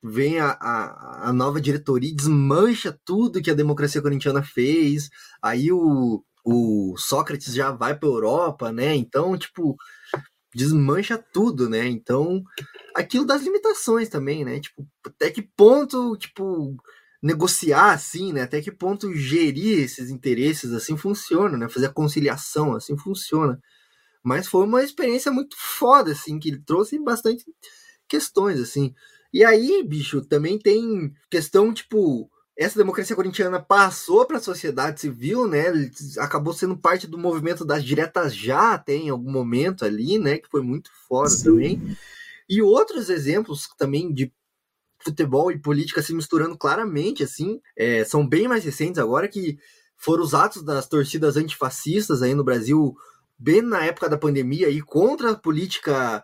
vem 0.04 0.38
a, 0.40 0.52
a, 0.60 1.30
a 1.30 1.34
nova 1.34 1.62
diretoria 1.62 2.10
e 2.10 2.16
desmancha 2.16 3.00
tudo 3.06 3.42
que 3.42 3.50
a 3.50 3.56
democracia 3.56 4.02
corintiana 4.02 4.44
fez, 4.44 5.10
aí 5.42 5.72
o, 5.72 6.22
o 6.46 6.96
Sócrates 6.98 7.54
já 7.54 7.72
vai 7.72 7.98
para 7.98 8.10
Europa, 8.10 8.74
né? 8.74 8.94
Então, 8.94 9.38
tipo, 9.38 9.78
desmancha 10.56 11.18
tudo, 11.18 11.70
né? 11.70 11.86
Então, 11.88 12.43
aquilo 12.95 13.26
das 13.26 13.43
limitações 13.43 14.08
também, 14.10 14.45
né? 14.45 14.60
Tipo, 14.60 14.88
até 15.06 15.30
que 15.30 15.41
ponto, 15.41 16.16
tipo, 16.18 16.76
negociar 17.22 17.91
assim, 17.91 18.32
né? 18.34 18.43
Até 18.43 18.62
que 18.62 18.72
ponto 18.72 19.14
gerir 19.14 19.80
esses 19.84 20.10
interesses 20.10 20.72
assim 20.74 20.95
funciona, 20.97 21.58
né? 21.58 21.68
Fazer 21.70 21.88
a 21.88 21.93
conciliação 21.93 22.76
assim 22.76 22.97
funciona. 22.97 23.60
Mas 24.24 24.47
foi 24.47 24.66
uma 24.66 24.84
experiência 24.84 25.32
muito 25.32 25.56
foda, 25.60 26.14
assim, 26.14 26.39
que 26.39 26.49
ele 26.49 26.62
trouxe 26.66 26.97
bastante 26.99 27.45
questões, 28.08 28.60
assim. 28.60 28.93
E 29.34 29.43
aí, 29.43 29.84
bicho, 29.88 30.22
também 30.22 30.58
tem 30.58 31.14
questão, 31.30 31.74
tipo, 31.74 32.30
essa 32.58 32.78
democracia 32.78 33.16
corintiana 33.16 33.60
passou 33.60 34.26
para 34.26 34.38
a 34.38 34.41
sociedade 34.41 35.01
civil, 35.01 35.47
né? 35.47 35.66
Acabou 36.20 36.53
sendo 36.53 36.78
parte 36.78 37.06
do 37.06 37.18
movimento 37.18 37.66
das 37.66 37.84
diretas 37.84 38.34
já 38.34 38.74
até 38.74 38.95
em 38.95 39.10
algum 39.10 39.30
momento 39.30 39.84
ali, 39.84 40.18
né? 40.18 40.38
Que 40.38 40.49
foi 40.49 40.62
muito 40.62 40.89
foda 41.08 41.30
Sim. 41.30 41.43
também. 41.43 41.97
E 42.47 42.62
outros 42.62 43.10
exemplos 43.10 43.68
também 43.78 44.14
de 44.14 44.32
futebol 44.99 45.51
e 45.51 45.60
política 45.60 46.01
se 46.01 46.14
misturando 46.14 46.58
claramente, 46.58 47.24
assim, 47.24 47.62
é, 47.76 48.03
são 48.06 48.26
bem 48.26 48.47
mais 48.47 48.64
recentes 48.64 48.99
agora, 48.99 49.28
que 49.28 49.60
foram 49.97 50.24
os 50.24 50.34
atos 50.34 50.64
das 50.64 50.88
torcidas 50.88 51.36
antifascistas 51.36 52.22
aí 52.22 52.34
no 52.34 52.43
Brasil, 52.43 52.95
bem 53.38 53.62
na 53.62 53.84
época 53.84 54.10
da 54.10 54.18
pandemia, 54.18 54.70
e 54.70 54.82
contra 54.82 55.32
a 55.32 55.36
política 55.36 56.24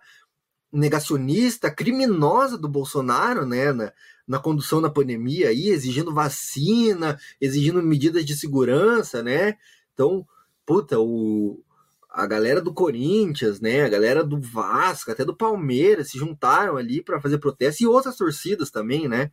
negacionista, 0.72 1.70
criminosa 1.70 2.58
do 2.58 2.70
Bolsonaro, 2.70 3.46
né? 3.46 3.74
Na, 3.74 3.92
na 4.32 4.40
condução 4.40 4.82
da 4.82 4.90
pandemia 4.90 5.50
aí, 5.50 5.68
exigindo 5.68 6.14
vacina, 6.14 7.20
exigindo 7.42 7.84
medidas 7.84 8.24
de 8.24 8.34
segurança, 8.34 9.22
né? 9.22 9.58
Então, 9.94 10.26
puta, 10.66 10.98
o, 10.98 11.62
a 12.10 12.26
galera 12.26 12.62
do 12.62 12.74
Corinthians, 12.74 13.60
né? 13.60 13.84
A 13.84 13.90
galera 13.90 14.24
do 14.24 14.40
Vasco, 14.40 15.12
até 15.12 15.26
do 15.26 15.36
Palmeiras 15.36 16.12
se 16.12 16.18
juntaram 16.18 16.78
ali 16.78 17.04
para 17.04 17.20
fazer 17.20 17.40
protesto 17.40 17.84
e 17.84 17.88
outras 17.88 18.16
torcidas 18.16 18.72
também, 18.72 19.06
né? 19.06 19.30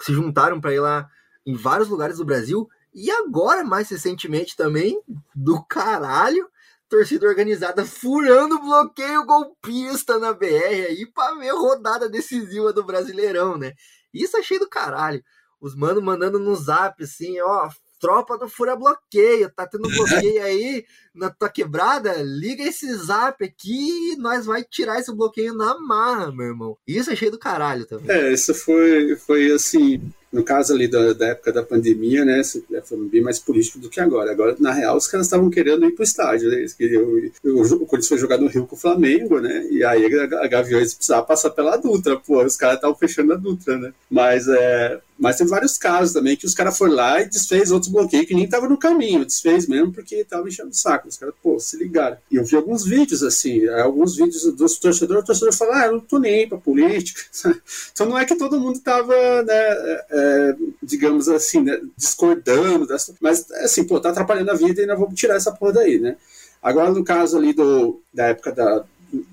Se 0.00 0.12
juntaram 0.12 0.60
para 0.60 0.74
ir 0.74 0.80
lá 0.80 1.08
em 1.46 1.54
vários 1.54 1.88
lugares 1.88 2.16
do 2.16 2.24
Brasil 2.24 2.68
e 2.92 3.12
agora 3.12 3.62
mais 3.62 3.88
recentemente 3.88 4.56
também 4.56 5.00
do 5.32 5.62
caralho, 5.62 6.48
torcida 6.88 7.28
organizada 7.28 7.84
furando 7.84 8.60
bloqueio 8.60 9.24
golpista 9.24 10.18
na 10.18 10.32
BR 10.32 10.88
aí 10.88 11.06
para 11.06 11.36
ver 11.36 11.52
rodada 11.52 12.08
decisiva 12.08 12.72
do 12.72 12.82
Brasileirão, 12.82 13.56
né? 13.56 13.74
Isso 14.12 14.36
achei 14.36 14.58
do 14.58 14.68
caralho. 14.68 15.22
Os 15.60 15.74
manos 15.74 16.02
mandando 16.02 16.38
no 16.38 16.54
zap 16.54 17.02
assim, 17.02 17.40
ó, 17.40 17.68
tropa 17.98 18.38
do 18.38 18.48
Fura 18.48 18.76
Bloqueio, 18.76 19.50
tá 19.50 19.66
tendo 19.66 19.88
bloqueio 19.88 20.42
aí 20.42 20.84
na 21.14 21.30
tua 21.30 21.48
quebrada? 21.48 22.14
Liga 22.22 22.62
esse 22.62 22.92
zap 22.94 23.44
aqui 23.44 24.12
e 24.12 24.16
nós 24.16 24.46
vai 24.46 24.62
tirar 24.62 25.00
esse 25.00 25.12
bloqueio 25.12 25.54
na 25.54 25.78
marra, 25.80 26.32
meu 26.32 26.46
irmão. 26.46 26.78
Isso 26.86 27.10
achei 27.10 27.30
do 27.30 27.38
caralho 27.38 27.86
também. 27.86 28.08
É, 28.08 28.32
isso 28.32 28.54
foi, 28.54 29.16
foi 29.16 29.50
assim, 29.50 30.12
no 30.32 30.42
caso 30.42 30.72
ali 30.72 30.86
da, 30.86 31.12
da, 31.12 31.28
época 31.28 31.52
da 31.52 31.62
pandemia, 31.62 32.24
né, 32.24 32.42
é, 32.72 32.80
foi 32.82 32.98
bem 33.08 33.22
mais 33.22 33.38
político 33.38 33.78
do 33.78 33.88
que 33.88 34.00
agora. 34.00 34.30
Agora, 34.30 34.56
na 34.58 34.72
real, 34.72 34.96
os 34.96 35.06
caras 35.06 35.26
estavam 35.26 35.48
querendo 35.50 35.86
ir 35.86 35.92
pro 35.92 36.04
estádio, 36.04 36.50
né? 36.50 36.56
Eles 36.56 36.74
queriam, 36.74 37.02
o, 37.02 37.86
Corinthians 37.86 38.08
foi 38.08 38.18
jogar 38.18 38.38
no 38.38 38.46
Rio 38.46 38.66
com 38.66 38.76
o 38.76 38.78
Flamengo, 38.78 39.40
né? 39.40 39.66
E 39.70 39.82
aí 39.84 40.06
a 40.20 40.46
Gaviões 40.46 40.94
precisava 40.94 41.24
passar 41.24 41.50
pela 41.50 41.76
Dutra, 41.76 42.16
pô, 42.16 42.44
os 42.44 42.56
caras 42.56 42.76
estavam 42.76 42.96
fechando 42.96 43.32
a 43.32 43.36
Dutra, 43.36 43.78
né? 43.78 43.92
Mas 44.10 44.46
é, 44.48 45.00
mas 45.18 45.36
tem 45.36 45.46
vários 45.46 45.76
casos 45.76 46.12
também 46.12 46.36
que 46.36 46.46
os 46.46 46.54
caras 46.54 46.78
foram 46.78 46.94
lá 46.94 47.20
e 47.20 47.28
desfez 47.28 47.72
outros 47.72 47.90
bloqueios 47.90 48.26
que 48.26 48.34
nem 48.34 48.44
estavam 48.44 48.68
no 48.68 48.78
caminho, 48.78 49.24
desfez 49.24 49.66
mesmo 49.66 49.92
porque 49.92 50.16
estavam 50.16 50.46
enchendo 50.46 50.70
o 50.70 50.74
saco. 50.74 51.08
Os 51.08 51.16
caras, 51.16 51.34
pô, 51.42 51.58
se 51.58 51.76
ligaram. 51.76 52.16
E 52.30 52.36
eu 52.36 52.44
vi 52.44 52.54
alguns 52.54 52.84
vídeos 52.84 53.22
assim, 53.22 53.66
alguns 53.68 54.16
vídeos 54.16 54.44
dos 54.54 54.78
torcedores, 54.78 55.24
o 55.24 55.26
torcedor 55.26 55.52
fala, 55.52 55.82
ah, 55.82 55.86
eu 55.86 55.92
não 55.92 56.00
tô 56.00 56.18
nem 56.18 56.48
pra 56.48 56.56
política. 56.56 57.22
então 57.92 58.06
não 58.06 58.18
é 58.18 58.24
que 58.24 58.36
todo 58.36 58.60
mundo 58.60 58.78
tava, 58.78 59.42
né, 59.42 59.54
é, 59.54 60.06
é, 60.10 60.56
digamos 60.82 61.28
assim, 61.28 61.62
né, 61.62 61.80
discordando, 61.96 62.86
dessa, 62.86 63.12
mas 63.20 63.50
assim, 63.62 63.84
pô, 63.84 63.98
tá 63.98 64.10
atrapalhando 64.10 64.52
a 64.52 64.54
vida 64.54 64.80
e 64.82 64.86
nós 64.86 64.98
vamos 64.98 65.18
tirar 65.18 65.34
essa 65.34 65.50
porra 65.50 65.72
daí, 65.72 65.98
né? 65.98 66.16
Agora, 66.62 66.90
no 66.92 67.04
caso 67.04 67.36
ali 67.36 67.52
do, 67.52 68.00
da 68.12 68.26
época 68.26 68.52
da, 68.52 68.84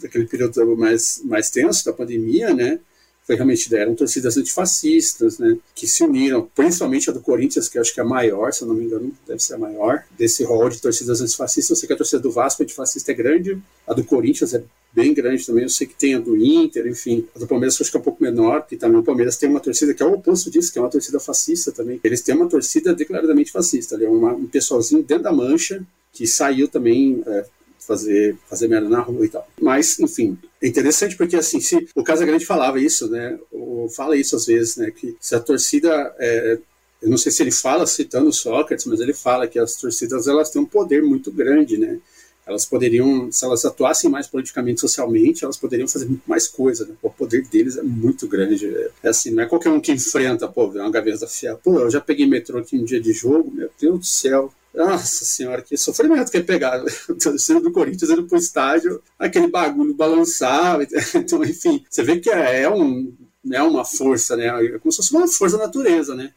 daquele 0.02 0.26
período 0.26 0.76
mais, 0.76 1.22
mais 1.24 1.50
tenso 1.50 1.86
da 1.86 1.94
pandemia, 1.94 2.54
né? 2.54 2.80
Foi 3.26 3.36
realmente 3.36 3.74
eram 3.76 3.96
torcidas 3.96 4.38
antifascistas, 4.38 5.40
né, 5.40 5.58
que 5.74 5.88
se 5.88 6.04
uniram, 6.04 6.48
principalmente 6.54 7.10
a 7.10 7.14
do 7.14 7.22
Corinthians, 7.22 7.68
que 7.68 7.78
eu 7.78 7.82
acho 7.82 7.94
que 7.94 8.00
é 8.00 8.04
a 8.04 8.06
maior, 8.06 8.54
se 8.54 8.62
eu 8.62 8.68
não 8.68 8.76
me 8.76 8.86
engano, 8.86 9.12
deve 9.28 9.42
ser 9.42 9.56
a 9.56 9.58
maior, 9.58 10.04
desse 10.18 10.44
rol 10.44 10.70
de 10.70 10.80
torcidas 10.80 11.22
antifascistas. 11.22 11.72
Eu 11.72 11.76
sei 11.76 11.88
que 11.88 11.94
a 11.94 11.98
torcida 11.98 12.22
do 12.22 12.32
Vasco 12.32 12.62
antifascista 12.62 13.12
é 13.12 13.16
grande, 13.16 13.58
a 13.88 13.94
do 13.94 14.04
Corinthians 14.04 14.54
é 14.54 14.64
bem 14.94 15.14
grande 15.14 15.46
também, 15.46 15.64
eu 15.64 15.70
sei 15.70 15.88
que 15.88 15.96
tem 15.96 16.14
a 16.14 16.20
do 16.20 16.38
Inter, 16.38 16.88
enfim, 16.88 17.28
a 17.36 17.40
do 17.40 17.48
Palmeiras 17.48 17.80
acho 17.82 17.92
que 17.92 17.98
é 17.98 18.00
um 18.00 18.04
pouco 18.04 18.24
menor, 18.24 18.62
porque 18.62 18.78
também 18.78 19.00
o 19.00 19.04
Palmeiras 19.04 19.36
tem 19.38 19.50
uma 19.50 19.60
torcida 19.60 19.94
que 19.94 20.04
é 20.04 20.06
o 20.06 20.14
oposto 20.14 20.50
disso, 20.52 20.72
que 20.72 20.78
é 20.78 20.82
uma 20.82 20.90
torcida 20.90 21.20
fascista 21.20 21.72
também. 21.72 22.00
Eles 22.04 22.22
têm 22.22 22.36
uma 22.36 22.48
torcida 22.48 22.94
declaradamente 22.94 23.52
fascista, 23.52 23.96
ali 23.96 24.06
é 24.06 24.10
um 24.10 24.48
pessoalzinho 24.48 25.04
dentro 25.04 25.24
da 25.24 25.34
mancha, 25.34 25.84
que 26.14 26.26
saiu 26.26 26.68
também 26.68 27.22
é, 27.26 27.46
fazer, 27.86 28.38
fazer 28.50 28.68
merda 28.68 28.90
na 28.90 29.00
rua 29.00 29.26
e 29.26 29.30
tal. 29.30 29.48
Mas, 29.62 30.00
enfim, 30.00 30.38
é 30.62 30.68
interessante 30.68 31.16
porque, 31.16 31.36
assim, 31.36 31.60
se 31.60 31.88
o 31.96 32.04
Casagrande 32.04 32.46
falava 32.46 32.80
isso, 32.80 33.10
né, 33.10 33.38
ou 33.52 33.90
fala 33.90 34.16
isso 34.16 34.36
às 34.36 34.46
vezes, 34.46 34.78
né, 34.78 34.92
que 34.92 35.16
se 35.20 35.36
a 35.36 35.40
torcida, 35.40 36.14
é, 36.20 36.58
eu 37.02 37.10
não 37.10 37.18
sei 37.18 37.32
se 37.32 37.44
ele 37.44 37.52
fala 37.52 37.86
citando 37.86 38.32
Sócrates, 38.32 38.86
mas 38.86 39.00
ele 39.00 39.14
fala 39.14 39.48
que 39.48 39.60
as 39.60 39.76
torcidas, 39.76 40.28
elas 40.28 40.50
têm 40.50 40.62
um 40.62 40.66
poder 40.66 41.04
muito 41.04 41.32
grande, 41.32 41.78
né, 41.78 42.00
elas 42.46 42.64
poderiam, 42.64 43.32
se 43.32 43.44
elas 43.44 43.66
atuassem 43.66 44.10
mais 44.10 44.28
politicamente, 44.28 44.80
socialmente, 44.80 45.44
elas 45.44 45.58
poderiam 45.58 45.88
fazer 45.88 46.06
muito 46.06 46.24
mais 46.28 46.48
coisa, 46.48 46.86
né? 46.86 46.94
O 47.02 47.10
poder 47.10 47.44
deles 47.48 47.76
é 47.76 47.82
muito 47.82 48.28
grande. 48.28 48.68
É 49.02 49.10
assim, 49.10 49.32
não 49.32 49.42
é 49.42 49.48
qualquer 49.48 49.72
um 49.72 49.82
que 49.82 49.92
enfrenta, 49.92 50.48
pô, 50.48 50.66
uma 50.66 50.92
gaveta 50.92 51.28
fiel. 51.28 51.60
Pô, 51.64 51.80
eu 51.80 51.90
já 51.90 52.00
peguei 52.00 52.28
metrô 52.28 52.60
aqui 52.60 52.78
um 52.78 52.84
dia 52.84 53.02
de 53.02 53.14
jogo, 53.14 53.52
meu 53.52 53.70
Deus 53.80 54.00
do 54.00 54.06
céu. 54.06 54.54
Nossa 54.76 55.24
senhora, 55.24 55.62
que 55.62 55.78
sofrimento 55.78 56.30
que 56.30 56.38
é 56.38 56.42
pegar 56.42 56.84
o 57.10 57.16
torcedor 57.16 57.62
do 57.62 57.72
Corinthians 57.72 58.12
indo 58.12 58.28
pro 58.28 58.38
estádio, 58.38 59.02
aquele 59.18 59.48
bagulho 59.48 59.94
balançar. 59.94 60.80
Então, 61.16 61.44
enfim, 61.44 61.84
você 61.90 62.04
vê 62.04 62.20
que 62.20 62.30
é, 62.30 62.64
é, 62.64 62.70
um, 62.70 63.14
é 63.52 63.64
uma 63.64 63.86
força, 63.86 64.36
né? 64.36 64.48
É 64.48 64.80
como 64.80 64.92
se 64.92 64.98
fosse 64.98 65.16
uma 65.16 65.28
força 65.28 65.58
da 65.58 65.66
natureza, 65.66 66.14
né? 66.14 66.34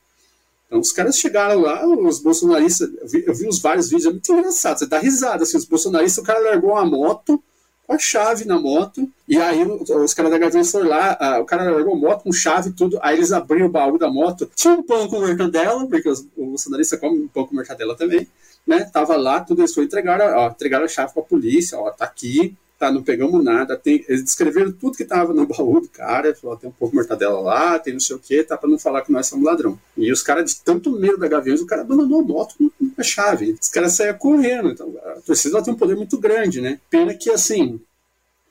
Então, 0.66 0.80
os 0.80 0.92
caras 0.92 1.16
chegaram 1.16 1.60
lá, 1.60 1.84
os 1.86 2.20
bolsonaristas, 2.20 2.90
eu 3.00 3.08
vi, 3.08 3.24
eu 3.26 3.34
vi 3.34 3.48
uns 3.48 3.58
vários 3.58 3.88
vídeos, 3.88 4.06
é 4.06 4.10
muito 4.10 4.32
engraçado, 4.32 4.78
você 4.78 4.86
dá 4.86 4.98
risada, 4.98 5.42
assim, 5.42 5.56
os 5.56 5.64
bolsonaristas, 5.64 6.22
o 6.22 6.26
cara 6.26 6.40
largou 6.40 6.72
uma 6.72 6.84
moto, 6.84 7.42
a 7.88 7.98
chave 7.98 8.44
na 8.44 8.58
moto, 8.58 9.08
e 9.26 9.38
aí 9.38 9.64
os 9.64 10.12
caras 10.12 10.30
da 10.30 10.38
Gaviões 10.38 10.70
foram 10.70 10.88
lá, 10.88 11.40
o 11.40 11.44
cara 11.44 11.70
largou 11.70 11.94
a 11.94 11.96
moto 11.96 12.24
com 12.24 12.32
chave 12.32 12.68
e 12.68 12.72
tudo, 12.72 12.98
aí 13.00 13.16
eles 13.16 13.32
abriram 13.32 13.66
o 13.66 13.70
baú 13.70 13.96
da 13.98 14.10
moto, 14.10 14.50
tinha 14.54 14.74
um 14.74 14.82
pão 14.82 15.08
com 15.08 15.20
mortadela, 15.20 15.86
porque 15.86 16.08
os, 16.08 16.20
o 16.36 16.46
bolsonarista 16.46 16.98
come 16.98 17.20
um 17.20 17.28
pão 17.28 17.46
com 17.46 17.54
mortadela 17.54 17.96
também, 17.96 18.28
né, 18.66 18.84
tava 18.92 19.16
lá, 19.16 19.40
tudo 19.40 19.64
isso 19.64 19.76
foi 19.76 19.84
entregar, 19.84 20.20
entregaram 20.50 20.84
a 20.84 20.88
chave 20.88 21.14
pra 21.14 21.22
polícia, 21.22 21.78
ó, 21.78 21.90
tá 21.90 22.04
aqui, 22.04 22.54
tá, 22.78 22.92
não 22.92 23.02
pegamos 23.02 23.42
nada, 23.42 23.76
tem, 23.76 24.04
eles 24.08 24.22
descreveram 24.22 24.70
tudo 24.70 24.96
que 24.96 25.04
tava 25.04 25.34
no 25.34 25.44
baú 25.48 25.80
do 25.80 25.88
cara, 25.88 26.34
falou, 26.34 26.56
tem 26.56 26.70
um 26.70 26.72
pouco 26.72 26.92
de 26.92 26.96
mortadela 26.96 27.40
lá, 27.40 27.78
tem 27.78 27.92
não 27.92 28.00
sei 28.00 28.16
o 28.16 28.18
que, 28.18 28.42
tá, 28.44 28.56
pra 28.56 28.70
não 28.70 28.78
falar 28.78 29.02
que 29.02 29.12
nós 29.12 29.26
somos 29.26 29.44
ladrão. 29.44 29.78
E 29.96 30.12
os 30.12 30.22
caras, 30.22 30.52
de 30.52 30.60
tanto 30.60 30.90
medo 30.92 31.18
da 31.18 31.26
Gaviões, 31.26 31.60
o 31.60 31.66
cara 31.66 31.82
abandonou 31.82 32.20
a 32.20 32.24
moto 32.24 32.54
com 32.56 32.70
a 32.96 33.02
chave, 33.02 33.56
os 33.60 33.68
caras 33.68 33.92
saíam 33.94 34.16
correndo, 34.16 34.70
então 34.70 34.94
a 35.04 35.20
torcida 35.20 35.62
tem 35.62 35.74
um 35.74 35.76
poder 35.76 35.96
muito 35.96 36.18
grande, 36.18 36.60
né, 36.60 36.80
pena 36.88 37.14
que, 37.14 37.30
assim, 37.30 37.80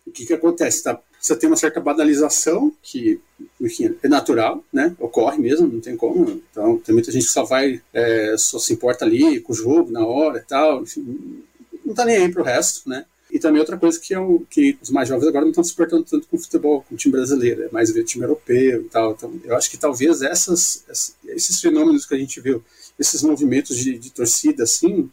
o 0.06 0.12
que 0.12 0.26
que 0.26 0.34
acontece? 0.34 0.84
Tá? 0.84 1.00
Você 1.20 1.36
tem 1.36 1.50
uma 1.50 1.58
certa 1.58 1.80
banalização, 1.80 2.72
que, 2.82 3.20
enfim, 3.60 3.96
é 4.02 4.08
natural, 4.08 4.64
né? 4.72 4.96
Ocorre 5.00 5.38
mesmo, 5.38 5.68
não 5.68 5.82
tem 5.82 5.98
como. 5.98 6.42
Então, 6.52 6.78
tem 6.78 6.94
muita 6.94 7.12
gente 7.12 7.26
que 7.26 7.32
só 7.32 7.44
vai, 7.44 7.82
é, 7.94 8.36
só 8.38 8.58
se 8.60 8.72
importa 8.72 9.04
ali 9.04 9.42
com 9.42 9.52
o 9.52 9.56
jogo, 9.56 9.92
na 9.92 10.06
hora 10.06 10.38
e 10.38 10.44
tal, 10.44 10.84
enfim, 10.84 11.44
não 11.86 11.94
tá 11.94 12.06
nem 12.06 12.18
aí 12.18 12.32
pro 12.32 12.44
resto, 12.44 12.88
né? 12.88 13.06
E 13.32 13.40
também 13.40 13.60
outra 13.60 13.78
coisa 13.78 14.00
que, 14.00 14.14
é 14.14 14.20
o, 14.20 14.46
que 14.50 14.78
os 14.82 14.90
mais 14.90 15.10
jovens 15.10 15.28
agora 15.28 15.44
não 15.44 15.52
estão 15.52 15.64
se 15.64 15.76
portando 15.76 16.04
tanto 16.04 16.28
com 16.28 16.38
o 16.38 16.40
futebol, 16.40 16.82
com 16.84 16.96
o 16.96 16.98
time 16.98 17.12
brasileiro, 17.12 17.64
é 17.64 17.70
mais 17.72 17.92
ver 17.92 18.06
time 18.06 18.24
europeu 18.24 18.82
e 18.82 18.90
tal. 18.90 19.12
Então, 19.12 19.42
eu 19.44 19.56
acho 19.56 19.70
que 19.70 19.78
talvez 19.78 20.22
essas, 20.22 20.86
esses 21.26 21.60
fenômenos 21.60 22.06
que 22.06 22.16
a 22.16 22.18
gente 22.18 22.40
viu, 22.40 22.64
esses 22.98 23.22
movimentos 23.22 23.78
de, 23.78 23.98
de 23.98 24.12
torcida, 24.12 24.64
assim, 24.64 25.10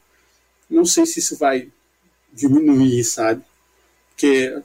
não 0.71 0.85
sei 0.85 1.07
se 1.07 1.19
isso 1.19 1.37
vai 1.37 1.71
diminuir, 2.33 3.03
sabe? 3.05 3.43
Porque 4.11 4.57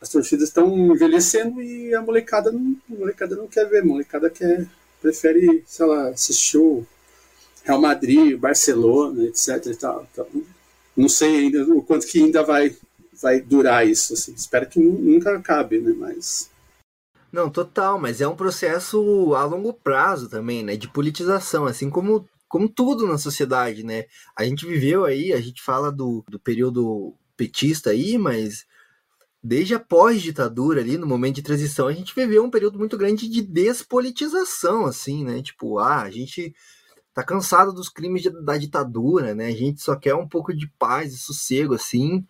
as 0.00 0.08
torcidas 0.08 0.48
estão 0.48 0.76
envelhecendo 0.76 1.62
e 1.62 1.94
a 1.94 2.02
molecada 2.02 2.50
não, 2.50 2.76
a 2.90 2.94
molecada 2.94 3.36
não 3.36 3.46
quer 3.46 3.68
ver, 3.68 3.82
a 3.82 3.84
molecada 3.84 4.30
quer, 4.30 4.66
prefere, 5.00 5.62
sei 5.66 5.86
lá, 5.86 6.08
assistir 6.08 6.58
o 6.58 6.86
Real 7.64 7.80
Madrid, 7.80 8.36
Barcelona, 8.36 9.24
etc 9.24 9.66
e 9.66 9.76
tal. 9.76 10.06
Então, 10.12 10.26
não 10.96 11.08
sei 11.08 11.36
ainda 11.36 11.64
o 11.72 11.82
quanto 11.82 12.06
que 12.06 12.22
ainda 12.22 12.42
vai, 12.42 12.76
vai 13.22 13.40
durar 13.40 13.86
isso. 13.86 14.12
Assim. 14.14 14.34
Espero 14.34 14.68
que 14.68 14.80
nunca 14.80 15.36
acabe, 15.36 15.80
né? 15.80 15.92
Mas 15.96 16.50
não, 17.32 17.48
total, 17.48 17.98
mas 17.98 18.20
é 18.20 18.28
um 18.28 18.36
processo 18.36 19.34
a 19.34 19.44
longo 19.44 19.72
prazo 19.72 20.28
também, 20.28 20.62
né? 20.62 20.76
De 20.76 20.86
politização, 20.86 21.64
assim 21.64 21.88
como, 21.88 22.28
como 22.46 22.68
tudo 22.68 23.06
na 23.06 23.16
sociedade, 23.16 23.82
né? 23.82 24.04
A 24.36 24.44
gente 24.44 24.66
viveu 24.66 25.06
aí, 25.06 25.32
a 25.32 25.40
gente 25.40 25.62
fala 25.62 25.90
do, 25.90 26.22
do 26.28 26.38
período 26.38 27.14
petista 27.34 27.88
aí, 27.90 28.18
mas 28.18 28.66
desde 29.42 29.74
a 29.74 29.80
pós-ditadura 29.80 30.82
ali, 30.82 30.98
no 30.98 31.06
momento 31.06 31.36
de 31.36 31.42
transição, 31.42 31.88
a 31.88 31.92
gente 31.92 32.14
viveu 32.14 32.44
um 32.44 32.50
período 32.50 32.78
muito 32.78 32.98
grande 32.98 33.26
de 33.28 33.40
despolitização, 33.40 34.84
assim, 34.84 35.24
né? 35.24 35.40
Tipo, 35.42 35.78
ah, 35.78 36.02
a 36.02 36.10
gente 36.10 36.54
tá 37.14 37.22
cansado 37.22 37.72
dos 37.72 37.88
crimes 37.88 38.22
de, 38.22 38.30
da 38.44 38.58
ditadura, 38.58 39.34
né? 39.34 39.46
A 39.46 39.56
gente 39.56 39.80
só 39.82 39.96
quer 39.96 40.14
um 40.14 40.28
pouco 40.28 40.54
de 40.54 40.68
paz 40.78 41.14
e 41.14 41.18
sossego, 41.18 41.74
assim, 41.74 42.26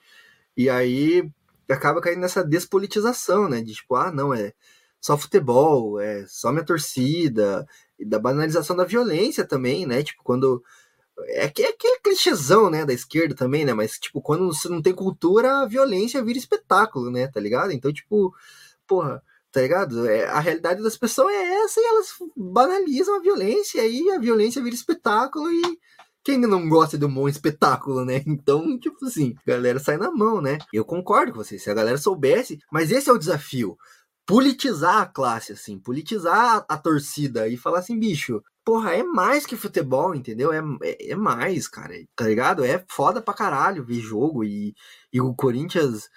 e 0.57 0.68
aí 0.70 1.28
acaba 1.68 2.00
caindo 2.00 2.20
nessa 2.20 2.44
despolitização, 2.44 3.48
né? 3.48 3.62
De 3.62 3.74
tipo, 3.74 3.94
ah, 3.96 4.12
não, 4.12 4.32
é 4.34 4.53
só 5.00 5.16
futebol, 5.18 6.00
é 6.00 6.24
só 6.28 6.53
minha 6.53 6.64
torcida, 6.64 7.66
e 7.98 8.05
da 8.05 8.18
banalização 8.18 8.76
da 8.76 8.84
violência 8.84 9.44
também, 9.46 9.86
né? 9.86 10.03
Tipo, 10.03 10.22
quando. 10.22 10.62
É 11.26 11.44
é 11.44 11.46
aquele 11.46 12.00
clichêzão, 12.03 12.70
né, 12.70 12.84
da 12.86 12.92
esquerda 12.92 13.34
também, 13.34 13.64
né? 13.64 13.74
Mas, 13.74 13.98
tipo, 13.98 14.20
quando 14.22 14.46
você 14.46 14.68
não 14.68 14.82
tem 14.82 14.94
cultura, 14.94 15.61
a 15.62 15.66
violência 15.66 16.22
vira 16.24 16.38
espetáculo, 16.38 17.11
né? 17.11 17.28
Tá 17.28 17.40
ligado? 17.40 17.72
Então, 17.72 17.92
tipo, 17.92 18.34
porra, 18.86 19.22
tá 19.53 19.61
ligado? 19.61 20.07
É, 20.09 20.26
a 20.26 20.40
realidade 20.40 20.82
das 20.82 20.96
pessoas 20.96 21.32
é 21.34 21.64
essa 21.64 21.80
e 21.80 21.84
elas 21.84 22.09
banalizam 22.36 23.16
a 23.16 23.20
violência, 23.20 23.78
e 23.78 23.80
aí 23.80 24.11
a 24.11 24.18
violência 24.18 24.62
vira 24.62 24.74
espetáculo 24.74 25.50
e 25.53 25.78
quem 26.25 26.39
não 26.39 26.68
gosta 26.68 26.97
de 26.97 27.05
um 27.05 27.12
bom 27.12 27.29
espetáculo, 27.29 28.05
né? 28.05 28.23
Então, 28.27 28.79
tipo 28.79 29.05
assim, 29.07 29.35
a 29.47 29.51
galera 29.51 29.79
sai 29.79 29.97
na 29.97 30.11
mão, 30.11 30.41
né? 30.41 30.59
Eu 30.73 30.85
concordo 30.85 31.33
com 31.33 31.39
vocês, 31.39 31.62
se 31.62 31.70
a 31.70 31.75
galera 31.75 31.99
soubesse, 31.99 32.59
mas 32.70 32.91
esse 32.91 33.11
é 33.11 33.12
o 33.12 33.18
desafio 33.18 33.77
politizar 34.27 34.99
a 35.03 35.07
classe, 35.07 35.53
assim, 35.53 35.79
politizar 35.79 36.64
a, 36.68 36.75
a 36.75 36.79
torcida 36.79 37.49
e 37.49 37.57
falar 37.57 37.81
assim, 37.81 37.99
bicho, 37.99 38.43
porra, 38.64 38.95
é 38.95 39.03
mais 39.03 39.45
que 39.47 39.57
futebol, 39.57 40.14
entendeu? 40.14 40.53
É, 40.53 40.61
é, 40.83 41.11
é, 41.11 41.16
mais, 41.16 41.68
cara, 41.68 41.95
tá 42.16 42.27
ligado? 42.27 42.64
É 42.64 42.85
foda 42.89 43.20
pra 43.20 43.35
caralho 43.35 43.85
ver 43.85 44.01
jogo 44.01 44.45
e, 44.45 44.75
e 45.12 45.20
o 45.20 45.35
Corinthians 45.35 46.09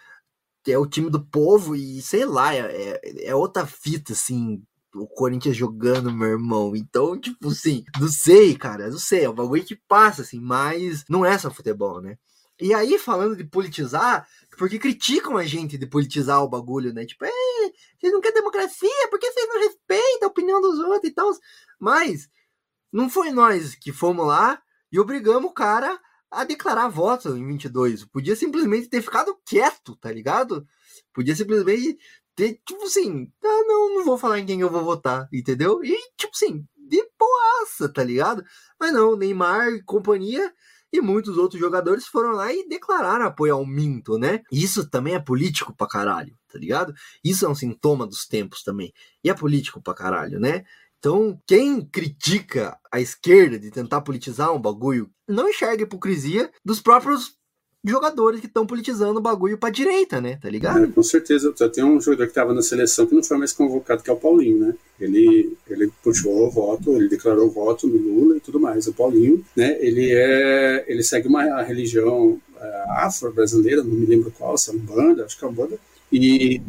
é 0.67 0.77
o 0.77 0.87
time 0.87 1.09
do 1.09 1.23
povo 1.25 1.75
e 1.75 2.01
sei 2.01 2.25
lá, 2.25 2.53
é, 2.55 2.99
é 3.25 3.35
outra 3.35 3.65
fita, 3.65 4.13
assim, 4.13 4.63
o 4.95 5.07
Corinthians 5.07 5.55
jogando, 5.55 6.11
meu 6.11 6.29
irmão. 6.29 6.75
Então, 6.75 7.19
tipo 7.19 7.49
assim, 7.49 7.83
não 7.99 8.07
sei, 8.07 8.55
cara, 8.55 8.89
não 8.89 8.97
sei, 8.97 9.25
é 9.25 9.29
um 9.29 9.33
bagulho 9.33 9.65
que 9.65 9.75
passa, 9.75 10.21
assim, 10.21 10.39
mas 10.39 11.03
não 11.09 11.25
é 11.25 11.37
só 11.37 11.51
futebol, 11.51 12.01
né? 12.01 12.17
E 12.59 12.73
aí, 12.73 12.97
falando 12.97 13.35
de 13.35 13.43
politizar, 13.43 14.25
porque 14.57 14.79
criticam 14.79 15.37
a 15.37 15.43
gente 15.43 15.77
de 15.77 15.85
politizar 15.85 16.41
o 16.41 16.47
bagulho, 16.47 16.93
né? 16.93 17.05
Tipo, 17.05 17.25
vocês 17.25 18.13
não 18.13 18.21
querem 18.21 18.37
democracia, 18.37 19.07
porque 19.09 19.29
vocês 19.29 19.47
não 19.49 19.59
respeitam 19.59 20.27
a 20.27 20.31
opinião 20.31 20.61
dos 20.61 20.79
outros 20.79 21.11
e 21.11 21.13
tal. 21.13 21.29
Mas 21.77 22.29
não 22.91 23.09
foi 23.09 23.31
nós 23.31 23.75
que 23.75 23.91
fomos 23.91 24.25
lá 24.25 24.61
e 24.89 24.97
obrigamos 24.97 25.51
o 25.51 25.53
cara 25.53 25.99
a 26.31 26.45
declarar 26.45 26.87
voto 26.87 27.35
em 27.35 27.45
22. 27.45 28.05
Podia 28.05 28.35
simplesmente 28.35 28.87
ter 28.87 29.01
ficado 29.01 29.37
quieto, 29.45 29.95
tá 29.97 30.09
ligado? 30.09 30.65
Podia 31.13 31.35
simplesmente 31.35 31.97
tipo 32.35 32.83
assim, 32.83 33.31
ah, 33.43 33.63
não, 33.65 33.95
não 33.95 34.05
vou 34.05 34.17
falar 34.17 34.39
em 34.39 34.45
quem 34.45 34.61
eu 34.61 34.69
vou 34.69 34.83
votar, 34.83 35.27
entendeu? 35.31 35.83
E, 35.83 35.95
tipo 36.17 36.33
assim, 36.33 36.65
de 36.77 37.01
boaça, 37.17 37.91
tá 37.91 38.03
ligado? 38.03 38.43
Mas 38.79 38.93
não, 38.93 39.15
Neymar 39.15 39.69
e 39.69 39.83
companhia 39.83 40.53
e 40.91 41.01
muitos 41.01 41.37
outros 41.37 41.59
jogadores 41.59 42.05
foram 42.05 42.31
lá 42.31 42.53
e 42.53 42.67
declararam 42.67 43.25
apoio 43.25 43.55
ao 43.55 43.65
Minto, 43.65 44.17
né? 44.17 44.41
Isso 44.51 44.89
também 44.89 45.15
é 45.15 45.19
político 45.19 45.75
pra 45.75 45.87
caralho, 45.87 46.37
tá 46.51 46.57
ligado? 46.57 46.93
Isso 47.23 47.45
é 47.45 47.49
um 47.49 47.55
sintoma 47.55 48.07
dos 48.07 48.25
tempos 48.25 48.63
também. 48.63 48.93
E 49.23 49.29
é 49.29 49.33
político 49.33 49.81
pra 49.81 49.93
caralho, 49.93 50.39
né? 50.39 50.63
Então, 50.99 51.39
quem 51.45 51.85
critica 51.85 52.79
a 52.91 52.99
esquerda 52.99 53.59
de 53.59 53.69
tentar 53.69 54.01
politizar 54.01 54.51
um 54.53 54.61
bagulho, 54.61 55.11
não 55.27 55.49
enxerga 55.49 55.83
a 55.83 55.85
hipocrisia 55.85 56.51
dos 56.63 56.81
próprios 56.81 57.37
jogadores 57.85 58.39
que 58.39 58.47
estão 58.47 58.65
politizando 58.65 59.19
o 59.19 59.21
bagulho 59.21 59.57
pra 59.57 59.69
direita, 59.69 60.19
né? 60.19 60.37
Tá 60.41 60.49
ligado? 60.49 60.83
É, 60.83 60.87
com 60.87 61.03
certeza. 61.03 61.53
Tem 61.73 61.83
um 61.83 62.01
jogador 62.01 62.27
que 62.27 62.33
tava 62.33 62.53
na 62.53 62.61
seleção 62.61 63.05
que 63.05 63.15
não 63.15 63.23
foi 63.23 63.37
mais 63.37 63.53
convocado, 63.53 64.03
que 64.03 64.09
é 64.09 64.13
o 64.13 64.17
Paulinho, 64.17 64.57
né? 64.59 64.73
Ele, 64.99 65.55
ele 65.69 65.91
puxou 66.03 66.47
o 66.47 66.49
voto, 66.49 66.95
ele 66.95 67.07
declarou 67.07 67.47
o 67.47 67.51
voto 67.51 67.87
no 67.87 67.97
Lula 67.97 68.37
e 68.37 68.39
tudo 68.39 68.59
mais. 68.59 68.87
O 68.87 68.93
Paulinho, 68.93 69.43
né? 69.55 69.77
Ele 69.79 70.11
é, 70.13 70.85
ele 70.87 71.03
segue 71.03 71.27
uma 71.27 71.61
religião 71.61 72.39
é, 72.59 72.83
afro-brasileira, 72.89 73.83
não 73.83 73.91
me 73.91 74.05
lembro 74.05 74.31
qual, 74.31 74.57
se 74.57 74.69
é 74.69 74.73
um 74.73 74.79
banda, 74.79 75.25
acho 75.25 75.37
que 75.37 75.45
é 75.45 75.47
um 75.47 75.53
banda. 75.53 75.77
E 76.11 76.61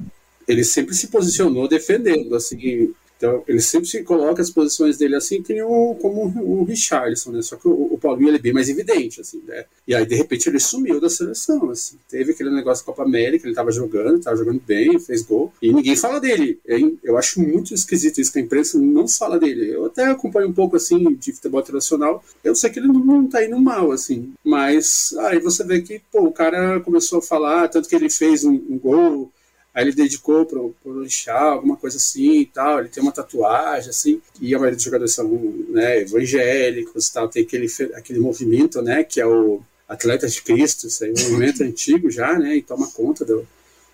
ele 0.47 0.65
sempre 0.65 0.95
se 0.95 1.09
posicionou 1.09 1.69
defendendo, 1.69 2.35
assim, 2.35 2.95
então, 3.17 3.43
ele 3.49 3.61
sempre 3.61 3.89
se 3.89 4.03
coloca 4.03 4.43
as 4.43 4.51
posições 4.51 4.99
dele 4.99 5.17
assim, 5.17 5.43
que 5.43 5.61
o, 5.63 5.95
como 5.95 6.25
o 6.43 6.65
Richarlison, 6.65 7.33
né? 7.33 7.41
Só 7.41 7.57
que 7.57 7.67
o, 7.67 7.95
o, 7.95 7.99
Paulinho 7.99 8.29
ele 8.29 8.37
é 8.37 8.41
bem 8.41 8.53
mais 8.53 8.69
evidente, 8.69 9.23
assim, 9.23 9.43
né? 9.47 9.65
E 9.89 9.95
aí, 9.95 10.05
de 10.05 10.15
repente, 10.15 10.49
ele 10.49 10.61
sumiu 10.61 11.01
da 11.01 11.09
seleção, 11.09 11.71
assim. 11.71 11.97
Teve 12.09 12.33
aquele 12.33 12.51
negócio 12.51 12.85
da 12.85 12.93
Copa 12.93 13.05
América, 13.05 13.47
ele 13.47 13.55
tava 13.55 13.73
jogando, 13.73 14.21
tava 14.21 14.37
jogando 14.37 14.61
bem, 14.67 14.99
fez 14.99 15.23
gol, 15.23 15.53
e 15.63 15.73
ninguém 15.73 15.97
fala 15.97 16.21
dele. 16.21 16.61
Eu 17.03 17.17
acho 17.17 17.41
muito 17.41 17.73
esquisito 17.73 18.21
isso, 18.21 18.33
que 18.33 18.39
a 18.39 18.43
imprensa 18.43 18.79
não 18.79 19.09
fala 19.09 19.39
dele. 19.39 19.71
Eu 19.71 19.87
até 19.87 20.05
acompanho 20.05 20.49
um 20.49 20.53
pouco, 20.53 20.77
assim, 20.77 21.15
de 21.15 21.33
futebol 21.33 21.61
internacional, 21.61 22.23
eu 22.45 22.55
sei 22.55 22.69
que 22.69 22.79
ele 22.79 22.89
não, 22.89 23.01
não 23.01 23.27
tá 23.27 23.43
indo 23.43 23.59
mal, 23.59 23.93
assim. 23.93 24.35
Mas 24.45 25.15
aí 25.21 25.39
você 25.39 25.65
vê 25.65 25.81
que, 25.81 26.03
pô, 26.13 26.25
o 26.25 26.33
cara 26.33 26.81
começou 26.81 27.21
a 27.21 27.23
falar, 27.23 27.69
tanto 27.69 27.89
que 27.89 27.97
ele 27.97 28.11
fez 28.11 28.45
um, 28.45 28.53
um 28.53 28.79
gol 28.79 29.33
Aí 29.77 29.85
ele 29.85 29.93
dedicou 29.93 30.47
para 30.47 30.59
o 30.59 30.75
orixá, 30.87 31.39
alguma 31.39 31.77
coisa 31.77 31.99
assim 31.99 32.41
e 32.41 32.47
tal. 32.47 32.81
Ele 32.81 32.89
tem 32.89 33.03
uma 33.03 33.13
tatuagem, 33.13 33.91
assim. 33.91 34.23
E 34.41 34.55
a 34.55 34.59
maioria 34.59 34.75
dos 34.75 34.83
jogadores 34.83 35.13
são 35.13 35.29
né, 35.69 36.01
evangélicos 36.01 37.11
tal. 37.11 37.29
Tem 37.29 37.43
aquele, 37.43 37.67
aquele 37.93 38.19
movimento, 38.19 38.81
né, 38.81 39.05
que 39.05 39.21
é 39.21 39.27
o 39.27 39.61
Atletas 39.87 40.33
de 40.33 40.41
Cristo. 40.41 40.87
Isso 40.87 41.05
aí 41.05 41.11
é 41.11 41.13
um 41.13 41.25
movimento 41.25 41.61
antigo 41.63 42.11
já, 42.11 42.39
né, 42.39 42.57
e 42.57 42.63
toma 42.63 42.91
conta 42.91 43.23
do, 43.23 43.47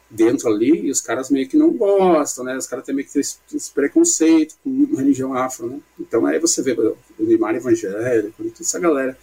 dentro 0.08 0.48
ali. 0.48 0.86
E 0.86 0.90
os 0.92 1.00
caras 1.00 1.30
meio 1.30 1.48
que 1.48 1.56
não 1.56 1.72
gostam, 1.72 2.44
né. 2.44 2.56
Os 2.56 2.68
caras 2.68 2.84
têm 2.84 2.94
meio 2.94 3.08
que 3.08 3.18
esse, 3.18 3.38
esse 3.52 3.72
preconceito 3.72 4.54
com 4.62 4.94
religião 4.94 5.34
afro, 5.34 5.66
né. 5.66 5.80
Então 5.98 6.24
aí 6.26 6.38
você 6.38 6.62
vê 6.62 6.74
o 6.74 6.96
Neymar 7.18 7.56
evangélico, 7.56 8.34
toda 8.36 8.54
essa 8.60 8.78
galera. 8.78 9.18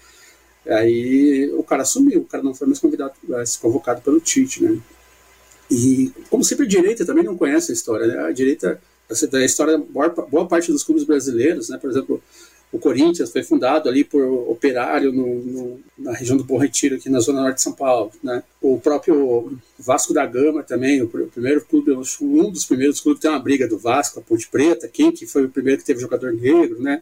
Aí 0.68 1.49
o 1.53 1.64
cara 1.64 1.86
sumiu, 1.86 2.20
o 2.20 2.26
cara 2.26 2.43
não 2.43 2.53
foi 2.53 2.68
mais 2.68 2.80
convidado, 2.80 3.14
eh, 3.30 3.43
convocado 3.62 4.01
pelo 4.01 4.20
Tite, 4.20 4.62
né? 4.62 4.78
E, 5.70 6.12
como 6.30 6.44
sempre, 6.44 6.66
a 6.66 6.70
direita 6.70 7.06
também 7.06 7.24
não 7.24 7.38
conhece 7.38 7.72
a 7.72 7.74
história. 7.74 8.08
Né? 8.08 8.18
A 8.20 8.32
direita, 8.32 8.82
a 9.10 9.46
história, 9.46 9.78
boa, 9.78 10.48
parte 10.48 10.72
dos 10.72 10.84
clubes 10.84 11.04
brasileiros, 11.04 11.70
né? 11.70 11.78
por 11.78 11.90
exemplo, 11.90 12.22
o 12.72 12.78
Corinthians 12.78 13.32
foi 13.32 13.44
fundado 13.44 13.90
ali 13.90 14.04
por 14.04 14.24
operário 14.24 15.12
no, 15.12 15.36
no, 15.44 15.80
na 15.98 16.14
região 16.14 16.38
do 16.38 16.44
Bom 16.44 16.58
Retiro, 16.58 16.96
aqui 16.96 17.10
na 17.10 17.20
zona 17.20 17.42
norte 17.42 17.56
de 17.56 17.62
São 17.64 17.74
Paulo. 17.74 18.12
Né? 18.24 18.44
O 18.62 18.80
próprio 18.80 19.58
Vasco 19.78 20.14
da 20.14 20.26
Gama 20.26 20.64
também, 20.64 21.02
o, 21.02 21.08
primeiro 21.08 21.66
clube, 21.66 21.92
um 22.22 22.52
dos 22.52 22.66
primeiros 22.66 23.00
clubes 23.00 23.22
tem 23.22 23.30
uma 23.30 23.40
briga 23.40 23.68
do 23.68 23.80
Vasco, 23.80 24.20
a 24.20 24.22
Ponte 24.22 24.48
Preta, 24.48 24.88
quem 24.88 25.12
que 25.12 25.26
foi 25.26 25.46
o 25.46 25.50
primeiro 25.50 25.80
que 25.82 25.86
teve 25.86 26.00
jogador 26.00 26.32
negro, 26.34 26.82
né? 26.82 27.02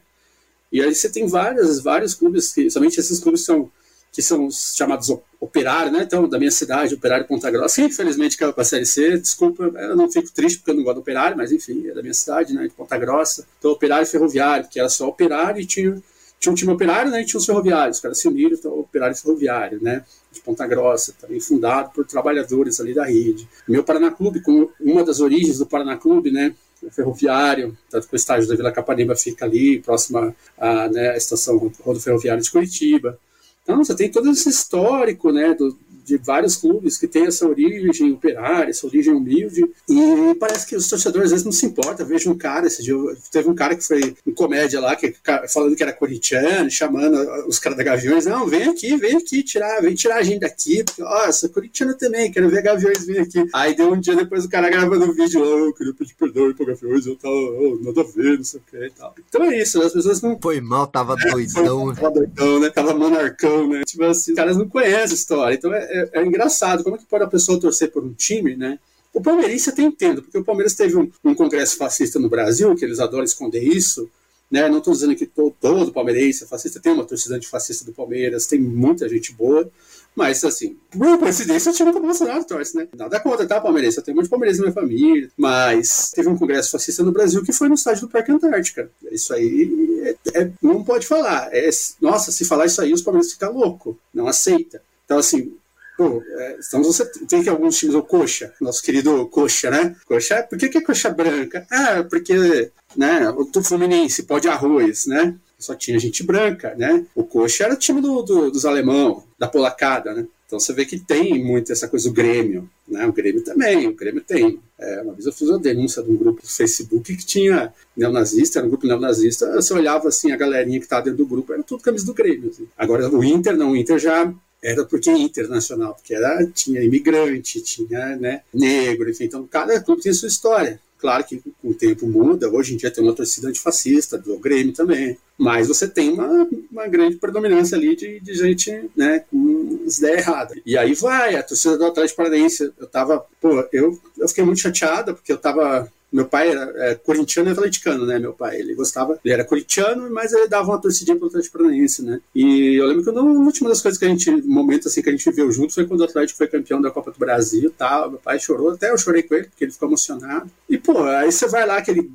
E 0.72 0.82
aí 0.82 0.93
você 0.93 1.09
tem 1.09 1.28
várias, 1.28 1.80
vários 1.80 2.13
clubes, 2.13 2.53
que, 2.53 2.70
somente 2.70 2.99
esses 2.99 3.20
clubes 3.20 3.45
são 3.45 3.72
que 4.18 4.22
são 4.24 4.47
os 4.47 4.74
chamados 4.76 5.15
operários, 5.39 5.93
né? 5.93 6.01
Então, 6.01 6.28
da 6.28 6.39
minha 6.39 6.49
cidade, 6.49 6.95
Operário 6.95 7.28
Ponta 7.28 7.51
Grossa, 7.51 7.76
que 7.76 7.88
infelizmente 7.88 8.36
caiu 8.36 8.51
para 8.51 8.63
a 8.63 8.65
Série 8.65 8.88
C. 8.88 9.15
Desculpa, 9.20 9.65
eu 9.65 9.95
não 9.95 10.11
fico 10.11 10.32
triste 10.32 10.57
porque 10.57 10.72
eu 10.72 10.76
não 10.76 10.84
gosto 10.84 10.95
do 10.95 11.01
operário, 11.01 11.38
mas 11.38 11.51
enfim, 11.51 11.88
é 11.88 11.93
da 11.93 12.01
minha 12.01 12.15
cidade, 12.15 12.51
né? 12.51 12.63
De 12.63 12.74
Ponta 12.74 12.97
Grossa. 12.97 13.45
Então, 13.59 13.70
operário 13.70 14.07
ferroviário, 14.07 14.68
que 14.72 14.80
era 14.80 14.89
só 14.89 15.07
operário 15.07 15.61
e 15.61 15.68
tinha, 15.68 16.01
tinha 16.39 16.51
um 16.51 16.55
time 16.55 16.72
operário, 16.72 17.11
né? 17.11 17.22
E 17.22 17.26
tinha 17.26 17.38
os 17.38 17.45
ferroviários, 17.45 17.97
os 17.97 18.01
caras 18.01 18.18
se 18.18 18.28
uniram, 18.28 18.55
então, 18.57 18.80
operário 18.80 19.15
ferroviário, 19.15 19.80
né? 19.84 20.03
De 20.32 20.41
Ponta 20.41 20.65
Grossa, 20.65 21.13
também 21.22 21.39
fundado 21.39 21.91
por 21.91 22.03
trabalhadores 22.03 22.80
ali 22.80 22.95
da 22.95 23.05
rede. 23.05 23.47
Meu 23.68 23.84
Paraná 23.84 24.09
Clube, 24.09 24.41
como 24.41 24.72
uma 24.82 25.03
das 25.03 25.20
origens 25.20 25.59
do 25.59 25.68
Paraná 25.68 25.95
Clube, 25.95 26.32
né? 26.32 26.55
ferroviário, 26.91 27.78
tanto 27.89 28.07
que 28.07 28.13
o 28.13 28.15
estádio 28.15 28.47
da 28.47 28.55
Vila 28.55 28.72
Capanema 28.72 29.15
fica 29.15 29.45
ali, 29.45 29.80
próxima 29.80 30.36
à, 30.57 30.88
né, 30.88 31.18
estação 31.18 31.72
rodo 31.84 31.99
ferroviária 31.99 32.41
de 32.41 32.51
Curitiba. 32.51 33.20
Então, 33.68 33.84
você 33.84 33.93
tem 33.93 34.09
todo 34.09 34.32
esse 34.32 34.47
histórico 34.47 35.30
né, 35.30 35.53
do, 35.53 35.78
de 36.07 36.15
vários 36.15 36.55
clubes 36.55 36.97
que 36.97 37.05
tem 37.05 37.25
essa 37.25 37.45
origem 37.45 38.13
operária, 38.13 38.69
essa 38.69 38.87
origem 38.87 39.13
humilde, 39.13 39.69
e 39.89 40.35
parece 40.39 40.65
que 40.65 40.75
os 40.75 40.87
torcedores 40.87 41.25
às 41.25 41.31
vezes 41.31 41.45
não 41.45 41.51
se 41.51 41.65
importam. 41.65 42.05
Eu 42.05 42.09
vejo 42.09 42.31
um 42.31 42.37
cara, 42.37 42.65
esse 42.65 42.81
dia, 42.81 42.95
teve 43.29 43.49
um 43.49 43.53
cara 43.53 43.75
que 43.75 43.83
foi 43.83 44.15
em 44.25 44.31
comédia 44.31 44.79
lá, 44.79 44.95
que, 44.95 45.13
falando 45.51 45.75
que 45.75 45.83
era 45.83 45.91
corintiano, 45.91 46.71
chamando 46.71 47.17
os 47.45 47.59
caras 47.59 47.77
da 47.77 47.83
Gaviões, 47.83 48.25
não, 48.25 48.47
vem 48.47 48.69
aqui, 48.69 48.95
vem 48.95 49.17
aqui, 49.17 49.43
tirar, 49.43 49.81
vem 49.81 49.93
tirar 49.93 50.15
a 50.15 50.23
gente 50.23 50.39
daqui, 50.39 50.81
porque, 50.81 51.03
ó, 51.03 51.29
sou 51.31 51.49
corintiano 51.49 51.93
também, 51.95 52.31
quero 52.31 52.49
ver 52.49 52.61
Gaviões 52.61 53.05
vir 53.05 53.19
aqui. 53.19 53.45
Aí 53.53 53.75
deu 53.75 53.91
um 53.91 53.99
dia 53.99 54.15
depois 54.15 54.45
o 54.45 54.49
cara 54.49 54.69
gravando 54.69 55.03
um 55.03 55.13
vídeo, 55.13 55.41
oh, 55.41 55.65
eu 55.65 55.73
queria 55.73 55.93
pedir 55.93 56.15
perdão 56.15 56.53
para 56.53 56.67
Gaviões, 56.67 57.05
eu 57.05 57.17
tava, 57.17 57.35
oh, 57.35 57.79
nada 57.83 57.99
a 57.99 58.03
ver, 58.05 58.37
não 58.37 58.45
sei 58.45 58.61
o 58.61 58.63
que 58.71 58.77
e 58.77 58.91
tal. 58.91 59.13
Então 59.27 59.43
é 59.43 59.61
isso, 59.61 59.81
as 59.81 59.91
pessoas 59.91 60.21
não... 60.21 60.39
Foi 60.41 60.61
mal, 60.61 60.87
tava 60.87 61.15
é, 61.19 61.31
doidão. 61.31 61.87
Foi, 61.87 61.95
tava 61.95 62.11
doidão, 62.11 62.59
né? 62.61 62.69
Tava 62.69 62.93
monarcão, 62.93 63.67
né? 63.67 63.81
Tipo 63.85 64.05
assim, 64.05 64.31
os 64.31 64.37
caras 64.37 64.55
não 64.55 64.69
conhecem 64.69 65.11
a 65.11 65.15
história, 65.15 65.55
então 65.55 65.73
é, 65.73 65.96
é, 65.97 66.19
é 66.19 66.25
engraçado, 66.25 66.83
como 66.83 66.95
é 66.95 66.99
que 66.99 67.05
pode 67.05 67.23
a 67.23 67.27
pessoa 67.27 67.59
torcer 67.59 67.91
por 67.91 68.03
um 68.03 68.13
time, 68.13 68.55
né? 68.55 68.79
O 69.13 69.21
palmeirense 69.21 69.69
até 69.69 69.81
entendo, 69.81 70.21
porque 70.21 70.37
o 70.37 70.43
Palmeiras 70.43 70.75
teve 70.75 70.95
um, 70.95 71.09
um, 71.23 71.33
congresso 71.33 71.77
fascista 71.77 72.19
no 72.19 72.29
Brasil, 72.29 72.75
que 72.75 72.85
eles 72.85 72.99
adoram 72.99 73.23
esconder 73.23 73.63
isso. 73.63 74.09
Né? 74.49 74.69
Não 74.69 74.77
estou 74.77 74.93
dizendo 74.93 75.15
que 75.15 75.25
todo, 75.25 75.55
todo 75.59 75.91
palmeirense 75.91 76.43
é 76.43 76.47
fascista, 76.47 76.79
tem 76.79 76.93
uma 76.93 77.03
torcida 77.03 77.35
antifascista 77.35 77.83
do 77.83 77.91
Palmeiras, 77.91 78.45
tem 78.45 78.59
muita 78.59 79.09
gente 79.09 79.33
boa, 79.33 79.69
mas 80.15 80.43
assim, 80.43 80.77
por 80.89 81.17
coincidência, 81.19 81.71
o 81.71 81.75
time 81.75 81.91
do 81.91 81.99
Bolsonaro 81.99 82.43
torce, 82.45 82.75
né? 82.75 82.87
Nada 82.95 83.19
contra, 83.19 83.45
tá, 83.45 83.59
palmeirense? 83.59 83.97
Eu 83.97 84.03
tenho 84.03 84.23
de 84.23 84.29
palmeirense 84.29 84.59
na 84.59 84.67
minha 84.67 84.73
família, 84.73 85.29
mas 85.37 86.11
teve 86.11 86.29
um 86.29 86.37
congresso 86.37 86.71
fascista 86.71 87.03
no 87.03 87.11
Brasil 87.11 87.43
que 87.43 87.51
foi 87.51 87.67
no 87.67 87.75
estádio 87.75 88.01
do 88.01 88.09
Parque 88.09 88.31
Antártica. 88.31 88.89
Isso 89.11 89.33
aí 89.33 90.15
é, 90.33 90.41
é, 90.41 90.51
não 90.61 90.83
pode 90.83 91.05
falar. 91.05 91.49
É, 91.51 91.69
nossa, 92.01 92.31
se 92.31 92.45
falar 92.45 92.65
isso 92.65 92.81
aí, 92.81 92.93
os 92.93 93.01
palmeirenses 93.01 93.33
ficam 93.33 93.51
loucos, 93.51 93.95
não 94.13 94.27
aceita. 94.27 94.81
Então, 95.05 95.19
assim, 95.19 95.53
Pô, 95.97 96.21
é, 96.23 96.59
então 96.65 96.83
você 96.83 97.03
tem 97.27 97.41
que 97.41 97.49
alguns 97.49 97.75
times, 97.75 97.95
o 97.95 98.03
Coxa, 98.03 98.53
nosso 98.61 98.83
querido 98.83 99.25
Coxa, 99.27 99.71
né? 99.71 99.95
Coxa, 100.05 100.43
por 100.43 100.55
que, 100.55 100.69
que 100.69 100.77
é 100.77 100.81
Coxa 100.81 101.09
branca? 101.09 101.65
Ah, 101.71 102.05
porque 102.07 102.69
né, 102.95 103.27
o 103.31 103.63
Fluminense, 103.63 104.23
pó 104.23 104.37
de 104.37 104.47
arroz, 104.47 105.07
né? 105.07 105.35
Só 105.57 105.73
tinha 105.73 105.97
gente 105.97 106.21
branca, 106.21 106.75
né? 106.75 107.03
O 107.15 107.23
Coxa 107.23 107.63
era 107.63 107.73
o 107.73 107.77
time 107.77 107.99
do, 107.99 108.21
do, 108.21 108.51
dos 108.51 108.63
alemão, 108.63 109.23
da 109.39 109.47
polacada, 109.47 110.13
né? 110.13 110.27
Então 110.45 110.59
você 110.59 110.71
vê 110.71 110.85
que 110.85 110.97
tem 110.97 111.43
muito 111.43 111.73
essa 111.73 111.89
coisa 111.89 112.07
do 112.07 112.13
Grêmio, 112.13 112.69
né? 112.87 113.05
O 113.05 113.11
Grêmio 113.11 113.43
também, 113.43 113.87
o 113.87 113.95
Grêmio 113.95 114.21
tem. 114.21 114.59
É, 114.79 115.01
uma 115.01 115.13
vez 115.13 115.25
eu 115.25 115.33
fiz 115.33 115.49
uma 115.49 115.59
denúncia 115.59 116.03
de 116.03 116.11
um 116.11 116.15
grupo 116.15 116.41
do 116.41 116.47
Facebook 116.47 117.17
que 117.17 117.25
tinha 117.25 117.73
neonazista, 117.95 118.59
era 118.59 118.67
um 118.67 118.69
grupo 118.69 118.85
neonazista, 118.87 119.51
você 119.55 119.73
olhava 119.73 120.07
assim, 120.07 120.31
a 120.31 120.37
galerinha 120.37 120.79
que 120.79 120.85
estava 120.85 121.01
dentro 121.01 121.17
do 121.17 121.25
grupo, 121.25 121.51
era 121.51 121.63
tudo 121.63 121.81
camisa 121.81 122.05
do 122.05 122.13
Grêmio. 122.13 122.49
Assim. 122.49 122.67
Agora 122.77 123.09
o 123.09 123.23
Inter 123.23 123.57
não, 123.57 123.71
o 123.71 123.75
Inter 123.75 123.99
já 123.99 124.31
era 124.63 124.83
porque 124.85 125.11
internacional, 125.11 125.93
porque 125.93 126.13
era, 126.13 126.45
tinha 126.47 126.81
imigrante, 126.81 127.61
tinha 127.61 128.15
né, 128.15 128.41
negro, 128.53 129.09
enfim, 129.09 129.25
então 129.25 129.47
cada 129.47 129.79
clube 129.81 130.01
tem 130.01 130.13
sua 130.13 130.27
história. 130.27 130.79
Claro 130.99 131.23
que 131.23 131.41
o 131.63 131.75
tempo 131.75 132.07
muda, 132.07 132.49
hoje 132.49 132.73
em 132.73 132.77
dia 132.77 132.89
tem 132.89 133.03
uma 133.03 133.13
torcida 133.13 133.47
antifascista, 133.47 134.17
do 134.17 134.39
Grêmio 134.39 134.73
também, 134.73 135.15
mas 135.37 135.67
você 135.67 135.87
tem 135.87 136.09
uma, 136.09 136.47
uma 136.71 136.87
grande 136.87 137.17
predominância 137.17 137.77
ali 137.77 137.95
de, 137.95 138.19
de 138.19 138.33
gente 138.33 138.89
né, 138.95 139.23
com 139.29 139.83
as 139.85 139.99
ideias 139.99 140.21
erradas. 140.21 140.57
E 140.65 140.75
aí 140.75 140.95
vai, 140.95 141.35
a 141.35 141.43
torcida 141.43 141.77
do 141.77 141.85
Atlético 141.85 142.17
Paranaense, 142.17 142.73
eu 142.79 142.87
tava, 142.87 143.23
pô, 143.39 143.63
eu, 143.71 143.99
eu 144.17 144.27
fiquei 144.27 144.43
muito 144.43 144.59
chateada, 144.59 145.13
porque 145.13 145.31
eu 145.31 145.37
tava 145.37 145.87
meu 146.11 146.25
pai 146.25 146.49
era 146.49 146.73
é, 146.77 146.95
corintiano 146.95 147.49
e 147.49 147.53
atleticano, 147.53 148.05
né? 148.05 148.17
Meu 148.17 148.33
pai, 148.33 148.59
ele 148.59 148.73
gostava, 148.73 149.19
ele 149.23 149.33
era 149.33 149.43
corintiano, 149.43 150.09
mas 150.09 150.31
ele 150.31 150.47
dava 150.47 150.69
uma 150.69 150.81
torcidinha 150.81 151.17
pro 151.17 151.27
Atlético 151.27 151.57
Paranaense, 151.57 152.03
né? 152.03 152.19
E 152.33 152.75
eu 152.75 152.85
lembro 152.85 153.03
que 153.03 153.09
uma 153.09 153.21
última 153.21 153.69
das 153.69 153.81
coisas 153.81 153.99
que 153.99 154.05
a 154.05 154.09
gente, 154.09 154.31
momento 154.43 154.87
assim 154.87 155.01
que 155.01 155.09
a 155.09 155.11
gente 155.11 155.29
viveu 155.29 155.51
junto 155.51 155.73
foi 155.73 155.85
quando 155.85 156.01
o 156.01 156.05
Atlético 156.05 156.37
foi 156.37 156.47
campeão 156.47 156.81
da 156.81 156.91
Copa 156.91 157.11
do 157.11 157.19
Brasil, 157.19 157.73
tal. 157.77 158.11
Meu 158.11 158.19
pai 158.19 158.39
chorou, 158.39 158.71
até 158.71 158.91
eu 158.91 158.97
chorei 158.97 159.23
com 159.23 159.35
ele 159.35 159.47
porque 159.47 159.65
ele 159.65 159.71
ficou 159.71 159.89
emocionado. 159.89 160.49
E 160.69 160.77
pô, 160.77 161.03
aí 161.03 161.31
você 161.31 161.47
vai 161.47 161.65
lá 161.65 161.77
aquele 161.77 162.09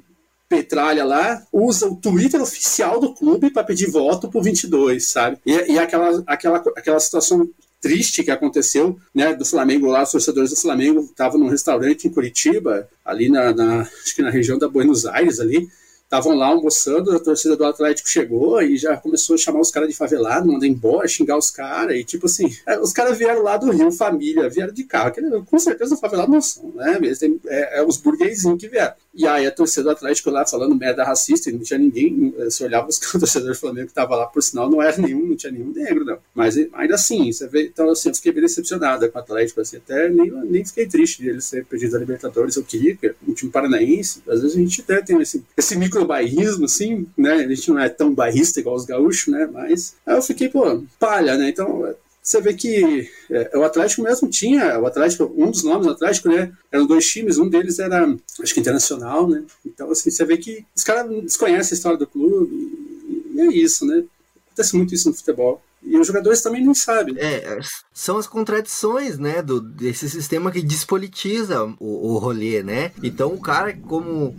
Petralha 0.52 1.02
lá 1.02 1.42
usa 1.50 1.86
o 1.88 1.96
Twitter 1.96 2.38
oficial 2.42 3.00
do 3.00 3.14
clube 3.14 3.50
para 3.50 3.64
pedir 3.64 3.90
voto 3.90 4.28
pro 4.28 4.42
22, 4.42 5.08
sabe? 5.08 5.38
E, 5.46 5.72
e 5.72 5.78
aquela, 5.78 6.22
aquela, 6.26 6.58
aquela 6.76 7.00
situação 7.00 7.48
triste 7.82 8.22
que 8.22 8.30
aconteceu, 8.30 8.96
né, 9.12 9.34
do 9.34 9.44
Flamengo 9.44 9.88
lá, 9.88 10.04
os 10.04 10.12
torcedores 10.12 10.50
do 10.50 10.56
Flamengo 10.56 11.00
estavam 11.00 11.38
num 11.38 11.48
restaurante 11.48 12.06
em 12.06 12.12
Curitiba, 12.12 12.88
ali 13.04 13.28
na, 13.28 13.52
na, 13.52 13.80
acho 13.80 14.14
que 14.14 14.22
na 14.22 14.30
região 14.30 14.56
da 14.56 14.68
Buenos 14.68 15.04
Aires 15.04 15.40
ali, 15.40 15.68
estavam 16.12 16.36
lá 16.36 16.48
almoçando, 16.48 17.10
a 17.16 17.18
torcida 17.18 17.56
do 17.56 17.64
Atlético 17.64 18.06
chegou 18.06 18.60
e 18.62 18.76
já 18.76 18.98
começou 18.98 19.34
a 19.34 19.38
chamar 19.38 19.60
os 19.60 19.70
caras 19.70 19.88
de 19.88 19.96
favelado, 19.96 20.46
mandar 20.46 20.66
embora, 20.66 21.08
xingar 21.08 21.38
os 21.38 21.50
caras, 21.50 21.96
e 21.96 22.04
tipo 22.04 22.26
assim, 22.26 22.54
é, 22.66 22.78
os 22.78 22.92
caras 22.92 23.16
vieram 23.16 23.42
lá 23.42 23.56
do 23.56 23.70
Rio, 23.70 23.90
família, 23.90 24.48
vieram 24.48 24.74
de 24.74 24.84
carro, 24.84 25.10
que 25.10 25.22
com 25.22 25.58
certeza 25.58 25.96
favelado 25.96 26.30
não 26.30 26.42
são, 26.42 26.70
né? 26.74 27.00
É, 27.46 27.78
é 27.78 27.82
os 27.82 27.96
burguesinhos 27.96 28.60
que 28.60 28.68
vieram. 28.68 28.92
E 29.14 29.26
aí 29.26 29.46
a 29.46 29.50
torcida 29.50 29.84
do 29.84 29.90
Atlético 29.90 30.30
lá 30.30 30.46
falando 30.46 30.74
merda 30.74 31.04
racista, 31.04 31.50
e 31.50 31.52
não 31.52 31.60
tinha 31.60 31.78
ninguém, 31.78 32.34
eh, 32.38 32.50
se 32.50 32.64
olhava 32.64 32.88
os 32.88 32.98
torcedores 33.12 33.58
do 33.58 33.60
Flamengo 33.60 33.88
que 33.88 33.94
tava 33.94 34.16
lá, 34.16 34.26
por 34.26 34.42
sinal, 34.42 34.70
não 34.70 34.82
era 34.82 34.96
nenhum, 34.96 35.26
não 35.26 35.36
tinha 35.36 35.52
nenhum 35.52 35.72
negro, 35.72 36.04
não. 36.04 36.18
Mas 36.34 36.56
ainda 36.72 36.94
assim, 36.94 37.30
você 37.30 37.46
vê, 37.46 37.66
então 37.66 37.90
assim, 37.90 38.08
eu 38.08 38.14
fiquei 38.14 38.32
bem 38.32 38.42
decepcionado 38.42 39.10
com 39.10 39.18
o 39.18 39.20
Atlético, 39.20 39.60
assim, 39.60 39.76
até 39.76 40.08
nem, 40.08 40.30
nem 40.30 40.64
fiquei 40.64 40.86
triste 40.86 41.22
de 41.22 41.28
ele 41.28 41.40
ser 41.40 41.64
perdido 41.66 41.92
da 41.92 41.98
Libertadores, 41.98 42.56
eu 42.56 42.64
queria 42.64 42.96
que 42.96 43.14
um 43.26 43.34
time 43.34 43.50
paranaense, 43.50 44.22
às 44.26 44.40
vezes 44.40 44.56
a 44.56 44.60
gente 44.60 44.80
até 44.80 45.02
tem 45.02 45.20
esse, 45.20 45.44
esse 45.56 45.76
micro 45.76 46.06
bairrismo, 46.06 46.64
assim, 46.64 47.06
né? 47.16 47.32
A 47.34 47.48
gente 47.48 47.68
não 47.70 47.78
é 47.78 47.88
tão 47.88 48.14
bairrista 48.14 48.60
igual 48.60 48.76
os 48.76 48.84
gaúchos, 48.84 49.32
né? 49.32 49.48
Mas 49.52 49.94
aí 50.06 50.16
eu 50.16 50.22
fiquei, 50.22 50.48
pô, 50.48 50.82
palha, 50.98 51.36
né? 51.36 51.48
Então 51.48 51.94
você 52.22 52.40
vê 52.40 52.54
que 52.54 53.10
é, 53.28 53.58
o 53.58 53.64
Atlético 53.64 54.02
mesmo 54.02 54.28
tinha, 54.28 54.78
o 54.78 54.86
Atlético, 54.86 55.32
um 55.36 55.50
dos 55.50 55.64
nomes 55.64 55.86
do 55.86 55.92
Atlético, 55.92 56.28
né? 56.28 56.52
Eram 56.70 56.86
dois 56.86 57.04
times, 57.04 57.36
um 57.36 57.48
deles 57.48 57.80
era, 57.80 58.06
acho 58.40 58.54
que 58.54 58.60
internacional, 58.60 59.28
né? 59.28 59.42
Então, 59.66 59.90
assim, 59.90 60.08
você 60.08 60.24
vê 60.24 60.36
que 60.36 60.64
os 60.74 60.84
caras 60.84 61.10
desconhecem 61.22 61.74
a 61.74 61.76
história 61.76 61.98
do 61.98 62.06
clube 62.06 62.54
e, 62.54 63.32
e 63.34 63.40
é 63.40 63.46
isso, 63.46 63.84
né? 63.84 64.04
Acontece 64.46 64.76
muito 64.76 64.94
isso 64.94 65.08
no 65.08 65.14
futebol. 65.14 65.60
E 65.82 65.98
os 65.98 66.06
jogadores 66.06 66.40
também 66.40 66.64
não 66.64 66.74
sabem. 66.74 67.16
É, 67.18 67.58
são 67.92 68.16
as 68.16 68.28
contradições, 68.28 69.18
né, 69.18 69.42
do, 69.42 69.60
desse 69.60 70.08
sistema 70.08 70.52
que 70.52 70.62
despolitiza 70.62 71.64
o, 71.80 72.12
o 72.12 72.18
rolê, 72.18 72.62
né? 72.62 72.92
Então 73.02 73.34
o 73.34 73.40
cara, 73.40 73.76
como 73.76 74.36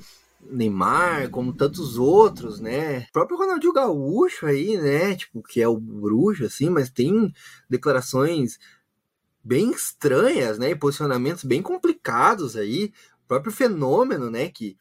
Neymar, 0.53 1.29
como 1.29 1.53
tantos 1.53 1.97
outros, 1.97 2.59
né? 2.59 3.07
O 3.09 3.13
próprio 3.13 3.37
Ronaldinho 3.37 3.73
Gaúcho 3.73 4.45
aí, 4.45 4.77
né? 4.77 5.15
Tipo, 5.15 5.41
que 5.41 5.61
é 5.61 5.67
o 5.67 5.77
bruxo, 5.77 6.45
assim, 6.45 6.69
mas 6.69 6.89
tem 6.89 7.33
declarações 7.69 8.59
bem 9.43 9.71
estranhas, 9.71 10.57
né? 10.57 10.71
E 10.71 10.75
posicionamentos 10.75 11.43
bem 11.43 11.61
complicados 11.61 12.55
aí. 12.55 12.93
O 13.25 13.27
próprio 13.27 13.51
fenômeno, 13.51 14.29
né? 14.29 14.49
Que 14.49 14.77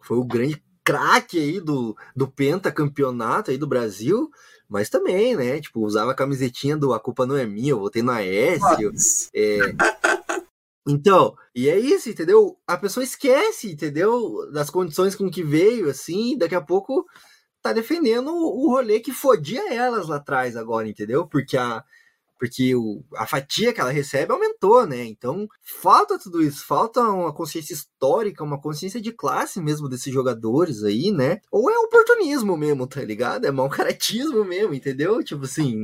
foi 0.00 0.16
o 0.16 0.24
grande 0.24 0.62
craque 0.84 1.38
aí 1.38 1.60
do, 1.60 1.96
do 2.14 2.28
pentacampeonato 2.28 3.50
aí 3.50 3.58
do 3.58 3.66
Brasil, 3.66 4.30
mas 4.68 4.88
também, 4.88 5.34
né? 5.34 5.60
Tipo, 5.60 5.80
usava 5.80 6.12
a 6.12 6.14
camisetinha 6.14 6.76
do 6.76 6.92
A 6.94 7.00
Culpa 7.00 7.26
Não 7.26 7.36
É 7.36 7.44
Minha, 7.44 7.72
eu 7.72 7.80
votei 7.80 8.02
no 8.02 8.12
Aécio. 8.12 8.92
É, 9.34 9.58
então, 10.88 11.34
e 11.54 11.68
é 11.68 11.78
isso, 11.78 12.08
entendeu? 12.08 12.56
A 12.66 12.76
pessoa 12.76 13.02
esquece, 13.02 13.72
entendeu? 13.72 14.50
Das 14.52 14.70
condições 14.70 15.16
com 15.16 15.30
que 15.30 15.42
veio, 15.42 15.90
assim, 15.90 16.38
daqui 16.38 16.54
a 16.54 16.60
pouco 16.60 17.04
tá 17.60 17.72
defendendo 17.72 18.28
o 18.32 18.70
rolê 18.70 19.00
que 19.00 19.12
fodia 19.12 19.74
elas 19.74 20.08
lá 20.08 20.16
atrás 20.16 20.56
agora, 20.56 20.88
entendeu? 20.88 21.26
Porque 21.26 21.56
a, 21.56 21.82
porque 22.38 22.74
o, 22.74 23.02
a 23.16 23.26
fatia 23.26 23.72
que 23.72 23.80
ela 23.80 23.90
recebe 23.90 24.32
aumentou, 24.32 24.86
né? 24.86 25.04
Então 25.04 25.48
falta 25.62 26.18
tudo 26.18 26.42
isso, 26.42 26.66
falta 26.66 27.00
uma 27.00 27.32
consciência 27.32 27.74
histórica, 27.74 28.44
uma 28.44 28.60
consciência 28.60 29.00
de 29.00 29.12
classe 29.12 29.60
mesmo 29.60 29.88
desses 29.88 30.12
jogadores 30.12 30.82
aí, 30.82 31.10
né? 31.10 31.40
Ou 31.50 31.70
é 31.70 31.78
oportunismo 31.78 32.56
mesmo, 32.56 32.86
tá 32.86 33.02
ligado? 33.02 33.46
É 33.46 33.50
mau 33.50 33.68
caratismo 33.68 34.44
mesmo, 34.44 34.74
entendeu? 34.74 35.22
Tipo 35.22 35.44
assim, 35.44 35.74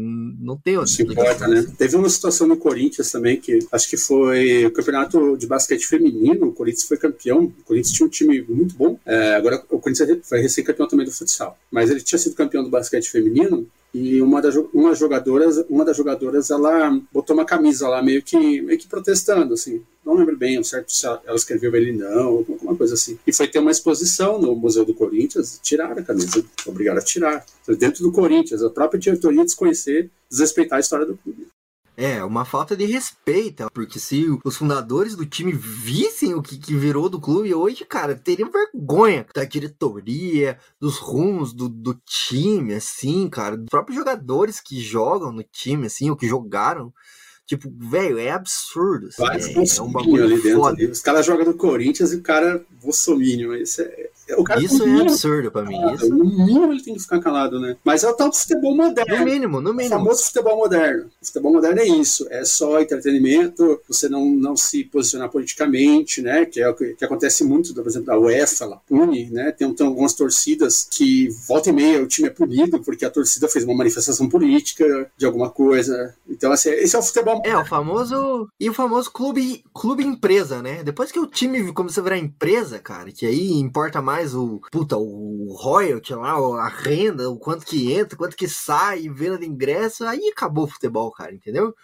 não 0.41 0.57
tem 0.57 0.77
outra 0.77 0.93
Se 0.93 1.03
importa, 1.03 1.49
né? 1.49 1.67
Teve 1.77 1.97
uma 1.97 2.09
situação 2.09 2.47
no 2.47 2.57
Corinthians 2.57 3.11
também 3.11 3.41
que 3.41 3.59
acho 3.71 3.89
que 3.89 3.97
foi 3.97 4.67
o 4.67 4.73
campeonato 4.73 5.37
de 5.37 5.47
basquete 5.47 5.87
feminino, 5.87 6.49
o 6.49 6.53
Corinthians 6.53 6.85
foi 6.85 6.97
campeão, 6.97 7.45
o 7.45 7.65
Corinthians 7.65 7.95
tinha 7.95 8.07
um 8.07 8.11
time 8.11 8.43
muito 8.43 8.75
bom, 8.75 8.99
é, 9.07 9.35
agora 9.35 9.63
o 9.71 9.79
Corinthians 9.79 10.27
foi 10.27 10.41
recém-campeão 10.41 10.89
também 10.89 11.07
do 11.07 11.13
futsal, 11.13 11.59
mas 11.71 11.91
ele 11.91 12.01
tinha 12.01 12.19
sido 12.19 12.35
campeão 12.35 12.63
do 12.63 12.71
basquete 12.71 13.11
feminino 13.11 13.67
e 13.95 14.23
uma 14.23 14.41
das, 14.41 14.57
uma 14.73 14.95
jogadoras, 14.95 15.65
uma 15.69 15.85
das 15.85 15.97
jogadoras, 15.97 16.51
ela 16.51 16.99
botou 17.13 17.37
uma 17.37 17.45
camisa 17.45 17.89
lá 17.89 18.03
meio 18.03 18.23
que, 18.23 18.63
meio 18.63 18.79
que 18.79 18.89
protestando, 18.89 19.53
assim. 19.53 19.83
Não 20.05 20.15
lembro 20.15 20.37
bem 20.37 20.59
o 20.59 20.65
certo 20.65 20.91
se 20.91 21.07
ela 21.07 21.21
escreveu 21.35 21.75
ele 21.77 21.93
não, 21.93 22.39
alguma 22.39 22.75
coisa 22.75 22.95
assim. 22.95 23.19
E 23.27 23.33
foi 23.33 23.47
ter 23.47 23.59
uma 23.59 23.71
exposição 23.71 24.41
no 24.41 24.57
Museu 24.57 24.85
do 24.85 24.95
Corinthians, 24.95 25.61
tiraram 25.63 26.01
a 26.01 26.05
camisa, 26.05 26.45
obrigaram 26.67 26.99
a 26.99 27.05
tirar. 27.05 27.45
Dentro 27.79 28.03
do 28.03 28.11
Corinthians, 28.11 28.63
a 28.63 28.71
própria 28.71 28.99
diretoria 28.99 29.45
desconhecer, 29.45 30.11
desrespeitar 30.29 30.79
a 30.79 30.81
história 30.81 31.07
do 31.07 31.17
clube. 31.17 31.47
É, 31.97 32.25
uma 32.25 32.45
falta 32.45 32.75
de 32.75 32.87
respeito, 32.87 33.71
porque 33.73 33.99
se 33.99 34.27
os 34.45 34.57
fundadores 34.57 35.15
do 35.15 35.27
time 35.27 35.53
vissem 35.53 36.35
o 36.35 36.43
que, 36.43 36.57
que 36.57 36.75
virou 36.75 37.09
do 37.09 37.21
clube 37.21 37.55
hoje, 37.55 37.85
cara, 37.85 38.15
teriam 38.15 38.51
vergonha 38.51 39.27
da 39.35 39.45
diretoria, 39.45 40.59
dos 40.81 40.97
rumos 40.97 41.53
do, 41.53 41.69
do 41.69 41.95
time, 42.07 42.75
assim, 42.75 43.29
cara, 43.29 43.57
dos 43.57 43.69
próprios 43.69 43.97
jogadores 43.97 44.59
que 44.59 44.81
jogam 44.81 45.31
no 45.33 45.43
time, 45.43 45.87
assim, 45.87 46.09
ou 46.09 46.17
que 46.17 46.27
jogaram. 46.27 46.93
Tipo, 47.47 47.71
velho, 47.77 48.19
é 48.19 48.31
absurdo. 48.31 49.09
Assim, 49.09 49.23
Vários 49.23 49.47
é, 49.47 49.81
é 49.81 49.83
um 49.83 49.93
bagulho 49.93 50.25
ali 50.25 50.41
dentro. 50.41 50.65
ali. 50.65 50.87
Os 50.87 51.01
caras 51.01 51.27
jogam 51.27 51.45
do 51.45 51.55
Corinthians 51.55 52.13
e 52.13 52.17
o 52.17 52.23
cara 52.23 52.65
bolsominion. 52.81 53.55
Isso 53.55 53.83
é. 53.83 54.09
O 54.37 54.45
cara 54.45 54.61
Isso 54.63 54.87
no 54.87 54.99
é 54.99 55.03
absurdo 55.03 55.51
pra 55.51 55.63
mim. 55.63 55.77
calado, 55.77 55.97
Isso, 55.97 56.09
No 56.15 56.25
mínimo 56.25 56.73
ele 56.73 56.83
tem 56.83 56.95
que 56.95 57.01
ficar 57.01 57.21
calado, 57.21 57.61
né? 57.61 57.77
Mas 57.85 58.03
é 58.05 58.09
o 58.09 58.15
tal 58.15 58.31
do 58.31 58.37
futebol 58.37 58.77
no 58.77 58.85
moderno. 58.85 59.25
mínimo, 59.25 59.61
no 59.61 59.71
O 59.71 59.75
mínimo. 59.75 59.95
famoso 59.97 60.25
futebol 60.25 60.57
moderno. 60.57 61.07
O 61.21 61.27
futebol 61.27 61.53
moderno 61.53 61.81
é 61.81 61.87
isso, 61.87 62.27
é 62.31 62.45
só 62.45 62.81
entretenimento, 62.81 63.81
você 63.89 64.09
não, 64.09 64.25
não 64.31 64.57
se 64.57 64.85
posicionar 64.85 65.29
politicamente, 65.31 66.23
né? 66.23 66.47
Que 66.47 66.61
é 66.61 66.69
o 66.69 66.75
que, 66.75 66.95
que 66.95 67.05
acontece 67.05 67.45
muito, 67.45 67.75
por 67.75 67.87
exemplo, 67.87 68.07
da 68.07 68.19
UEFA, 68.19 68.65
ela 68.65 68.81
pune, 68.89 69.29
né? 69.31 69.53
Tem, 69.53 69.73
tem 69.75 69.87
algumas 69.87 70.15
torcidas 70.15 70.87
que 70.91 71.29
volta 71.47 71.71
e 71.71 71.73
meia 71.73 72.03
o 72.03 72.07
time 72.07 72.29
é 72.29 72.31
punido 72.31 72.81
porque 72.81 73.05
a 73.05 73.11
torcida 73.11 73.49
fez 73.49 73.65
uma 73.65 73.75
manifestação 73.75 74.29
política 74.29 75.11
de 75.17 75.27
alguma 75.27 75.51
coisa. 75.51 76.15
Então, 76.29 76.53
assim, 76.53 76.71
esse 76.71 76.95
é 76.97 76.99
o 76.99 77.03
futebol 77.03 77.43
É, 77.45 77.57
o 77.57 77.65
famoso. 77.65 78.49
E 78.59 78.69
o 78.71 78.75
famoso 78.75 79.11
clube, 79.11 79.65
clube 79.75 80.05
empresa, 80.05 80.63
né? 80.63 80.83
Depois 80.83 81.11
que 81.13 81.19
o 81.19 81.27
time 81.27 81.73
começou 81.73 82.01
a 82.03 82.05
virar 82.05 82.19
empresa, 82.19 82.79
cara, 82.79 83.11
que 83.13 83.27
aí 83.27 83.53
importa 83.53 84.01
mais 84.01 84.12
o. 84.35 84.61
Puta, 84.71 84.97
o 84.97 85.55
royalty 85.59 86.15
lá, 86.15 86.33
a 86.35 86.69
renda, 86.69 87.29
o 87.31 87.39
quanto 87.39 87.65
que 87.67 87.93
entra, 87.93 88.17
quanto 88.17 88.37
que 88.37 88.49
sai, 88.49 89.09
venda 89.09 89.39
de 89.39 89.47
ingresso, 89.47 90.05
aí 90.05 90.29
acabou 90.29 90.65
o 90.65 90.69
futebol, 90.69 91.11
cara, 91.11 91.35
entendeu? 91.35 91.75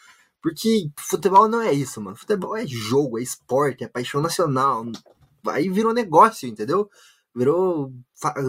Porque 0.43 0.89
futebol 0.97 1.49
não 1.49 1.61
é 1.61 1.73
isso, 1.73 2.01
mano. 2.01 2.17
Futebol 2.17 2.57
é 2.57 2.67
jogo, 2.67 3.19
é 3.19 3.23
esporte, 3.23 3.83
é 3.85 3.89
paixão 3.89 4.21
nacional. 4.23 4.85
Aí 5.49 5.69
virou 5.69 5.93
negócio, 5.93 6.49
entendeu? 6.49 6.89
Virou 7.35 7.93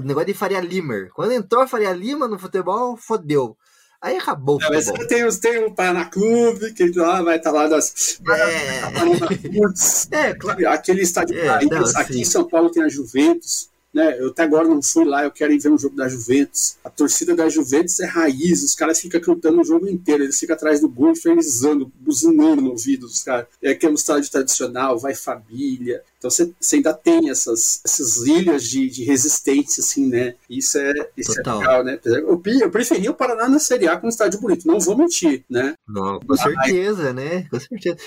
negócio 0.03 0.27
de 0.27 0.33
Faria 0.33 0.59
Limer. 0.61 1.09
Quando 1.13 1.31
entrou 1.31 1.61
a 1.63 1.67
Faria 1.67 1.91
Lima 1.93 2.27
no 2.27 2.37
futebol, 2.39 2.95
fodeu. 2.97 3.57
Aí 4.01 4.15
acabou 4.17 4.57
o 4.57 4.63
É, 4.63 4.69
mas 4.69 4.85
futebol. 4.85 5.07
tem, 5.07 5.25
os- 5.25 5.37
tem 5.39 5.65
o 5.65 5.75
Paraná 5.75 6.05
Clube, 6.05 6.73
que 6.73 6.89
lá 6.91 7.21
vai 7.21 7.37
estar 7.37 7.51
lá 7.51 7.67
das. 7.67 8.19
É, 8.29 8.81
é, 10.29 10.33
claro. 10.35 10.69
Aquele 10.69 11.01
estádio 11.01 11.37
É, 11.37 11.47
Corinthians, 11.47 11.93
não, 11.93 12.01
aqui 12.01 12.21
em 12.21 12.25
São 12.25 12.47
Paulo 12.47 12.69
tem 12.71 12.83
a 12.83 12.89
Juventus. 12.89 13.68
Né? 13.93 14.19
Eu 14.19 14.29
até 14.29 14.43
agora 14.43 14.67
não 14.67 14.81
fui 14.81 15.03
lá, 15.03 15.23
eu 15.23 15.31
quero 15.31 15.51
ir 15.51 15.59
ver 15.59 15.71
um 15.71 15.77
jogo 15.77 15.95
da 15.95 16.07
Juventus. 16.07 16.77
A 16.83 16.89
torcida 16.89 17.35
da 17.35 17.49
Juventus 17.49 17.99
é 17.99 18.05
raiz, 18.05 18.63
os 18.63 18.75
caras 18.75 18.99
ficam 18.99 19.19
cantando 19.19 19.61
o 19.61 19.63
jogo 19.63 19.87
inteiro, 19.87 20.23
eles 20.23 20.39
ficam 20.39 20.55
atrás 20.55 20.79
do 20.79 20.87
gol, 20.87 21.11
infernizando, 21.11 21.91
buzinando 21.99 22.61
no 22.61 22.71
ouvido 22.71 23.07
dos 23.07 23.23
caras. 23.23 23.47
É 23.61 23.73
que 23.73 23.85
é 23.85 23.89
um 23.89 23.95
estádio 23.95 24.29
tradicional, 24.29 24.99
vai 24.99 25.15
família. 25.15 26.03
Então 26.19 26.29
você 26.29 26.53
ainda 26.73 26.93
tem 26.93 27.29
essas, 27.29 27.81
essas 27.83 28.17
ilhas 28.27 28.63
de, 28.63 28.89
de 28.89 29.03
resistência, 29.05 29.81
assim, 29.81 30.07
né? 30.07 30.35
Isso 30.49 30.77
é, 30.77 30.93
isso 31.17 31.31
é 31.31 31.37
legal, 31.37 31.83
né? 31.83 31.99
Eu, 32.03 32.41
eu 32.45 32.69
preferia 32.69 33.09
o 33.09 33.15
Paraná 33.15 33.47
na 33.47 33.57
Série 33.57 33.87
A 33.87 33.97
com 33.97 34.05
um 34.05 34.09
estádio 34.09 34.39
bonito, 34.39 34.67
não 34.67 34.79
vou 34.79 34.97
mentir, 34.97 35.43
né? 35.49 35.73
Não, 35.87 36.19
com 36.19 36.35
certeza, 36.35 37.13
né? 37.13 37.47
Com 37.49 37.59
certeza. 37.59 37.97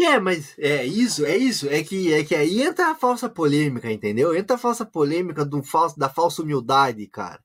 É, 0.00 0.18
mas 0.20 0.54
é 0.58 0.86
isso, 0.86 1.26
é 1.26 1.36
isso. 1.36 1.68
É 1.68 1.82
que, 1.82 2.12
é 2.12 2.24
que 2.24 2.34
aí 2.34 2.62
entra 2.62 2.90
a 2.90 2.94
falsa 2.94 3.28
polêmica, 3.28 3.90
entendeu? 3.90 4.34
Entra 4.34 4.54
a 4.56 4.58
falsa 4.58 4.86
polêmica 4.86 5.44
do 5.44 5.62
falso, 5.62 5.98
da 5.98 6.08
falsa 6.08 6.42
humildade, 6.42 7.06
cara. 7.08 7.42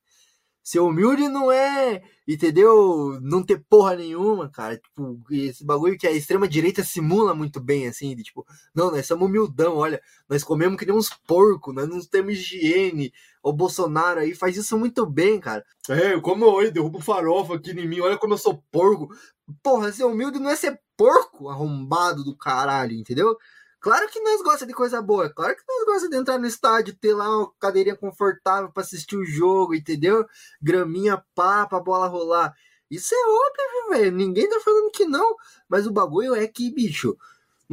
Ser 0.64 0.80
humilde 0.80 1.28
não 1.28 1.51
é, 1.51 2.01
entendeu? 2.28 3.20
Não 3.22 3.43
ter 3.43 3.64
porra 3.70 3.95
nenhuma, 3.97 4.49
cara. 4.49 4.78
Tipo, 4.78 5.20
esse 5.32 5.66
bagulho 5.66 5.97
que 5.97 6.08
a 6.08 6.12
extrema-direita 6.12 6.84
simula 6.84 7.36
muito 7.36 7.60
bem, 7.60 7.88
assim, 7.88 8.16
de 8.16 8.24
tipo, 8.24 8.45
não, 8.74 8.91
nós 8.91 9.06
somos 9.06 9.28
humildão, 9.28 9.76
olha, 9.76 10.01
nós 10.30 10.43
comemos 10.43 10.78
que 10.78 10.86
nem 10.86 10.95
uns 10.95 11.10
porcos, 11.10 11.76
nós 11.76 11.89
não 11.89 11.99
temos 12.01 12.34
higiene. 12.36 13.12
O 13.44 13.52
Bolsonaro 13.52 14.22
aí 14.22 14.34
faz 14.34 14.56
isso 14.56 14.78
muito 14.78 15.06
bem, 15.06 15.38
cara. 15.38 15.66
É, 15.89 16.18
como 16.22 16.62
eu 16.62 16.72
derrubo 16.72 17.02
farofa 17.02 17.56
aqui 17.56 17.72
em 17.72 17.88
mim, 17.88 18.00
olha 18.00 18.18
como 18.18 18.34
eu 18.34 18.38
sou 18.38 18.64
porco. 18.72 19.14
Porra, 19.62 19.91
ser 19.91 20.06
humilde 20.06 20.39
não 20.39 20.50
é 20.50 20.56
ser 20.56 20.80
porco 20.96 21.50
arrombado 21.50 22.24
do 22.24 22.38
caralho, 22.38 22.94
entendeu? 22.94 23.36
Claro 23.82 24.08
que 24.08 24.22
nós 24.22 24.41
gosta 24.41 24.66
de 24.66 24.74
coisa 24.74 25.02
boa, 25.02 25.30
claro 25.30 25.54
que 25.58 25.64
nós 25.68 25.86
gosta 25.86 26.10
de 26.10 26.16
entrar 26.16 26.38
no 26.39 26.48
estádio, 26.48 26.96
ter 26.96 27.14
lá 27.14 27.28
uma 27.38 27.52
cadeirinha 27.60 27.98
confortável 27.98 28.72
pra 28.72 28.82
assistir 28.82 29.18
o 29.18 29.26
jogo, 29.26 29.76
entendeu? 29.76 30.26
Graminha 30.62 31.22
pá, 31.36 31.68
pra 31.68 31.82
bola 31.82 32.08
rolar. 32.08 32.54
Isso 32.89 33.14
é 33.14 33.18
óbvio, 33.18 33.89
velho. 33.89 34.16
Ninguém 34.16 34.48
tá 34.48 34.60
falando 34.62 34.91
que 34.91 35.04
não. 35.04 35.36
Mas 35.68 35.86
o 35.86 35.91
bagulho 35.91 36.34
é 36.34 36.48
que, 36.48 36.74
bicho, 36.74 37.18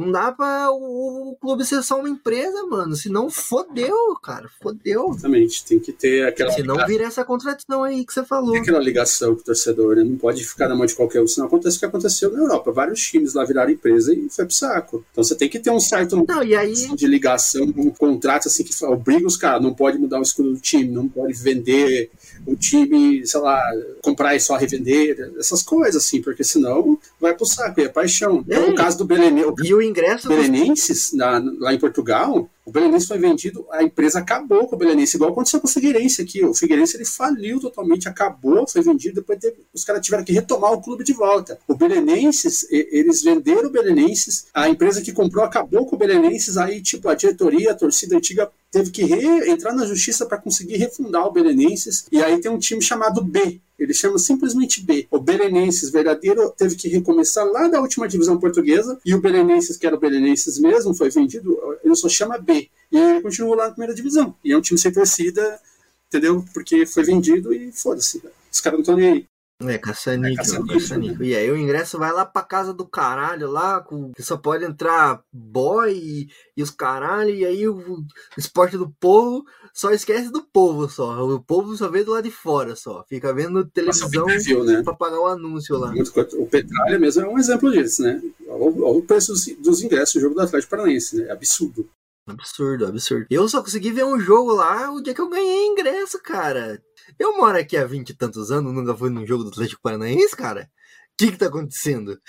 não 0.01 0.11
dá 0.11 0.31
pra 0.31 0.71
o, 0.71 1.31
o 1.31 1.35
clube 1.39 1.63
ser 1.65 1.81
só 1.83 1.99
uma 1.99 2.09
empresa, 2.09 2.65
mano. 2.65 2.95
Senão 2.95 3.29
fodeu, 3.29 4.15
cara. 4.21 4.49
Fodeu. 4.61 5.09
Exatamente, 5.11 5.63
tem 5.65 5.79
que 5.79 5.91
ter 5.91 6.27
aquela, 6.27 6.51
Senão 6.51 6.85
vira 6.85 7.05
essa 7.05 7.23
contradição 7.23 7.83
aí 7.83 8.05
que 8.05 8.13
você 8.13 8.23
falou. 8.23 8.51
tem 8.53 8.61
aquela 8.61 8.79
ligação 8.79 9.35
com 9.35 9.41
o 9.41 9.43
torcedor, 9.43 9.95
né? 9.95 10.03
Não 10.03 10.17
pode 10.17 10.43
ficar 10.45 10.67
na 10.67 10.75
mão 10.75 10.85
de 10.85 10.95
qualquer 10.95 11.21
um, 11.21 11.27
senão 11.27 11.47
acontece 11.47 11.77
o 11.77 11.79
que 11.79 11.85
aconteceu 11.85 12.31
na 12.31 12.39
Europa. 12.39 12.71
Vários 12.71 13.01
times 13.01 13.33
lá 13.33 13.45
viraram 13.45 13.71
empresa 13.71 14.13
e 14.13 14.29
foi 14.29 14.45
pro 14.45 14.53
saco. 14.53 15.05
Então 15.11 15.23
você 15.23 15.35
tem 15.35 15.49
que 15.49 15.59
ter 15.59 15.69
um 15.71 15.79
certo 15.79 16.25
Não, 16.27 16.43
e 16.43 16.55
aí. 16.55 16.73
de 16.95 17.07
ligação, 17.07 17.63
um 17.77 17.89
contrato 17.89 18.47
assim 18.47 18.63
que 18.63 18.85
obriga 18.85 19.27
os 19.27 19.37
caras, 19.37 19.61
não 19.61 19.73
pode 19.73 19.97
mudar 19.97 20.19
o 20.19 20.23
escudo 20.23 20.53
do 20.53 20.59
time, 20.59 20.89
não 20.89 21.07
pode 21.07 21.33
vender 21.33 22.09
o 22.45 22.55
time, 22.55 23.25
sei 23.25 23.39
lá, 23.39 23.61
comprar 24.01 24.35
e 24.35 24.39
só 24.39 24.55
revender, 24.55 25.33
essas 25.37 25.61
coisas 25.61 26.03
assim, 26.03 26.21
porque 26.21 26.43
senão 26.43 26.97
vai 27.19 27.35
pro 27.35 27.45
saco, 27.45 27.79
e 27.79 27.83
é 27.83 27.89
paixão. 27.89 28.43
Então, 28.47 28.63
É. 28.63 28.69
o 28.69 28.75
caso 28.75 28.97
do 28.97 29.05
Belenenses, 29.05 29.51
o 29.59 29.63
E 29.65 29.73
o 29.73 29.81
ingresso. 29.91 30.27
Belenenses, 30.27 31.13
na- 31.13 31.41
lá 31.59 31.73
em 31.73 31.79
Portugal, 31.79 32.49
o 32.65 32.71
Belenenses 32.71 33.07
foi 33.07 33.17
vendido, 33.17 33.65
a 33.71 33.83
empresa 33.83 34.19
acabou 34.19 34.67
com 34.67 34.75
o 34.75 34.79
Belenenses, 34.79 35.15
igual 35.15 35.31
aconteceu 35.31 35.59
com 35.59 35.67
o 35.67 35.69
Figueirense 35.69 36.21
aqui. 36.21 36.43
O 36.43 36.53
Figueirense 36.53 36.95
ele 36.97 37.05
faliu 37.05 37.59
totalmente, 37.59 38.07
acabou, 38.07 38.67
foi 38.67 38.81
vendido, 38.81 39.15
depois 39.15 39.39
teve- 39.39 39.57
os 39.73 39.83
caras 39.83 40.03
tiveram 40.03 40.23
que 40.23 40.31
retomar 40.33 40.71
o 40.73 40.81
clube 40.81 41.03
de 41.03 41.13
volta. 41.13 41.59
O 41.67 41.75
Belenenses, 41.75 42.65
eles 42.71 43.21
venderam 43.21 43.67
o 43.67 43.71
Belenenses, 43.71 44.47
a 44.53 44.69
empresa 44.69 45.01
que 45.01 45.11
comprou 45.11 45.43
acabou 45.43 45.85
com 45.85 45.95
o 45.95 45.99
Belenenses, 45.99 46.57
aí 46.57 46.81
tipo 46.81 47.09
a 47.09 47.15
diretoria, 47.15 47.71
a 47.71 47.75
torcida 47.75 48.15
antiga 48.15 48.49
teve 48.71 48.89
que 48.89 49.03
entrar 49.03 49.73
na 49.73 49.85
justiça 49.85 50.25
para 50.25 50.37
conseguir 50.37 50.77
refundar 50.77 51.25
o 51.27 51.31
Belenenses, 51.31 52.05
e 52.11 52.21
aí 52.23 52.39
tem 52.39 52.49
um 52.49 52.57
time 52.57 52.81
chamado 52.81 53.21
B, 53.21 53.59
ele 53.81 53.95
chama 53.95 54.19
simplesmente 54.19 54.83
B. 54.83 55.07
O 55.09 55.19
Belenenses 55.19 55.89
verdadeiro 55.89 56.53
teve 56.55 56.75
que 56.75 56.87
recomeçar 56.87 57.43
lá 57.45 57.67
da 57.67 57.81
última 57.81 58.07
divisão 58.07 58.39
portuguesa, 58.39 58.99
e 59.03 59.15
o 59.15 59.19
Belenenses, 59.19 59.75
que 59.75 59.87
era 59.87 59.95
o 59.95 59.99
Belenenses 59.99 60.59
mesmo, 60.59 60.93
foi 60.93 61.09
vendido, 61.09 61.57
ele 61.83 61.95
só 61.95 62.07
chama 62.07 62.37
B. 62.37 62.69
E 62.91 62.97
ele 62.97 63.21
continua 63.21 63.55
lá 63.55 63.65
na 63.65 63.71
primeira 63.71 63.95
divisão. 63.95 64.35
E 64.45 64.51
é 64.51 64.57
um 64.57 64.61
time 64.61 64.79
sem 64.79 64.91
torcida, 64.91 65.59
entendeu? 66.07 66.45
Porque 66.53 66.85
foi 66.85 67.03
vendido 67.03 67.51
e 67.51 67.71
foda-se. 67.71 68.21
Os 68.51 68.61
caras 68.61 68.77
não 68.77 68.81
estão 68.81 68.95
nem 68.95 69.11
aí. 69.11 69.25
É, 69.67 69.77
caça-níquel, 69.77 70.33
É 70.33 70.35
caça-níquel, 70.35 70.79
caça-níquel. 70.79 71.25
E 71.25 71.35
aí 71.35 71.49
o 71.49 71.57
ingresso 71.57 71.97
vai 71.97 72.11
lá 72.11 72.25
pra 72.25 72.43
casa 72.43 72.73
do 72.73 72.85
caralho 72.85 73.49
lá, 73.49 73.79
com, 73.79 74.11
que 74.11 74.23
só 74.23 74.37
pode 74.37 74.63
entrar 74.63 75.23
boy 75.31 75.91
e, 75.91 76.29
e 76.55 76.63
os 76.63 76.69
caralho, 76.69 77.29
e 77.29 77.45
aí 77.45 77.67
o, 77.67 77.77
o 77.77 78.05
esporte 78.37 78.77
do 78.77 78.89
povo 78.99 79.43
só 79.73 79.91
esquece 79.91 80.31
do 80.31 80.43
povo 80.43 80.89
só. 80.89 81.23
O 81.25 81.39
povo 81.39 81.75
só 81.75 81.89
vê 81.89 82.03
do 82.03 82.11
lado 82.11 82.23
de 82.23 82.31
fora 82.31 82.75
só. 82.75 83.03
Fica 83.07 83.33
vendo 83.33 83.65
televisão 83.65 84.25
né? 84.65 84.81
pra 84.83 84.93
pagar 84.93 85.19
o 85.19 85.27
anúncio 85.27 85.77
lá. 85.77 85.93
O 86.37 86.47
Petralha 86.47 86.99
mesmo 86.99 87.23
é 87.23 87.27
um 87.27 87.37
exemplo 87.37 87.71
disso, 87.71 88.03
né? 88.03 88.21
Olha 88.47 88.97
o 88.97 89.01
preço 89.01 89.33
dos, 89.59 89.81
ingressos 89.81 90.15
do 90.15 90.21
jogo 90.21 90.35
do 90.35 90.41
Atlético 90.41 90.71
Paranaense, 90.71 91.17
né? 91.17 91.27
É 91.27 91.31
absurdo. 91.31 91.89
Absurdo, 92.27 92.85
absurdo. 92.85 93.25
Eu 93.29 93.47
só 93.47 93.61
consegui 93.61 93.91
ver 93.91 94.05
um 94.05 94.19
jogo 94.19 94.53
lá 94.53 94.91
o 94.91 95.01
dia 95.01 95.13
que 95.13 95.21
eu 95.21 95.29
ganhei 95.29 95.67
ingresso, 95.67 96.21
cara. 96.21 96.81
Eu 97.17 97.37
moro 97.37 97.57
aqui 97.57 97.77
há 97.77 97.85
vinte 97.85 98.11
e 98.11 98.15
tantos 98.15 98.51
anos, 98.51 98.73
nunca 98.73 98.95
fui 98.95 99.09
num 99.09 99.25
jogo 99.25 99.43
do 99.43 99.49
Atlético 99.49 99.81
Paranaense, 99.81 100.35
cara. 100.35 100.69
O 101.13 101.17
que 101.17 101.31
que 101.31 101.37
tá 101.37 101.47
acontecendo? 101.47 102.19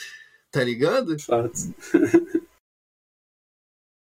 Tá 0.51 0.63
ligado? 0.63 1.19
Fato. 1.19 1.53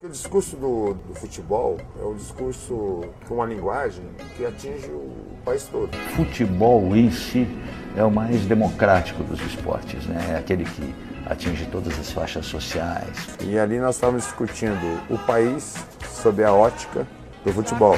O 0.05 0.07
discurso 0.07 0.55
do, 0.55 0.93
do 0.93 1.15
futebol 1.15 1.79
é 1.99 2.05
um 2.05 2.13
discurso 2.13 3.01
com 3.27 3.33
uma 3.33 3.45
linguagem 3.47 4.03
que 4.37 4.45
atinge 4.45 4.85
o 4.91 5.35
país 5.43 5.63
todo. 5.63 5.97
futebol 6.15 6.95
em 6.95 7.09
si 7.09 7.47
é 7.97 8.03
o 8.03 8.11
mais 8.11 8.45
democrático 8.45 9.23
dos 9.23 9.41
esportes, 9.41 10.05
né? 10.05 10.33
É 10.33 10.37
aquele 10.37 10.63
que 10.63 10.93
atinge 11.25 11.65
todas 11.71 11.99
as 11.99 12.11
faixas 12.11 12.45
sociais. 12.45 13.35
E 13.41 13.57
ali 13.57 13.79
nós 13.79 13.95
estávamos 13.95 14.25
discutindo 14.25 15.01
o 15.09 15.17
país 15.25 15.73
sob 16.21 16.43
a 16.43 16.53
ótica 16.53 17.07
do 17.43 17.51
futebol. 17.51 17.97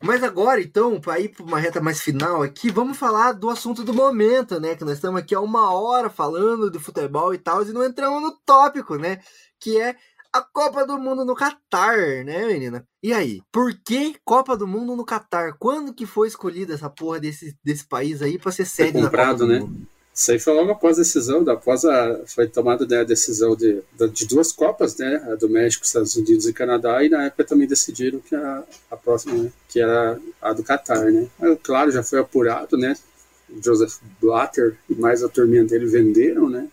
Mas 0.00 0.22
agora, 0.22 0.60
então, 0.60 1.00
para 1.00 1.18
ir 1.18 1.30
para 1.30 1.44
uma 1.44 1.58
reta 1.58 1.80
mais 1.80 1.98
final 1.98 2.42
aqui, 2.42 2.70
vamos 2.70 2.98
falar 2.98 3.32
do 3.32 3.48
assunto 3.48 3.82
do 3.82 3.94
momento, 3.94 4.60
né? 4.60 4.76
Que 4.76 4.84
nós 4.84 4.96
estamos 4.96 5.18
aqui 5.18 5.34
há 5.34 5.40
uma 5.40 5.72
hora 5.72 6.10
falando 6.10 6.70
de 6.70 6.78
futebol 6.78 7.32
e 7.32 7.38
tal, 7.38 7.62
e 7.62 7.72
não 7.72 7.82
entramos 7.82 8.22
no 8.22 8.30
tópico, 8.44 8.96
né? 8.96 9.20
Que 9.64 9.80
é 9.80 9.96
a 10.30 10.42
Copa 10.42 10.84
do 10.84 10.98
Mundo 10.98 11.24
no 11.24 11.34
Catar, 11.34 11.96
né, 12.22 12.44
menina? 12.44 12.86
E 13.02 13.14
aí, 13.14 13.40
por 13.50 13.72
que 13.72 14.14
Copa 14.22 14.54
do 14.54 14.66
Mundo 14.66 14.94
no 14.94 15.04
Catar? 15.04 15.54
Quando 15.58 15.94
que 15.94 16.04
foi 16.04 16.28
escolhida 16.28 16.74
essa 16.74 16.90
porra 16.90 17.18
desse, 17.18 17.56
desse 17.64 17.86
país 17.86 18.20
aí 18.20 18.38
para 18.38 18.52
ser 18.52 18.66
sede 18.66 18.92
da 18.92 19.04
comprado, 19.04 19.46
né? 19.46 19.60
Mundo? 19.60 19.86
Isso 20.12 20.32
aí 20.32 20.38
foi 20.38 20.52
logo 20.52 20.70
após 20.70 20.98
a 20.98 21.00
decisão, 21.02 21.48
após 21.48 21.86
a, 21.86 22.20
foi 22.26 22.46
tomada 22.46 22.86
né, 22.86 23.00
a 23.00 23.04
decisão 23.04 23.56
de, 23.56 23.82
de 24.12 24.26
duas 24.26 24.52
Copas, 24.52 24.98
né? 24.98 25.16
A 25.32 25.34
do 25.34 25.48
México, 25.48 25.86
Estados 25.86 26.14
Unidos 26.14 26.46
e 26.46 26.52
Canadá, 26.52 27.02
e 27.02 27.08
na 27.08 27.24
época 27.24 27.44
também 27.44 27.66
decidiram 27.66 28.20
que 28.20 28.36
a, 28.36 28.62
a 28.90 28.96
próxima, 28.98 29.34
né, 29.34 29.52
que 29.68 29.80
era 29.80 30.20
a 30.42 30.52
do 30.52 30.62
Catar, 30.62 31.10
né? 31.10 31.26
Mas, 31.38 31.58
claro, 31.62 31.90
já 31.90 32.02
foi 32.02 32.18
apurado, 32.18 32.76
né? 32.76 32.94
Joseph 33.62 33.98
Blatter 34.20 34.76
e 34.90 34.94
mais 34.94 35.22
a 35.22 35.28
turminha 35.28 35.64
dele 35.64 35.86
venderam, 35.86 36.50
né? 36.50 36.68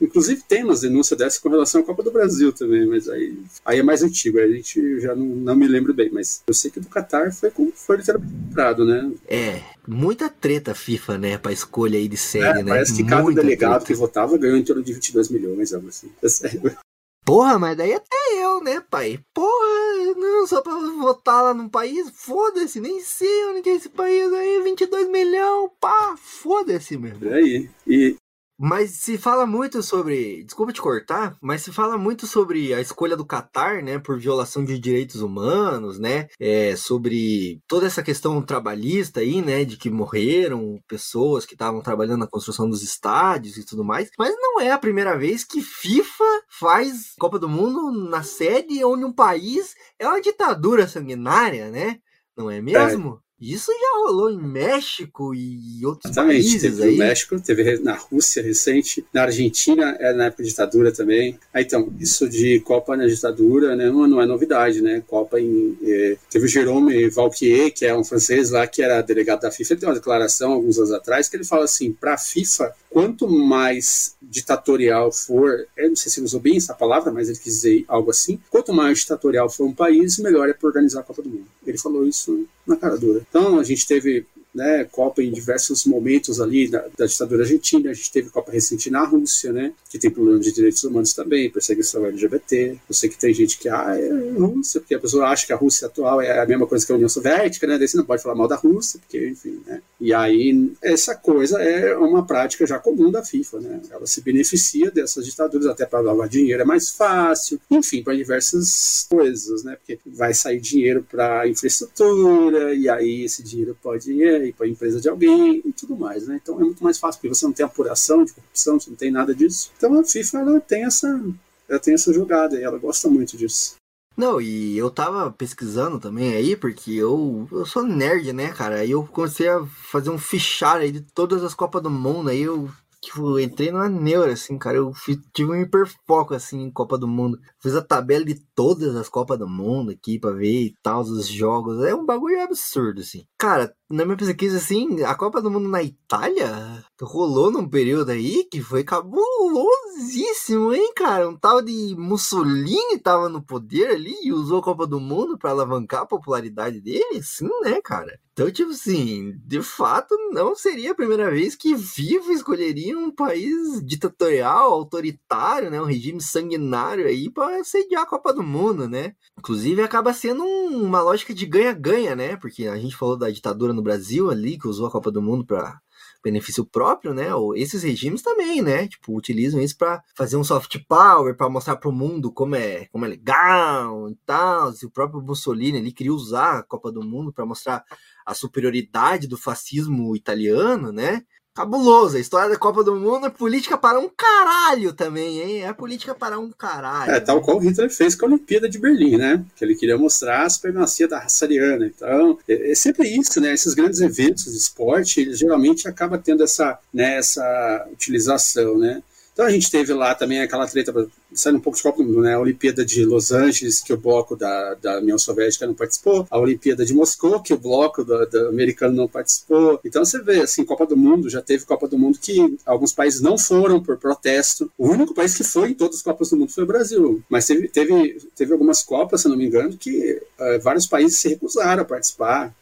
Inclusive 0.00 0.42
tem 0.42 0.64
umas 0.64 0.80
denúncias 0.80 1.18
dessa 1.18 1.40
com 1.40 1.48
relação 1.48 1.80
à 1.80 1.84
Copa 1.84 2.02
do 2.02 2.10
Brasil 2.10 2.52
também, 2.52 2.86
mas 2.86 3.08
aí, 3.08 3.38
aí 3.64 3.78
é 3.78 3.82
mais 3.82 4.02
antigo, 4.02 4.38
aí 4.38 4.52
a 4.52 4.56
gente 4.56 5.00
já 5.00 5.14
não, 5.14 5.24
não 5.24 5.56
me 5.56 5.68
lembro 5.68 5.94
bem, 5.94 6.10
mas 6.12 6.42
eu 6.46 6.54
sei 6.54 6.70
que 6.70 6.80
do 6.80 6.88
Qatar 6.88 7.32
foi, 7.32 7.50
com, 7.50 7.70
foi 7.72 7.98
literalmente 7.98 8.32
comprado, 8.32 8.84
né? 8.84 9.12
É, 9.28 9.62
muita 9.86 10.28
treta 10.28 10.74
FIFA, 10.74 11.18
né, 11.18 11.38
pra 11.38 11.52
escolha 11.52 11.98
aí 11.98 12.08
de 12.08 12.16
série, 12.16 12.60
é, 12.60 12.62
né? 12.62 12.72
Parece 12.72 12.94
que 12.94 13.04
cada 13.04 13.22
Muita 13.22 13.40
delegado 13.40 13.80
treta. 13.80 13.86
que 13.86 13.94
votava 13.94 14.36
ganhou 14.36 14.56
em 14.56 14.64
torno 14.64 14.82
de 14.82 14.92
22 14.92 15.28
milhões, 15.28 15.72
algo 15.72 15.88
assim. 15.88 16.10
É 16.22 16.28
sério. 16.28 16.76
Porra, 17.24 17.58
mas 17.58 17.76
daí 17.76 17.94
até 17.94 18.16
eu, 18.36 18.62
né, 18.62 18.82
pai? 18.90 19.18
Porra, 19.32 20.14
não, 20.16 20.46
só 20.46 20.60
pra 20.60 20.74
votar 20.74 21.42
lá 21.42 21.54
num 21.54 21.68
país, 21.70 22.10
foda-se, 22.14 22.80
nem 22.80 23.00
sei 23.00 23.46
onde 23.46 23.70
é 23.70 23.74
esse 23.74 23.88
país 23.88 24.30
aí, 24.30 24.62
22 24.62 25.08
milhões, 25.08 25.70
pá, 25.80 26.16
foda-se, 26.18 26.94
irmão. 26.94 27.12
É 27.22 27.34
aí. 27.34 27.70
E 27.86 28.16
Mas 28.58 28.92
se 29.00 29.18
fala 29.18 29.46
muito 29.46 29.82
sobre. 29.82 30.44
Desculpa 30.44 30.72
te 30.72 30.80
cortar, 30.80 31.36
mas 31.40 31.62
se 31.62 31.72
fala 31.72 31.98
muito 31.98 32.26
sobre 32.26 32.72
a 32.72 32.80
escolha 32.80 33.16
do 33.16 33.26
Catar, 33.26 33.82
né? 33.82 33.98
Por 33.98 34.18
violação 34.18 34.64
de 34.64 34.78
direitos 34.78 35.20
humanos, 35.20 35.98
né? 35.98 36.28
É, 36.38 36.76
sobre 36.76 37.60
toda 37.66 37.86
essa 37.86 38.02
questão 38.02 38.40
trabalhista 38.40 39.20
aí, 39.20 39.42
né? 39.42 39.64
De 39.64 39.76
que 39.76 39.90
morreram 39.90 40.80
pessoas 40.86 41.44
que 41.44 41.54
estavam 41.54 41.80
trabalhando 41.80 42.20
na 42.20 42.28
construção 42.28 42.68
dos 42.70 42.82
estádios 42.82 43.56
e 43.56 43.66
tudo 43.66 43.84
mais. 43.84 44.08
Mas 44.18 44.34
não 44.38 44.60
é 44.60 44.70
a 44.70 44.78
primeira 44.78 45.18
vez 45.18 45.44
que 45.44 45.60
FIFA 45.60 46.24
faz 46.48 47.14
Copa 47.18 47.38
do 47.38 47.48
Mundo 47.48 47.90
na 48.08 48.22
sede 48.22 48.84
onde 48.84 49.04
um 49.04 49.12
país 49.12 49.74
é 49.98 50.06
uma 50.06 50.20
ditadura 50.20 50.86
sanguinária, 50.86 51.70
né? 51.70 51.98
Não 52.36 52.50
é 52.50 52.60
mesmo? 52.60 53.23
Isso 53.40 53.72
já 53.72 53.98
rolou 54.06 54.30
em 54.30 54.40
México 54.40 55.34
e 55.34 55.84
outros 55.84 56.10
Exatamente, 56.10 56.42
países 56.42 56.62
teve 56.62 56.82
aí. 56.82 56.92
no 56.92 56.98
México, 56.98 57.40
teve 57.40 57.78
na 57.80 57.94
Rússia 57.94 58.42
recente, 58.42 59.04
na 59.12 59.22
Argentina 59.22 59.96
é 59.98 60.12
na 60.12 60.26
época 60.26 60.42
de 60.42 60.48
ditadura 60.50 60.92
também. 60.92 61.38
Aí, 61.52 61.64
então, 61.64 61.92
isso 61.98 62.28
de 62.28 62.60
Copa 62.60 62.96
na 62.96 63.06
ditadura 63.06 63.74
né, 63.74 63.90
não, 63.90 64.20
é 64.20 64.26
novidade, 64.26 64.80
né? 64.80 65.02
Copa 65.06 65.40
em. 65.40 65.76
eh, 65.82 66.16
teve 66.30 66.46
o 66.46 66.48
Jerome 66.48 67.08
Valquier, 67.10 67.72
que 67.72 67.84
é 67.84 67.94
um 67.94 68.04
francês 68.04 68.50
lá, 68.50 68.66
que 68.66 68.80
era 68.82 69.02
delegado 69.02 69.40
da 69.40 69.50
FIFA, 69.50 69.72
ele 69.72 69.80
tem 69.80 69.88
uma 69.88 69.94
declaração 69.94 70.52
alguns 70.52 70.78
anos 70.78 70.92
atrás, 70.92 71.28
que 71.28 71.36
ele 71.36 71.44
fala 71.44 71.64
assim: 71.64 71.92
para 71.92 72.14
a 72.14 72.18
FIFA, 72.18 72.72
quanto 72.88 73.28
mais 73.28 74.14
ditatorial 74.22 75.10
for, 75.12 75.66
eu 75.76 75.88
não 75.88 75.96
sei 75.96 76.10
se 76.10 76.20
ele 76.20 76.26
usou 76.26 76.40
bem 76.40 76.56
essa 76.56 76.74
palavra, 76.74 77.12
mas 77.12 77.28
ele 77.28 77.38
quis 77.38 77.54
dizer 77.54 77.84
algo 77.88 78.10
assim: 78.10 78.40
quanto 78.48 78.72
mais 78.72 79.00
ditatorial 79.00 79.50
for 79.50 79.66
um 79.66 79.74
país, 79.74 80.18
melhor 80.18 80.48
é 80.48 80.52
para 80.52 80.68
organizar 80.68 81.00
a 81.00 81.04
Copa 81.04 81.22
do 81.22 81.28
Mundo. 81.28 81.46
Ele 81.66 81.78
falou 81.78 82.06
isso 82.06 82.46
na 82.66 82.76
cara 82.76 82.96
dura. 82.96 83.22
Então, 83.28 83.58
a 83.58 83.64
gente 83.64 83.86
teve 83.86 84.26
né, 84.54 84.84
Copa 84.84 85.22
em 85.22 85.32
diversos 85.32 85.84
momentos 85.84 86.40
ali 86.40 86.68
da, 86.68 86.86
da, 86.96 87.06
ditadura 87.06 87.42
argentina, 87.42 87.90
a 87.90 87.94
gente 87.94 88.12
teve 88.12 88.30
Copa 88.30 88.52
recente 88.52 88.90
na 88.90 89.04
Rússia, 89.04 89.52
né, 89.52 89.72
que 89.90 89.98
tem 89.98 90.10
problemas 90.10 90.44
de 90.44 90.52
direitos 90.52 90.84
humanos 90.84 91.12
também, 91.12 91.50
perseguição 91.50 92.06
LGBT. 92.06 92.78
Eu 92.88 92.94
sei 92.94 93.08
que 93.10 93.18
tem 93.18 93.34
gente 93.34 93.58
que, 93.58 93.68
ah, 93.68 93.96
é 93.98 94.30
Rússia, 94.38 94.80
porque 94.80 94.94
a 94.94 95.00
pessoa 95.00 95.26
acha 95.26 95.46
que 95.46 95.52
a 95.52 95.56
Rússia 95.56 95.86
atual 95.86 96.20
é 96.20 96.38
a 96.38 96.46
mesma 96.46 96.66
coisa 96.66 96.86
que 96.86 96.92
a 96.92 96.94
União 96.94 97.08
Soviética, 97.08 97.66
né, 97.66 97.78
daí 97.78 97.88
você 97.88 97.96
não 97.96 98.04
pode 98.04 98.22
falar 98.22 98.36
mal 98.36 98.46
da 98.46 98.56
Rússia, 98.56 99.00
porque, 99.00 99.28
enfim, 99.28 99.60
né. 99.66 99.82
E 100.00 100.14
aí, 100.14 100.72
essa 100.82 101.14
coisa 101.14 101.60
é 101.62 101.96
uma 101.96 102.24
prática 102.26 102.66
já 102.66 102.78
comum 102.78 103.10
da 103.10 103.24
FIFA, 103.24 103.60
né, 103.60 103.80
ela 103.90 104.06
se 104.06 104.20
beneficia 104.20 104.90
dessas 104.90 105.24
ditaduras, 105.26 105.66
até 105.66 105.84
para 105.84 106.00
lavar 106.00 106.28
dinheiro 106.28 106.62
é 106.62 106.64
mais 106.64 106.90
fácil, 106.90 107.60
enfim, 107.70 108.02
para 108.02 108.14
diversas 108.14 109.06
coisas, 109.08 109.64
né, 109.64 109.76
porque 109.76 109.98
vai 110.06 110.32
sair 110.32 110.60
dinheiro 110.60 111.04
para 111.10 111.48
infraestrutura, 111.48 112.74
e 112.74 112.88
aí 112.88 113.24
esse 113.24 113.42
dinheiro 113.42 113.76
pode 113.82 114.12
ir 114.46 114.52
para 114.52 114.66
a 114.66 114.68
empresa 114.68 115.00
de 115.00 115.08
alguém 115.08 115.62
e 115.64 115.72
tudo 115.72 115.96
mais, 115.96 116.26
né? 116.26 116.38
Então 116.42 116.60
é 116.60 116.64
muito 116.64 116.82
mais 116.82 116.98
fácil, 116.98 117.20
porque 117.20 117.34
você 117.34 117.44
não 117.46 117.52
tem 117.52 117.64
apuração 117.64 118.24
de 118.24 118.32
corrupção, 118.32 118.78
você 118.78 118.90
não 118.90 118.96
tem 118.96 119.10
nada 119.10 119.34
disso. 119.34 119.70
Então 119.76 119.98
a 119.98 120.04
FIFA 120.04 120.38
ela 120.38 120.60
tem 120.60 120.84
essa, 120.84 121.22
ela 121.68 121.78
tem 121.78 121.94
essa 121.94 122.12
jogada 122.12 122.58
e 122.58 122.62
ela 122.62 122.78
gosta 122.78 123.08
muito 123.08 123.36
disso. 123.36 123.76
Não, 124.16 124.40
e 124.40 124.78
eu 124.78 124.90
tava 124.90 125.32
pesquisando 125.32 125.98
também 125.98 126.34
aí, 126.34 126.54
porque 126.54 126.92
eu, 126.92 127.48
eu 127.50 127.66
sou 127.66 127.82
nerd, 127.82 128.32
né, 128.32 128.52
cara? 128.52 128.76
Aí 128.76 128.92
eu 128.92 129.04
comecei 129.04 129.48
a 129.48 129.66
fazer 129.90 130.10
um 130.10 130.18
fichário 130.18 130.82
aí 130.82 130.92
de 130.92 131.00
todas 131.00 131.42
as 131.42 131.52
Copas 131.52 131.82
do 131.82 131.90
Mundo, 131.90 132.30
aí 132.30 132.42
eu 132.42 132.70
tipo, 133.04 133.38
entrei 133.38 133.70
numa 133.70 133.88
neura, 133.88 134.32
assim, 134.32 134.58
cara. 134.58 134.78
Eu 134.78 134.92
tive 135.32 135.50
um 135.50 135.60
hiperfoco, 135.60 136.34
assim, 136.34 136.62
em 136.62 136.70
Copa 136.70 136.96
do 136.98 137.06
Mundo. 137.06 137.38
Fiz 137.60 137.74
a 137.74 137.82
tabela 137.82 138.24
de 138.24 138.34
todas 138.54 138.96
as 138.96 139.08
Copas 139.08 139.38
do 139.38 139.48
Mundo 139.48 139.90
aqui 139.90 140.18
pra 140.18 140.30
ver 140.30 140.66
e 140.66 140.74
tal, 140.82 141.02
os 141.02 141.28
jogos. 141.28 141.84
É 141.84 141.94
um 141.94 142.06
bagulho 142.06 142.42
absurdo, 142.42 143.00
assim. 143.00 143.26
Cara, 143.38 143.74
na 143.90 144.04
minha 144.04 144.16
pesquisa, 144.16 144.56
assim, 144.56 145.02
a 145.02 145.14
Copa 145.14 145.40
do 145.42 145.50
Mundo 145.50 145.68
na 145.68 145.82
Itália 145.82 146.84
rolou 147.02 147.50
num 147.50 147.68
período 147.68 148.10
aí 148.10 148.44
que 148.44 148.62
foi 148.62 148.82
cabulosíssimo, 148.82 150.72
hein, 150.72 150.92
cara? 150.96 151.28
Um 151.28 151.36
tal 151.36 151.60
de 151.60 151.94
Mussolini 151.98 152.98
tava 152.98 153.28
no 153.28 153.42
poder 153.42 153.88
ali 153.90 154.14
e 154.22 154.32
usou 154.32 154.58
a 154.60 154.62
Copa 154.62 154.86
do 154.86 154.98
Mundo 154.98 155.38
pra 155.38 155.50
alavancar 155.50 156.02
a 156.02 156.06
popularidade 156.06 156.80
dele, 156.80 157.22
sim, 157.22 157.48
né, 157.62 157.80
cara? 157.82 158.18
Então, 158.32 158.50
tipo 158.50 158.72
assim, 158.72 159.32
de 159.46 159.62
fato, 159.62 160.16
não 160.32 160.56
seria 160.56 160.90
a 160.90 160.94
primeira 160.94 161.30
vez 161.30 161.54
que 161.54 161.78
FIFA 161.78 162.32
escolheria 162.32 162.98
um 162.98 163.08
país 163.08 163.80
ditatorial, 163.84 164.72
autoritário, 164.72 165.70
né? 165.70 165.80
Um 165.80 165.84
regime 165.84 166.20
sanguinário 166.20 167.06
aí 167.06 167.30
para 167.30 167.62
sediar 167.62 168.02
a 168.02 168.06
Copa 168.06 168.32
do 168.32 168.42
Mundo, 168.42 168.88
né? 168.88 169.14
Inclusive, 169.38 169.82
acaba 169.82 170.12
sendo 170.12 170.42
um, 170.42 170.82
uma 170.82 171.00
lógica 171.00 171.32
de 171.32 171.46
ganha-ganha, 171.46 172.16
né? 172.16 172.36
Porque 172.36 172.66
a 172.66 172.76
gente 172.76 172.96
falou 172.96 173.16
da 173.16 173.30
ditadura 173.30 173.72
no 173.74 173.82
Brasil 173.82 174.30
ali, 174.30 174.58
que 174.58 174.68
usou 174.68 174.86
a 174.86 174.90
Copa 174.90 175.10
do 175.10 175.20
Mundo 175.20 175.44
para 175.44 175.80
benefício 176.24 176.64
próprio, 176.64 177.12
né? 177.12 177.26
Esses 177.54 177.82
regimes 177.82 178.22
também, 178.22 178.62
né? 178.62 178.88
Tipo, 178.88 179.14
utilizam 179.14 179.60
isso 179.60 179.76
para 179.76 180.02
fazer 180.16 180.38
um 180.38 180.44
soft 180.44 180.78
power, 180.88 181.36
para 181.36 181.50
mostrar 181.50 181.76
para 181.76 181.90
o 181.90 181.92
mundo 181.92 182.32
como 182.32 182.56
é, 182.56 182.86
como 182.86 183.04
é 183.04 183.08
legal 183.08 184.08
e 184.08 184.16
tal. 184.24 184.72
E 184.72 184.86
o 184.86 184.90
próprio 184.90 185.20
Mussolini 185.20 185.78
ali 185.78 185.92
queria 185.92 186.14
usar 186.14 186.58
a 186.58 186.62
Copa 186.62 186.90
do 186.90 187.02
Mundo 187.02 187.30
para 187.30 187.44
mostrar 187.44 187.84
a 188.24 188.34
superioridade 188.34 189.28
do 189.28 189.36
fascismo 189.36 190.16
italiano, 190.16 190.90
né? 190.90 191.22
Cabuloso, 191.54 192.16
a 192.16 192.20
história 192.20 192.50
da 192.50 192.56
Copa 192.56 192.82
do 192.82 192.96
Mundo 192.96 193.26
é 193.26 193.30
política 193.30 193.78
para 193.78 194.00
um 194.00 194.08
caralho 194.08 194.92
também, 194.92 195.40
hein? 195.40 195.64
É 195.64 195.72
política 195.72 196.12
para 196.12 196.36
um 196.36 196.50
caralho. 196.50 197.12
É, 197.12 197.20
tal 197.20 197.40
qual 197.40 197.58
o 197.58 197.60
Hitler 197.60 197.88
fez 197.88 198.16
com 198.16 198.26
a 198.26 198.28
Olimpíada 198.28 198.68
de 198.68 198.76
Berlim, 198.76 199.16
né? 199.16 199.44
Que 199.54 199.64
ele 199.64 199.76
queria 199.76 199.96
mostrar 199.96 200.42
a 200.42 200.50
supremacia 200.50 201.06
da 201.06 201.20
raça 201.20 201.44
ariana. 201.44 201.86
Então, 201.86 202.36
é, 202.48 202.72
é 202.72 202.74
sempre 202.74 203.08
isso, 203.08 203.40
né? 203.40 203.54
Esses 203.54 203.72
grandes 203.72 204.00
eventos 204.00 204.46
de 204.46 204.56
esporte, 204.56 205.20
eles 205.20 205.38
geralmente 205.38 205.86
acabam 205.86 206.20
tendo 206.20 206.42
essa, 206.42 206.76
né, 206.92 207.18
essa 207.18 207.86
utilização, 207.92 208.76
né? 208.76 209.00
Então 209.34 209.44
a 209.44 209.50
gente 209.50 209.68
teve 209.68 209.92
lá 209.92 210.14
também 210.14 210.40
aquela 210.40 210.64
treta, 210.64 210.94
saindo 211.32 211.58
um 211.58 211.60
pouco 211.60 211.76
de 211.76 212.02
Mundo, 212.04 212.22
né? 212.22 212.34
A 212.34 212.38
Olimpíada 212.38 212.84
de 212.84 213.04
Los 213.04 213.32
Angeles, 213.32 213.80
que 213.80 213.92
o 213.92 213.96
bloco 213.96 214.36
da, 214.36 214.74
da 214.74 214.98
União 214.98 215.18
Soviética 215.18 215.66
não 215.66 215.74
participou, 215.74 216.26
a 216.30 216.38
Olimpíada 216.38 216.84
de 216.84 216.94
Moscou, 216.94 217.42
que 217.42 217.52
o 217.52 217.58
bloco 217.58 218.06
americano 218.48 218.94
não 218.94 219.08
participou. 219.08 219.80
Então 219.84 220.04
você 220.04 220.22
vê, 220.22 220.40
assim, 220.40 220.64
Copa 220.64 220.86
do 220.86 220.96
Mundo, 220.96 221.28
já 221.28 221.42
teve 221.42 221.64
Copa 221.64 221.88
do 221.88 221.98
Mundo 221.98 222.16
que 222.20 222.56
alguns 222.64 222.92
países 222.92 223.20
não 223.20 223.36
foram 223.36 223.82
por 223.82 223.98
protesto. 223.98 224.70
O 224.78 224.88
único 224.88 225.12
país 225.12 225.36
que 225.36 225.42
foi 225.42 225.70
em 225.70 225.74
todas 225.74 225.96
as 225.96 226.02
Copas 226.02 226.30
do 226.30 226.36
Mundo 226.36 226.52
foi 226.52 226.62
o 226.62 226.68
Brasil. 226.68 227.20
Mas 227.28 227.44
teve, 227.46 227.66
teve, 227.66 228.18
teve 228.36 228.52
algumas 228.52 228.82
Copas, 228.84 229.22
se 229.22 229.28
não 229.28 229.36
me 229.36 229.46
engano, 229.46 229.76
que 229.76 230.22
uh, 230.38 230.60
vários 230.62 230.86
países 230.86 231.18
se 231.18 231.28
recusaram 231.28 231.82
a 231.82 231.84
participar. 231.84 232.54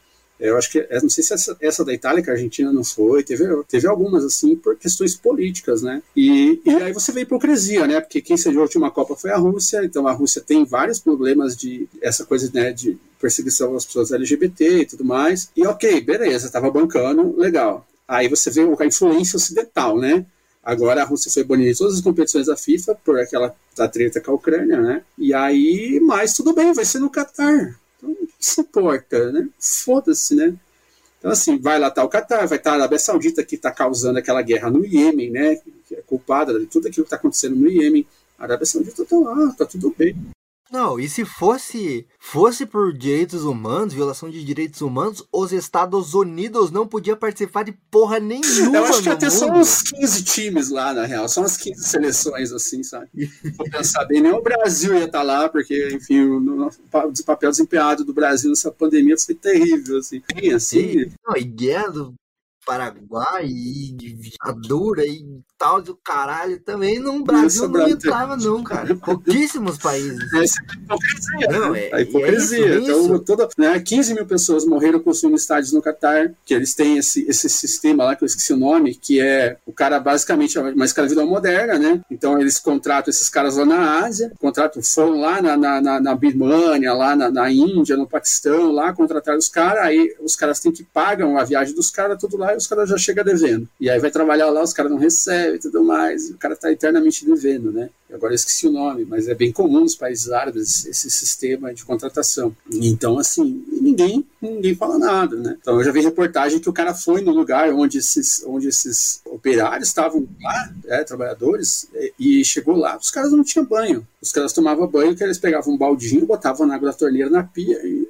Eu 0.42 0.58
acho 0.58 0.72
que, 0.72 0.84
não 1.00 1.08
sei 1.08 1.22
se 1.22 1.32
essa, 1.32 1.56
essa, 1.60 1.84
da 1.84 1.94
Itália, 1.94 2.20
que 2.20 2.28
a 2.28 2.32
Argentina 2.32 2.72
não 2.72 2.82
foi, 2.82 3.22
teve, 3.22 3.44
teve 3.68 3.86
algumas, 3.86 4.24
assim, 4.24 4.56
por 4.56 4.76
questões 4.76 5.14
políticas, 5.14 5.82
né? 5.82 6.02
E, 6.16 6.60
e 6.64 6.70
aí 6.70 6.92
você 6.92 7.12
vê 7.12 7.20
a 7.20 7.22
hipocrisia, 7.22 7.86
né? 7.86 8.00
Porque 8.00 8.20
quem 8.20 8.36
sediou 8.36 8.62
a 8.62 8.64
última 8.64 8.90
Copa 8.90 9.14
foi 9.14 9.30
a 9.30 9.36
Rússia, 9.36 9.84
então 9.84 10.08
a 10.08 10.12
Rússia 10.12 10.42
tem 10.42 10.64
vários 10.64 10.98
problemas 10.98 11.56
de, 11.56 11.88
essa 12.00 12.26
coisa, 12.26 12.50
né, 12.52 12.72
de 12.72 12.98
perseguição 13.20 13.76
às 13.76 13.84
pessoas 13.84 14.10
LGBT 14.10 14.80
e 14.80 14.86
tudo 14.86 15.04
mais. 15.04 15.48
E 15.56 15.64
ok, 15.64 16.00
beleza, 16.00 16.50
tava 16.50 16.70
bancando, 16.72 17.36
legal. 17.36 17.86
Aí 18.08 18.28
você 18.28 18.50
vê 18.50 18.62
a 18.62 18.86
influência 18.86 19.36
ocidental, 19.36 19.96
né? 19.96 20.26
Agora 20.62 21.02
a 21.02 21.04
Rússia 21.04 21.30
foi 21.30 21.44
banida 21.44 21.72
de 21.72 21.78
todas 21.78 21.94
as 21.94 22.00
competições 22.00 22.46
da 22.46 22.56
FIFA 22.56 22.96
por 23.04 23.18
aquela 23.18 23.54
da 23.76 23.88
treta 23.88 24.20
com 24.20 24.32
a 24.32 24.34
Ucrânia, 24.34 24.80
né? 24.80 25.02
E 25.16 25.32
aí, 25.32 26.00
mas 26.00 26.34
tudo 26.34 26.52
bem, 26.52 26.72
vai 26.72 26.84
ser 26.84 26.98
no 26.98 27.10
Catar. 27.10 27.78
Importa, 28.58 29.32
né? 29.32 29.48
Foda-se, 29.58 30.34
né? 30.34 30.54
Então, 31.18 31.30
assim, 31.30 31.58
vai 31.58 31.78
lá 31.78 31.90
tá 31.90 32.02
o 32.02 32.08
Catar, 32.08 32.46
vai 32.46 32.58
estar 32.58 32.70
tá 32.70 32.72
a 32.72 32.74
Arábia 32.80 32.98
Saudita 32.98 33.44
que 33.44 33.54
está 33.54 33.70
causando 33.70 34.18
aquela 34.18 34.42
guerra 34.42 34.70
no 34.70 34.84
Iêmen, 34.84 35.30
né? 35.30 35.56
Que 35.86 35.94
é 35.94 36.02
culpada 36.02 36.58
de 36.58 36.66
tudo 36.66 36.88
aquilo 36.88 37.04
que 37.04 37.08
está 37.08 37.16
acontecendo 37.16 37.54
no 37.54 37.68
Iêmen. 37.68 38.06
A 38.38 38.44
Arábia 38.44 38.66
Saudita 38.66 39.04
tá 39.04 39.16
lá, 39.16 39.54
tá 39.56 39.64
tudo 39.64 39.94
bem. 39.96 40.16
Não, 40.72 40.98
e 40.98 41.06
se 41.06 41.22
fosse 41.22 42.06
fosse 42.18 42.64
por 42.64 42.96
direitos 42.96 43.44
humanos, 43.44 43.92
violação 43.92 44.30
de 44.30 44.42
direitos 44.42 44.80
humanos, 44.80 45.22
os 45.30 45.52
Estados 45.52 46.14
Unidos 46.14 46.70
não 46.70 46.86
podiam 46.86 47.14
participar 47.14 47.62
de 47.62 47.72
porra 47.90 48.18
nenhuma. 48.18 48.78
Eu 48.78 48.84
acho 48.86 49.02
que 49.02 49.10
até 49.10 49.28
só 49.28 49.48
mundo. 49.48 49.58
uns 49.58 49.82
15 49.82 50.24
times 50.24 50.70
lá, 50.70 50.94
na 50.94 51.04
real. 51.04 51.28
Só 51.28 51.42
umas 51.42 51.58
15 51.58 51.84
seleções, 51.84 52.52
assim, 52.52 52.82
sabe? 52.82 53.08
Vou 53.54 53.68
pensar 53.68 54.06
bem, 54.06 54.22
nem 54.22 54.32
o 54.32 54.40
Brasil 54.40 54.94
ia 54.94 55.04
estar 55.04 55.22
lá, 55.22 55.46
porque, 55.46 55.90
enfim, 55.92 56.20
o, 56.20 56.68
o 56.68 57.24
papel 57.26 57.50
desempenhado 57.50 58.02
do 58.02 58.14
Brasil 58.14 58.48
nessa 58.48 58.72
pandemia 58.72 59.18
foi 59.18 59.34
terrível, 59.34 59.98
assim. 59.98 60.22
Bem, 60.34 60.54
assim, 60.54 61.04
Não, 61.26 61.36
e 61.36 61.44
guerra 61.44 61.88
do 61.90 62.14
Paraguai 62.64 63.46
e 63.46 63.92
ditadura 63.92 65.04
e 65.04 65.42
tal 65.62 65.80
do 65.80 65.94
caralho 65.94 66.58
também 66.58 66.98
no 66.98 67.22
Brasil 67.22 67.68
não 67.68 67.88
entrava 67.88 68.36
não, 68.36 68.64
cara. 68.64 68.92
Pouquíssimos 68.98 69.78
países. 69.78 70.18
Essa 70.34 70.60
é 70.60 70.72
a 70.72 70.74
hipocrisia, 70.74 71.48
não, 71.52 71.74
é, 71.76 71.90
a 71.92 72.00
hipocrisia. 72.00 72.66
É 72.66 72.78
isso, 72.80 72.90
então, 72.90 73.18
toda, 73.20 73.48
né, 73.56 73.78
15 73.78 74.14
mil 74.14 74.26
pessoas 74.26 74.64
morreram 74.64 74.98
construindo 74.98 75.36
estádios 75.36 75.72
no 75.72 75.80
Catar, 75.80 76.32
que 76.44 76.52
eles 76.52 76.74
têm 76.74 76.98
esse, 76.98 77.24
esse 77.28 77.48
sistema 77.48 78.02
lá, 78.02 78.16
que 78.16 78.24
eu 78.24 78.26
esqueci 78.26 78.52
o 78.52 78.56
nome, 78.56 78.96
que 78.96 79.20
é 79.20 79.56
o 79.64 79.72
cara 79.72 80.00
basicamente 80.00 80.58
é 80.58 80.60
uma 80.60 80.84
escravidão 80.84 81.28
moderna, 81.28 81.78
né? 81.78 82.00
Então 82.10 82.40
eles 82.40 82.58
contratam 82.58 83.10
esses 83.10 83.28
caras 83.28 83.56
lá 83.56 83.64
na 83.64 84.04
Ásia, 84.04 84.32
contratam, 84.40 84.82
foram 84.82 85.20
lá 85.20 85.40
na, 85.40 85.56
na, 85.56 85.80
na, 85.80 86.00
na 86.00 86.14
Birmania, 86.16 86.92
lá 86.92 87.14
na, 87.14 87.30
na 87.30 87.52
Índia, 87.52 87.96
no 87.96 88.08
Paquistão, 88.08 88.72
lá 88.72 88.92
contrataram 88.92 89.38
os 89.38 89.48
caras, 89.48 89.84
aí 89.84 90.12
os 90.20 90.34
caras 90.34 90.58
têm 90.58 90.72
que 90.72 90.82
pagam 90.82 91.38
a 91.38 91.44
viagem 91.44 91.72
dos 91.72 91.88
caras, 91.88 92.18
tudo 92.18 92.36
lá, 92.36 92.52
e 92.52 92.56
os 92.56 92.66
caras 92.66 92.88
já 92.88 92.98
chegam 92.98 93.24
devendo. 93.24 93.68
E 93.80 93.88
aí 93.88 94.00
vai 94.00 94.10
trabalhar 94.10 94.50
lá, 94.50 94.60
os 94.60 94.72
caras 94.72 94.90
não 94.90 94.98
recebem 94.98 95.51
e 95.54 95.58
tudo 95.58 95.84
mais, 95.84 96.30
o 96.30 96.36
cara 96.36 96.56
tá 96.56 96.70
eternamente 96.70 97.24
devendo, 97.24 97.72
né? 97.72 97.90
Agora 98.12 98.32
eu 98.32 98.36
esqueci 98.36 98.66
o 98.66 98.70
nome, 98.70 99.06
mas 99.06 99.26
é 99.26 99.34
bem 99.34 99.50
comum 99.50 99.80
nos 99.80 99.94
países 99.94 100.30
árabes 100.30 100.84
esse 100.84 101.10
sistema 101.10 101.72
de 101.72 101.82
contratação. 101.84 102.54
Então, 102.70 103.18
assim, 103.18 103.64
ninguém, 103.70 104.26
ninguém 104.40 104.74
fala 104.74 104.98
nada, 104.98 105.36
né? 105.36 105.56
Então 105.60 105.78
eu 105.78 105.84
já 105.84 105.90
vi 105.90 106.00
reportagem 106.00 106.60
que 106.60 106.68
o 106.68 106.72
cara 106.72 106.94
foi 106.94 107.22
no 107.22 107.32
lugar 107.32 107.72
onde 107.72 107.98
esses, 107.98 108.44
onde 108.46 108.68
esses 108.68 109.22
operários 109.24 109.88
estavam 109.88 110.28
lá, 110.42 110.74
é, 110.86 111.04
trabalhadores, 111.04 111.88
e 112.18 112.44
chegou 112.44 112.76
lá, 112.76 112.98
os 112.98 113.10
caras 113.10 113.32
não 113.32 113.42
tinham 113.42 113.64
banho. 113.64 114.06
Os 114.20 114.30
caras 114.30 114.52
tomavam 114.52 114.86
banho, 114.86 115.16
que 115.16 115.24
eles 115.24 115.38
pegavam 115.38 115.72
um 115.72 115.78
baldinho, 115.78 116.26
botavam 116.26 116.66
na 116.66 116.74
água 116.74 116.90
da 116.90 116.96
torneira 116.96 117.30
na 117.30 117.42
pia 117.42 117.80
e 117.84 118.08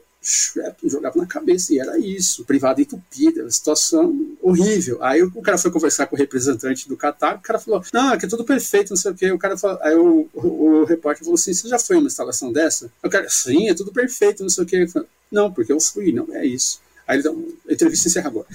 jogava 0.84 1.18
na 1.18 1.26
cabeça, 1.26 1.74
e 1.74 1.78
era 1.78 1.98
isso, 1.98 2.44
privado 2.44 2.80
entupida, 2.80 3.50
situação 3.50 4.36
horrível. 4.40 5.02
Aí 5.02 5.22
o 5.22 5.42
cara 5.42 5.58
foi 5.58 5.70
conversar 5.70 6.06
com 6.06 6.14
o 6.14 6.18
representante 6.18 6.88
do 6.88 6.96
Qatar, 6.96 7.36
o 7.36 7.40
cara 7.40 7.58
falou, 7.58 7.82
não, 7.92 8.12
aqui 8.12 8.26
é 8.26 8.28
tudo 8.28 8.44
perfeito, 8.44 8.90
não 8.90 8.96
sei 8.96 9.10
o 9.10 9.14
que. 9.14 9.32
O 9.32 9.38
cara 9.38 9.58
falou, 9.58 9.78
aí 9.82 9.94
o, 9.94 10.28
o, 10.32 10.64
o 10.80 10.84
repórter 10.84 11.24
falou 11.24 11.34
assim, 11.34 11.52
você 11.52 11.68
já 11.68 11.78
foi 11.78 11.96
uma 11.96 12.06
instalação 12.06 12.52
dessa? 12.52 12.90
O 13.02 13.10
cara, 13.10 13.28
sim, 13.28 13.68
é 13.68 13.74
tudo 13.74 13.92
perfeito, 13.92 14.42
não 14.42 14.50
sei 14.50 14.64
o 14.64 14.66
que. 14.66 14.86
Não, 15.30 15.52
porque 15.52 15.72
eu 15.72 15.80
fui, 15.80 16.12
não, 16.12 16.32
é 16.34 16.46
isso. 16.46 16.80
Aí 17.06 17.18
ele 17.18 17.28
entrevista 17.68 18.08
encerra 18.08 18.28
agora. 18.28 18.46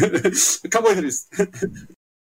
Acabou 0.64 0.90
a 0.90 0.92
entrevista. 0.94 1.28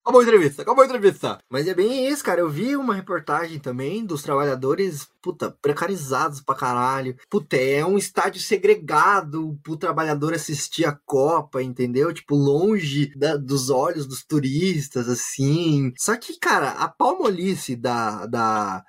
Acabou 0.05 0.19
a 0.19 0.23
entrevista, 0.25 0.61
acabou 0.63 0.83
a 0.83 0.85
entrevista. 0.85 1.39
Mas 1.49 1.65
é 1.65 1.73
bem 1.73 2.09
isso, 2.09 2.21
cara. 2.21 2.41
Eu 2.41 2.49
vi 2.49 2.75
uma 2.75 2.93
reportagem 2.93 3.57
também 3.57 4.05
dos 4.05 4.21
trabalhadores, 4.21 5.07
puta, 5.21 5.49
precarizados 5.61 6.41
pra 6.41 6.55
caralho. 6.55 7.15
Puta, 7.29 7.55
é 7.55 7.85
um 7.85 7.97
estádio 7.97 8.41
segregado 8.41 9.57
pro 9.63 9.77
trabalhador 9.77 10.33
assistir 10.33 10.83
a 10.83 10.99
Copa, 11.05 11.63
entendeu? 11.63 12.13
Tipo, 12.13 12.35
longe 12.35 13.17
da, 13.17 13.37
dos 13.37 13.69
olhos 13.69 14.05
dos 14.05 14.25
turistas, 14.25 15.07
assim. 15.07 15.93
Só 15.97 16.17
que, 16.17 16.37
cara, 16.37 16.71
a 16.71 16.89
palmolice 16.89 17.73
da, 17.77 18.25
da, 18.25 18.83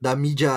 da 0.00 0.16
mídia 0.16 0.50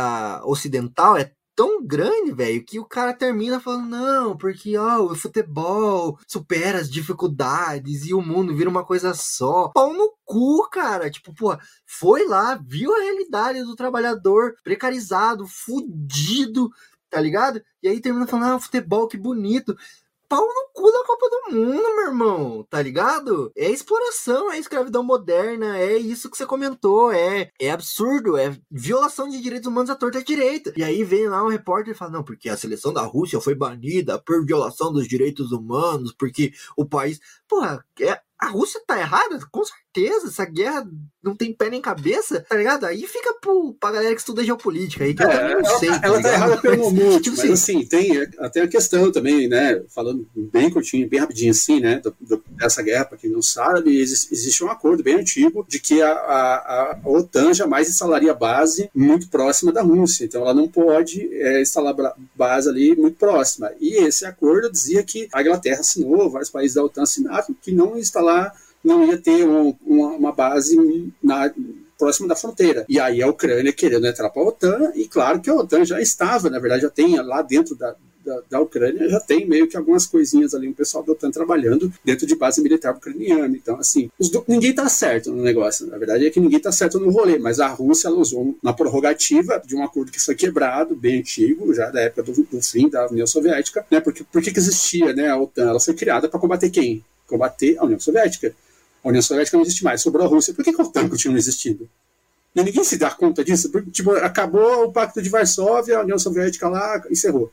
ocidental 0.43 1.17
é 1.17 1.31
tão 1.59 1.85
grande, 1.85 2.31
velho, 2.31 2.63
que 2.63 2.79
o 2.79 2.85
cara 2.85 3.13
termina 3.13 3.59
falando, 3.59 3.89
não, 3.89 4.37
porque 4.37 4.77
ó, 4.77 5.01
o 5.01 5.13
futebol 5.13 6.17
supera 6.25 6.79
as 6.79 6.89
dificuldades 6.89 8.05
e 8.05 8.13
o 8.13 8.21
mundo 8.21 8.55
vira 8.55 8.69
uma 8.69 8.85
coisa 8.85 9.13
só. 9.13 9.67
Pau 9.73 9.91
no 9.93 10.13
cu, 10.23 10.69
cara. 10.69 11.11
Tipo, 11.11 11.35
pô, 11.35 11.57
foi 11.85 12.25
lá, 12.25 12.57
viu 12.65 12.95
a 12.95 13.01
realidade 13.01 13.61
do 13.63 13.75
trabalhador 13.75 14.55
precarizado, 14.63 15.45
fudido, 15.45 16.69
tá 17.09 17.19
ligado? 17.19 17.61
E 17.83 17.89
aí 17.89 17.99
termina 17.99 18.25
falando, 18.25 18.55
ah, 18.55 18.59
futebol, 18.59 19.09
que 19.09 19.17
bonito 19.17 19.75
pau 20.29 20.45
no 20.45 20.69
cu 20.73 20.91
da 20.91 21.03
Copa 21.03 21.27
do 21.27 21.55
Mundo, 21.55 21.95
meu 21.95 22.05
irmão, 22.05 22.63
tá 22.69 22.79
ligado? 22.81 23.51
É 23.57 23.67
exploração, 23.69 24.51
é 24.51 24.59
escravidão 24.59 25.03
moderna, 25.03 25.77
é 25.79 25.97
isso 25.97 26.29
que 26.29 26.37
você 26.37 26.45
comentou, 26.45 27.11
é, 27.11 27.49
é 27.59 27.71
absurdo, 27.71 28.37
é 28.37 28.55
violação 28.69 29.27
de 29.27 29.41
direitos 29.41 29.67
humanos 29.67 29.89
à 29.89 29.95
torta 29.95 30.23
direita. 30.23 30.71
E 30.77 30.83
aí 30.83 31.03
vem 31.03 31.27
lá 31.27 31.43
um 31.43 31.49
repórter 31.49 31.95
e 31.95 31.97
fala, 31.97 32.11
não, 32.11 32.23
porque 32.23 32.47
a 32.47 32.55
seleção 32.55 32.93
da 32.93 33.01
Rússia 33.01 33.41
foi 33.41 33.55
banida 33.55 34.19
por 34.19 34.45
violação 34.45 34.93
dos 34.93 35.07
direitos 35.07 35.51
humanos, 35.51 36.13
porque 36.13 36.53
o 36.77 36.85
país... 36.85 37.19
Porra, 37.47 37.83
é, 37.99 38.21
a 38.39 38.47
Rússia 38.47 38.79
tá 38.87 38.97
errada? 38.97 39.39
Com 39.51 39.63
certeza, 39.63 39.83
essa 39.97 40.45
guerra 40.45 40.87
não 41.21 41.35
tem 41.35 41.53
pé 41.53 41.69
nem 41.69 41.81
cabeça, 41.81 42.45
tá 42.47 42.55
ligado? 42.55 42.85
Aí 42.85 43.05
fica 43.05 43.33
pro, 43.41 43.73
pra 43.73 43.91
galera 43.91 44.13
que 44.13 44.21
estuda 44.21 44.43
geopolítica 44.43 45.03
aí, 45.03 45.13
que 45.13 45.21
é, 45.21 45.25
eu 45.25 45.31
também 45.31 45.55
não 45.55 45.79
sei. 45.79 45.89
Ela, 45.89 45.99
tá, 45.99 46.07
ela 46.07 46.21
tá 46.21 46.33
errada 46.33 46.57
pelo 46.57 46.77
momento, 46.83 47.21
tipo 47.21 47.37
mas 47.37 47.51
assim, 47.51 47.85
tem 47.85 48.21
até 48.39 48.61
a 48.61 48.67
questão 48.67 49.11
também, 49.11 49.47
né? 49.47 49.81
Falando 49.89 50.27
bem 50.33 50.69
curtinho, 50.69 51.09
bem 51.09 51.19
rapidinho 51.19 51.51
assim, 51.51 51.79
né? 51.79 51.99
Do, 51.99 52.15
do, 52.21 52.43
dessa 52.51 52.81
guerra, 52.81 53.05
pra 53.05 53.17
quem 53.17 53.29
não 53.29 53.41
sabe, 53.41 53.99
existe, 53.99 54.33
existe, 54.33 54.63
um 54.63 54.69
acordo 54.69 55.03
bem 55.03 55.15
antigo 55.15 55.65
de 55.67 55.79
que 55.79 56.01
a, 56.01 56.11
a, 56.11 56.91
a, 56.93 56.99
OTAN 57.03 57.53
jamais 57.53 57.89
instalaria 57.89 58.33
base 58.33 58.89
muito 58.95 59.27
próxima 59.27 59.71
da 59.73 59.81
Rússia, 59.81 60.25
então 60.25 60.41
ela 60.41 60.53
não 60.53 60.67
pode 60.67 61.27
é, 61.33 61.61
instalar 61.61 61.95
base 62.35 62.69
ali 62.69 62.95
muito 62.95 63.17
próxima. 63.17 63.71
E 63.79 64.03
esse 64.03 64.25
acordo 64.25 64.71
dizia 64.71 65.03
que 65.03 65.27
a 65.33 65.41
Inglaterra 65.41 65.81
assinou, 65.81 66.29
vários 66.29 66.49
países 66.49 66.75
da 66.75 66.83
OTAN 66.83 67.03
assinaram, 67.03 67.55
que 67.61 67.71
não 67.71 67.97
instalar 67.97 68.53
não 68.83 69.05
ia 69.05 69.17
ter 69.17 69.47
um, 69.47 69.75
uma, 69.85 70.09
uma, 70.09 70.31
base 70.31 71.11
na, 71.21 71.51
próximo 71.97 72.27
da 72.27 72.35
fronteira. 72.35 72.85
E 72.87 72.99
aí 72.99 73.21
a 73.21 73.27
Ucrânia 73.27 73.73
querendo 73.73 74.07
entrar 74.07 74.29
para 74.29 74.41
a 74.41 74.45
OTAN, 74.45 74.91
e 74.95 75.07
claro 75.07 75.41
que 75.41 75.49
a 75.49 75.55
OTAN 75.55 75.83
já 75.83 76.01
estava, 76.01 76.49
na 76.49 76.59
verdade, 76.59 76.83
já 76.83 76.89
tem 76.89 77.19
lá 77.21 77.41
dentro 77.41 77.75
da, 77.75 77.95
da, 78.23 78.41
da, 78.49 78.59
Ucrânia, 78.61 79.09
já 79.09 79.19
tem 79.19 79.45
meio 79.45 79.67
que 79.67 79.75
algumas 79.75 80.05
coisinhas 80.05 80.53
ali, 80.53 80.67
o 80.67 80.73
pessoal 80.73 81.03
da 81.03 81.11
OTAN 81.11 81.31
trabalhando 81.31 81.91
dentro 82.03 82.25
de 82.25 82.35
base 82.35 82.61
militar 82.61 82.95
ucraniana. 82.95 83.55
Então, 83.55 83.77
assim, 83.79 84.09
do, 84.19 84.43
ninguém 84.47 84.69
está 84.71 84.87
certo 84.87 85.31
no 85.31 85.41
negócio. 85.41 85.87
Na 85.87 85.97
verdade 85.97 86.27
é 86.27 86.29
que 86.29 86.39
ninguém 86.39 86.57
está 86.57 86.71
certo 86.71 86.99
no 86.99 87.09
rolê, 87.09 87.37
mas 87.37 87.59
a 87.59 87.67
Rússia 87.67 88.07
ela 88.07 88.17
usou 88.17 88.55
uma 88.61 88.73
prorrogativa 88.73 89.61
de 89.65 89.75
um 89.75 89.83
acordo 89.83 90.11
que 90.11 90.21
foi 90.21 90.35
quebrado, 90.35 90.95
bem 90.95 91.19
antigo, 91.19 91.73
já 91.73 91.89
da 91.89 92.01
época 92.01 92.23
do, 92.23 92.43
do 92.43 92.61
fim 92.61 92.87
da 92.89 93.07
União 93.07 93.27
Soviética, 93.27 93.85
né? 93.91 93.99
Porque, 93.99 94.23
por 94.23 94.41
que 94.41 94.57
existia 94.57 95.13
né, 95.13 95.27
a 95.27 95.37
OTAN? 95.37 95.69
Ela 95.69 95.79
foi 95.79 95.93
criada 95.93 96.29
para 96.29 96.39
combater 96.39 96.69
quem? 96.69 97.03
Combater 97.27 97.77
a 97.77 97.83
União 97.83 97.99
Soviética. 97.99 98.53
A 99.03 99.07
União 99.07 99.21
Soviética 99.21 99.57
não 99.57 99.63
existe 99.63 99.83
mais, 99.83 100.01
sobrou 100.01 100.25
a 100.25 100.29
Rússia. 100.29 100.53
Por 100.53 100.63
que, 100.63 100.73
que 100.73 100.81
a 100.81 100.83
OTAN 100.83 101.07
continua 101.07 101.37
existindo? 101.37 101.89
E 102.55 102.63
ninguém 102.63 102.83
se 102.83 102.97
dá 102.97 103.11
conta 103.11 103.43
disso. 103.43 103.71
Porque, 103.71 103.91
tipo, 103.91 104.11
acabou 104.11 104.85
o 104.85 104.91
Pacto 104.91 105.21
de 105.21 105.29
Varsóvia, 105.29 105.97
a 105.97 106.01
União 106.01 106.19
Soviética 106.19 106.67
lá 106.67 107.03
encerrou. 107.09 107.51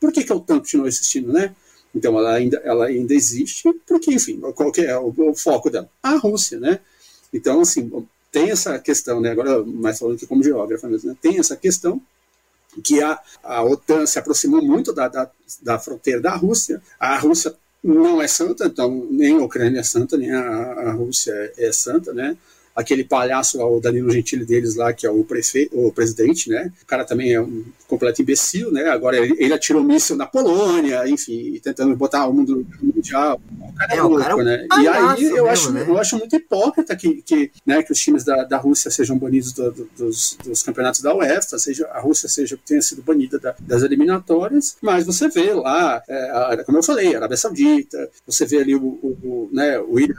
Por 0.00 0.12
que, 0.12 0.24
que 0.24 0.32
a 0.32 0.36
OTAN 0.36 0.58
continua 0.58 0.88
existindo, 0.88 1.32
né? 1.32 1.54
Então 1.94 2.18
ela 2.18 2.34
ainda, 2.34 2.58
ela 2.58 2.86
ainda 2.86 3.14
existe, 3.14 3.72
porque, 3.86 4.12
enfim, 4.12 4.40
qual 4.54 4.70
que 4.70 4.82
é 4.82 4.96
o, 4.98 5.12
o 5.16 5.34
foco 5.34 5.70
dela? 5.70 5.88
A 6.02 6.16
Rússia, 6.16 6.58
né? 6.58 6.80
Então, 7.32 7.60
assim, 7.60 7.90
tem 8.30 8.50
essa 8.50 8.78
questão, 8.78 9.20
né? 9.20 9.30
Agora, 9.30 9.64
mais 9.64 9.98
falando 9.98 10.16
aqui 10.16 10.26
como 10.26 10.42
geógrafa 10.42 10.88
mesmo, 10.88 11.10
né? 11.10 11.16
tem 11.20 11.38
essa 11.38 11.56
questão 11.56 12.00
que 12.84 13.02
a, 13.02 13.18
a 13.42 13.62
OTAN 13.62 14.06
se 14.06 14.18
aproximou 14.18 14.62
muito 14.62 14.92
da, 14.92 15.08
da, 15.08 15.30
da 15.62 15.78
fronteira 15.78 16.20
da 16.20 16.34
Rússia. 16.36 16.82
A 17.00 17.16
Rússia 17.18 17.56
não 17.82 18.20
é 18.20 18.28
santa, 18.28 18.66
então 18.66 19.06
nem 19.10 19.38
a 19.38 19.44
Ucrânia 19.44 19.80
é 19.80 19.82
santa, 19.82 20.16
nem 20.16 20.32
a, 20.32 20.40
a 20.40 20.92
Rússia 20.92 21.32
é, 21.32 21.66
é 21.66 21.72
santa, 21.72 22.12
né? 22.12 22.36
Aquele 22.78 23.02
palhaço, 23.02 23.60
o 23.60 23.80
Danilo 23.80 24.08
Gentili 24.08 24.44
deles 24.44 24.76
lá, 24.76 24.92
que 24.92 25.04
é 25.04 25.10
o 25.10 25.24
prefeito, 25.24 25.76
o 25.76 25.92
presidente, 25.92 26.48
né? 26.48 26.72
O 26.80 26.86
cara 26.86 27.04
também 27.04 27.32
é 27.32 27.40
um 27.40 27.64
completo 27.88 28.22
imbecil, 28.22 28.70
né? 28.70 28.84
Agora 28.84 29.16
ele, 29.16 29.34
ele 29.36 29.52
atirou 29.52 29.82
míssil 29.82 30.14
na 30.14 30.26
Polônia, 30.26 31.08
enfim, 31.08 31.58
tentando 31.60 31.96
botar 31.96 32.28
o 32.28 32.32
mundo 32.32 32.64
mundial. 32.80 33.40
O 33.60 33.72
cara 33.74 33.94
é, 33.94 33.96
é 33.96 34.02
louco, 34.02 34.18
cara 34.20 34.36
né? 34.44 34.66
É 34.70 34.74
um 34.76 34.80
e 34.80 34.88
aí 34.88 35.24
eu 35.24 35.30
mesmo, 35.30 35.48
acho, 35.48 35.72
né? 35.72 35.84
eu 35.88 35.98
acho 35.98 36.18
muito 36.18 36.36
hipócrita 36.36 36.94
que, 36.94 37.20
que, 37.22 37.50
né, 37.66 37.82
que 37.82 37.90
os 37.90 37.98
times 37.98 38.22
da, 38.22 38.44
da 38.44 38.58
Rússia 38.58 38.92
sejam 38.92 39.18
banidos 39.18 39.52
do, 39.52 39.72
do, 39.72 39.90
dos, 39.98 40.38
dos, 40.44 40.62
campeonatos 40.62 41.00
da 41.00 41.12
UEFA, 41.12 41.58
seja 41.58 41.84
a 41.88 41.98
Rússia 41.98 42.28
seja 42.28 42.56
tenha 42.64 42.80
sido 42.80 43.02
banida 43.02 43.40
da, 43.40 43.56
das 43.58 43.82
eliminatórias, 43.82 44.76
mas 44.80 45.04
você 45.04 45.28
vê 45.28 45.52
lá, 45.52 46.00
é, 46.08 46.62
como 46.64 46.78
eu 46.78 46.82
falei, 46.82 47.14
a 47.14 47.18
Arábia 47.18 47.36
Saudita, 47.36 48.08
você 48.24 48.46
vê 48.46 48.58
ali 48.58 48.76
o, 48.76 48.84
o, 48.84 49.18
o 49.24 49.50
né, 49.52 49.80
o 49.80 49.98
Irã 49.98 50.14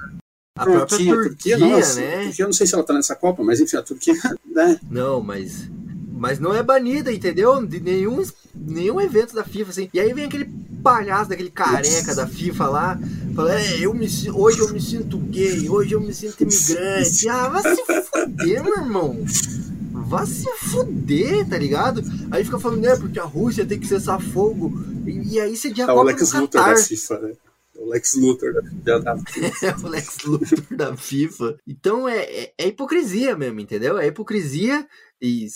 a 0.60 0.66
Turquia, 0.66 0.88
própria 0.88 0.98
Turquia, 0.98 1.14
Turquia 1.14 1.58
nossa, 1.58 2.00
né? 2.00 2.24
Turquia, 2.24 2.44
eu 2.44 2.48
não 2.48 2.54
sei 2.54 2.68
se 2.68 2.74
ela 2.74 2.84
tá 2.84 2.94
nessa 2.94 3.16
Copa, 3.16 3.44
mas 3.44 3.60
enfim, 3.60 3.78
a 3.78 3.82
Turquia, 3.82 4.14
né? 4.46 4.80
Não, 4.90 5.22
mas 5.22 5.70
mas 6.20 6.38
não 6.38 6.54
é 6.54 6.62
banida, 6.62 7.14
entendeu? 7.14 7.66
De 7.66 7.80
nenhum, 7.80 8.22
nenhum 8.54 9.00
evento 9.00 9.34
da 9.34 9.44
FIFA, 9.44 9.70
assim. 9.70 9.90
E 9.94 10.00
aí 10.02 10.14
vem 10.14 10.26
aquele 10.26 10.52
palhaço 10.84 11.30
daquele 11.30 11.50
careca 11.50 12.14
da 12.14 12.28
FIFA 12.28 12.68
lá, 12.68 13.00
fala, 13.34 13.58
é, 13.58 13.80
eu 13.80 13.94
me, 13.94 14.06
hoje 14.34 14.60
eu 14.60 14.74
me 14.74 14.82
sinto 14.82 15.18
gay, 15.18 15.70
hoje 15.70 15.94
eu 15.94 16.02
me 16.02 16.14
sinto 16.14 16.44
imigrante. 16.44 17.30
Ah, 17.30 17.48
vai 17.48 17.64
se 17.64 17.84
fuder, 18.04 18.64
meu 18.64 18.78
irmão. 18.80 19.26
Vai 19.94 20.26
se 20.26 20.52
fuder, 20.58 21.48
tá 21.48 21.58
ligado? 21.58 22.04
Aí 22.32 22.44
fica 22.44 22.60
falando, 22.60 22.82
né, 22.82 22.98
porque 22.98 23.20
a 23.20 23.24
Rússia 23.24 23.66
tem 23.66 23.80
que 23.80 23.88
cessar 23.88 24.20
fogo. 24.20 24.74
E, 25.06 25.36
e 25.36 25.40
aí 25.40 25.56
você 25.56 25.74
já 25.74 25.86
é 25.86 25.92
o 25.92 26.04
Lex 26.04 26.34
Luthor 26.34 26.66
da 26.66 26.76
FIFA, 26.76 27.20
né? 27.20 27.32
O 27.80 27.90
Lex 27.90 28.16
Luthor 28.16 28.54
da, 28.84 29.00
da 29.00 29.18
FIFA. 29.18 29.78
o 29.84 29.88
Lex 29.88 30.24
Luthor 30.24 30.78
da 30.78 30.98
FIFA. 30.98 31.58
Então 31.66 32.08
é, 32.08 32.24
é, 32.24 32.54
é, 32.58 32.68
hipocrisia 32.68 33.36
mesmo, 33.38 33.60
entendeu? 33.60 33.98
É 33.98 34.08
hipocrisia. 34.08 34.88
E 35.22 35.48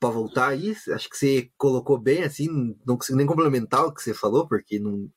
para 0.00 0.10
voltar 0.10 0.48
aí, 0.48 0.76
acho 0.92 1.08
que 1.08 1.16
você 1.16 1.50
colocou 1.56 1.98
bem 1.98 2.24
assim, 2.24 2.48
não 2.84 2.96
consigo 2.96 3.18
nem 3.18 3.26
complementar 3.26 3.84
o 3.84 3.94
que 3.94 4.02
você 4.02 4.12
falou, 4.12 4.48
porque 4.48 4.80
não, 4.80 5.08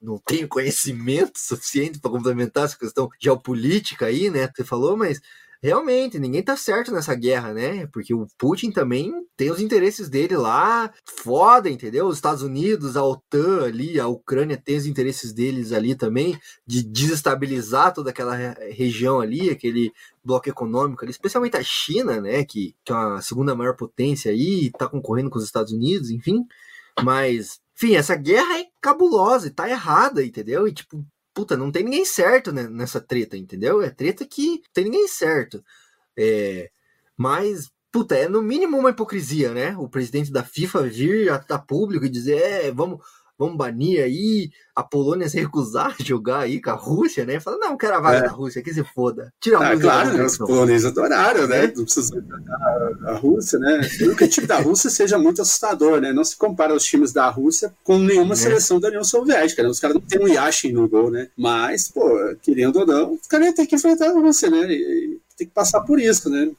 não 0.00 0.18
tenho 0.18 0.48
conhecimento 0.48 1.32
suficiente 1.40 2.00
para 2.00 2.10
complementar 2.10 2.64
essa 2.64 2.78
questão 2.78 3.08
geopolítica 3.20 4.06
aí, 4.06 4.30
né? 4.30 4.50
Você 4.54 4.64
falou, 4.64 4.96
mas 4.96 5.20
realmente, 5.62 6.18
ninguém 6.18 6.42
tá 6.42 6.56
certo 6.56 6.90
nessa 6.90 7.14
guerra, 7.14 7.54
né? 7.54 7.86
Porque 7.86 8.12
o 8.12 8.26
Putin 8.36 8.72
também 8.72 9.12
tem 9.36 9.50
os 9.50 9.60
interesses 9.60 10.08
dele 10.08 10.36
lá, 10.36 10.92
foda, 11.06 11.70
entendeu? 11.70 12.06
Os 12.06 12.16
Estados 12.16 12.42
Unidos, 12.42 12.96
a 12.96 13.04
OTAN 13.04 13.64
ali, 13.64 14.00
a 14.00 14.08
Ucrânia 14.08 14.56
tem 14.56 14.76
os 14.76 14.86
interesses 14.86 15.32
deles 15.32 15.72
ali 15.72 15.94
também, 15.94 16.36
de 16.66 16.82
desestabilizar 16.82 17.94
toda 17.94 18.10
aquela 18.10 18.34
região 18.70 19.20
ali, 19.20 19.50
aquele 19.50 19.92
bloco 20.24 20.48
econômico 20.48 21.04
ali, 21.04 21.12
especialmente 21.12 21.56
a 21.56 21.62
China, 21.62 22.20
né? 22.20 22.44
Que, 22.44 22.74
que 22.84 22.92
é 22.92 22.96
a 22.96 23.20
segunda 23.20 23.54
maior 23.54 23.76
potência 23.76 24.32
aí, 24.32 24.70
tá 24.76 24.88
concorrendo 24.88 25.30
com 25.30 25.38
os 25.38 25.44
Estados 25.44 25.72
Unidos, 25.72 26.10
enfim. 26.10 26.44
Mas, 27.02 27.60
enfim, 27.76 27.94
essa 27.94 28.16
guerra 28.16 28.58
é 28.58 28.66
cabulosa 28.80 29.46
e 29.46 29.50
tá 29.50 29.68
errada, 29.68 30.24
entendeu? 30.24 30.66
E, 30.66 30.72
tipo, 30.72 31.04
puta, 31.34 31.56
não 31.56 31.70
tem 31.72 31.84
ninguém 31.84 32.04
certo 32.04 32.52
nessa 32.52 33.00
treta, 33.00 33.36
entendeu? 33.36 33.82
É 33.82 33.90
treta 33.90 34.26
que 34.26 34.62
tem 34.72 34.84
ninguém 34.84 35.08
certo. 35.08 35.64
É, 36.16 36.70
mas, 37.16 37.70
puta, 37.90 38.16
é 38.16 38.28
no 38.28 38.42
mínimo 38.42 38.78
uma 38.78 38.90
hipocrisia, 38.90 39.52
né? 39.52 39.76
O 39.76 39.88
presidente 39.88 40.32
da 40.32 40.44
FIFA 40.44 40.82
vir 40.84 41.30
a, 41.30 41.36
a 41.36 41.58
público 41.58 42.04
e 42.04 42.10
dizer, 42.10 42.36
é, 42.42 42.72
vamos, 42.72 43.00
vamos 43.42 43.56
banir 43.56 44.02
aí, 44.02 44.50
a 44.74 44.82
Polônia 44.82 45.28
se 45.28 45.38
recusar 45.38 45.96
a 45.98 46.02
jogar 46.02 46.40
aí 46.40 46.60
com 46.60 46.70
a 46.70 46.74
Rússia, 46.74 47.24
né? 47.24 47.40
Fala, 47.40 47.58
não, 47.58 47.76
quero 47.76 47.96
a 47.96 48.00
vaga 48.00 48.18
é. 48.18 48.22
da 48.22 48.28
Rússia, 48.28 48.62
que 48.62 48.72
se 48.72 48.84
foda. 48.84 49.32
Tira 49.40 49.58
a 49.58 49.60
ah, 49.60 49.68
Rússia. 49.70 49.82
Claro, 49.82 50.16
né? 50.16 50.24
os 50.24 50.38
poloneses 50.38 50.86
adoraram, 50.86 51.46
né? 51.48 51.64
É. 51.64 51.66
Não 51.66 51.84
precisa 51.84 52.24
a, 53.04 53.10
a 53.10 53.14
Rússia, 53.16 53.58
né? 53.58 53.80
Não 54.00 54.14
que 54.14 54.24
o 54.24 54.28
time 54.28 54.46
da 54.46 54.58
Rússia 54.58 54.90
seja 54.90 55.18
muito 55.18 55.42
assustador, 55.42 56.00
né? 56.00 56.12
Não 56.12 56.24
se 56.24 56.36
compara 56.36 56.72
os 56.72 56.84
times 56.84 57.12
da 57.12 57.28
Rússia 57.28 57.74
com 57.82 57.98
nenhuma 57.98 58.34
é. 58.34 58.36
seleção 58.36 58.78
da 58.78 58.88
União 58.88 59.04
Soviética, 59.04 59.62
né? 59.62 59.68
Os 59.68 59.80
caras 59.80 59.96
não 59.96 60.02
tem 60.02 60.20
um 60.20 60.28
Yashin 60.28 60.72
no 60.72 60.88
gol, 60.88 61.10
né? 61.10 61.28
Mas, 61.36 61.88
pô, 61.88 62.08
querendo 62.40 62.76
ou 62.76 62.86
não, 62.86 63.14
os 63.14 63.26
caras 63.26 63.52
têm 63.54 63.66
que 63.66 63.74
enfrentar 63.74 64.10
a 64.10 64.12
Rússia, 64.12 64.48
né? 64.48 64.72
E, 64.72 65.20
tem 65.36 65.46
que 65.46 65.52
passar 65.52 65.80
por 65.80 65.98
isso, 65.98 66.30
né? 66.30 66.50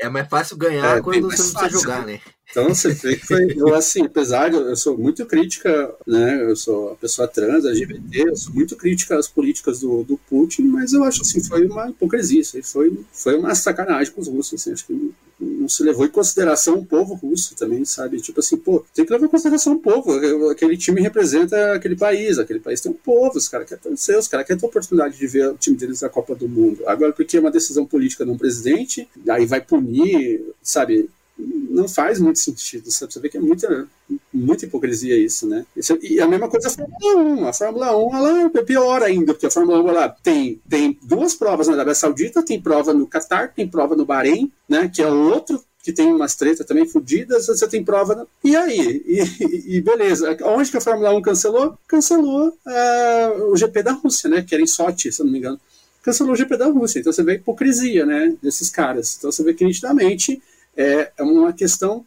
É 0.00 0.08
mais 0.08 0.28
fácil 0.28 0.56
ganhar 0.56 0.98
é, 0.98 1.00
quando 1.02 1.16
você 1.16 1.20
não 1.20 1.28
precisa 1.28 1.68
jogar, 1.68 2.06
né? 2.06 2.20
Então 2.50 2.68
você 2.68 2.94
foi, 2.94 3.52
eu 3.56 3.74
assim, 3.74 4.04
apesar 4.04 4.48
de 4.48 4.56
eu, 4.56 4.76
sou 4.76 4.96
muito 4.96 5.24
crítica, 5.26 5.94
né? 6.06 6.42
Eu 6.42 6.56
sou 6.56 6.96
pessoa 6.96 7.28
trans, 7.28 7.64
LGBT, 7.64 8.30
eu 8.30 8.36
sou 8.36 8.54
muito 8.54 8.76
crítica 8.76 9.18
às 9.18 9.28
políticas 9.28 9.80
do, 9.80 10.02
do 10.04 10.18
Putin, 10.28 10.62
mas 10.62 10.92
eu 10.92 11.04
acho 11.04 11.22
assim, 11.22 11.42
foi 11.42 11.66
uma 11.66 11.90
hipocrisia, 11.90 12.40
isso 12.40 12.56
aí 12.56 12.62
foi, 12.62 13.04
foi 13.12 13.36
uma 13.36 13.54
sacanagem 13.54 14.12
com 14.12 14.20
os 14.20 14.28
russos, 14.28 14.60
assim, 14.60 14.72
acho 14.72 14.86
que 14.86 15.14
não 15.40 15.68
se 15.68 15.82
levou 15.82 16.04
em 16.04 16.08
consideração 16.08 16.78
o 16.78 16.84
povo 16.84 17.14
russo 17.14 17.54
também, 17.54 17.84
sabe? 17.84 18.20
Tipo 18.20 18.40
assim, 18.40 18.56
pô, 18.56 18.84
tem 18.92 19.04
que 19.04 19.12
levar 19.12 19.26
em 19.26 19.30
consideração 19.30 19.74
o 19.74 19.78
povo. 19.78 20.48
Aquele 20.50 20.76
time 20.76 21.00
representa 21.00 21.74
aquele 21.74 21.94
país, 21.94 22.38
aquele 22.38 22.58
país 22.58 22.80
tem 22.80 22.90
um 22.90 22.94
povo, 22.94 23.38
os 23.38 23.48
caras 23.48 23.68
querem 23.68 23.96
ser, 23.96 24.18
os 24.18 24.26
caras 24.26 24.46
querem 24.46 24.58
ter 24.58 24.66
a 24.66 24.68
oportunidade 24.68 25.16
de 25.16 25.26
ver 25.26 25.50
o 25.50 25.56
time 25.56 25.76
deles 25.76 26.00
na 26.00 26.08
Copa 26.08 26.34
do 26.34 26.48
Mundo. 26.48 26.82
Agora, 26.86 27.12
porque 27.12 27.36
é 27.36 27.40
uma 27.40 27.50
decisão 27.50 27.86
política 27.86 28.24
de 28.24 28.30
um 28.32 28.38
presidente, 28.38 29.08
aí 29.28 29.46
vai 29.46 29.60
punir, 29.60 30.44
sabe? 30.60 31.08
Não 31.38 31.88
faz 31.88 32.18
muito 32.18 32.38
sentido, 32.38 32.90
sabe? 32.90 33.12
Você 33.12 33.20
vê 33.20 33.28
que 33.28 33.36
é 33.36 33.40
muita, 33.40 33.86
muita 34.32 34.64
hipocrisia 34.64 35.16
isso, 35.16 35.46
né? 35.46 35.64
E 36.02 36.20
a 36.20 36.26
mesma 36.26 36.48
coisa 36.48 36.68
a 36.68 36.70
Fórmula 36.70 37.42
1. 37.42 37.46
A 37.46 37.52
Fórmula 37.52 37.96
1 37.96 38.16
ela 38.16 38.50
é 38.54 38.62
pior 38.62 39.02
ainda, 39.02 39.32
porque 39.32 39.46
a 39.46 39.50
Fórmula 39.50 39.80
1 39.82 39.88
ela 39.88 40.08
tem, 40.08 40.60
tem 40.68 40.98
duas 41.02 41.34
provas 41.34 41.68
na 41.68 41.74
Arábia 41.74 41.94
Saudita, 41.94 42.42
tem 42.42 42.60
prova 42.60 42.92
no 42.92 43.06
Catar, 43.06 43.52
tem 43.54 43.68
prova 43.68 43.94
no 43.94 44.04
Bahrein, 44.04 44.50
né? 44.68 44.90
Que 44.92 45.02
é 45.02 45.06
outro 45.06 45.62
que 45.82 45.92
tem 45.92 46.12
umas 46.12 46.34
tretas 46.34 46.66
também 46.66 46.86
fodidas, 46.86 47.46
você 47.46 47.66
tem 47.68 47.84
prova. 47.84 48.26
E 48.42 48.56
aí? 48.56 49.02
E, 49.06 49.76
e, 49.76 49.80
beleza. 49.80 50.36
Onde 50.42 50.70
que 50.70 50.76
a 50.76 50.80
Fórmula 50.80 51.14
1 51.14 51.22
cancelou? 51.22 51.78
Cancelou 51.86 52.48
uh, 52.48 53.52
o 53.52 53.56
GP 53.56 53.82
da 53.82 53.92
Rússia, 53.92 54.28
né? 54.28 54.42
Que 54.42 54.54
era 54.54 54.62
em 54.62 54.66
Sochi, 54.66 55.12
se 55.12 55.22
eu 55.22 55.26
não 55.26 55.32
me 55.32 55.38
engano. 55.38 55.60
Cancelou 56.02 56.32
o 56.32 56.36
GP 56.36 56.56
da 56.56 56.66
Rússia. 56.66 56.98
Então 56.98 57.12
você 57.12 57.22
vê 57.22 57.32
a 57.32 57.34
hipocrisia, 57.36 58.04
né? 58.04 58.34
Desses 58.42 58.68
caras. 58.68 59.16
Então 59.16 59.30
você 59.30 59.42
vê 59.42 59.54
que 59.54 59.64
nitidamente 59.64 60.42
é, 60.78 61.10
é 61.18 61.22
uma 61.24 61.52
questão 61.52 62.06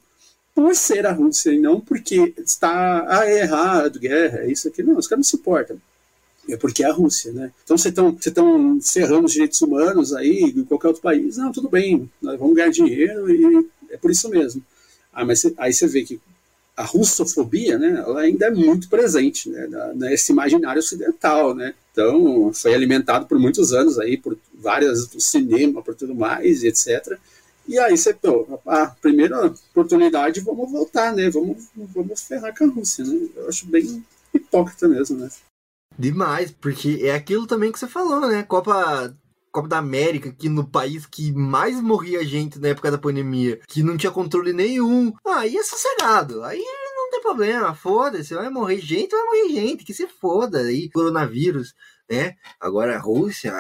por 0.56 0.74
ser 0.76 1.06
a 1.06 1.12
Rússia 1.12 1.52
e 1.52 1.60
não 1.60 1.80
porque 1.82 2.34
está 2.38 3.06
ah, 3.08 3.30
é 3.30 3.42
errado, 3.42 4.00
guerra, 4.00 4.40
é 4.40 4.52
isso 4.52 4.68
aqui. 4.70 4.82
Não, 4.82 4.98
os 4.98 5.08
caras 5.08 5.20
não 5.26 5.30
se 5.30 5.36
importam. 5.36 5.80
É 6.50 6.58
porque 6.58 6.84
é 6.84 6.88
a 6.88 6.94
Rússia, 6.94 7.32
né? 7.32 7.52
Então 7.64 7.78
vocês 7.78 7.92
estão 7.92 8.12
você 8.14 8.30
estão 8.30 8.80
ferrando 8.82 9.26
os 9.26 9.34
direitos 9.34 9.62
humanos 9.62 10.14
aí 10.14 10.54
em 10.56 10.64
qualquer 10.64 10.88
outro 10.88 11.02
país. 11.02 11.38
Não, 11.38 11.52
tudo 11.52 11.70
bem, 11.70 12.10
nós 12.22 12.40
vamos 12.40 12.56
ganhar 12.56 12.72
dinheiro 12.72 13.30
e 13.30 13.70
é 13.90 13.98
por 13.98 14.10
isso 14.10 14.30
mesmo. 14.30 14.64
Ah, 15.14 15.26
mas 15.26 15.46
aí 15.58 15.74
você 15.74 15.88
vê 15.88 16.04
que 16.04 16.20
a 16.76 16.84
russofobia, 16.84 17.78
né, 17.78 18.02
ela 18.06 18.22
ainda 18.22 18.48
é 18.48 18.50
muito 18.50 18.90
presente 18.90 19.50
né, 19.50 19.68
nesse 19.94 20.32
imaginário 20.32 20.80
ocidental, 20.80 21.54
né? 21.54 21.74
Então 21.92 22.52
foi 22.54 22.74
alimentado 22.74 23.28
por 23.28 23.38
muitos 23.38 23.74
anos 23.74 24.00
aí 24.00 24.18
por 24.18 24.38
várias 24.54 25.08
do 25.08 25.20
cinema, 25.20 25.84
por 25.84 25.94
tudo 25.94 26.16
mais, 26.16 26.64
etc. 26.64 27.20
E 27.68 27.78
aí 27.80 27.98
você, 27.98 28.14
pô, 28.14 28.60
a 28.66 28.88
primeira 28.88 29.46
oportunidade, 29.46 30.42
vamos 30.42 30.72
voltar, 30.72 31.14
né? 31.14 31.30
Vamos, 31.30 31.70
vamos 31.76 32.22
ferrar 32.24 32.56
com 32.58 32.66
a 32.66 32.68
Rússia, 32.68 33.06
né? 33.06 33.30
Eu 33.36 33.48
acho 33.48 33.66
bem 33.68 34.04
hipócrita 34.34 34.88
mesmo, 34.88 35.18
né? 35.18 35.30
Demais, 35.98 36.52
porque 36.52 37.00
é 37.04 37.14
aquilo 37.14 37.46
também 37.46 37.72
que 37.72 37.80
você 37.80 37.88
falou, 37.88 38.22
né? 38.22 38.44
Copa 38.44 39.16
Copa 39.52 39.68
da 39.68 39.80
América, 39.80 40.32
que 40.32 40.48
no 40.48 40.66
país 40.66 41.06
que 41.06 41.32
mais 41.34 41.80
morria 41.82 42.24
gente 42.24 42.58
na 42.58 42.70
época 42.70 42.90
da 42.90 42.98
pandemia, 42.98 43.60
que 43.68 43.84
não 43.84 43.98
tinha 43.98 44.12
controle 44.12 44.54
nenhum, 44.54 45.14
aí 45.28 45.58
é 45.58 45.64
sossegado. 45.64 46.42
Aí 46.44 46.64
não 46.96 47.10
tem 47.12 47.22
problema, 47.22 47.76
foda-se, 47.76 48.34
vai 48.34 48.50
morrer 48.50 48.80
gente, 48.80 49.12
vai 49.12 49.24
morrer 49.26 49.50
gente, 49.50 49.84
que 49.84 49.94
se 49.94 50.08
foda 50.08 50.60
aí, 50.60 50.90
coronavírus, 50.90 51.74
né? 52.10 52.36
Agora 52.60 52.96
a 52.96 53.00
Rússia, 53.00 53.52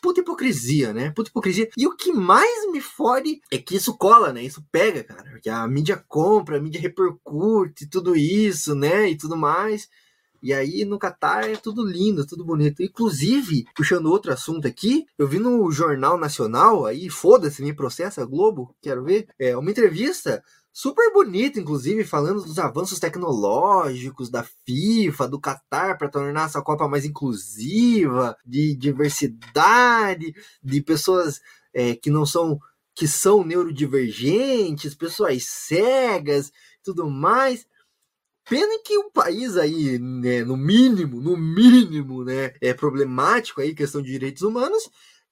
puta 0.00 0.20
hipocrisia, 0.20 0.92
né? 0.92 1.10
Puta 1.10 1.30
hipocrisia. 1.30 1.68
E 1.76 1.86
o 1.86 1.96
que 1.96 2.12
mais 2.12 2.70
me 2.70 2.80
fode 2.80 3.40
é 3.50 3.58
que 3.58 3.76
isso 3.76 3.96
cola, 3.96 4.32
né? 4.32 4.42
Isso 4.42 4.64
pega, 4.70 5.02
cara. 5.02 5.30
Porque 5.30 5.50
a 5.50 5.66
mídia 5.66 6.02
compra, 6.08 6.56
a 6.56 6.60
mídia 6.60 6.80
repercute 6.80 7.88
tudo 7.88 8.16
isso, 8.16 8.74
né? 8.74 9.08
E 9.10 9.16
tudo 9.16 9.36
mais. 9.36 9.88
E 10.44 10.52
aí 10.52 10.84
no 10.84 10.98
Catar 10.98 11.48
é 11.48 11.56
tudo 11.56 11.82
lindo, 11.82 12.26
tudo 12.26 12.44
bonito. 12.44 12.82
Inclusive, 12.82 13.64
puxando 13.74 14.10
outro 14.10 14.30
assunto 14.30 14.68
aqui, 14.68 15.06
eu 15.16 15.26
vi 15.26 15.38
no 15.38 15.70
Jornal 15.70 16.18
Nacional, 16.18 16.84
aí 16.84 17.08
foda-se, 17.08 17.62
me 17.62 17.72
processa 17.72 18.26
Globo, 18.26 18.76
quero 18.82 19.02
ver, 19.02 19.26
é 19.38 19.56
uma 19.56 19.70
entrevista 19.70 20.44
super 20.74 21.12
bonito, 21.12 21.60
inclusive, 21.60 22.02
falando 22.02 22.42
dos 22.42 22.58
avanços 22.58 22.98
tecnológicos 22.98 24.28
da 24.28 24.44
FIFA, 24.66 25.28
do 25.28 25.40
Qatar, 25.40 25.96
para 25.96 26.08
tornar 26.08 26.46
essa 26.46 26.60
Copa 26.60 26.88
mais 26.88 27.04
inclusiva, 27.04 28.36
de 28.44 28.74
diversidade, 28.74 30.34
de 30.60 30.82
pessoas 30.82 31.40
é, 31.72 31.94
que 31.94 32.10
não 32.10 32.26
são 32.26 32.58
que 32.96 33.08
são 33.08 33.44
neurodivergentes, 33.44 34.94
pessoas 34.94 35.44
cegas, 35.44 36.52
tudo 36.82 37.10
mais. 37.10 37.66
Pena 38.48 38.78
que 38.84 38.96
o 38.98 39.10
país 39.10 39.56
aí, 39.56 39.98
né, 39.98 40.44
no 40.44 40.56
mínimo, 40.56 41.20
no 41.20 41.36
mínimo, 41.36 42.24
né, 42.24 42.52
é 42.60 42.72
problemático 42.74 43.60
aí, 43.60 43.74
questão 43.74 44.00
de 44.02 44.12
direitos 44.12 44.42
humanos, 44.42 44.88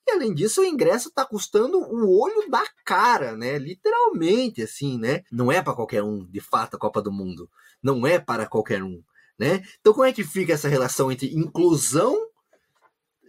e 0.07 0.11
além 0.11 0.35
disso, 0.35 0.61
o 0.61 0.65
ingresso 0.65 1.09
está 1.09 1.25
custando 1.25 1.79
o 1.79 2.21
olho 2.21 2.51
da 2.51 2.65
cara, 2.85 3.37
né? 3.37 3.59
Literalmente, 3.59 4.63
assim, 4.63 4.99
né? 4.99 5.23
Não 5.31 5.51
é 5.51 5.63
para 5.63 5.75
qualquer 5.75 6.03
um, 6.03 6.25
de 6.27 6.41
fato, 6.41 6.77
a 6.77 6.79
Copa 6.79 7.01
do 7.01 7.13
Mundo. 7.13 7.49
Não 7.83 8.07
é 8.07 8.19
para 8.19 8.47
qualquer 8.47 8.83
um, 8.83 9.03
né? 9.39 9.63
Então, 9.81 9.93
como 9.93 10.05
é 10.05 10.13
que 10.13 10.25
fica 10.25 10.53
essa 10.53 10.69
relação 10.69 11.11
entre 11.11 11.33
inclusão, 11.35 12.17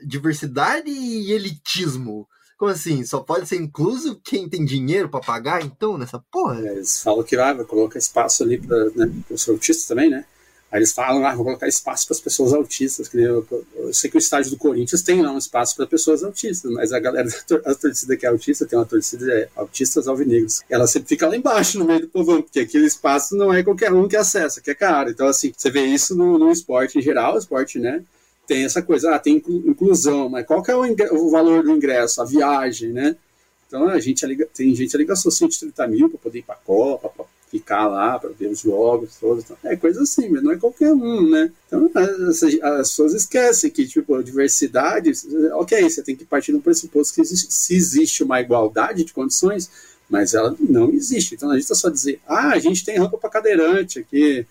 diversidade 0.06 0.90
e 0.90 1.32
elitismo? 1.32 2.28
Como 2.58 2.72
assim? 2.72 3.06
Só 3.06 3.20
pode 3.20 3.48
ser 3.48 3.58
incluso 3.58 4.20
quem 4.24 4.50
tem 4.50 4.66
dinheiro 4.66 5.10
para 5.10 5.20
pagar, 5.20 5.64
então, 5.64 5.98
nessa 5.98 6.20
porra? 6.32 6.60
É, 6.60 6.74
eles 6.74 7.02
falam 7.02 7.24
que 7.24 7.36
ah, 7.36 7.54
vai 7.54 7.66
colocar 7.66 8.00
espaço 8.00 8.44
ali 8.44 8.60
para 8.60 8.86
né, 8.92 9.12
os 9.30 9.48
autistas 9.48 9.86
também, 9.86 10.10
né? 10.10 10.26
Aí 10.74 10.80
eles 10.80 10.92
falam, 10.92 11.24
ah, 11.24 11.36
vou 11.36 11.46
colocar 11.46 11.68
espaço 11.68 12.08
para 12.08 12.16
as 12.16 12.20
pessoas 12.20 12.52
autistas. 12.52 13.08
Eu, 13.14 13.46
eu, 13.76 13.94
sei 13.94 14.10
que 14.10 14.18
o 14.18 14.20
estádio 14.20 14.50
do 14.50 14.58
Corinthians 14.58 15.04
tem 15.04 15.22
lá 15.22 15.32
um 15.32 15.38
espaço 15.38 15.76
para 15.76 15.86
pessoas 15.86 16.24
autistas, 16.24 16.72
mas 16.72 16.92
a 16.92 17.00
galera 17.00 17.30
da 17.48 17.76
torcida 17.76 18.18
que 18.18 18.26
é 18.26 18.30
autista 18.30 18.66
tem 18.66 18.80
uma 18.80 18.86
torcida 18.86 19.24
de 19.24 19.48
autistas 19.56 20.08
alvinegros. 20.08 20.64
Ela 20.68 20.88
sempre 20.88 21.10
fica 21.10 21.28
lá 21.28 21.38
embaixo, 21.38 21.78
no 21.78 21.86
meio 21.86 22.02
do 22.02 22.08
povão, 22.08 22.42
porque 22.42 22.62
aquele 22.62 22.88
espaço 22.88 23.38
não 23.38 23.54
é 23.54 23.62
qualquer 23.62 23.94
um 23.94 24.08
que 24.08 24.18
acessa, 24.18 24.62
que 24.62 24.72
é 24.72 24.74
caro. 24.74 25.12
Então, 25.12 25.28
assim, 25.28 25.54
você 25.56 25.70
vê 25.70 25.86
isso 25.86 26.16
no, 26.16 26.40
no 26.40 26.52
esporte 26.52 26.98
em 26.98 27.04
geral, 27.04 27.38
esporte, 27.38 27.78
né? 27.78 28.04
Tem 28.48 28.66
essa 28.66 28.82
coisa, 28.82 29.14
ah, 29.14 29.20
tem 29.20 29.44
inclusão, 29.48 30.28
mas 30.28 30.44
qual 30.44 30.64
que 30.64 30.72
é 30.72 30.76
o, 30.76 30.82
o 31.12 31.30
valor 31.30 31.62
do 31.62 31.70
ingresso, 31.70 32.20
a 32.20 32.26
viagem, 32.26 32.92
né? 32.92 33.16
Então, 33.68 33.88
a 33.88 34.00
gente 34.00 34.26
ali, 34.26 34.44
tem 34.48 34.74
gente 34.74 34.96
ali 34.96 35.06
gastou 35.06 35.32
130 35.32 35.88
mil 35.88 36.10
para 36.10 36.18
poder 36.18 36.40
ir 36.40 36.44
para 36.44 36.56
a 36.56 36.58
Copa, 36.58 37.10
para 37.10 37.26
ficar 37.54 37.86
lá 37.86 38.18
para 38.18 38.32
ver 38.32 38.48
os 38.48 38.62
jogos 38.62 39.16
todos. 39.20 39.46
É 39.64 39.76
coisa 39.76 40.02
assim, 40.02 40.28
mas 40.28 40.42
não 40.42 40.52
é 40.52 40.58
qualquer 40.58 40.92
um, 40.92 41.30
né? 41.30 41.52
Então 41.68 41.88
as, 41.94 42.42
as 42.42 42.90
pessoas 42.90 43.14
esquecem 43.14 43.70
que, 43.70 43.88
tipo, 43.88 44.16
a 44.16 44.24
diversidade, 44.24 45.12
ok, 45.54 45.88
você 45.88 46.02
tem 46.02 46.16
que 46.16 46.26
partir 46.26 46.52
do 46.52 46.60
pressuposto 46.60 47.14
que 47.14 47.22
existe, 47.22 47.54
se 47.54 47.76
existe 47.76 48.24
uma 48.24 48.42
igualdade 48.42 49.04
de 49.04 49.14
condições, 49.14 49.70
mas 50.10 50.34
ela 50.34 50.56
não 50.60 50.92
existe. 50.92 51.36
Então 51.36 51.52
a 51.52 51.54
gente 51.54 51.62
está 51.62 51.76
só 51.76 51.90
dizer, 51.90 52.20
ah, 52.28 52.54
a 52.54 52.60
gente 52.60 52.84
tem 52.84 52.98
rampa 52.98 53.20
para 53.20 53.30
cadeirante 53.30 54.00
aqui, 54.00 54.48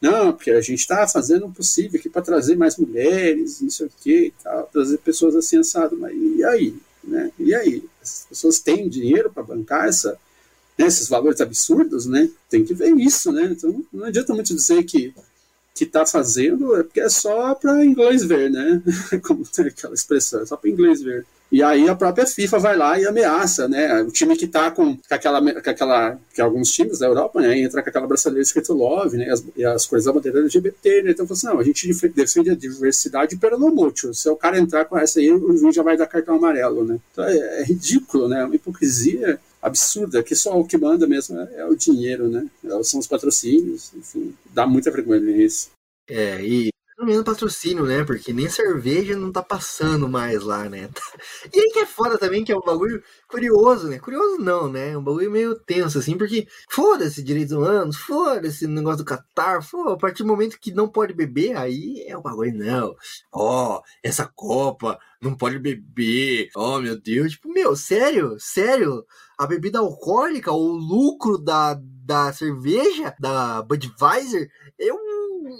Não, 0.00 0.32
porque 0.32 0.52
a 0.52 0.60
gente 0.60 0.80
está 0.80 1.08
fazendo 1.08 1.46
o 1.46 1.52
possível 1.52 1.98
aqui 1.98 2.08
para 2.08 2.22
trazer 2.22 2.56
mais 2.56 2.76
mulheres, 2.76 3.60
não 3.60 3.70
sei 3.70 3.86
o 3.86 4.32
tal, 4.44 4.70
trazer 4.72 4.98
pessoas 4.98 5.34
assim 5.34 5.58
assado, 5.58 5.96
mas 5.98 6.14
e 6.14 6.44
aí? 6.44 6.76
Né? 7.02 7.32
E 7.36 7.52
aí? 7.52 7.82
As 8.00 8.26
pessoas 8.28 8.60
têm 8.60 8.88
dinheiro 8.88 9.30
para 9.30 9.42
bancar 9.42 9.88
essa, 9.88 10.16
né, 10.78 10.86
esses 10.86 11.08
valores 11.08 11.40
absurdos, 11.40 12.06
né? 12.06 12.28
Tem 12.50 12.64
que 12.64 12.74
ver 12.74 12.94
isso, 12.96 13.32
né? 13.32 13.44
Então 13.52 13.84
não 13.92 14.06
adianta 14.06 14.34
muito 14.34 14.54
dizer 14.54 14.82
que 14.84 15.14
que 15.74 15.82
está 15.82 16.06
fazendo 16.06 16.76
é 16.76 16.84
porque 16.84 17.00
é 17.00 17.08
só 17.08 17.52
para 17.54 17.84
inglês 17.84 18.22
ver, 18.22 18.48
né? 18.48 18.80
Como 19.26 19.44
tem 19.44 19.66
aquela 19.66 19.94
expressão, 19.94 20.40
é 20.42 20.46
só 20.46 20.56
para 20.56 20.70
inglês 20.70 21.02
ver. 21.02 21.26
E 21.50 21.62
aí 21.62 21.88
a 21.88 21.94
própria 21.94 22.26
FIFA 22.26 22.58
vai 22.58 22.76
lá 22.76 22.98
e 22.98 23.06
ameaça, 23.06 23.68
né? 23.68 24.02
O 24.02 24.10
time 24.10 24.36
que 24.36 24.44
está 24.44 24.70
com, 24.70 24.96
com, 24.96 25.14
aquela, 25.14 25.40
com 25.40 25.70
aquela. 25.70 26.18
que 26.32 26.40
alguns 26.40 26.70
times 26.70 26.98
da 26.98 27.06
Europa, 27.06 27.40
né? 27.40 27.58
Entra 27.58 27.82
com 27.82 27.88
aquela 27.88 28.06
braçadeira 28.06 28.42
escrito 28.42 28.72
Love, 28.72 29.16
né? 29.16 29.30
As, 29.30 29.44
e 29.56 29.64
as 29.64 29.86
coisas 29.86 30.06
da 30.06 30.12
bandeira 30.12 30.40
LGBT, 30.40 31.02
né? 31.02 31.10
Então, 31.10 31.26
assim, 31.30 31.46
não, 31.46 31.60
a 31.60 31.62
gente 31.62 31.92
defende 32.08 32.50
a 32.50 32.56
diversidade 32.56 33.36
pelo 33.36 33.70
mútil. 33.70 34.12
Se 34.14 34.28
o 34.28 34.36
cara 34.36 34.58
entrar 34.58 34.84
com 34.86 34.98
essa 34.98 35.20
aí, 35.20 35.30
o 35.30 35.56
juiz 35.56 35.74
já 35.74 35.82
vai 35.82 35.96
dar 35.96 36.06
cartão 36.06 36.36
amarelo, 36.36 36.84
né? 36.84 36.98
Então 37.12 37.24
é, 37.24 37.60
é 37.60 37.64
ridículo, 37.64 38.28
né? 38.28 38.40
É 38.40 38.44
uma 38.44 38.56
hipocrisia 38.56 39.38
absurda, 39.64 40.22
que 40.22 40.36
só 40.36 40.60
o 40.60 40.66
que 40.66 40.76
manda 40.76 41.06
mesmo 41.06 41.40
é, 41.40 41.60
é 41.60 41.64
o 41.64 41.74
dinheiro, 41.74 42.28
né? 42.28 42.46
É, 42.62 42.82
são 42.82 43.00
os 43.00 43.06
patrocínios, 43.06 43.92
enfim, 43.94 44.34
dá 44.52 44.66
muita 44.66 44.90
vergonha 44.90 45.20
nisso. 45.20 45.70
É, 46.06 46.44
e 46.44 46.68
pelo 46.96 47.08
menos 47.08 47.24
patrocínio, 47.24 47.84
né? 47.84 48.04
Porque 48.04 48.32
nem 48.32 48.48
cerveja 48.48 49.16
não 49.16 49.32
tá 49.32 49.42
passando 49.42 50.08
mais 50.08 50.42
lá, 50.42 50.68
né? 50.68 50.88
E 51.52 51.58
aí 51.60 51.70
que 51.70 51.80
é 51.80 51.86
foda 51.86 52.18
também, 52.18 52.44
que 52.44 52.52
é 52.52 52.56
um 52.56 52.60
bagulho 52.60 53.02
curioso, 53.28 53.88
né? 53.88 53.98
Curioso 53.98 54.38
não, 54.38 54.68
né? 54.68 54.90
É 54.92 54.98
um 54.98 55.02
bagulho 55.02 55.30
meio 55.30 55.54
tenso, 55.54 55.98
assim, 55.98 56.16
porque 56.16 56.46
foda-se 56.68 57.22
direitos 57.22 57.52
humanos, 57.52 57.96
foda-se 57.96 58.66
negócio 58.66 59.04
do 59.04 59.04
Qatar, 59.04 59.62
foda 59.62 59.94
a 59.94 59.96
partir 59.96 60.22
do 60.22 60.28
momento 60.28 60.58
que 60.58 60.72
não 60.72 60.88
pode 60.88 61.12
beber, 61.12 61.56
aí 61.56 62.04
é 62.06 62.16
o 62.16 62.22
bagulho, 62.22 62.54
não. 62.54 62.94
Ó, 63.32 63.78
oh, 63.78 63.82
essa 64.02 64.26
Copa 64.34 64.98
não 65.20 65.34
pode 65.36 65.58
beber, 65.58 66.48
oh 66.54 66.78
meu 66.80 67.00
Deus, 67.00 67.32
tipo, 67.32 67.48
meu, 67.52 67.74
sério? 67.76 68.36
Sério? 68.38 69.04
A 69.38 69.46
bebida 69.46 69.78
alcoólica, 69.78 70.52
o 70.52 70.72
lucro 70.72 71.38
da, 71.38 71.78
da 71.80 72.32
cerveja, 72.32 73.14
da 73.18 73.62
Budweiser, 73.62 74.48
eu 74.78 75.13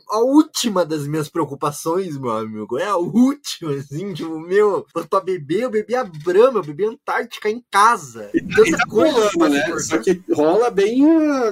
a 0.08 0.18
última 0.18 0.84
das 0.84 1.06
minhas 1.06 1.28
preocupações, 1.28 2.18
meu 2.18 2.30
amigo. 2.30 2.78
É 2.78 2.86
a 2.86 2.96
última, 2.96 3.72
assim, 3.72 4.12
tipo, 4.14 4.38
meu, 4.38 4.86
pra 5.08 5.20
beber, 5.20 5.62
eu 5.62 5.70
bebi 5.70 5.94
a 5.94 6.04
Brahma, 6.04 6.60
eu 6.60 6.64
bebi 6.64 6.84
a 6.84 6.90
Antártica 6.90 7.48
em 7.48 7.64
casa. 7.70 8.30
E 8.34 8.40
tá 8.42 8.84
rolando, 8.88 9.48
né? 9.48 9.78
Só 9.80 9.98
que 9.98 10.22
rola 10.32 10.70
bem, 10.70 11.02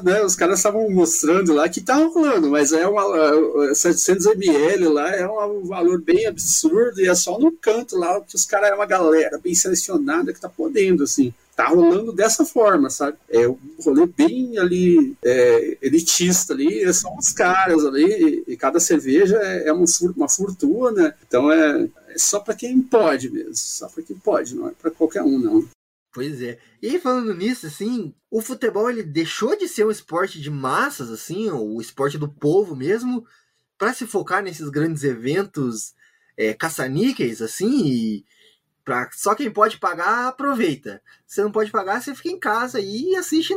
né? 0.03 0.23
Os 0.23 0.37
caras 0.37 0.59
estavam 0.59 0.91
mostrando 0.91 1.53
lá 1.53 1.69
que 1.69 1.81
tá 1.81 1.97
rolando, 1.97 2.51
mas 2.51 2.73
é 2.73 2.87
uma 2.87 3.75
700 3.75 4.27
ml 4.27 4.89
lá, 4.89 5.15
é 5.15 5.27
um 5.27 5.65
valor 5.65 6.01
bem 6.01 6.27
absurdo 6.27 7.01
e 7.01 7.09
é 7.09 7.15
só 7.15 7.39
no 7.39 7.53
canto 7.53 7.97
lá, 7.97 8.21
que 8.21 8.37
os 8.37 8.45
caras 8.45 8.71
é 8.71 8.75
uma 8.75 8.87
galera 8.87 9.39
bem 9.39 9.55
selecionada 9.55 10.33
que 10.33 10.41
tá 10.41 10.49
podendo, 10.49 11.05
assim 11.05 11.33
tá 11.65 11.69
rolando 11.69 12.13
dessa 12.13 12.45
forma, 12.45 12.91
sabe? 12.91 13.17
É 13.29 13.49
um 13.49 13.59
rolê 13.85 14.07
bem 14.07 14.59
ali 14.59 15.17
é, 15.25 15.79
elitista 15.83 16.53
ali, 16.53 16.93
são 16.93 17.17
os 17.17 17.33
caras 17.33 17.85
ali, 17.85 18.45
e, 18.47 18.57
cada 18.57 18.81
cerveja 18.81 19.37
é, 19.37 19.69
é 19.69 19.73
uma 19.73 20.29
fortuna, 20.29 21.17
então 21.27 21.51
é, 21.51 21.89
é 22.09 22.19
só 22.19 22.41
para 22.41 22.55
quem 22.55 22.81
pode 22.81 23.31
mesmo, 23.31 23.55
só 23.55 23.89
para 23.89 24.03
quem 24.03 24.17
pode, 24.17 24.55
não 24.55 24.69
é 24.69 24.73
para 24.73 24.91
qualquer 24.91 25.23
um, 25.23 25.39
não. 25.39 25.69
Pois 26.13 26.43
é. 26.43 26.59
E 26.83 26.99
falando 26.99 27.35
nisso, 27.35 27.67
assim, 27.67 28.13
o 28.31 28.43
futebol 28.43 28.91
ele 28.91 29.03
deixou 29.03 29.57
de 29.57 29.67
ser 29.67 29.87
um 29.87 29.91
esporte 29.91 30.41
de 30.41 30.51
massas, 30.51 31.11
assim, 31.11 31.51
o 31.51 31.81
esporte 31.81 32.19
do 32.19 32.29
povo 32.29 32.77
mesmo, 32.77 33.25
para 33.79 33.95
se 33.95 34.07
focar 34.07 34.43
nesses 34.43 34.69
grandes 34.69 35.05
eventos 35.05 35.95
é, 36.37 36.53
caça-níqueis, 36.53 37.41
assim, 37.41 37.87
e, 37.87 38.25
Pra, 38.85 39.09
só 39.13 39.35
quem 39.35 39.51
pode 39.51 39.79
pagar, 39.79 40.29
aproveita. 40.29 41.01
Se 41.27 41.43
não 41.43 41.53
pode 41.53 41.71
pagar, 41.71 42.01
você 42.03 42.15
fica 42.15 42.31
em 42.31 42.39
casa 42.39 42.81
e 42.81 43.15
assiste 43.17 43.55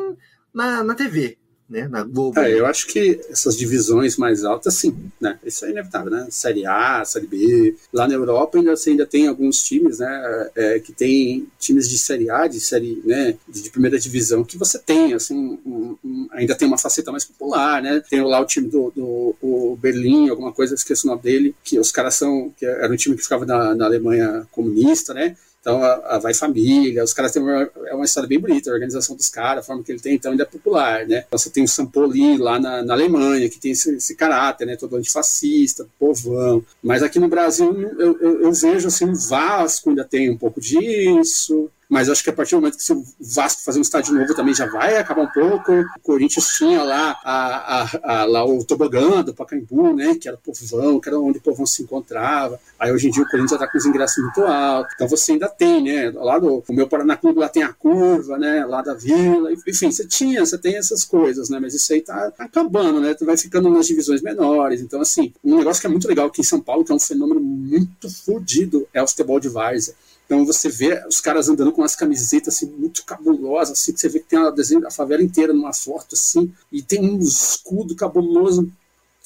na, 0.54 0.84
na 0.84 0.96
TV 0.96 1.40
né, 1.70 1.88
na 1.88 2.04
Globo. 2.04 2.40
É, 2.40 2.52
eu 2.52 2.66
acho 2.66 2.88
que 2.88 3.20
essas 3.30 3.58
divisões 3.58 4.18
mais 4.18 4.44
altas, 4.44 4.76
sim, 4.76 4.96
né, 5.20 5.40
isso 5.44 5.66
é 5.66 5.72
inevitável, 5.72 6.12
né, 6.12 6.28
Série 6.30 6.66
A, 6.66 7.04
Série 7.04 7.28
B, 7.28 7.76
lá 7.92 8.08
na 8.08 8.14
Europa 8.14 8.58
ainda, 8.58 8.76
você 8.76 8.92
ainda 8.92 9.06
tem 9.06 9.28
alguns 9.28 9.64
times, 9.64 10.00
né, 10.00 10.50
é, 10.56 10.80
que 10.80 10.94
tem 10.94 11.48
times 11.60 11.90
de 11.90 11.98
Série 11.98 12.30
A, 12.30 12.48
de 12.48 12.60
Série, 12.60 13.02
né, 13.04 13.36
de 13.48 13.70
primeira 13.70 14.00
divisão, 14.00 14.44
que 14.44 14.58
você 14.58 14.78
tem, 14.78 15.14
assim, 15.14 15.60
um, 15.66 15.98
um, 16.04 16.28
ainda 16.32 16.56
tem 16.56 16.68
uma 16.68 16.78
faceta 16.78 17.12
mais 17.12 17.26
popular, 17.26 17.82
né, 17.82 18.02
tem 18.10 18.22
lá 18.22 18.40
o 18.40 18.46
time 18.46 18.68
do, 18.68 18.92
do 18.96 19.36
o 19.42 19.78
Berlim, 19.82 20.30
alguma 20.30 20.54
coisa, 20.54 20.76
esqueço 20.76 21.08
o 21.08 21.10
nome 21.10 21.24
dele, 21.24 21.56
que 21.64 21.80
os 21.80 21.92
caras 21.92 22.16
são, 22.16 22.54
que 22.58 22.66
era 22.66 22.92
um 22.92 22.96
time 22.96 23.16
que 23.16 23.24
ficava 23.24 23.46
na, 23.46 23.74
na 23.74 23.86
Alemanha 23.86 24.48
comunista, 24.52 25.14
né, 25.14 25.36
então, 25.66 25.82
a, 25.82 25.94
a 26.16 26.20
Vai 26.20 26.36
Família, 26.36 27.04
os 27.04 27.12
caras 27.12 27.32
têm 27.32 27.42
uma, 27.42 27.68
é 27.88 27.96
uma 27.96 28.06
história 28.06 28.30
bem 28.30 28.38
bonita, 28.38 28.70
a 28.70 28.74
organização 28.74 29.16
dos 29.16 29.30
caras, 29.30 29.64
a 29.64 29.66
forma 29.66 29.82
que 29.82 29.92
ele 29.92 30.00
tem, 30.00 30.14
então, 30.14 30.30
ainda 30.30 30.44
é 30.44 30.46
popular, 30.46 31.08
né? 31.08 31.24
Então, 31.26 31.40
você 31.40 31.50
tem 31.50 31.64
o 31.64 31.68
Sampoli 31.68 32.38
lá 32.38 32.60
na, 32.60 32.84
na 32.84 32.94
Alemanha, 32.94 33.50
que 33.50 33.60
tem 33.60 33.72
esse, 33.72 33.96
esse, 33.96 34.16
caráter, 34.16 34.68
né? 34.68 34.76
Todo 34.76 34.96
antifascista, 34.96 35.88
povão. 35.98 36.64
Mas 36.84 37.02
aqui 37.02 37.18
no 37.18 37.28
Brasil, 37.28 37.74
eu, 37.98 38.16
eu, 38.22 38.42
eu 38.44 38.54
vejo, 38.54 38.88
assim, 38.88 39.06
o 39.06 39.16
Vasco 39.16 39.90
ainda 39.90 40.04
tem 40.04 40.30
um 40.30 40.38
pouco 40.38 40.62
disso, 40.62 41.68
mas 41.90 42.10
acho 42.10 42.24
que 42.24 42.30
a 42.30 42.34
partir 42.34 42.56
do 42.56 42.62
momento 42.62 42.78
que 42.78 42.94
o 42.94 43.04
Vasco 43.20 43.62
fazer 43.64 43.80
um 43.80 43.82
estádio 43.82 44.14
novo 44.14 44.34
também 44.36 44.54
já 44.54 44.66
vai 44.66 44.98
acabar 44.98 45.22
um 45.22 45.32
pouco. 45.32 45.72
O 45.72 46.00
Corinthians 46.02 46.48
tinha 46.58 46.84
lá, 46.84 47.20
a, 47.24 47.82
a, 47.82 48.22
a, 48.22 48.26
lá 48.26 48.46
o 48.46 48.64
tobogã 48.64 49.24
do 49.24 49.34
Pacaembu, 49.34 49.94
né, 49.94 50.16
que 50.16 50.28
era 50.28 50.38
o 50.38 50.40
povão, 50.40 51.00
que 51.00 51.10
era 51.10 51.20
onde 51.20 51.38
o 51.38 51.42
povão 51.42 51.66
se 51.66 51.84
encontrava. 51.84 52.60
Aí 52.80 52.92
hoje 52.92 53.08
em 53.08 53.12
dia 53.12 53.24
o 53.24 53.30
Corinthians 53.30 53.52
já 53.52 53.58
está 53.58 53.68
com 53.68 53.78
os 53.78 53.86
ingressos 53.86 54.24
muito 54.24 54.44
altos. 54.44 54.94
Então 54.96 55.08
você 55.08 55.34
ainda 55.34 55.48
tem, 55.48 55.82
né, 55.82 56.12
lá 56.12 56.40
do 56.40 56.64
o 56.68 56.74
meu 56.74 56.88
Paraná 56.88 57.16
Clube 57.16 57.40
lá 57.40 57.50
tem 57.50 57.64
a 57.64 57.74
curva, 57.74 58.38
né, 58.38 58.66
lá 58.66 58.82
da 58.82 58.94
Vila, 58.94 59.52
enfim, 59.52 59.92
você 59.92 60.06
tinha, 60.06 60.46
você 60.46 60.58
tem 60.58 60.78
essas 60.78 61.06
coisas, 61.06 61.50
né, 61.50 61.60
mas 61.60 61.74
isso 61.74 61.92
aí 61.94 62.02
tá 62.02 62.32
acabando, 62.38 63.00
né, 63.00 63.16
vai 63.22 63.38
ficando 63.38 63.70
nas 63.70 63.88
divisões 63.88 64.22
menores. 64.22 64.82
Então, 64.82 65.02
assim, 65.02 65.34
um 65.44 65.58
negócio 65.58 65.82
que 65.82 65.88
é 65.88 65.90
muito 65.90 66.08
legal 66.08 66.28
aqui 66.28 66.42
em 66.42 66.46
São 66.46 66.62
Paulo, 66.62 66.84
que 66.84 66.92
é 66.92 66.96
um 66.96 67.00
fenômeno 67.00 67.40
muito 67.40 68.10
fodido, 68.10 68.88
é 68.94 69.02
o 69.02 69.08
futebol 69.08 69.40
de 69.40 69.50
várzea. 69.50 69.94
Então 70.26 70.46
você 70.46 70.70
vê 70.70 71.04
os 71.08 71.22
caras 71.22 71.48
andando 71.48 71.72
com 71.72 71.82
umas 71.82 71.96
camisetas 71.96 72.56
assim, 72.56 72.66
muito 72.66 73.06
cabulosas, 73.06 73.80
assim, 73.80 73.94
que 73.94 74.00
você 74.00 74.10
vê 74.10 74.20
que 74.20 74.26
tem 74.26 74.40
a, 74.40 74.50
desenho, 74.50 74.86
a 74.86 74.92
favela 74.92 75.22
inteira 75.22 75.54
numa 75.54 75.74
foto 75.74 76.16
assim, 76.16 76.52
e 76.72 76.82
tem 76.82 77.00
um 77.00 77.20
escudo 77.20 77.96
cabuloso. 77.96 78.72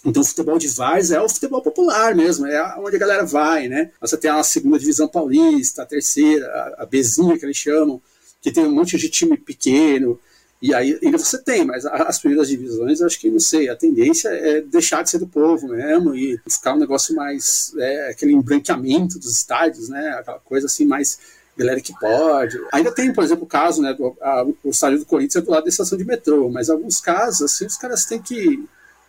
Então 0.06 0.22
o 0.22 0.26
futebol 0.26 0.58
de 0.58 0.68
várzea 0.68 1.18
é 1.18 1.22
o 1.22 1.30
futebol 1.30 1.62
popular 1.62 2.16
mesmo, 2.16 2.46
é 2.48 2.76
onde 2.80 2.96
a 2.96 3.00
galera 3.00 3.26
vai, 3.26 3.68
né? 3.68 3.92
Você 4.00 4.18
tem 4.18 4.30
a 4.30 4.44
segunda 4.44 4.80
divisão 4.80 5.08
paulista, 5.08 5.84
a 5.84 5.86
terceira, 5.86 6.46
a, 6.48 6.84
a 6.84 6.86
Bezinha 6.86 7.38
que 7.38 7.46
eles 7.46 7.58
chamam, 7.58 8.02
que 8.42 8.52
tem 8.52 8.66
um 8.66 8.72
monte 8.72 8.98
de 8.98 9.10
time 9.10 9.38
pequeno, 9.38 10.20
e 10.62 10.74
aí 10.74 11.00
ainda 11.02 11.18
você 11.18 11.38
tem, 11.38 11.64
mas 11.64 11.86
as 11.86 12.20
primeiras 12.20 12.50
divisões, 12.50 13.02
acho 13.02 13.20
que, 13.20 13.30
não 13.30 13.40
sei, 13.40 13.70
a 13.70 13.76
tendência 13.76 14.28
é 14.30 14.62
deixar 14.62 15.04
de 15.04 15.10
ser 15.10 15.20
do 15.20 15.28
povo 15.28 15.70
mesmo 15.70 16.14
e 16.14 16.40
ficar 16.50 16.74
um 16.74 16.80
negócio 16.80 17.16
mais, 17.16 17.74
é, 17.78 18.10
aquele 18.10 18.34
embranqueamento 18.34 19.18
dos 19.18 19.32
estádios, 19.32 19.88
né? 19.88 20.10
Aquela 20.20 20.40
coisa 20.40 20.66
assim 20.66 20.86
mais 20.86 21.18
galera 21.60 21.82
que 21.82 21.94
pode. 22.00 22.58
Ainda 22.72 22.92
tem, 22.92 23.14
por 23.14 23.24
exemplo, 23.24 23.44
o 23.44 23.48
caso, 23.48 23.82
né, 23.82 23.94
do, 23.94 24.16
a, 24.22 24.46
o 24.64 24.70
estádio 24.70 25.00
do 25.00 25.06
Corinthians 25.06 25.44
é 25.44 25.46
do 25.46 25.52
lado 25.52 25.64
da 25.64 25.70
estação 25.70 25.98
de 25.98 26.06
metrô, 26.06 26.50
mas 26.50 26.70
alguns 26.70 27.02
casos, 27.02 27.42
assim, 27.42 27.66
os 27.66 27.78
caras 27.78 28.06
têm 28.06 28.22
que, 28.22 28.66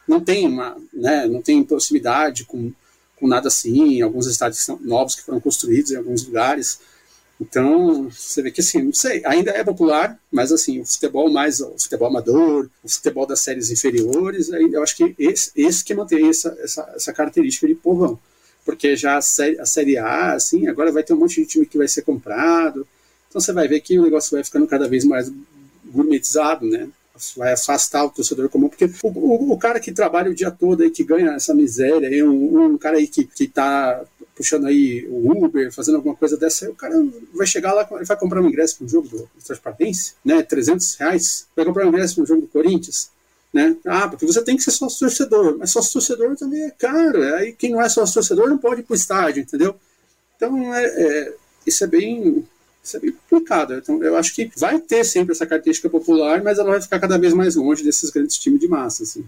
não 0.07 0.21
tem 0.21 0.49
uma, 0.49 0.77
né, 0.93 1.27
não 1.27 1.41
tem 1.41 1.63
proximidade 1.63 2.45
com, 2.45 2.73
com 3.17 3.29
nada 3.29 3.49
assim, 3.49 4.03
alguns 4.03 4.27
estádios 4.27 4.67
novos 4.81 5.15
que 5.15 5.23
foram 5.23 5.41
construídos 5.41 5.93
em 5.93 5.97
alguns 5.97 6.25
lugares, 6.25 6.81
então, 7.41 8.11
você 8.11 8.43
vê 8.43 8.51
que 8.51 8.61
assim, 8.61 8.83
não 8.83 8.93
sei, 8.93 9.23
ainda 9.25 9.51
é 9.53 9.65
popular, 9.65 10.21
mas 10.31 10.53
assim, 10.53 10.81
o 10.81 10.85
futebol 10.85 11.31
mais, 11.31 11.61
o 11.61 11.75
futebol 11.79 12.09
amador, 12.09 12.69
o 12.85 12.89
futebol 12.89 13.27
das 13.27 13.41
séries 13.41 13.71
inferiores, 13.71 14.51
eu 14.51 14.83
acho 14.83 14.95
que 14.95 15.15
esse, 15.19 15.51
esse 15.57 15.83
que 15.83 15.95
mantém 15.95 16.29
essa, 16.29 16.55
essa, 16.61 16.93
essa 16.95 17.13
característica 17.15 17.67
de 17.67 17.75
povão. 17.75 18.19
Porque 18.63 18.95
já 18.95 19.17
a 19.17 19.23
série, 19.23 19.59
a 19.59 19.65
série 19.65 19.97
A, 19.97 20.35
assim, 20.35 20.69
agora 20.69 20.93
vai 20.93 21.03
ter 21.03 21.15
um 21.15 21.19
monte 21.19 21.41
de 21.41 21.47
time 21.47 21.65
que 21.65 21.79
vai 21.79 21.89
ser 21.89 22.03
comprado. 22.03 22.87
Então 23.29 23.41
você 23.41 23.53
vai 23.55 23.67
ver 23.67 23.81
que 23.81 23.99
o 23.99 24.03
negócio 24.03 24.33
vai 24.33 24.45
ficando 24.45 24.67
cada 24.67 24.87
vez 24.87 25.05
mais 25.05 25.33
gourmetizado, 25.87 26.67
né? 26.67 26.89
vai 27.37 27.53
afastar 27.53 28.05
o 28.05 28.11
torcedor 28.11 28.49
comum, 28.49 28.69
porque 28.69 28.87
o, 29.03 29.09
o, 29.09 29.53
o, 29.53 29.59
cara 29.59 29.79
que 29.79 29.93
trabalha 29.93 30.31
o 30.31 30.35
dia 30.35 30.51
todo 30.51 30.83
aí, 30.83 30.91
que 30.91 31.05
ganha 31.05 31.33
essa 31.33 31.55
miséria, 31.55 32.09
aí, 32.09 32.23
um, 32.23 32.73
um 32.73 32.79
cara 32.79 32.97
aí 32.97 33.07
que, 33.07 33.25
que 33.25 33.47
tá 33.47 34.03
puxando 34.41 34.65
aí 34.65 35.07
o 35.11 35.31
Uber, 35.31 35.71
fazendo 35.71 35.97
alguma 35.97 36.17
coisa 36.17 36.35
dessa, 36.35 36.71
o 36.71 36.75
cara 36.75 36.95
vai 37.35 37.47
chegar 37.47 37.75
lá, 37.75 37.87
ele 37.93 38.07
vai 38.07 38.17
comprar 38.17 38.41
um 38.41 38.49
ingresso 38.49 38.79
para 38.79 38.87
um 38.87 38.89
jogo 38.89 39.07
do 39.07 39.29
Transparência, 39.45 40.15
né, 40.25 40.43
300 40.43 40.95
reais, 40.95 41.47
vai 41.55 41.63
comprar 41.63 41.85
um 41.85 41.89
ingresso 41.91 42.15
para 42.15 42.25
um 42.25 42.27
jogo 42.27 42.41
do 42.41 42.47
Corinthians, 42.47 43.11
né? 43.53 43.77
Ah, 43.85 44.09
porque 44.09 44.25
você 44.25 44.43
tem 44.43 44.57
que 44.57 44.63
ser 44.63 44.71
sócio 44.71 45.01
torcedor, 45.01 45.59
mas 45.59 45.71
sócio 45.71 45.93
torcedor 45.93 46.35
também 46.39 46.63
é 46.63 46.71
caro, 46.71 47.23
aí 47.35 47.53
quem 47.53 47.73
não 47.73 47.83
é 47.83 47.89
sócio 47.91 48.15
torcedor 48.15 48.49
não 48.49 48.57
pode 48.57 48.81
ir 48.81 48.85
para 48.85 48.95
o 48.95 48.97
estádio, 48.97 49.43
entendeu? 49.43 49.77
Então, 50.37 50.75
é, 50.75 50.85
é, 50.87 51.35
isso 51.67 51.85
é 51.85 51.87
bem 51.87 52.43
isso 52.83 52.97
é 52.97 53.01
bem 53.01 53.13
complicado. 53.13 53.75
Então, 53.75 54.03
eu 54.03 54.17
acho 54.17 54.35
que 54.35 54.51
vai 54.57 54.81
ter 54.81 55.05
sempre 55.05 55.33
essa 55.33 55.47
característica 55.47 55.91
popular, 55.91 56.43
mas 56.43 56.59
ela 56.59 56.71
vai 56.71 56.81
ficar 56.81 56.99
cada 56.99 57.19
vez 57.19 57.35
mais 57.35 57.57
longe 57.57 57.85
desses 57.85 58.09
grandes 58.09 58.39
times 58.39 58.59
de 58.59 58.67
massa. 58.67 59.03
Assim. 59.03 59.23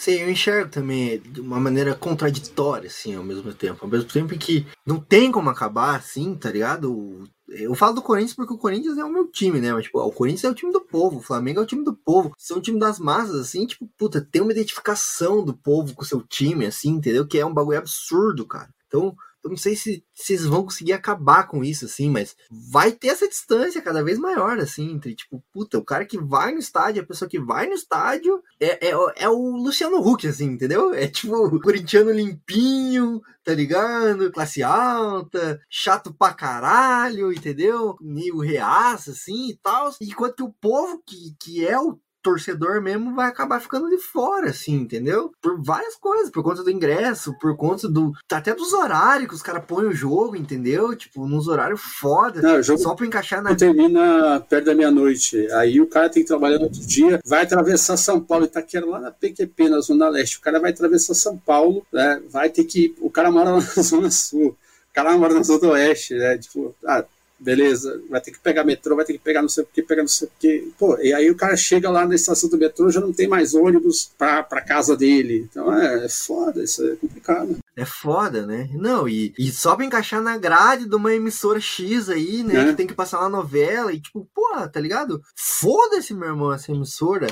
Sei, 0.00 0.22
eu 0.22 0.30
enxergo 0.30 0.70
também 0.70 1.20
de 1.20 1.42
uma 1.42 1.60
maneira 1.60 1.94
contraditória, 1.94 2.86
assim, 2.86 3.14
ao 3.14 3.22
mesmo 3.22 3.52
tempo. 3.52 3.84
Ao 3.84 3.90
mesmo 3.90 4.08
tempo 4.08 4.34
que 4.38 4.66
não 4.86 4.98
tem 4.98 5.30
como 5.30 5.50
acabar 5.50 5.94
assim, 5.94 6.34
tá 6.34 6.50
ligado? 6.50 7.28
Eu 7.46 7.74
falo 7.74 7.96
do 7.96 8.00
Corinthians 8.00 8.32
porque 8.32 8.54
o 8.54 8.56
Corinthians 8.56 8.96
é 8.96 9.04
o 9.04 9.12
meu 9.12 9.30
time, 9.30 9.60
né? 9.60 9.74
Mas, 9.74 9.84
tipo, 9.84 10.00
o 10.00 10.10
Corinthians 10.10 10.44
é 10.44 10.48
o 10.48 10.54
time 10.54 10.72
do 10.72 10.80
povo, 10.80 11.18
o 11.18 11.22
Flamengo 11.22 11.60
é 11.60 11.62
o 11.62 11.66
time 11.66 11.84
do 11.84 11.94
povo. 11.94 12.32
São 12.38 12.56
o 12.56 12.62
time 12.62 12.78
das 12.78 12.98
massas, 12.98 13.38
assim, 13.38 13.66
tipo, 13.66 13.86
puta, 13.98 14.22
tem 14.22 14.40
uma 14.40 14.52
identificação 14.52 15.44
do 15.44 15.52
povo 15.52 15.94
com 15.94 16.00
o 16.00 16.06
seu 16.06 16.22
time, 16.22 16.64
assim, 16.64 16.92
entendeu? 16.92 17.26
Que 17.26 17.38
é 17.38 17.44
um 17.44 17.52
bagulho 17.52 17.76
absurdo, 17.76 18.46
cara. 18.46 18.70
Então, 18.86 19.14
eu 19.42 19.50
não 19.50 19.56
sei 19.56 19.74
se, 19.74 20.04
eles 20.28 20.44
vão 20.44 20.64
conseguir 20.64 20.92
acabar 20.92 21.46
com 21.46 21.64
isso, 21.64 21.86
assim, 21.86 22.10
mas 22.10 22.36
vai 22.50 22.92
ter 22.92 23.08
essa 23.08 23.28
distância 23.28 23.80
cada 23.80 24.02
vez 24.02 24.18
maior, 24.18 24.58
assim, 24.58 24.92
entre, 24.92 25.14
tipo, 25.14 25.42
puta, 25.52 25.78
o 25.78 25.84
cara 25.84 26.04
que 26.04 26.18
vai 26.18 26.52
no 26.52 26.58
estádio, 26.58 27.02
a 27.02 27.06
pessoa 27.06 27.28
que 27.28 27.40
vai 27.40 27.66
no 27.66 27.74
estádio 27.74 28.42
é, 28.60 28.88
é, 28.88 28.92
é 29.16 29.28
o 29.28 29.56
Luciano 29.56 29.98
Huck, 29.98 30.26
assim, 30.26 30.46
entendeu? 30.46 30.92
É 30.92 31.06
tipo 31.08 31.34
o 31.34 31.60
corintiano 31.60 32.10
limpinho, 32.10 33.20
tá 33.42 33.54
ligado? 33.54 34.30
Classe 34.30 34.62
alta, 34.62 35.60
chato 35.68 36.12
pra 36.12 36.34
caralho, 36.34 37.32
entendeu? 37.32 37.96
Meio 38.00 38.38
reaça, 38.38 39.12
assim, 39.12 39.50
e 39.50 39.56
tal. 39.56 39.90
Enquanto 40.00 40.36
que 40.36 40.42
o 40.42 40.54
povo 40.60 41.02
que, 41.06 41.34
que 41.40 41.66
é 41.66 41.78
o 41.78 41.98
torcedor 42.22 42.80
mesmo 42.80 43.14
vai 43.14 43.28
acabar 43.28 43.60
ficando 43.60 43.88
de 43.88 43.98
fora, 43.98 44.50
assim, 44.50 44.74
entendeu? 44.74 45.32
Por 45.40 45.62
várias 45.62 45.96
coisas, 45.96 46.30
por 46.30 46.42
conta 46.42 46.62
do 46.62 46.70
ingresso, 46.70 47.36
por 47.38 47.56
conta 47.56 47.88
do. 47.88 48.12
Até 48.30 48.54
dos 48.54 48.72
horários 48.72 49.28
que 49.28 49.34
os 49.34 49.42
caras 49.42 49.64
põem 49.64 49.86
o 49.86 49.92
jogo, 49.92 50.36
entendeu? 50.36 50.94
Tipo, 50.94 51.26
nos 51.26 51.48
horários 51.48 51.80
foda. 51.80 52.40
Não, 52.40 52.62
só 52.78 52.94
pra 52.94 53.06
encaixar 53.06 53.42
na. 53.42 53.54
termina 53.54 54.40
perto 54.48 54.66
da 54.66 54.74
meia-noite. 54.74 55.50
Aí 55.52 55.80
o 55.80 55.86
cara 55.86 56.08
tem 56.08 56.22
que 56.22 56.28
trabalhar 56.28 56.58
no 56.58 56.64
outro 56.64 56.80
dia, 56.80 57.20
vai 57.24 57.42
atravessar 57.42 57.96
São 57.96 58.20
Paulo, 58.20 58.44
Itaquera, 58.44 58.86
lá 58.86 59.00
na 59.00 59.10
PQP, 59.10 59.68
na 59.68 59.80
Zona 59.80 60.08
Leste. 60.08 60.38
O 60.38 60.40
cara 60.40 60.60
vai 60.60 60.70
atravessar 60.70 61.14
São 61.14 61.36
Paulo, 61.36 61.86
né? 61.92 62.22
Vai 62.28 62.50
ter 62.50 62.64
que. 62.64 62.94
O 63.00 63.10
cara 63.10 63.30
mora 63.30 63.52
na 63.54 63.60
Zona 63.60 64.10
Sul. 64.10 64.56
O 64.90 64.94
cara 64.94 65.16
mora 65.16 65.34
na 65.34 65.42
Zona 65.42 65.68
Oeste, 65.68 66.14
né? 66.14 66.36
Tipo, 66.38 66.74
ah, 66.86 67.04
beleza, 67.40 68.02
vai 68.08 68.20
ter 68.20 68.30
que 68.30 68.38
pegar 68.38 68.64
metrô, 68.64 68.94
vai 68.94 69.04
ter 69.04 69.14
que 69.14 69.18
pegar 69.18 69.40
não 69.40 69.48
sei 69.48 69.64
o 69.64 69.66
que, 69.66 69.82
pegar 69.82 70.02
não 70.02 70.08
sei 70.08 70.28
o 70.28 70.30
que. 70.38 70.72
Pô, 70.78 70.98
e 70.98 71.12
aí 71.12 71.30
o 71.30 71.34
cara 71.34 71.56
chega 71.56 71.90
lá 71.90 72.06
na 72.06 72.14
estação 72.14 72.50
do 72.50 72.58
metrô, 72.58 72.90
já 72.90 73.00
não 73.00 73.12
tem 73.12 73.26
mais 73.26 73.54
ônibus 73.54 74.12
pra, 74.18 74.42
pra 74.42 74.60
casa 74.60 74.96
dele. 74.96 75.48
Então 75.50 75.72
é, 75.74 76.04
é 76.04 76.08
foda, 76.08 76.62
isso 76.62 76.86
é 76.86 76.96
complicado. 76.96 77.56
É 77.74 77.84
foda, 77.84 78.46
né? 78.46 78.68
Não, 78.74 79.08
e, 79.08 79.32
e 79.38 79.50
só 79.50 79.74
pra 79.74 79.84
encaixar 79.84 80.22
na 80.22 80.36
grade 80.36 80.86
de 80.86 80.94
uma 80.94 81.14
emissora 81.14 81.60
X 81.60 82.10
aí, 82.10 82.42
né? 82.42 82.60
É. 82.60 82.64
Que 82.66 82.74
tem 82.74 82.86
que 82.86 82.94
passar 82.94 83.20
uma 83.20 83.28
novela 83.28 83.92
e 83.92 84.00
tipo, 84.00 84.28
porra, 84.34 84.68
tá 84.68 84.78
ligado? 84.78 85.22
Foda-se, 85.34 86.12
meu 86.12 86.28
irmão, 86.28 86.52
essa 86.52 86.70
emissora. 86.70 87.26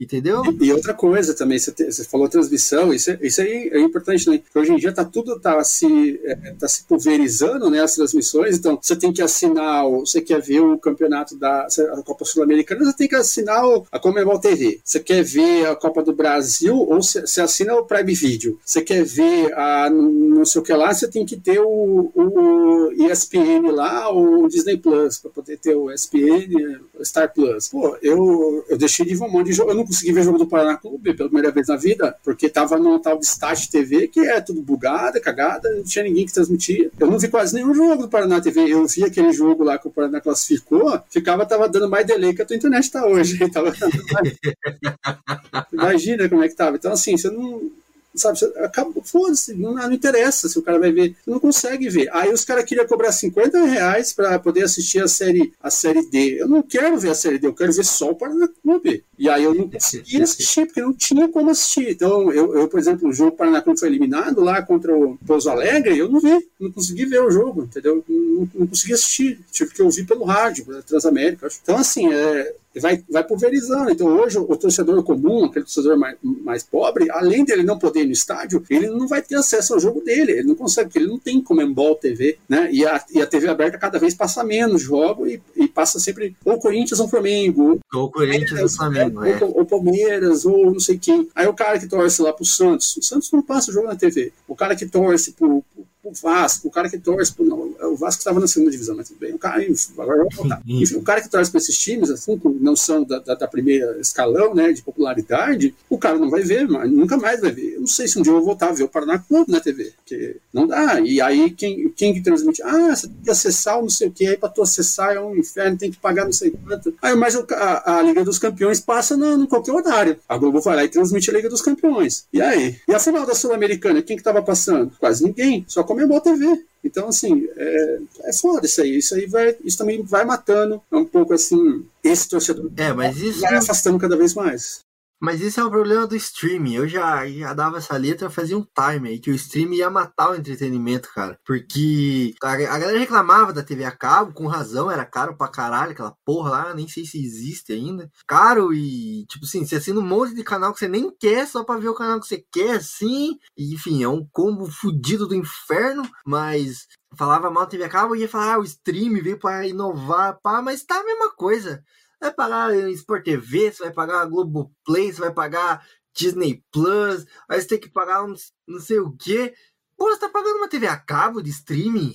Entendeu? 0.00 0.42
E 0.60 0.72
outra 0.72 0.92
coisa 0.92 1.34
também, 1.34 1.56
você, 1.56 1.70
te- 1.70 1.84
você 1.84 2.02
falou 2.04 2.28
transmissão, 2.28 2.92
isso, 2.92 3.12
é- 3.12 3.18
isso 3.22 3.40
aí 3.40 3.70
é 3.72 3.78
importante 3.80 4.24
também, 4.24 4.40
porque 4.40 4.58
hoje 4.58 4.72
em 4.72 4.76
dia 4.76 4.92
tá 4.92 5.04
tudo 5.04 5.38
tá 5.38 5.62
se, 5.62 6.20
é, 6.24 6.34
tá 6.58 6.66
se 6.66 6.82
pulverizando, 6.82 7.70
né, 7.70 7.80
as 7.80 7.94
transmissões, 7.94 8.58
então 8.58 8.76
você 8.82 8.96
tem 8.96 9.12
que 9.12 9.22
assinar, 9.22 9.88
você 9.88 10.20
quer 10.20 10.40
ver 10.42 10.60
o 10.60 10.76
campeonato 10.78 11.36
da 11.36 11.68
a 11.92 12.02
Copa 12.02 12.24
Sul-Americana, 12.24 12.84
você 12.84 12.96
tem 12.96 13.08
que 13.08 13.14
assinar 13.14 13.62
a 13.92 13.98
Comebol 14.00 14.38
TV. 14.40 14.80
Você 14.84 14.98
quer 14.98 15.22
ver 15.22 15.66
a 15.66 15.76
Copa 15.76 16.02
do 16.02 16.12
Brasil, 16.12 16.76
ou 16.76 17.00
você 17.00 17.40
assina 17.40 17.76
o 17.76 17.84
Prime 17.84 18.14
Video. 18.14 18.58
Você 18.64 18.82
quer 18.82 19.04
ver 19.04 19.52
a 19.54 19.88
não 19.90 20.44
sei 20.44 20.60
o 20.60 20.64
que 20.64 20.72
lá, 20.72 20.92
você 20.92 21.06
tem 21.08 21.24
que 21.24 21.36
ter 21.36 21.60
o, 21.60 22.10
o 22.14 22.92
ESPN 22.92 23.70
lá, 23.70 24.12
o 24.12 24.48
Disney 24.48 24.76
Plus, 24.76 25.18
para 25.18 25.30
poder 25.30 25.56
ter 25.58 25.76
o 25.76 25.90
ESPN, 25.90 26.80
Star 27.02 27.32
Plus. 27.32 27.68
Pô, 27.68 27.96
eu, 28.02 28.64
eu 28.68 28.76
deixei 28.76 29.06
de 29.06 29.14
ver 29.14 29.24
um 29.24 29.30
monte 29.30 29.46
de 29.46 29.52
jogo, 29.52 29.70
eu 29.70 29.74
não 29.76 29.83
consegui 29.84 30.12
ver 30.12 30.24
jogo 30.24 30.38
do 30.38 30.46
Paraná 30.46 30.76
Clube 30.76 31.14
pela 31.14 31.28
primeira 31.28 31.50
vez 31.50 31.68
na 31.68 31.76
vida, 31.76 32.16
porque 32.22 32.48
tava 32.48 32.78
no 32.78 32.98
tal 32.98 33.18
de 33.18 33.26
Stat 33.26 33.70
TV, 33.70 34.08
que 34.08 34.20
é 34.20 34.40
tudo 34.40 34.62
bugada, 34.62 35.20
cagada, 35.20 35.70
não 35.74 35.82
tinha 35.82 36.04
ninguém 36.04 36.26
que 36.26 36.32
transmitia. 36.32 36.90
Eu 36.98 37.10
não 37.10 37.18
vi 37.18 37.28
quase 37.28 37.54
nenhum 37.54 37.74
jogo 37.74 38.02
do 38.02 38.08
Paraná 38.08 38.40
TV. 38.40 38.72
Eu 38.72 38.86
vi 38.86 39.04
aquele 39.04 39.32
jogo 39.32 39.64
lá 39.64 39.78
que 39.78 39.88
o 39.88 39.90
Paraná 39.90 40.20
classificou, 40.20 41.00
ficava, 41.10 41.46
tava 41.46 41.68
dando 41.68 41.88
mais 41.88 42.06
delay 42.06 42.34
que 42.34 42.42
a 42.42 42.46
tua 42.46 42.56
internet 42.56 42.90
tá 42.90 43.06
hoje. 43.06 43.38
Tava 43.54 43.72
Imagina 45.72 46.28
como 46.28 46.42
é 46.42 46.48
que 46.48 46.56
tava. 46.56 46.76
Então, 46.76 46.92
assim, 46.92 47.16
você 47.16 47.30
não. 47.30 47.70
Sabe, 48.14 48.38
acaba, 48.58 48.92
foda-se, 49.02 49.54
não, 49.54 49.74
não 49.74 49.92
interessa 49.92 50.48
se 50.48 50.58
o 50.58 50.62
cara 50.62 50.78
vai 50.78 50.92
ver, 50.92 51.16
não 51.26 51.40
consegue 51.40 51.88
ver. 51.88 52.08
Aí 52.12 52.32
os 52.32 52.44
caras 52.44 52.64
queriam 52.64 52.86
cobrar 52.86 53.10
50 53.10 53.64
reais 53.64 54.12
para 54.12 54.38
poder 54.38 54.64
assistir 54.64 55.02
a 55.02 55.08
série, 55.08 55.52
a 55.60 55.70
série 55.70 56.08
D. 56.08 56.40
Eu 56.40 56.48
não 56.48 56.62
quero 56.62 56.96
ver 56.96 57.10
a 57.10 57.14
série 57.14 57.38
D, 57.38 57.46
eu 57.46 57.54
quero 57.54 57.72
ver 57.72 57.84
só 57.84 58.10
o 58.10 58.14
Paraná 58.14 58.48
Clube. 58.62 59.04
E 59.18 59.28
aí 59.28 59.44
eu 59.44 59.54
não 59.54 59.68
conseguia 59.68 60.22
assistir, 60.22 60.66
porque 60.66 60.80
não 60.80 60.92
tinha 60.92 61.28
como 61.28 61.50
assistir. 61.50 61.90
Então, 61.90 62.32
eu, 62.32 62.54
eu 62.56 62.68
por 62.68 62.78
exemplo, 62.78 63.08
o 63.08 63.12
jogo 63.12 63.36
Paraná 63.36 63.60
Clube 63.60 63.80
foi 63.80 63.88
eliminado 63.88 64.40
lá 64.40 64.62
contra 64.62 64.96
o 64.96 65.16
Pouso 65.26 65.50
Alegre, 65.50 65.98
eu 65.98 66.08
não 66.08 66.20
vi, 66.20 66.46
não 66.58 66.70
consegui 66.70 67.06
ver 67.06 67.20
o 67.20 67.30
jogo, 67.30 67.64
entendeu? 67.64 68.04
Não, 68.08 68.48
não 68.54 68.66
consegui 68.66 68.92
assistir, 68.92 69.40
tive 69.50 69.72
que 69.72 69.82
ouvir 69.82 70.04
pelo 70.04 70.24
rádio, 70.24 70.64
Transamérica. 70.86 71.46
acho. 71.46 71.58
Então, 71.62 71.76
assim, 71.76 72.12
é, 72.12 72.54
vai, 72.80 73.02
vai 73.08 73.24
pulverizando. 73.24 73.90
Então, 73.90 74.06
hoje, 74.08 74.38
o 74.38 74.56
torcedor 74.56 75.02
comum, 75.02 75.44
aquele 75.44 75.64
torcedor 75.64 75.96
mais, 75.96 76.16
mais 76.22 76.62
pobre, 76.62 77.10
além 77.10 77.44
dele 77.44 77.62
não 77.62 77.78
poder 77.78 78.00
ir 78.00 78.06
no 78.06 78.12
estádio, 78.12 78.62
ele 78.68 78.88
não 78.88 79.06
vai 79.06 79.22
ter 79.22 79.36
acesso 79.36 79.74
ao 79.74 79.80
jogo 79.80 80.00
dele. 80.00 80.32
Ele 80.32 80.48
não 80.48 80.54
consegue, 80.54 80.88
porque 80.88 80.98
ele 80.98 81.08
não 81.08 81.18
tem 81.18 81.40
Comembol 81.40 81.96
TV, 81.96 82.38
né? 82.48 82.68
E 82.72 82.86
a, 82.86 83.02
e 83.12 83.20
a 83.20 83.26
TV 83.26 83.48
aberta 83.48 83.78
cada 83.78 83.98
vez 83.98 84.14
passa 84.14 84.42
menos 84.44 84.82
jogo 84.82 85.26
e, 85.26 85.40
e 85.56 85.68
passa 85.68 85.98
sempre 85.98 86.36
ou 86.44 86.58
Corinthians 86.58 87.00
ou 87.00 87.08
Flamengo, 87.08 87.80
Ou 87.92 88.04
o 88.04 88.10
Corinthians 88.10 88.60
ou 88.60 88.68
Flamengo, 88.68 89.24
é. 89.24 89.42
ou, 89.42 89.58
ou 89.58 89.66
Palmeiras, 89.66 90.44
ou 90.44 90.72
não 90.72 90.80
sei 90.80 90.98
quem. 90.98 91.28
Aí 91.34 91.46
o 91.46 91.54
cara 91.54 91.78
que 91.78 91.86
torce 91.86 92.22
lá 92.22 92.32
pro 92.32 92.44
Santos, 92.44 92.96
o 92.96 93.02
Santos 93.02 93.30
não 93.32 93.42
passa 93.42 93.70
o 93.70 93.74
jogo 93.74 93.86
na 93.86 93.96
TV. 93.96 94.32
O 94.48 94.54
cara 94.54 94.74
que 94.74 94.86
torce 94.86 95.32
pro, 95.32 95.64
pro 96.12 96.12
Vasco, 96.30 96.68
o 96.68 96.70
cara 96.70 96.88
que 96.88 96.98
torce 96.98 97.32
pro. 97.34 97.44
Não, 97.44 97.74
o 97.92 97.96
Vasco 97.96 98.20
estava 98.20 98.38
na 98.40 98.46
segunda 98.46 98.70
divisão, 98.70 98.96
mas 98.96 99.08
tudo 99.08 99.18
bem. 99.18 99.32
O 99.34 99.38
cara, 99.38 99.62
enfim, 99.64 99.92
agora 99.98 100.18
vamos 100.18 100.34
voltar. 100.36 100.62
Enfim, 100.66 100.96
o 100.96 101.02
cara 101.02 101.20
que 101.20 101.28
torce 101.30 101.50
pra 101.50 101.58
esses 101.58 101.78
times, 101.78 102.10
assim, 102.10 102.38
que 102.38 102.48
não 102.48 102.76
são 102.76 103.02
da, 103.04 103.18
da, 103.18 103.34
da 103.34 103.48
primeira 103.48 103.98
escalão, 104.00 104.54
né, 104.54 104.72
de 104.72 104.82
popularidade, 104.82 105.74
o 105.88 105.98
cara 105.98 106.18
não 106.18 106.30
vai 106.30 106.42
ver, 106.42 106.68
mas 106.68 106.90
nunca 106.90 107.16
mais 107.16 107.40
vai 107.40 107.52
ver. 107.52 107.74
Eu 107.74 107.80
não 107.80 107.86
sei 107.86 108.06
se 108.08 108.18
um 108.18 108.22
dia 108.22 108.30
eu 108.30 108.36
vou 108.36 108.44
voltar 108.46 108.68
a 108.68 108.72
ver 108.72 108.84
o 108.84 108.88
Paraná 108.88 109.18
Clube 109.18 109.50
na 109.50 109.60
TV, 109.60 109.92
porque 109.96 110.36
não 110.52 110.66
dá. 110.66 111.00
E 111.00 111.20
aí, 111.20 111.50
quem, 111.50 111.88
quem 111.90 112.14
que 112.14 112.20
transmite? 112.22 112.62
Ah, 112.62 112.94
você 112.94 113.06
tem 113.08 113.16
que 113.24 113.30
acessar 113.30 113.78
o 113.78 113.82
não 113.82 113.90
sei 113.90 114.08
o 114.08 114.12
que, 114.12 114.26
aí 114.26 114.36
pra 114.36 114.48
tu 114.48 114.62
acessar 114.62 115.14
é 115.14 115.20
um 115.20 115.36
inferno, 115.36 115.76
tem 115.78 115.90
que 115.90 115.96
pagar 115.98 116.24
não 116.24 116.32
sei 116.32 116.50
quanto. 116.50 116.94
Aí, 117.00 117.14
mas 117.14 117.34
o- 117.34 117.46
a, 117.50 117.98
a 117.98 118.02
Liga 118.02 118.24
dos 118.24 118.38
Campeões 118.38 118.80
passa 118.80 119.16
no, 119.16 119.36
no 119.36 119.46
qualquer 119.46 119.72
horário. 119.72 120.16
A 120.28 120.36
Globo 120.36 120.60
vai 120.60 120.76
lá 120.76 120.84
e 120.84 120.88
transmite 120.88 121.30
a 121.30 121.32
Liga 121.34 121.48
dos 121.48 121.62
Campeões. 121.62 122.24
E 122.32 122.40
aí? 122.40 122.76
E 122.88 122.94
a 122.94 122.98
final 122.98 123.24
da 123.26 123.34
Sul-Americana, 123.34 124.02
quem 124.02 124.16
que 124.16 124.22
tava 124.22 124.42
passando? 124.42 124.92
Quase 124.98 125.24
ninguém, 125.24 125.64
só 125.68 125.82
Comembol 125.94 126.20
TV. 126.20 126.64
Então, 126.82 127.08
assim, 127.08 127.48
é, 127.56 127.98
é 128.24 128.32
foda 128.32 128.66
isso 128.66 128.80
aí. 128.82 128.98
Isso 128.98 129.14
aí 129.14 129.26
vai, 129.26 129.56
isso 129.64 129.78
também 129.78 130.02
vai 130.02 130.24
matando 130.24 130.82
um 130.92 131.04
pouco 131.04 131.32
assim, 131.32 131.84
esse 132.02 132.28
torcedor. 132.28 132.70
É, 132.76 132.92
mas 132.92 133.16
isso- 133.16 133.40
vai 133.40 133.56
afastando 133.56 133.98
cada 133.98 134.16
vez 134.16 134.34
mais. 134.34 134.80
Mas 135.24 135.40
isso 135.40 135.58
é 135.58 135.64
o 135.64 135.70
problema 135.70 136.06
do 136.06 136.14
streaming. 136.14 136.74
Eu 136.74 136.86
já, 136.86 137.26
já 137.26 137.54
dava 137.54 137.78
essa 137.78 137.96
letra 137.96 138.28
fazia 138.28 138.58
um 138.58 138.62
time 138.62 139.08
aí, 139.08 139.18
que 139.18 139.30
o 139.30 139.34
streaming 139.34 139.76
ia 139.76 139.88
matar 139.88 140.30
o 140.30 140.34
entretenimento, 140.34 141.08
cara. 141.14 141.38
Porque 141.46 142.34
a, 142.42 142.52
a 142.52 142.78
galera 142.78 142.98
reclamava 142.98 143.50
da 143.50 143.62
TV 143.62 143.86
a 143.86 143.90
cabo, 143.90 144.34
com 144.34 144.46
razão, 144.46 144.90
era 144.90 145.02
caro 145.06 145.34
pra 145.34 145.48
caralho, 145.48 145.92
aquela 145.92 146.14
porra 146.26 146.50
lá, 146.50 146.74
nem 146.74 146.86
sei 146.86 147.06
se 147.06 147.24
existe 147.24 147.72
ainda. 147.72 148.10
Caro 148.28 148.74
e, 148.74 149.24
tipo 149.24 149.46
assim, 149.46 149.64
você 149.64 149.76
assina 149.76 149.98
um 149.98 150.06
monte 150.06 150.34
de 150.34 150.44
canal 150.44 150.74
que 150.74 150.80
você 150.80 150.88
nem 150.88 151.10
quer, 151.18 151.46
só 151.46 151.64
pra 151.64 151.78
ver 151.78 151.88
o 151.88 151.94
canal 151.94 152.20
que 152.20 152.26
você 152.26 152.44
quer, 152.52 152.72
assim. 152.72 153.38
E, 153.56 153.72
enfim, 153.72 154.02
é 154.02 154.08
um 154.08 154.28
combo 154.30 154.70
fudido 154.70 155.26
do 155.26 155.34
inferno, 155.34 156.06
mas 156.26 156.86
falava 157.16 157.50
mal 157.50 157.66
TV 157.66 157.84
a 157.84 157.88
cabo 157.88 158.14
ia 158.14 158.28
falar, 158.28 158.56
ah, 158.56 158.58
o 158.58 158.64
stream 158.64 159.22
veio 159.22 159.38
pra 159.38 159.66
inovar, 159.66 160.38
pá, 160.42 160.60
mas 160.60 160.84
tá 160.84 161.00
a 161.00 161.04
mesma 161.04 161.34
coisa 161.34 161.82
vai 162.24 162.32
pagar 162.34 162.74
Sport 162.90 163.24
TV, 163.24 163.72
você 163.72 163.84
vai 163.84 163.92
pagar 163.92 164.26
Globoplay, 164.26 165.12
você 165.12 165.20
vai 165.20 165.32
pagar 165.32 165.86
Disney 166.14 166.62
Plus, 166.70 167.26
aí 167.48 167.60
você 167.60 167.68
tem 167.68 167.78
que 167.78 167.90
pagar 167.90 168.24
um 168.24 168.34
não 168.66 168.80
sei 168.80 168.98
o 168.98 169.12
quê. 169.12 169.54
Pô, 169.96 170.10
você 170.10 170.20
tá 170.20 170.28
pagando 170.28 170.56
uma 170.56 170.68
TV 170.68 170.86
a 170.86 170.96
cabo 170.96 171.40
de 171.42 171.50
streaming 171.50 172.14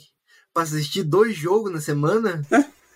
pra 0.53 0.63
assistir 0.63 1.03
dois 1.03 1.35
jogos 1.35 1.71
na 1.71 1.79
semana? 1.79 2.41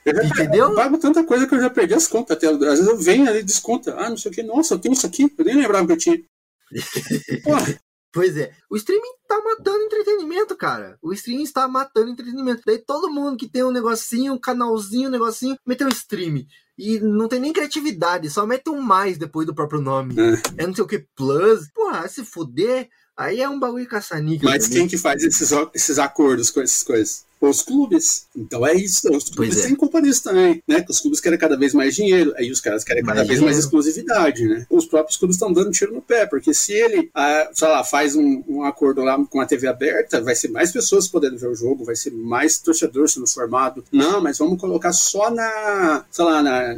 Eu 0.06 0.16
já 0.16 0.24
Entendeu? 0.24 0.70
Eu 0.70 0.76
pago 0.76 0.98
tanta 0.98 1.24
coisa 1.24 1.48
que 1.48 1.56
eu 1.56 1.62
já 1.62 1.70
perdi 1.70 1.94
as 1.94 2.08
contas 2.08 2.36
até. 2.36 2.48
Às 2.48 2.60
vezes 2.60 2.88
eu 2.88 2.98
venho 2.98 3.30
ali 3.30 3.40
e 3.40 3.44
desconta. 3.44 3.96
Ah, 3.98 4.10
não 4.10 4.18
sei 4.18 4.32
o 4.32 4.34
que. 4.34 4.44
Nossa, 4.44 4.74
eu 4.74 4.80
tenho 4.80 4.92
isso 4.92 5.06
aqui. 5.06 5.34
Eu 5.38 5.46
nem 5.46 5.56
lembrava 5.56 5.88
que 5.88 5.94
eu 5.94 5.98
tinha. 5.98 6.22
Porra, 7.44 7.80
Pois 8.14 8.38
é, 8.38 8.56
o 8.70 8.76
streaming 8.76 9.16
tá 9.28 9.42
matando 9.42 9.86
entretenimento, 9.86 10.56
cara. 10.56 11.00
O 11.02 11.12
streaming 11.14 11.44
está 11.44 11.68
matando 11.68 12.12
entretenimento. 12.12 12.62
Daí 12.64 12.78
todo 12.78 13.10
mundo 13.10 13.36
que 13.36 13.50
tem 13.50 13.64
um 13.64 13.72
negocinho, 13.72 14.34
um 14.34 14.38
canalzinho, 14.38 15.10
um 15.10 15.12
negocinho, 15.12 15.58
meteu 15.66 15.88
um 15.88 15.90
streaming. 15.90 16.46
E 16.78 17.00
não 17.00 17.28
tem 17.28 17.40
nem 17.40 17.54
criatividade, 17.54 18.30
só 18.30 18.46
mete 18.48 18.70
um 18.70 18.82
mais 18.82 19.18
depois 19.18 19.46
do 19.46 19.54
próprio 19.54 19.82
nome. 19.82 20.16
É, 20.58 20.66
não 20.66 20.74
sei 20.74 20.84
o 20.84 20.88
que, 20.88 21.06
plus. 21.16 21.70
Porra, 21.74 22.08
se 22.08 22.26
fuder, 22.26 22.90
aí 23.16 23.42
é 23.42 23.50
um 23.50 23.60
bagulho 23.60 23.88
caça-níquel 23.88 24.50
mas 24.50 24.64
também. 24.64 24.80
quem 24.80 24.88
que 24.88 24.98
faz 24.98 25.24
esses, 25.24 25.52
esses 25.74 26.00
acordos 26.00 26.50
com 26.50 26.62
essas 26.62 26.82
coisas? 26.84 27.26
Os 27.50 27.62
clubes. 27.62 28.28
Então 28.36 28.66
é 28.66 28.74
isso. 28.74 29.10
Os 29.16 29.30
clubes 29.30 29.58
é. 29.58 29.68
têm 29.68 29.76
culpa 29.76 30.02
disso 30.02 30.24
também, 30.24 30.64
né? 30.68 30.86
Os 30.90 31.00
clubes 31.00 31.20
querem 31.20 31.38
cada 31.38 31.58
vez 31.58 31.74
mais 31.74 31.96
dinheiro, 31.96 32.34
aí 32.38 32.50
os 32.52 32.62
caras 32.62 32.84
querem 32.84 33.04
cada 33.04 33.18
Mais 33.18 33.28
vez 33.28 33.40
mais 33.40 33.56
dinheiro. 33.56 33.66
exclusividade, 33.66 34.46
né? 34.46 34.66
Os 34.70 34.86
próprios 34.86 35.18
clubes 35.18 35.36
estão 35.36 35.52
dando 35.52 35.72
tiro 35.72 35.94
no 35.94 36.02
pé, 36.02 36.26
porque 36.26 36.54
se 36.54 36.74
ele, 36.74 37.10
ah, 37.14 37.50
sei 37.54 37.68
lá, 37.68 37.84
faz 37.84 38.16
um, 38.16 38.44
um 38.48 38.64
acordo 38.64 39.02
lá 39.04 39.24
com 39.26 39.42
a 39.42 39.46
TV 39.46 39.68
aberta, 39.68 40.22
vai 40.22 40.36
ser 40.36 40.50
mais 40.50 40.72
pessoas 40.72 41.08
podendo 41.08 41.38
ver 41.38 41.48
o 41.48 41.56
jogo, 41.56 41.84
vai 41.84 41.96
ser 41.96 42.12
mais 42.12 42.58
torcedor 42.60 43.10
sendo 43.10 43.28
formado. 43.28 43.84
Não, 43.92 44.22
mas 44.22 44.38
vamos 44.38 44.60
colocar 44.60 44.94
só 44.94 45.30
na, 45.30 46.06
sei 46.10 46.26
lá, 46.26 46.42
na 46.42 46.76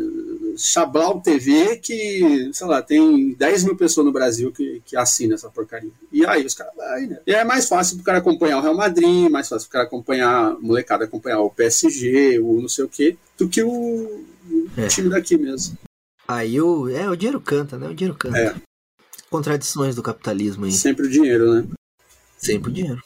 Chablau 0.58 1.22
TV, 1.22 1.78
que, 1.78 2.50
sei 2.54 2.68
lá, 2.68 2.82
tem 2.82 3.34
10 3.34 3.64
mil 3.64 3.76
pessoas 3.76 4.06
no 4.06 4.12
Brasil 4.14 4.52
que, 4.52 4.82
que 4.86 4.96
assina 4.98 5.36
essa 5.36 5.50
porcaria. 5.50 5.92
E 6.12 6.26
aí 6.26 6.46
os 6.46 6.54
caras 6.54 6.74
vai, 6.76 7.06
né? 7.08 7.20
E 7.26 7.34
é 7.34 7.44
mais 7.44 7.68
fácil 7.68 7.96
pro 7.98 8.06
cara 8.06 8.18
acompanhar 8.20 8.58
o 8.58 8.62
Real 8.62 8.76
Madrid, 8.76 9.30
mais 9.30 9.48
fácil 9.48 9.68
pro 9.68 9.74
cara 9.74 9.86
acompanhar, 9.86 10.52
a 10.52 10.60
molecada 10.60 11.06
acompanhar 11.06 11.40
o 11.40 11.50
PSG, 11.50 12.40
o 12.40 12.62
não 12.62 12.70
sei 12.70 12.86
o 12.86 12.90
quê, 12.90 13.18
do 13.38 13.48
que 13.50 13.62
o, 13.64 13.70
o 13.70 14.26
É. 14.78 14.88
time 14.88 15.10
daqui 15.10 15.38
mesmo. 15.38 15.78
Aí 16.28 16.60
o. 16.60 16.90
É, 16.90 17.10
o 17.10 17.16
dinheiro 17.16 17.40
canta, 17.40 17.78
né? 17.78 17.88
O 17.88 17.94
dinheiro 17.94 18.18
canta. 18.18 18.38
É. 18.38 18.56
Contradições 19.30 19.96
do 19.96 20.02
capitalismo 20.04 20.66
aí. 20.66 20.72
Sempre 20.72 21.06
o 21.06 21.10
dinheiro, 21.10 21.54
né? 21.54 21.68
Sempre 22.38 22.70
o 22.72 22.74
dinheiro. 22.74 23.02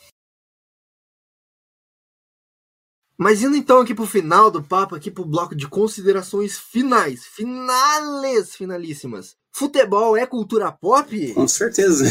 Mas 3.20 3.42
indo 3.42 3.58
então 3.58 3.82
aqui 3.82 3.94
pro 3.94 4.08
final 4.08 4.50
do 4.50 4.64
papo, 4.64 4.96
aqui 4.96 5.12
pro 5.12 5.26
bloco 5.26 5.54
de 5.54 5.68
considerações 5.68 6.58
finais. 6.58 7.26
Finales, 7.26 8.56
finalíssimas. 8.56 9.36
Futebol 9.52 10.16
é 10.16 10.26
cultura 10.26 10.72
pop? 10.72 11.34
Com 11.34 11.46
certeza. 11.46 12.06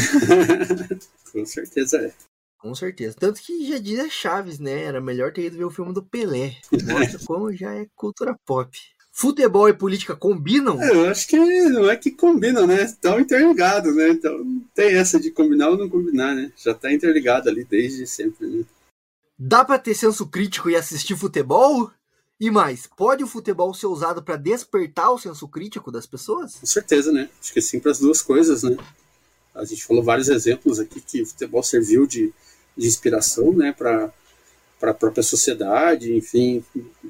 Com 1.33 1.43
certeza 1.47 1.97
é. 1.97 2.13
Com 2.59 2.75
certeza. 2.75 3.15
Tanto 3.19 3.41
que 3.41 3.67
já 3.67 3.79
diz 3.79 3.99
a 3.99 4.07
Chaves, 4.07 4.59
né? 4.59 4.83
Era 4.83 5.01
melhor 5.01 5.33
ter 5.33 5.45
ido 5.45 5.57
ver 5.57 5.63
o 5.63 5.71
filme 5.71 5.93
do 5.93 6.03
Pelé. 6.03 6.55
Mostra 6.85 7.17
como 7.25 7.51
já 7.51 7.73
é 7.73 7.87
cultura 7.95 8.37
pop. 8.45 8.77
Futebol 9.11 9.67
e 9.67 9.73
política 9.73 10.15
combinam? 10.15 10.79
É, 10.79 10.91
Eu 10.93 11.09
acho 11.09 11.27
que 11.27 11.37
não 11.37 11.89
é 11.89 11.95
que 11.95 12.11
combinam, 12.11 12.67
né? 12.67 12.83
Estão 12.83 13.19
interligados, 13.19 13.95
né? 13.95 14.09
Então 14.09 14.45
tem 14.75 14.95
essa 14.95 15.19
de 15.19 15.31
combinar 15.31 15.69
ou 15.69 15.77
não 15.77 15.89
combinar, 15.89 16.35
né? 16.35 16.51
Já 16.55 16.75
tá 16.75 16.93
interligado 16.93 17.49
ali 17.49 17.63
desde 17.63 18.05
sempre, 18.05 18.45
né? 18.45 18.63
Dá 19.41 19.63
pra 19.63 19.79
ter 19.79 19.95
senso 19.95 20.27
crítico 20.27 20.69
e 20.69 20.75
assistir 20.75 21.15
futebol? 21.15 21.89
E 22.37 22.51
mais, 22.51 22.87
pode 22.97 23.23
o 23.23 23.27
futebol 23.27 23.73
ser 23.73 23.87
usado 23.87 24.21
pra 24.21 24.35
despertar 24.35 25.11
o 25.11 25.17
senso 25.17 25.47
crítico 25.47 25.89
das 25.89 26.05
pessoas? 26.05 26.55
Com 26.55 26.65
certeza, 26.65 27.09
né? 27.11 27.29
Acho 27.41 27.53
que 27.53 27.61
sim 27.61 27.79
para 27.79 27.91
as 27.91 27.99
duas 27.99 28.21
coisas, 28.21 28.63
né? 28.63 28.75
A 29.55 29.63
gente 29.63 29.85
falou 29.85 30.03
vários 30.03 30.27
exemplos 30.27 30.77
aqui 30.77 30.99
que 30.99 31.21
o 31.21 31.25
futebol 31.25 31.63
serviu 31.63 32.05
de, 32.05 32.33
de 32.75 32.87
inspiração, 32.87 33.53
né, 33.53 33.71
para 33.71 34.11
para 34.79 34.91
a 34.91 34.93
própria 34.93 35.21
sociedade, 35.21 36.15
enfim, 36.15 36.63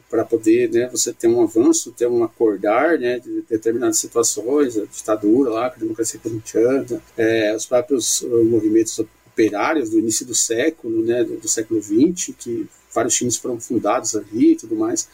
para 0.10 0.26
poder, 0.26 0.72
né, 0.72 0.90
você 0.90 1.14
ter 1.14 1.28
um 1.28 1.44
avanço, 1.44 1.92
ter 1.92 2.08
um 2.08 2.24
acordar, 2.24 2.98
né, 2.98 3.20
de 3.20 3.44
determinadas 3.48 4.00
situações, 4.00 4.76
a 4.76 4.86
ditadura 4.86 5.52
lá, 5.52 5.68
a 5.68 5.70
democracia 5.70 6.20
corintiana, 6.20 7.00
é, 7.16 7.56
os 7.56 7.68
próprios 7.68 8.22
uh, 8.22 8.46
movimentos 8.46 9.00
operários 9.40 9.90
do 9.90 10.00
início 10.00 10.26
do 10.26 10.36
século, 10.36 11.02
né, 11.02 11.24
do, 11.24 11.38
do 11.38 11.48
século 11.48 11.82
XX, 11.82 12.34
que 12.38 12.68
vários 12.94 13.16
times 13.16 13.38
foram 13.38 13.60
fundados 13.60 14.16
ali 14.16 14.52
e 14.52 14.56
tudo 14.56 14.76
mais, 14.76 15.08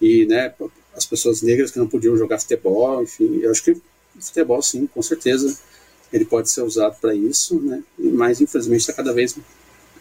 e, 0.00 0.24
né, 0.26 0.54
as 0.94 1.04
pessoas 1.04 1.42
negras 1.42 1.70
que 1.70 1.78
não 1.78 1.88
podiam 1.88 2.16
jogar 2.16 2.38
futebol, 2.38 3.02
enfim, 3.02 3.40
eu 3.40 3.50
acho 3.50 3.64
que 3.64 3.76
futebol, 4.20 4.62
sim, 4.62 4.86
com 4.86 5.02
certeza, 5.02 5.58
ele 6.12 6.24
pode 6.24 6.48
ser 6.48 6.62
usado 6.62 6.96
para 7.00 7.14
isso, 7.14 7.58
né, 7.60 7.82
mas 7.98 8.40
infelizmente 8.40 8.80
está 8.80 8.92
cada 8.92 9.12
vez 9.12 9.36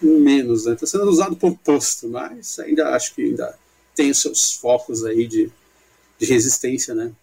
menos, 0.01 0.65
né? 0.65 0.73
Está 0.73 0.85
sendo 0.85 1.09
usado 1.09 1.35
por 1.37 1.57
posto, 1.57 2.07
mas 2.09 2.59
ainda 2.59 2.89
acho 2.89 3.15
que 3.15 3.23
ainda 3.23 3.57
tem 3.95 4.11
os 4.11 4.21
seus 4.21 4.53
focos 4.53 5.05
aí 5.05 5.25
de, 5.25 5.49
de 6.19 6.25
resistência, 6.25 6.93
né? 6.93 7.13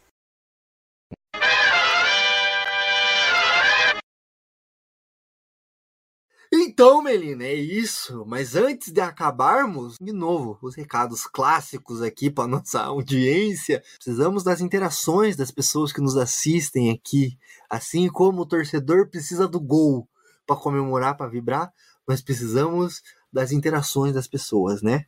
Então, 6.72 7.02
Melina, 7.02 7.44
é 7.44 7.54
isso. 7.54 8.24
Mas 8.26 8.56
antes 8.56 8.90
de 8.90 9.00
acabarmos, 9.02 9.96
de 10.00 10.10
novo, 10.10 10.58
os 10.62 10.74
recados 10.74 11.26
clássicos 11.26 12.00
aqui 12.00 12.30
para 12.30 12.48
nossa 12.48 12.80
audiência. 12.88 13.82
Precisamos 13.96 14.42
das 14.42 14.62
interações 14.62 15.36
das 15.36 15.50
pessoas 15.50 15.92
que 15.92 16.00
nos 16.00 16.16
assistem 16.16 16.90
aqui. 16.90 17.36
Assim 17.68 18.08
como 18.08 18.40
o 18.40 18.46
torcedor 18.46 19.10
precisa 19.10 19.46
do 19.46 19.60
gol 19.60 20.08
para 20.46 20.56
comemorar, 20.56 21.14
para 21.14 21.28
vibrar, 21.28 21.70
nós 22.08 22.22
precisamos 22.22 23.02
das 23.30 23.52
interações 23.52 24.14
das 24.14 24.26
pessoas, 24.26 24.80
né? 24.80 25.04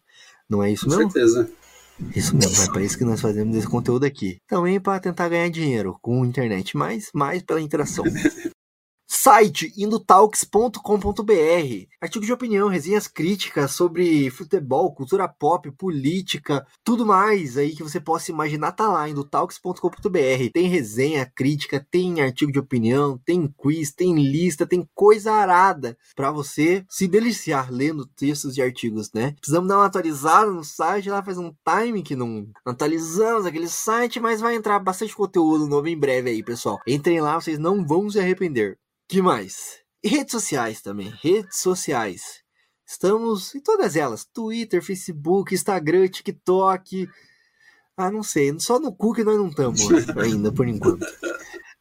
Não 0.47 0.63
é 0.63 0.71
isso 0.71 0.85
Com 0.85 0.97
mesmo? 0.97 1.11
certeza. 1.11 1.51
Isso 2.15 2.37
mesmo, 2.37 2.63
é 2.63 2.67
para 2.73 2.83
isso 2.83 2.99
que 2.99 3.05
nós 3.05 3.23
fazemos 3.23 3.57
esse 3.57 3.67
conteúdo 3.67 4.05
aqui. 4.05 4.39
Também 4.47 4.79
para 4.79 5.01
tentar 5.01 5.31
ganhar 5.31 5.49
dinheiro 5.49 5.97
com 6.03 6.23
a 6.23 6.27
internet, 6.27 6.77
mas 6.77 7.09
mais 7.15 7.43
pela 7.43 7.61
interação. 7.61 8.05
Site 9.25 9.73
indotalks.com.br. 9.79 11.87
Artigos 11.99 12.27
de 12.27 12.33
opinião, 12.35 12.69
resenhas 12.69 13.09
críticas 13.09 13.71
sobre 13.71 14.29
futebol, 14.29 14.95
cultura 14.95 15.27
pop, 15.27 15.71
política, 15.71 16.67
tudo 16.85 17.07
mais 17.07 17.57
aí 17.57 17.75
que 17.75 17.83
você 17.83 17.99
possa 17.99 18.31
imaginar 18.31 18.73
tá 18.73 18.87
lá 18.87 19.09
indotalks.com.br. 19.09 20.51
Tem 20.53 20.69
resenha, 20.69 21.25
crítica, 21.25 21.83
tem 21.91 22.21
artigo 22.21 22.53
de 22.53 22.59
opinião, 22.59 23.19
tem 23.25 23.51
quiz, 23.57 23.95
tem 23.95 24.15
lista, 24.15 24.67
tem 24.67 24.87
coisa 24.95 25.33
arada 25.33 25.97
para 26.15 26.31
você 26.31 26.85
se 26.87 27.09
deliciar 27.09 27.73
lendo 27.73 28.05
textos 28.05 28.59
e 28.59 28.63
artigos, 28.63 29.11
né? 29.15 29.35
Precisamos 29.41 29.71
dar 29.71 29.79
uma 29.79 29.87
atualizada 29.87 30.51
no 30.51 30.63
site, 30.63 31.09
lá 31.09 31.23
faz 31.23 31.39
um 31.39 31.51
time 31.67 32.03
que 32.03 32.15
não 32.15 32.47
atualizamos 32.63 33.47
aquele 33.47 33.69
site, 33.69 34.21
mas 34.21 34.43
vai 34.43 34.55
entrar 34.55 34.79
bastante 34.81 35.17
conteúdo 35.17 35.67
novo 35.67 35.89
em 35.89 35.99
breve 35.99 36.29
aí, 36.29 36.43
pessoal. 36.43 36.79
Entrem 36.87 37.23
lá, 37.23 37.41
vocês 37.41 37.59
não 37.59 37.87
vão 37.87 38.11
se 38.11 38.21
arrepender. 38.21 38.79
Que 39.09 39.21
mais? 39.21 39.81
E 40.03 40.09
redes 40.09 40.33
sociais 40.33 40.81
também. 40.81 41.13
Redes 41.23 41.59
sociais. 41.59 42.43
Estamos 42.87 43.55
em 43.55 43.61
todas 43.61 43.97
elas: 43.97 44.25
Twitter, 44.25 44.83
Facebook, 44.83 45.55
Instagram, 45.55 46.09
TikTok. 46.09 47.09
Ah, 47.97 48.11
não 48.11 48.23
sei. 48.23 48.59
Só 48.59 48.79
no 48.79 48.95
cu 48.95 49.13
que 49.13 49.25
nós 49.25 49.37
não 49.37 49.49
estamos 49.49 49.81
ainda, 50.19 50.53
por 50.53 50.67
enquanto. 50.69 51.07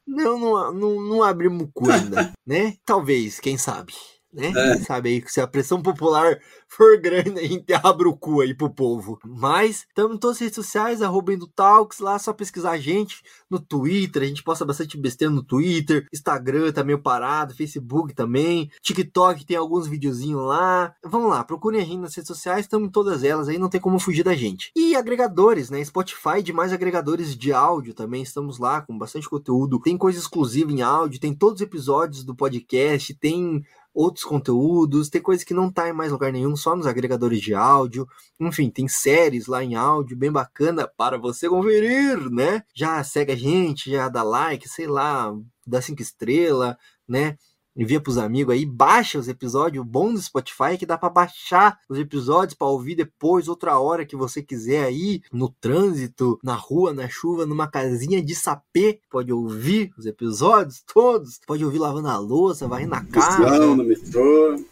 Não, 0.06 0.38
não, 0.38 0.74
não, 0.74 1.02
não 1.02 1.24
abrimos 1.24 1.70
cu 1.74 1.90
ainda, 1.90 2.34
né? 2.46 2.76
Talvez, 2.86 3.40
quem 3.40 3.58
sabe. 3.58 3.94
Né? 4.34 4.52
É. 4.56 4.78
Sabe 4.80 5.10
aí, 5.10 5.24
se 5.28 5.40
a 5.40 5.48
pressão 5.48 5.82
popular 5.82 6.40
for 6.68 7.00
grande, 7.00 7.40
a 7.40 7.48
gente 7.48 7.72
abre 7.74 8.08
o 8.08 8.18
cu 8.18 8.42
aí 8.42 8.54
pro 8.54 8.70
povo. 8.70 9.20
Mas 9.24 9.86
estamos 9.88 10.16
em 10.16 10.20
todas 10.20 10.38
as 10.38 10.42
redes 10.42 10.56
sociais, 10.56 11.02
arroba 11.02 11.34
Talks, 11.56 12.00
lá 12.00 12.16
é 12.16 12.20
só 12.20 12.34
pesquisar 12.34 12.72
a 12.72 12.78
gente 12.78 13.22
no 13.50 13.60
Twitter, 13.60 14.24
a 14.24 14.26
gente 14.26 14.44
posta 14.44 14.66
bastante 14.66 14.98
besteira 14.98 15.34
no 15.34 15.44
Twitter, 15.44 16.08
Instagram 16.12 16.72
tá 16.72 16.84
meio 16.84 17.00
parado, 17.00 17.56
Facebook 17.56 18.14
também, 18.14 18.70
TikTok 18.82 19.46
tem 19.46 19.56
alguns 19.56 19.88
videozinhos 19.88 20.42
lá. 20.42 20.94
Vamos 21.04 21.30
lá, 21.30 21.44
procurem 21.44 21.82
a 21.82 21.86
gente 21.86 22.00
nas 22.00 22.16
redes 22.16 22.28
sociais, 22.28 22.66
estamos 22.66 22.88
em 22.88 22.92
todas 22.92 23.24
elas 23.24 23.48
aí, 23.48 23.58
não 23.58 23.70
tem 23.70 23.80
como 23.80 24.00
fugir 24.00 24.24
da 24.24 24.36
gente. 24.36 24.72
E 24.76 24.96
agregadores, 24.96 25.70
né? 25.70 25.84
Spotify 25.84 26.40
e 26.40 26.44
demais 26.44 26.74
agregadores 26.74 27.36
de 27.36 27.54
áudio 27.54 27.94
também, 27.94 28.24
estamos 28.24 28.58
lá 28.58 28.82
com 28.82 28.98
bastante 28.98 29.30
conteúdo. 29.30 29.80
Tem 29.80 29.98
coisa 29.98 30.18
exclusiva 30.18 30.72
em 30.72 30.82
áudio, 30.82 31.20
tem 31.20 31.34
todos 31.34 31.62
os 31.62 31.68
episódios 31.68 32.24
do 32.24 32.36
podcast, 32.36 33.14
tem 33.16 33.64
outros 33.94 34.26
conteúdos, 34.26 35.10
tem 35.10 35.22
coisa 35.22 35.46
que 35.46 35.54
não 35.54 35.72
tá 35.72 35.88
em 35.88 35.94
mais 35.94 36.12
lugar 36.12 36.32
nenhum, 36.32 36.56
só 36.56 36.76
nos 36.76 36.88
agregadores 36.88 37.40
de 37.42 37.54
áudio. 37.54 38.08
Enfim, 38.40 38.70
tem 38.70 38.88
séries 38.88 39.48
lá 39.48 39.64
em 39.64 39.76
áudio 39.76 40.18
bem 40.18 40.32
bacana 40.32 40.88
para 40.88 41.18
você 41.18 41.48
conferir, 41.48 42.30
né? 42.30 42.64
Já 42.74 43.04
segue 43.04 43.32
a 43.32 43.36
gente, 43.36 43.92
já 43.92 44.10
dá 44.10 44.24
like, 44.24 44.68
sei 44.68 44.88
lá, 44.88 45.34
dá 45.66 45.82
cinco 45.82 46.02
estrelas, 46.02 46.76
né? 47.08 47.38
Envia 47.76 48.00
pros 48.00 48.20
amigos 48.20 48.54
aí, 48.54 48.66
baixa 48.68 49.18
os 49.18 49.28
episódios, 49.28 49.84
o 49.84 49.88
bom 49.88 50.14
do 50.14 50.22
Spotify 50.22 50.74
é 50.74 50.78
que 50.78 50.86
dá 50.86 50.96
para 50.96 51.10
baixar 51.10 51.80
os 51.90 51.98
episódios 51.98 52.54
para 52.54 52.68
ouvir 52.68 52.94
depois, 52.96 53.48
outra 53.48 53.80
hora 53.80 54.06
que 54.06 54.16
você 54.16 54.44
quiser 54.44 54.84
aí, 54.86 55.22
no 55.32 55.50
trânsito, 55.50 56.40
na 56.44 56.54
rua, 56.54 56.94
na 56.94 57.10
chuva, 57.10 57.48
numa 57.48 57.68
casinha 57.68 58.22
de 58.22 58.36
sapê, 58.36 59.00
pode 59.10 59.34
ouvir 59.34 59.92
os 59.98 60.06
episódios 60.06 60.84
todos, 60.94 61.40
pode 61.48 61.66
ouvir 61.66 61.80
lavando 61.80 62.10
a 62.10 62.18
louça, 62.20 62.68
varrendo 62.68 62.94
a 62.94 63.04
casa, 63.04 63.38
Busão, 63.40 63.76
no 63.76 63.84
metrô. 63.84 64.66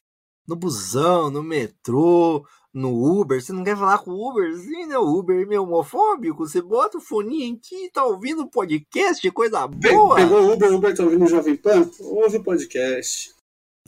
no 0.48 0.56
busão, 0.56 1.32
no 1.32 1.42
metrô, 1.44 2.46
no 2.74 3.20
Uber. 3.20 3.42
Você 3.42 3.52
não 3.52 3.64
quer 3.64 3.78
falar 3.78 4.00
com 4.00 4.12
o 4.12 4.30
Uber? 4.30 4.58
Sim, 4.58 4.86
né? 4.86 4.98
O 4.98 5.18
Uber 5.18 5.42
é 5.42 5.46
meio 5.46 5.64
homofóbico. 5.64 6.48
Você 6.48 6.62
bota 6.62 6.98
o 6.98 7.02
foninho 7.02 7.56
aqui, 7.56 7.90
tá 7.92 8.04
ouvindo 8.06 8.44
o 8.44 8.50
podcast, 8.50 9.30
coisa 9.32 9.68
boa. 9.68 10.16
Pegou 10.16 10.42
o 10.42 10.54
Uber, 10.54 10.72
o 10.72 10.76
Uber 10.76 10.96
tá 10.96 11.04
ouvindo 11.04 11.26
o 11.26 11.28
Jovem 11.28 11.56
Pan? 11.56 11.90
Ouve 12.00 12.38
o 12.38 12.44
podcast. 12.44 13.34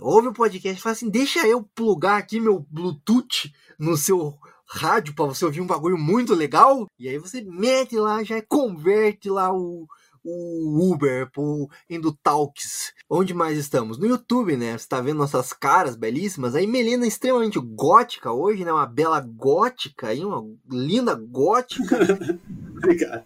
Ouve 0.01 0.27
o 0.30 0.34
podcast, 0.34 0.81
fala 0.81 0.93
assim: 0.93 1.10
deixa 1.10 1.47
eu 1.47 1.64
plugar 1.76 2.18
aqui 2.18 2.39
meu 2.39 2.65
Bluetooth 2.69 3.53
no 3.77 3.95
seu 3.95 4.34
rádio 4.65 5.14
pra 5.14 5.26
você 5.26 5.45
ouvir 5.45 5.61
um 5.61 5.68
bagulho 5.68 5.97
muito 5.97 6.34
legal. 6.34 6.88
E 6.97 7.07
aí 7.07 7.18
você 7.18 7.41
mete 7.41 7.95
lá, 7.95 8.23
já 8.23 8.41
converte 8.41 9.30
lá 9.30 9.53
o, 9.53 9.88
o 10.25 10.91
Uber, 10.91 11.29
pro 11.31 11.67
Indo 11.89 12.17
Talks. 12.23 12.93
Onde 13.09 13.33
mais 13.33 13.57
estamos? 13.57 13.97
No 13.97 14.05
YouTube, 14.05 14.55
né? 14.57 14.77
Você 14.77 14.87
tá 14.87 15.01
vendo 15.01 15.17
nossas 15.17 15.51
caras 15.53 15.95
belíssimas. 15.95 16.55
Aí 16.55 16.65
Melina 16.65 17.05
extremamente 17.05 17.59
gótica 17.59 18.31
hoje, 18.31 18.63
né? 18.63 18.71
Uma 18.71 18.85
bela 18.85 19.19
gótica 19.19 20.07
aí, 20.07 20.23
uma 20.23 20.43
linda 20.69 21.13
gótica. 21.15 21.97
Obrigado. 22.77 23.25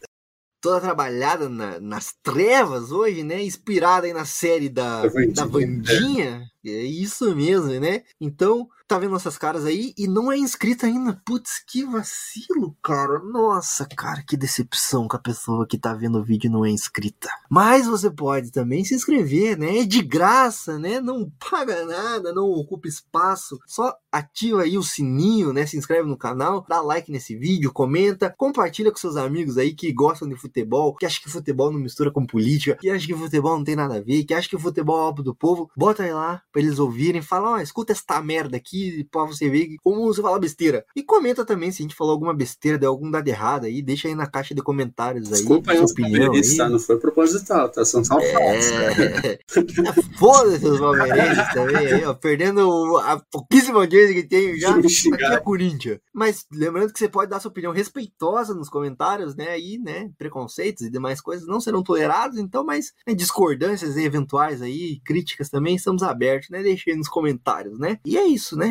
Toda 0.60 0.82
trabalhada 0.82 1.48
na- 1.48 1.80
nas 1.80 2.16
trevas 2.24 2.92
hoje, 2.92 3.24
né? 3.24 3.44
Inspirada 3.44 4.08
aí 4.08 4.14
na 4.14 4.26
série 4.26 4.68
da, 4.70 5.04
da 5.34 5.46
Vandinha. 5.46 6.44
É 6.66 6.70
isso 6.84 7.34
mesmo, 7.36 7.68
né? 7.80 8.04
Então, 8.20 8.68
tá 8.88 8.98
vendo 8.98 9.12
nossas 9.12 9.38
caras 9.38 9.66
aí 9.66 9.94
e 9.98 10.08
não 10.08 10.32
é 10.32 10.38
inscrita 10.38 10.86
ainda. 10.86 11.22
Putz, 11.26 11.62
que 11.68 11.84
vacilo, 11.84 12.76
cara. 12.82 13.20
Nossa, 13.20 13.86
cara, 13.86 14.24
que 14.26 14.38
decepção 14.38 15.08
com 15.08 15.18
a 15.18 15.20
pessoa 15.20 15.68
que 15.68 15.78
tá 15.78 15.94
vendo 15.94 16.20
o 16.20 16.24
vídeo 16.24 16.50
não 16.50 16.64
é 16.64 16.70
inscrita. 16.70 17.30
Mas 17.50 17.86
você 17.86 18.10
pode 18.10 18.52
também 18.52 18.86
se 18.86 18.96
inscrever, 18.96 19.58
né? 19.58 19.80
É 19.80 19.86
de 19.86 20.02
graça, 20.02 20.80
né? 20.80 21.02
Não 21.02 21.30
paga 21.50 21.86
nada, 21.86 22.34
não 22.34 22.46
ocupa 22.46 22.88
espaço. 22.88 23.60
Só 23.68 23.94
ativa 24.12 24.62
aí 24.62 24.78
o 24.78 24.84
sininho, 24.84 25.52
né? 25.52 25.66
Se 25.66 25.78
inscreve 25.78 26.08
no 26.08 26.18
canal, 26.18 26.66
dá 26.68 26.82
like 26.82 27.12
nesse 27.12 27.36
vídeo, 27.36 27.74
comenta, 27.74 28.34
compartilha 28.38 28.92
com 28.92 28.98
seus 28.98 29.18
amigos 29.18 29.58
aí 29.58 29.76
que 29.76 29.92
gostam 29.92 30.30
de 30.30 30.36
futebol, 30.36 30.96
que 30.96 31.06
acham 31.06 31.22
que 31.22 31.30
futebol 31.30 31.72
não 31.72 31.80
mistura 31.80 32.10
com 32.10 32.26
política, 32.26 32.78
que 32.80 32.90
acham 32.90 33.08
que 33.08 33.16
futebol 33.16 33.58
não 33.58 33.66
tem 33.66 33.76
nada 33.76 33.98
a 33.98 34.02
ver, 34.02 34.24
que 34.24 34.34
acham 34.34 34.50
que 34.50 34.58
futebol 34.58 34.98
é 34.98 35.04
algo 35.04 35.22
do 35.22 35.36
povo. 35.36 35.70
Bota 35.76 36.04
aí 36.04 36.14
lá 36.14 36.42
pra 36.52 36.62
eles 36.62 36.80
ouvirem, 36.80 37.22
fala, 37.22 37.52
ó, 37.52 37.60
escuta 37.60 37.92
esta 37.92 38.22
merda 38.22 38.56
aqui 38.56 38.77
pra 39.12 39.26
você 39.26 39.50
ver 39.50 39.76
como 39.84 40.06
você 40.06 40.22
fala 40.22 40.40
besteira. 40.40 40.86
E 40.96 41.04
comenta 41.04 41.46
também 41.46 41.72
se 41.72 41.82
a 41.82 41.84
gente 41.84 41.96
falou 41.96 42.14
alguma 42.14 42.34
besteira, 42.34 42.78
deu 42.78 42.90
algum 42.90 43.10
dado 43.10 43.28
errado 43.28 43.66
aí, 43.66 43.82
deixa 43.82 44.08
aí 44.08 44.16
na 44.16 44.28
caixa 44.28 44.54
de 44.54 44.62
comentários 44.62 45.28
aí, 45.28 45.40
Desculpa 45.40 45.72
aí 45.72 45.80
opinião 45.80 46.12
palmeirenses, 46.12 46.52
aí. 46.52 46.58
tá? 46.58 46.70
Não 46.70 46.80
foi 46.80 46.98
proposital, 47.00 47.70
tá? 47.70 47.86
São 47.86 48.04
só 48.04 48.20
falsos, 48.20 48.72
né? 48.72 49.18
É. 49.24 49.40
Foda-se 50.18 50.66
os 50.66 50.80
palmeirenses 50.80 51.54
também, 51.54 51.76
aí, 51.88 52.06
ó, 52.06 52.14
perdendo 52.14 52.98
a 52.98 53.22
pouquíssima 53.32 53.80
audiência 53.80 54.14
que 54.14 54.24
tem 54.24 54.58
já. 54.60 54.76
Aqui 54.78 55.24
é 55.24 55.40
Corinthians. 55.40 56.00
Mas 56.14 56.46
lembrando 56.52 56.92
que 56.92 57.00
você 57.00 57.08
pode 57.08 57.30
dar 57.30 57.40
sua 57.40 57.52
opinião 57.52 57.72
respeitosa 57.72 58.54
nos 58.54 58.70
comentários, 58.70 59.36
né? 59.36 59.50
Aí, 59.50 59.78
né? 59.78 60.10
Preconceitos 60.18 60.84
e 60.84 60.90
demais 60.90 61.22
coisas 61.22 61.48
não 61.48 61.60
serão 61.60 61.84
tolerados, 61.84 62.38
então, 62.38 62.66
mas 62.66 62.94
né, 63.08 63.14
discordâncias 63.14 63.98
eventuais 63.98 64.62
aí, 64.62 65.00
críticas 65.06 65.50
também, 65.50 65.76
estamos 65.76 66.04
abertos, 66.04 66.50
né? 66.50 66.62
Deixe 66.62 66.90
aí 66.92 66.98
nos 66.98 67.08
comentários, 67.08 67.80
né? 67.80 68.00
E 68.06 68.18
é 68.18 68.26
isso, 68.26 68.58
né? 68.58 68.67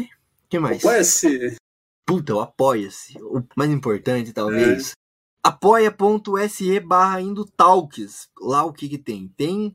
O 0.46 0.48
que 0.48 0.58
mais? 0.60 0.78
Apoia-se. 0.78 1.56
Puta, 2.06 2.36
o 2.36 2.40
apoia-se. 2.40 3.18
O 3.20 3.42
mais 3.56 3.68
importante, 3.70 4.32
talvez. 4.32 4.92
apoia.se 5.42 6.78
barra 6.80 7.20
Indotalks. 7.20 8.28
Lá 8.40 8.64
o 8.64 8.72
que 8.72 8.88
que 8.88 8.96
tem? 8.96 9.28
Tem 9.36 9.74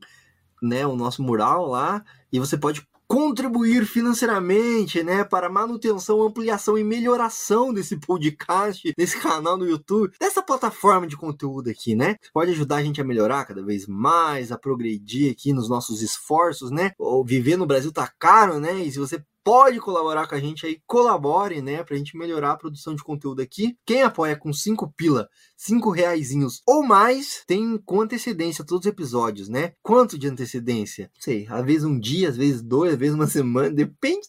né, 0.62 0.86
o 0.86 0.96
nosso 0.96 1.22
mural 1.22 1.66
lá 1.66 2.02
e 2.32 2.38
você 2.38 2.56
pode 2.56 2.86
contribuir 3.06 3.84
financeiramente, 3.84 5.02
né, 5.02 5.22
para 5.22 5.50
manutenção, 5.50 6.22
ampliação 6.22 6.78
e 6.78 6.84
melhoração 6.84 7.70
desse 7.70 7.98
podcast, 7.98 8.90
desse 8.96 9.20
canal 9.20 9.58
no 9.58 9.68
YouTube, 9.68 10.14
dessa 10.18 10.42
plataforma 10.42 11.06
de 11.06 11.14
conteúdo 11.14 11.68
aqui, 11.68 11.94
né? 11.94 12.16
Pode 12.32 12.52
ajudar 12.52 12.76
a 12.76 12.82
gente 12.82 13.02
a 13.02 13.04
melhorar 13.04 13.44
cada 13.44 13.62
vez 13.62 13.86
mais, 13.86 14.50
a 14.50 14.56
progredir 14.56 15.30
aqui 15.30 15.52
nos 15.52 15.68
nossos 15.68 16.00
esforços, 16.00 16.70
né? 16.70 16.92
Ou 16.98 17.22
viver 17.22 17.58
no 17.58 17.66
Brasil 17.66 17.92
tá 17.92 18.10
caro, 18.18 18.58
né? 18.58 18.72
E 18.82 18.90
se 18.90 18.98
você 18.98 19.22
pode 19.44 19.80
colaborar 19.80 20.26
com 20.26 20.34
a 20.34 20.40
gente 20.40 20.66
aí, 20.66 20.80
colabore, 20.86 21.60
né, 21.60 21.82
pra 21.82 21.96
gente 21.96 22.16
melhorar 22.16 22.52
a 22.52 22.56
produção 22.56 22.94
de 22.94 23.02
conteúdo 23.02 23.42
aqui. 23.42 23.76
Quem 23.84 24.02
apoia 24.02 24.36
com 24.36 24.52
5 24.52 24.92
pila, 24.96 25.28
5 25.56 25.90
reaisinhos 25.90 26.62
ou 26.66 26.82
mais, 26.82 27.42
tem 27.46 27.78
com 27.78 28.00
antecedência 28.00 28.64
todos 28.64 28.86
os 28.86 28.90
episódios, 28.90 29.48
né? 29.48 29.72
Quanto 29.82 30.18
de 30.18 30.28
antecedência? 30.28 31.10
Não 31.14 31.22
sei, 31.22 31.46
às 31.48 31.64
vezes 31.64 31.84
um 31.84 31.98
dia, 31.98 32.28
às 32.28 32.36
vezes 32.36 32.62
dois, 32.62 32.92
às 32.92 32.98
vezes 32.98 33.14
uma 33.14 33.26
semana, 33.26 33.70
depende 33.70 34.28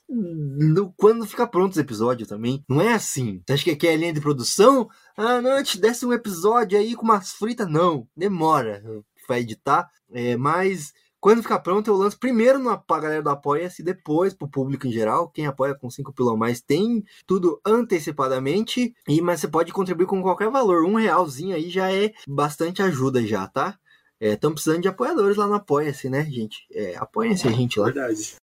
do 0.73 0.93
quando 0.97 1.25
fica 1.25 1.47
pronto 1.47 1.73
os 1.73 1.77
episódios 1.77 2.29
também. 2.29 2.63
Não 2.67 2.81
é 2.81 2.93
assim. 2.93 3.41
Você 3.45 3.53
acha 3.53 3.63
que 3.63 3.71
aqui 3.71 3.87
é 3.87 3.95
linha 3.95 4.13
de 4.13 4.21
produção? 4.21 4.89
Ah, 5.15 5.41
não, 5.41 5.61
te 5.63 5.79
desse 5.79 6.05
um 6.05 6.13
episódio 6.13 6.77
aí 6.77 6.95
com 6.95 7.03
umas 7.03 7.31
fritas, 7.31 7.69
não. 7.69 8.07
Demora 8.15 8.83
pra 9.25 9.39
editar, 9.39 9.89
é, 10.11 10.35
mas 10.35 10.93
quando 11.23 11.41
ficar 11.41 11.59
pronto, 11.59 11.89
eu 11.89 11.95
lanço 11.95 12.19
primeiro 12.19 12.59
na, 12.59 12.75
galera 12.99 13.23
do 13.23 13.29
Apoia-se, 13.29 13.81
depois 13.81 14.33
pro 14.33 14.45
público 14.45 14.85
em 14.85 14.91
geral. 14.91 15.29
Quem 15.29 15.45
apoia 15.45 15.73
com 15.73 15.89
5 15.89 16.11
pila 16.11 16.31
ou 16.31 16.37
mais 16.37 16.59
tem 16.59 17.01
tudo 17.25 17.61
antecipadamente. 17.65 18.93
E, 19.07 19.21
mas 19.21 19.39
você 19.39 19.47
pode 19.47 19.71
contribuir 19.71 20.05
com 20.05 20.21
qualquer 20.21 20.49
valor. 20.49 20.83
Um 20.83 20.95
realzinho 20.95 21.55
aí 21.55 21.69
já 21.69 21.89
é 21.89 22.11
bastante 22.27 22.81
ajuda 22.81 23.25
já, 23.25 23.47
tá? 23.47 23.79
Estamos 24.19 24.55
precisando 24.55 24.81
de 24.81 24.89
apoiadores 24.89 25.37
lá 25.37 25.47
no 25.47 25.53
Apoia-se, 25.53 26.09
né, 26.09 26.25
gente? 26.25 26.67
É, 26.73 26.97
apoiem-se 26.97 27.47
a 27.47 27.51
gente 27.51 27.79
lá. 27.79 27.85
Verdade. 27.85 28.35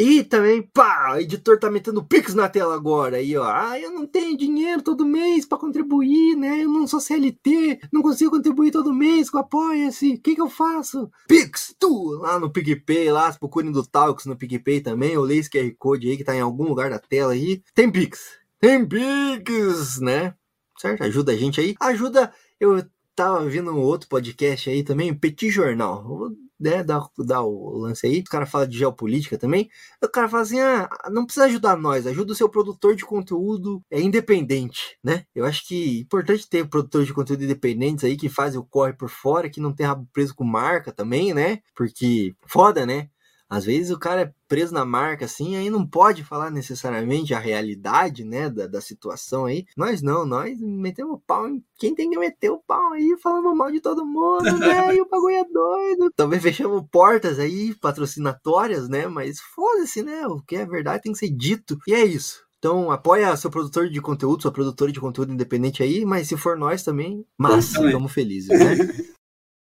E 0.00 0.22
também, 0.22 0.62
pá, 0.62 1.14
o 1.14 1.18
editor 1.18 1.58
tá 1.58 1.68
metendo 1.68 2.04
Pix 2.04 2.32
na 2.32 2.48
tela 2.48 2.72
agora. 2.72 3.16
Aí, 3.16 3.36
ó. 3.36 3.42
Ah, 3.44 3.80
eu 3.80 3.90
não 3.90 4.06
tenho 4.06 4.36
dinheiro 4.36 4.80
todo 4.80 5.04
mês 5.04 5.44
pra 5.44 5.58
contribuir, 5.58 6.36
né? 6.36 6.62
Eu 6.62 6.68
não 6.68 6.86
sou 6.86 7.00
CLT, 7.00 7.80
não 7.92 8.00
consigo 8.00 8.30
contribuir 8.30 8.70
todo 8.70 8.94
mês 8.94 9.28
com 9.28 9.38
Apoia-se. 9.38 10.14
O 10.14 10.20
que 10.20 10.36
que 10.36 10.40
eu 10.40 10.48
faço? 10.48 11.10
Pix, 11.26 11.74
tu! 11.80 12.18
Lá 12.20 12.38
no 12.38 12.52
PicPay, 12.52 13.10
lá, 13.10 13.32
procurem 13.32 13.72
do 13.72 13.84
Talks 13.84 14.26
no 14.26 14.36
PicPay 14.36 14.80
também. 14.80 15.14
Eu 15.14 15.22
leio 15.22 15.40
esse 15.40 15.50
QR 15.50 15.74
Code 15.76 16.08
aí 16.08 16.16
que 16.16 16.24
tá 16.24 16.34
em 16.34 16.40
algum 16.40 16.68
lugar 16.68 16.90
da 16.90 17.00
tela 17.00 17.32
aí. 17.32 17.60
Tem 17.74 17.90
Pix. 17.90 18.38
Tem 18.60 18.86
Pix, 18.86 19.98
né? 20.00 20.32
Certo? 20.78 21.02
Ajuda 21.02 21.32
a 21.32 21.36
gente 21.36 21.60
aí. 21.60 21.74
Ajuda. 21.80 22.32
Eu 22.60 22.84
tava 23.16 23.44
vendo 23.48 23.72
um 23.72 23.80
outro 23.80 24.08
podcast 24.08 24.70
aí 24.70 24.84
também, 24.84 25.12
Petit 25.12 25.50
Jornal. 25.50 26.30
Né, 26.60 26.82
dar, 26.82 27.06
dar 27.18 27.42
o 27.42 27.78
lance 27.78 28.04
aí. 28.06 28.18
O 28.18 28.24
cara 28.24 28.44
fala 28.44 28.66
de 28.66 28.76
geopolítica 28.78 29.38
também. 29.38 29.70
O 30.02 30.08
cara 30.08 30.28
fala 30.28 30.42
assim: 30.42 30.58
ah, 30.58 30.88
não 31.10 31.24
precisa 31.24 31.46
ajudar 31.46 31.76
nós, 31.76 32.04
ajuda 32.06 32.32
o 32.32 32.34
seu 32.34 32.48
produtor 32.48 32.96
de 32.96 33.04
conteúdo 33.04 33.80
é 33.90 34.00
independente, 34.00 34.98
né? 35.02 35.24
Eu 35.34 35.44
acho 35.44 35.66
que 35.68 35.98
é 35.98 36.00
importante 36.02 36.48
ter 36.48 36.68
produtores 36.68 37.06
de 37.06 37.14
conteúdo 37.14 37.44
independentes 37.44 38.04
aí 38.04 38.16
que 38.16 38.28
fazem 38.28 38.58
o 38.58 38.64
corre 38.64 38.92
por 38.92 39.08
fora, 39.08 39.48
que 39.48 39.60
não 39.60 39.72
tem 39.72 39.86
rabo 39.86 40.08
preso 40.12 40.34
com 40.34 40.44
marca 40.44 40.92
também, 40.92 41.32
né? 41.32 41.60
Porque 41.76 42.34
foda, 42.46 42.84
né? 42.84 43.08
Às 43.48 43.64
vezes 43.64 43.90
o 43.90 43.98
cara 43.98 44.22
é 44.22 44.32
preso 44.46 44.74
na 44.74 44.84
marca 44.84 45.24
assim, 45.24 45.56
aí 45.56 45.70
não 45.70 45.86
pode 45.86 46.22
falar 46.22 46.50
necessariamente 46.50 47.32
a 47.32 47.38
realidade, 47.38 48.24
né, 48.24 48.50
da, 48.50 48.66
da 48.66 48.80
situação 48.80 49.46
aí. 49.46 49.64
Nós 49.76 50.02
não, 50.02 50.26
nós 50.26 50.60
metemos 50.60 51.14
o 51.14 51.22
pau 51.26 51.48
em 51.48 51.62
quem 51.78 51.94
tem 51.94 52.10
que 52.10 52.18
meter 52.18 52.50
o 52.50 52.58
pau 52.58 52.92
aí, 52.92 53.16
falando 53.22 53.54
mal 53.54 53.70
de 53.70 53.80
todo 53.80 54.04
mundo, 54.04 54.58
velho, 54.58 55.02
o 55.04 55.08
bagulho 55.08 55.36
é 55.36 55.44
doido. 55.44 56.12
Também 56.14 56.40
fechamos 56.40 56.84
portas 56.90 57.38
aí, 57.38 57.74
patrocinatórias, 57.74 58.88
né, 58.88 59.06
mas 59.06 59.40
foda-se, 59.40 60.02
né, 60.02 60.26
o 60.26 60.42
que 60.42 60.56
é 60.56 60.66
verdade 60.66 61.02
tem 61.02 61.12
que 61.12 61.18
ser 61.18 61.30
dito. 61.30 61.78
E 61.86 61.94
é 61.94 62.04
isso. 62.04 62.46
Então, 62.58 62.90
apoia 62.90 63.36
seu 63.36 63.50
produtor 63.50 63.88
de 63.88 64.00
conteúdo, 64.00 64.42
sua 64.42 64.50
produtora 64.50 64.90
de 64.90 65.00
conteúdo 65.00 65.32
independente 65.32 65.82
aí, 65.82 66.04
mas 66.04 66.26
se 66.26 66.36
for 66.36 66.56
nós 66.58 66.82
também, 66.82 67.24
massa, 67.38 67.74
também. 67.74 67.90
estamos 67.90 68.12
felizes, 68.12 68.48
né? 68.48 68.76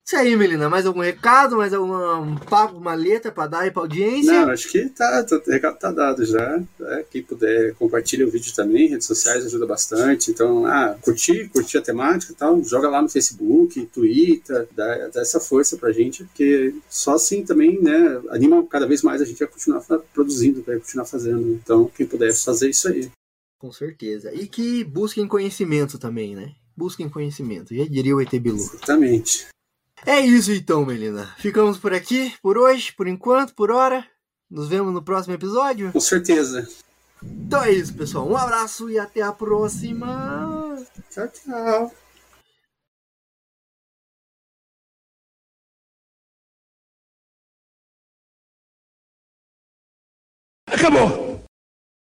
Isso 0.06 0.14
aí, 0.14 0.36
Melina. 0.36 0.68
Mais 0.68 0.86
algum 0.86 1.00
recado? 1.00 1.56
Mais 1.56 1.74
alguma 1.74 2.20
um 2.20 2.36
papo, 2.36 2.76
uma 2.76 2.94
letra 2.94 3.32
pra 3.32 3.48
dar 3.48 3.62
aí 3.62 3.72
pra 3.72 3.82
audiência? 3.82 4.32
Não, 4.32 4.52
acho 4.52 4.70
que 4.70 4.88
tá, 4.90 5.24
tá, 5.24 5.36
o 5.44 5.50
recado 5.50 5.78
tá 5.80 5.90
dado 5.90 6.24
já. 6.24 6.62
né? 6.78 7.04
Quem 7.10 7.24
puder 7.24 7.74
compartilha 7.74 8.24
o 8.24 8.30
vídeo 8.30 8.54
também, 8.54 8.86
redes 8.86 9.04
sociais 9.04 9.44
ajuda 9.44 9.66
bastante. 9.66 10.30
Então, 10.30 10.64
ah, 10.64 10.96
curtir, 11.02 11.48
curtir 11.48 11.78
a 11.78 11.82
temática 11.82 12.32
e 12.32 12.36
tal, 12.36 12.62
joga 12.62 12.88
lá 12.88 13.02
no 13.02 13.08
Facebook, 13.08 13.84
Twitter, 13.86 14.68
dá, 14.76 15.08
dá 15.08 15.20
essa 15.22 15.40
força 15.40 15.76
pra 15.76 15.90
gente, 15.90 16.22
porque 16.22 16.72
só 16.88 17.14
assim 17.14 17.44
também, 17.44 17.82
né, 17.82 18.22
anima 18.30 18.64
cada 18.68 18.86
vez 18.86 19.02
mais 19.02 19.20
a 19.20 19.24
gente 19.24 19.42
a 19.42 19.48
continuar 19.48 19.80
produzindo, 20.14 20.60
a 20.70 20.78
continuar 20.78 21.06
fazendo. 21.06 21.52
Então, 21.54 21.90
quem 21.96 22.06
puder 22.06 22.32
fazer 22.32 22.70
isso 22.70 22.86
aí. 22.86 23.10
Com 23.58 23.72
certeza. 23.72 24.32
E 24.32 24.46
que 24.46 24.84
busquem 24.84 25.26
conhecimento 25.26 25.98
também, 25.98 26.36
né? 26.36 26.52
Busquem 26.76 27.08
conhecimento. 27.08 27.74
Já 27.74 27.84
diria 27.86 28.14
o 28.14 28.20
ET 28.20 28.30
Bilu. 28.38 28.58
Exatamente. 28.58 29.48
É 30.04 30.20
isso 30.20 30.52
então, 30.52 30.84
Melina. 30.84 31.34
Ficamos 31.38 31.78
por 31.78 31.92
aqui, 31.94 32.34
por 32.42 32.58
hoje, 32.58 32.92
por 32.92 33.08
enquanto, 33.08 33.54
por 33.54 33.70
hora. 33.70 34.06
Nos 34.50 34.68
vemos 34.68 34.92
no 34.92 35.02
próximo 35.02 35.34
episódio. 35.34 35.92
Com 35.92 36.00
certeza. 36.00 36.68
Então 37.22 37.62
é 37.62 37.72
isso, 37.72 37.94
pessoal. 37.94 38.28
Um 38.28 38.36
abraço 38.36 38.90
e 38.90 38.98
até 38.98 39.22
a 39.22 39.32
próxima. 39.32 40.76
Tchau, 41.10 41.28
tchau. 41.28 41.94
Acabou! 50.66 51.35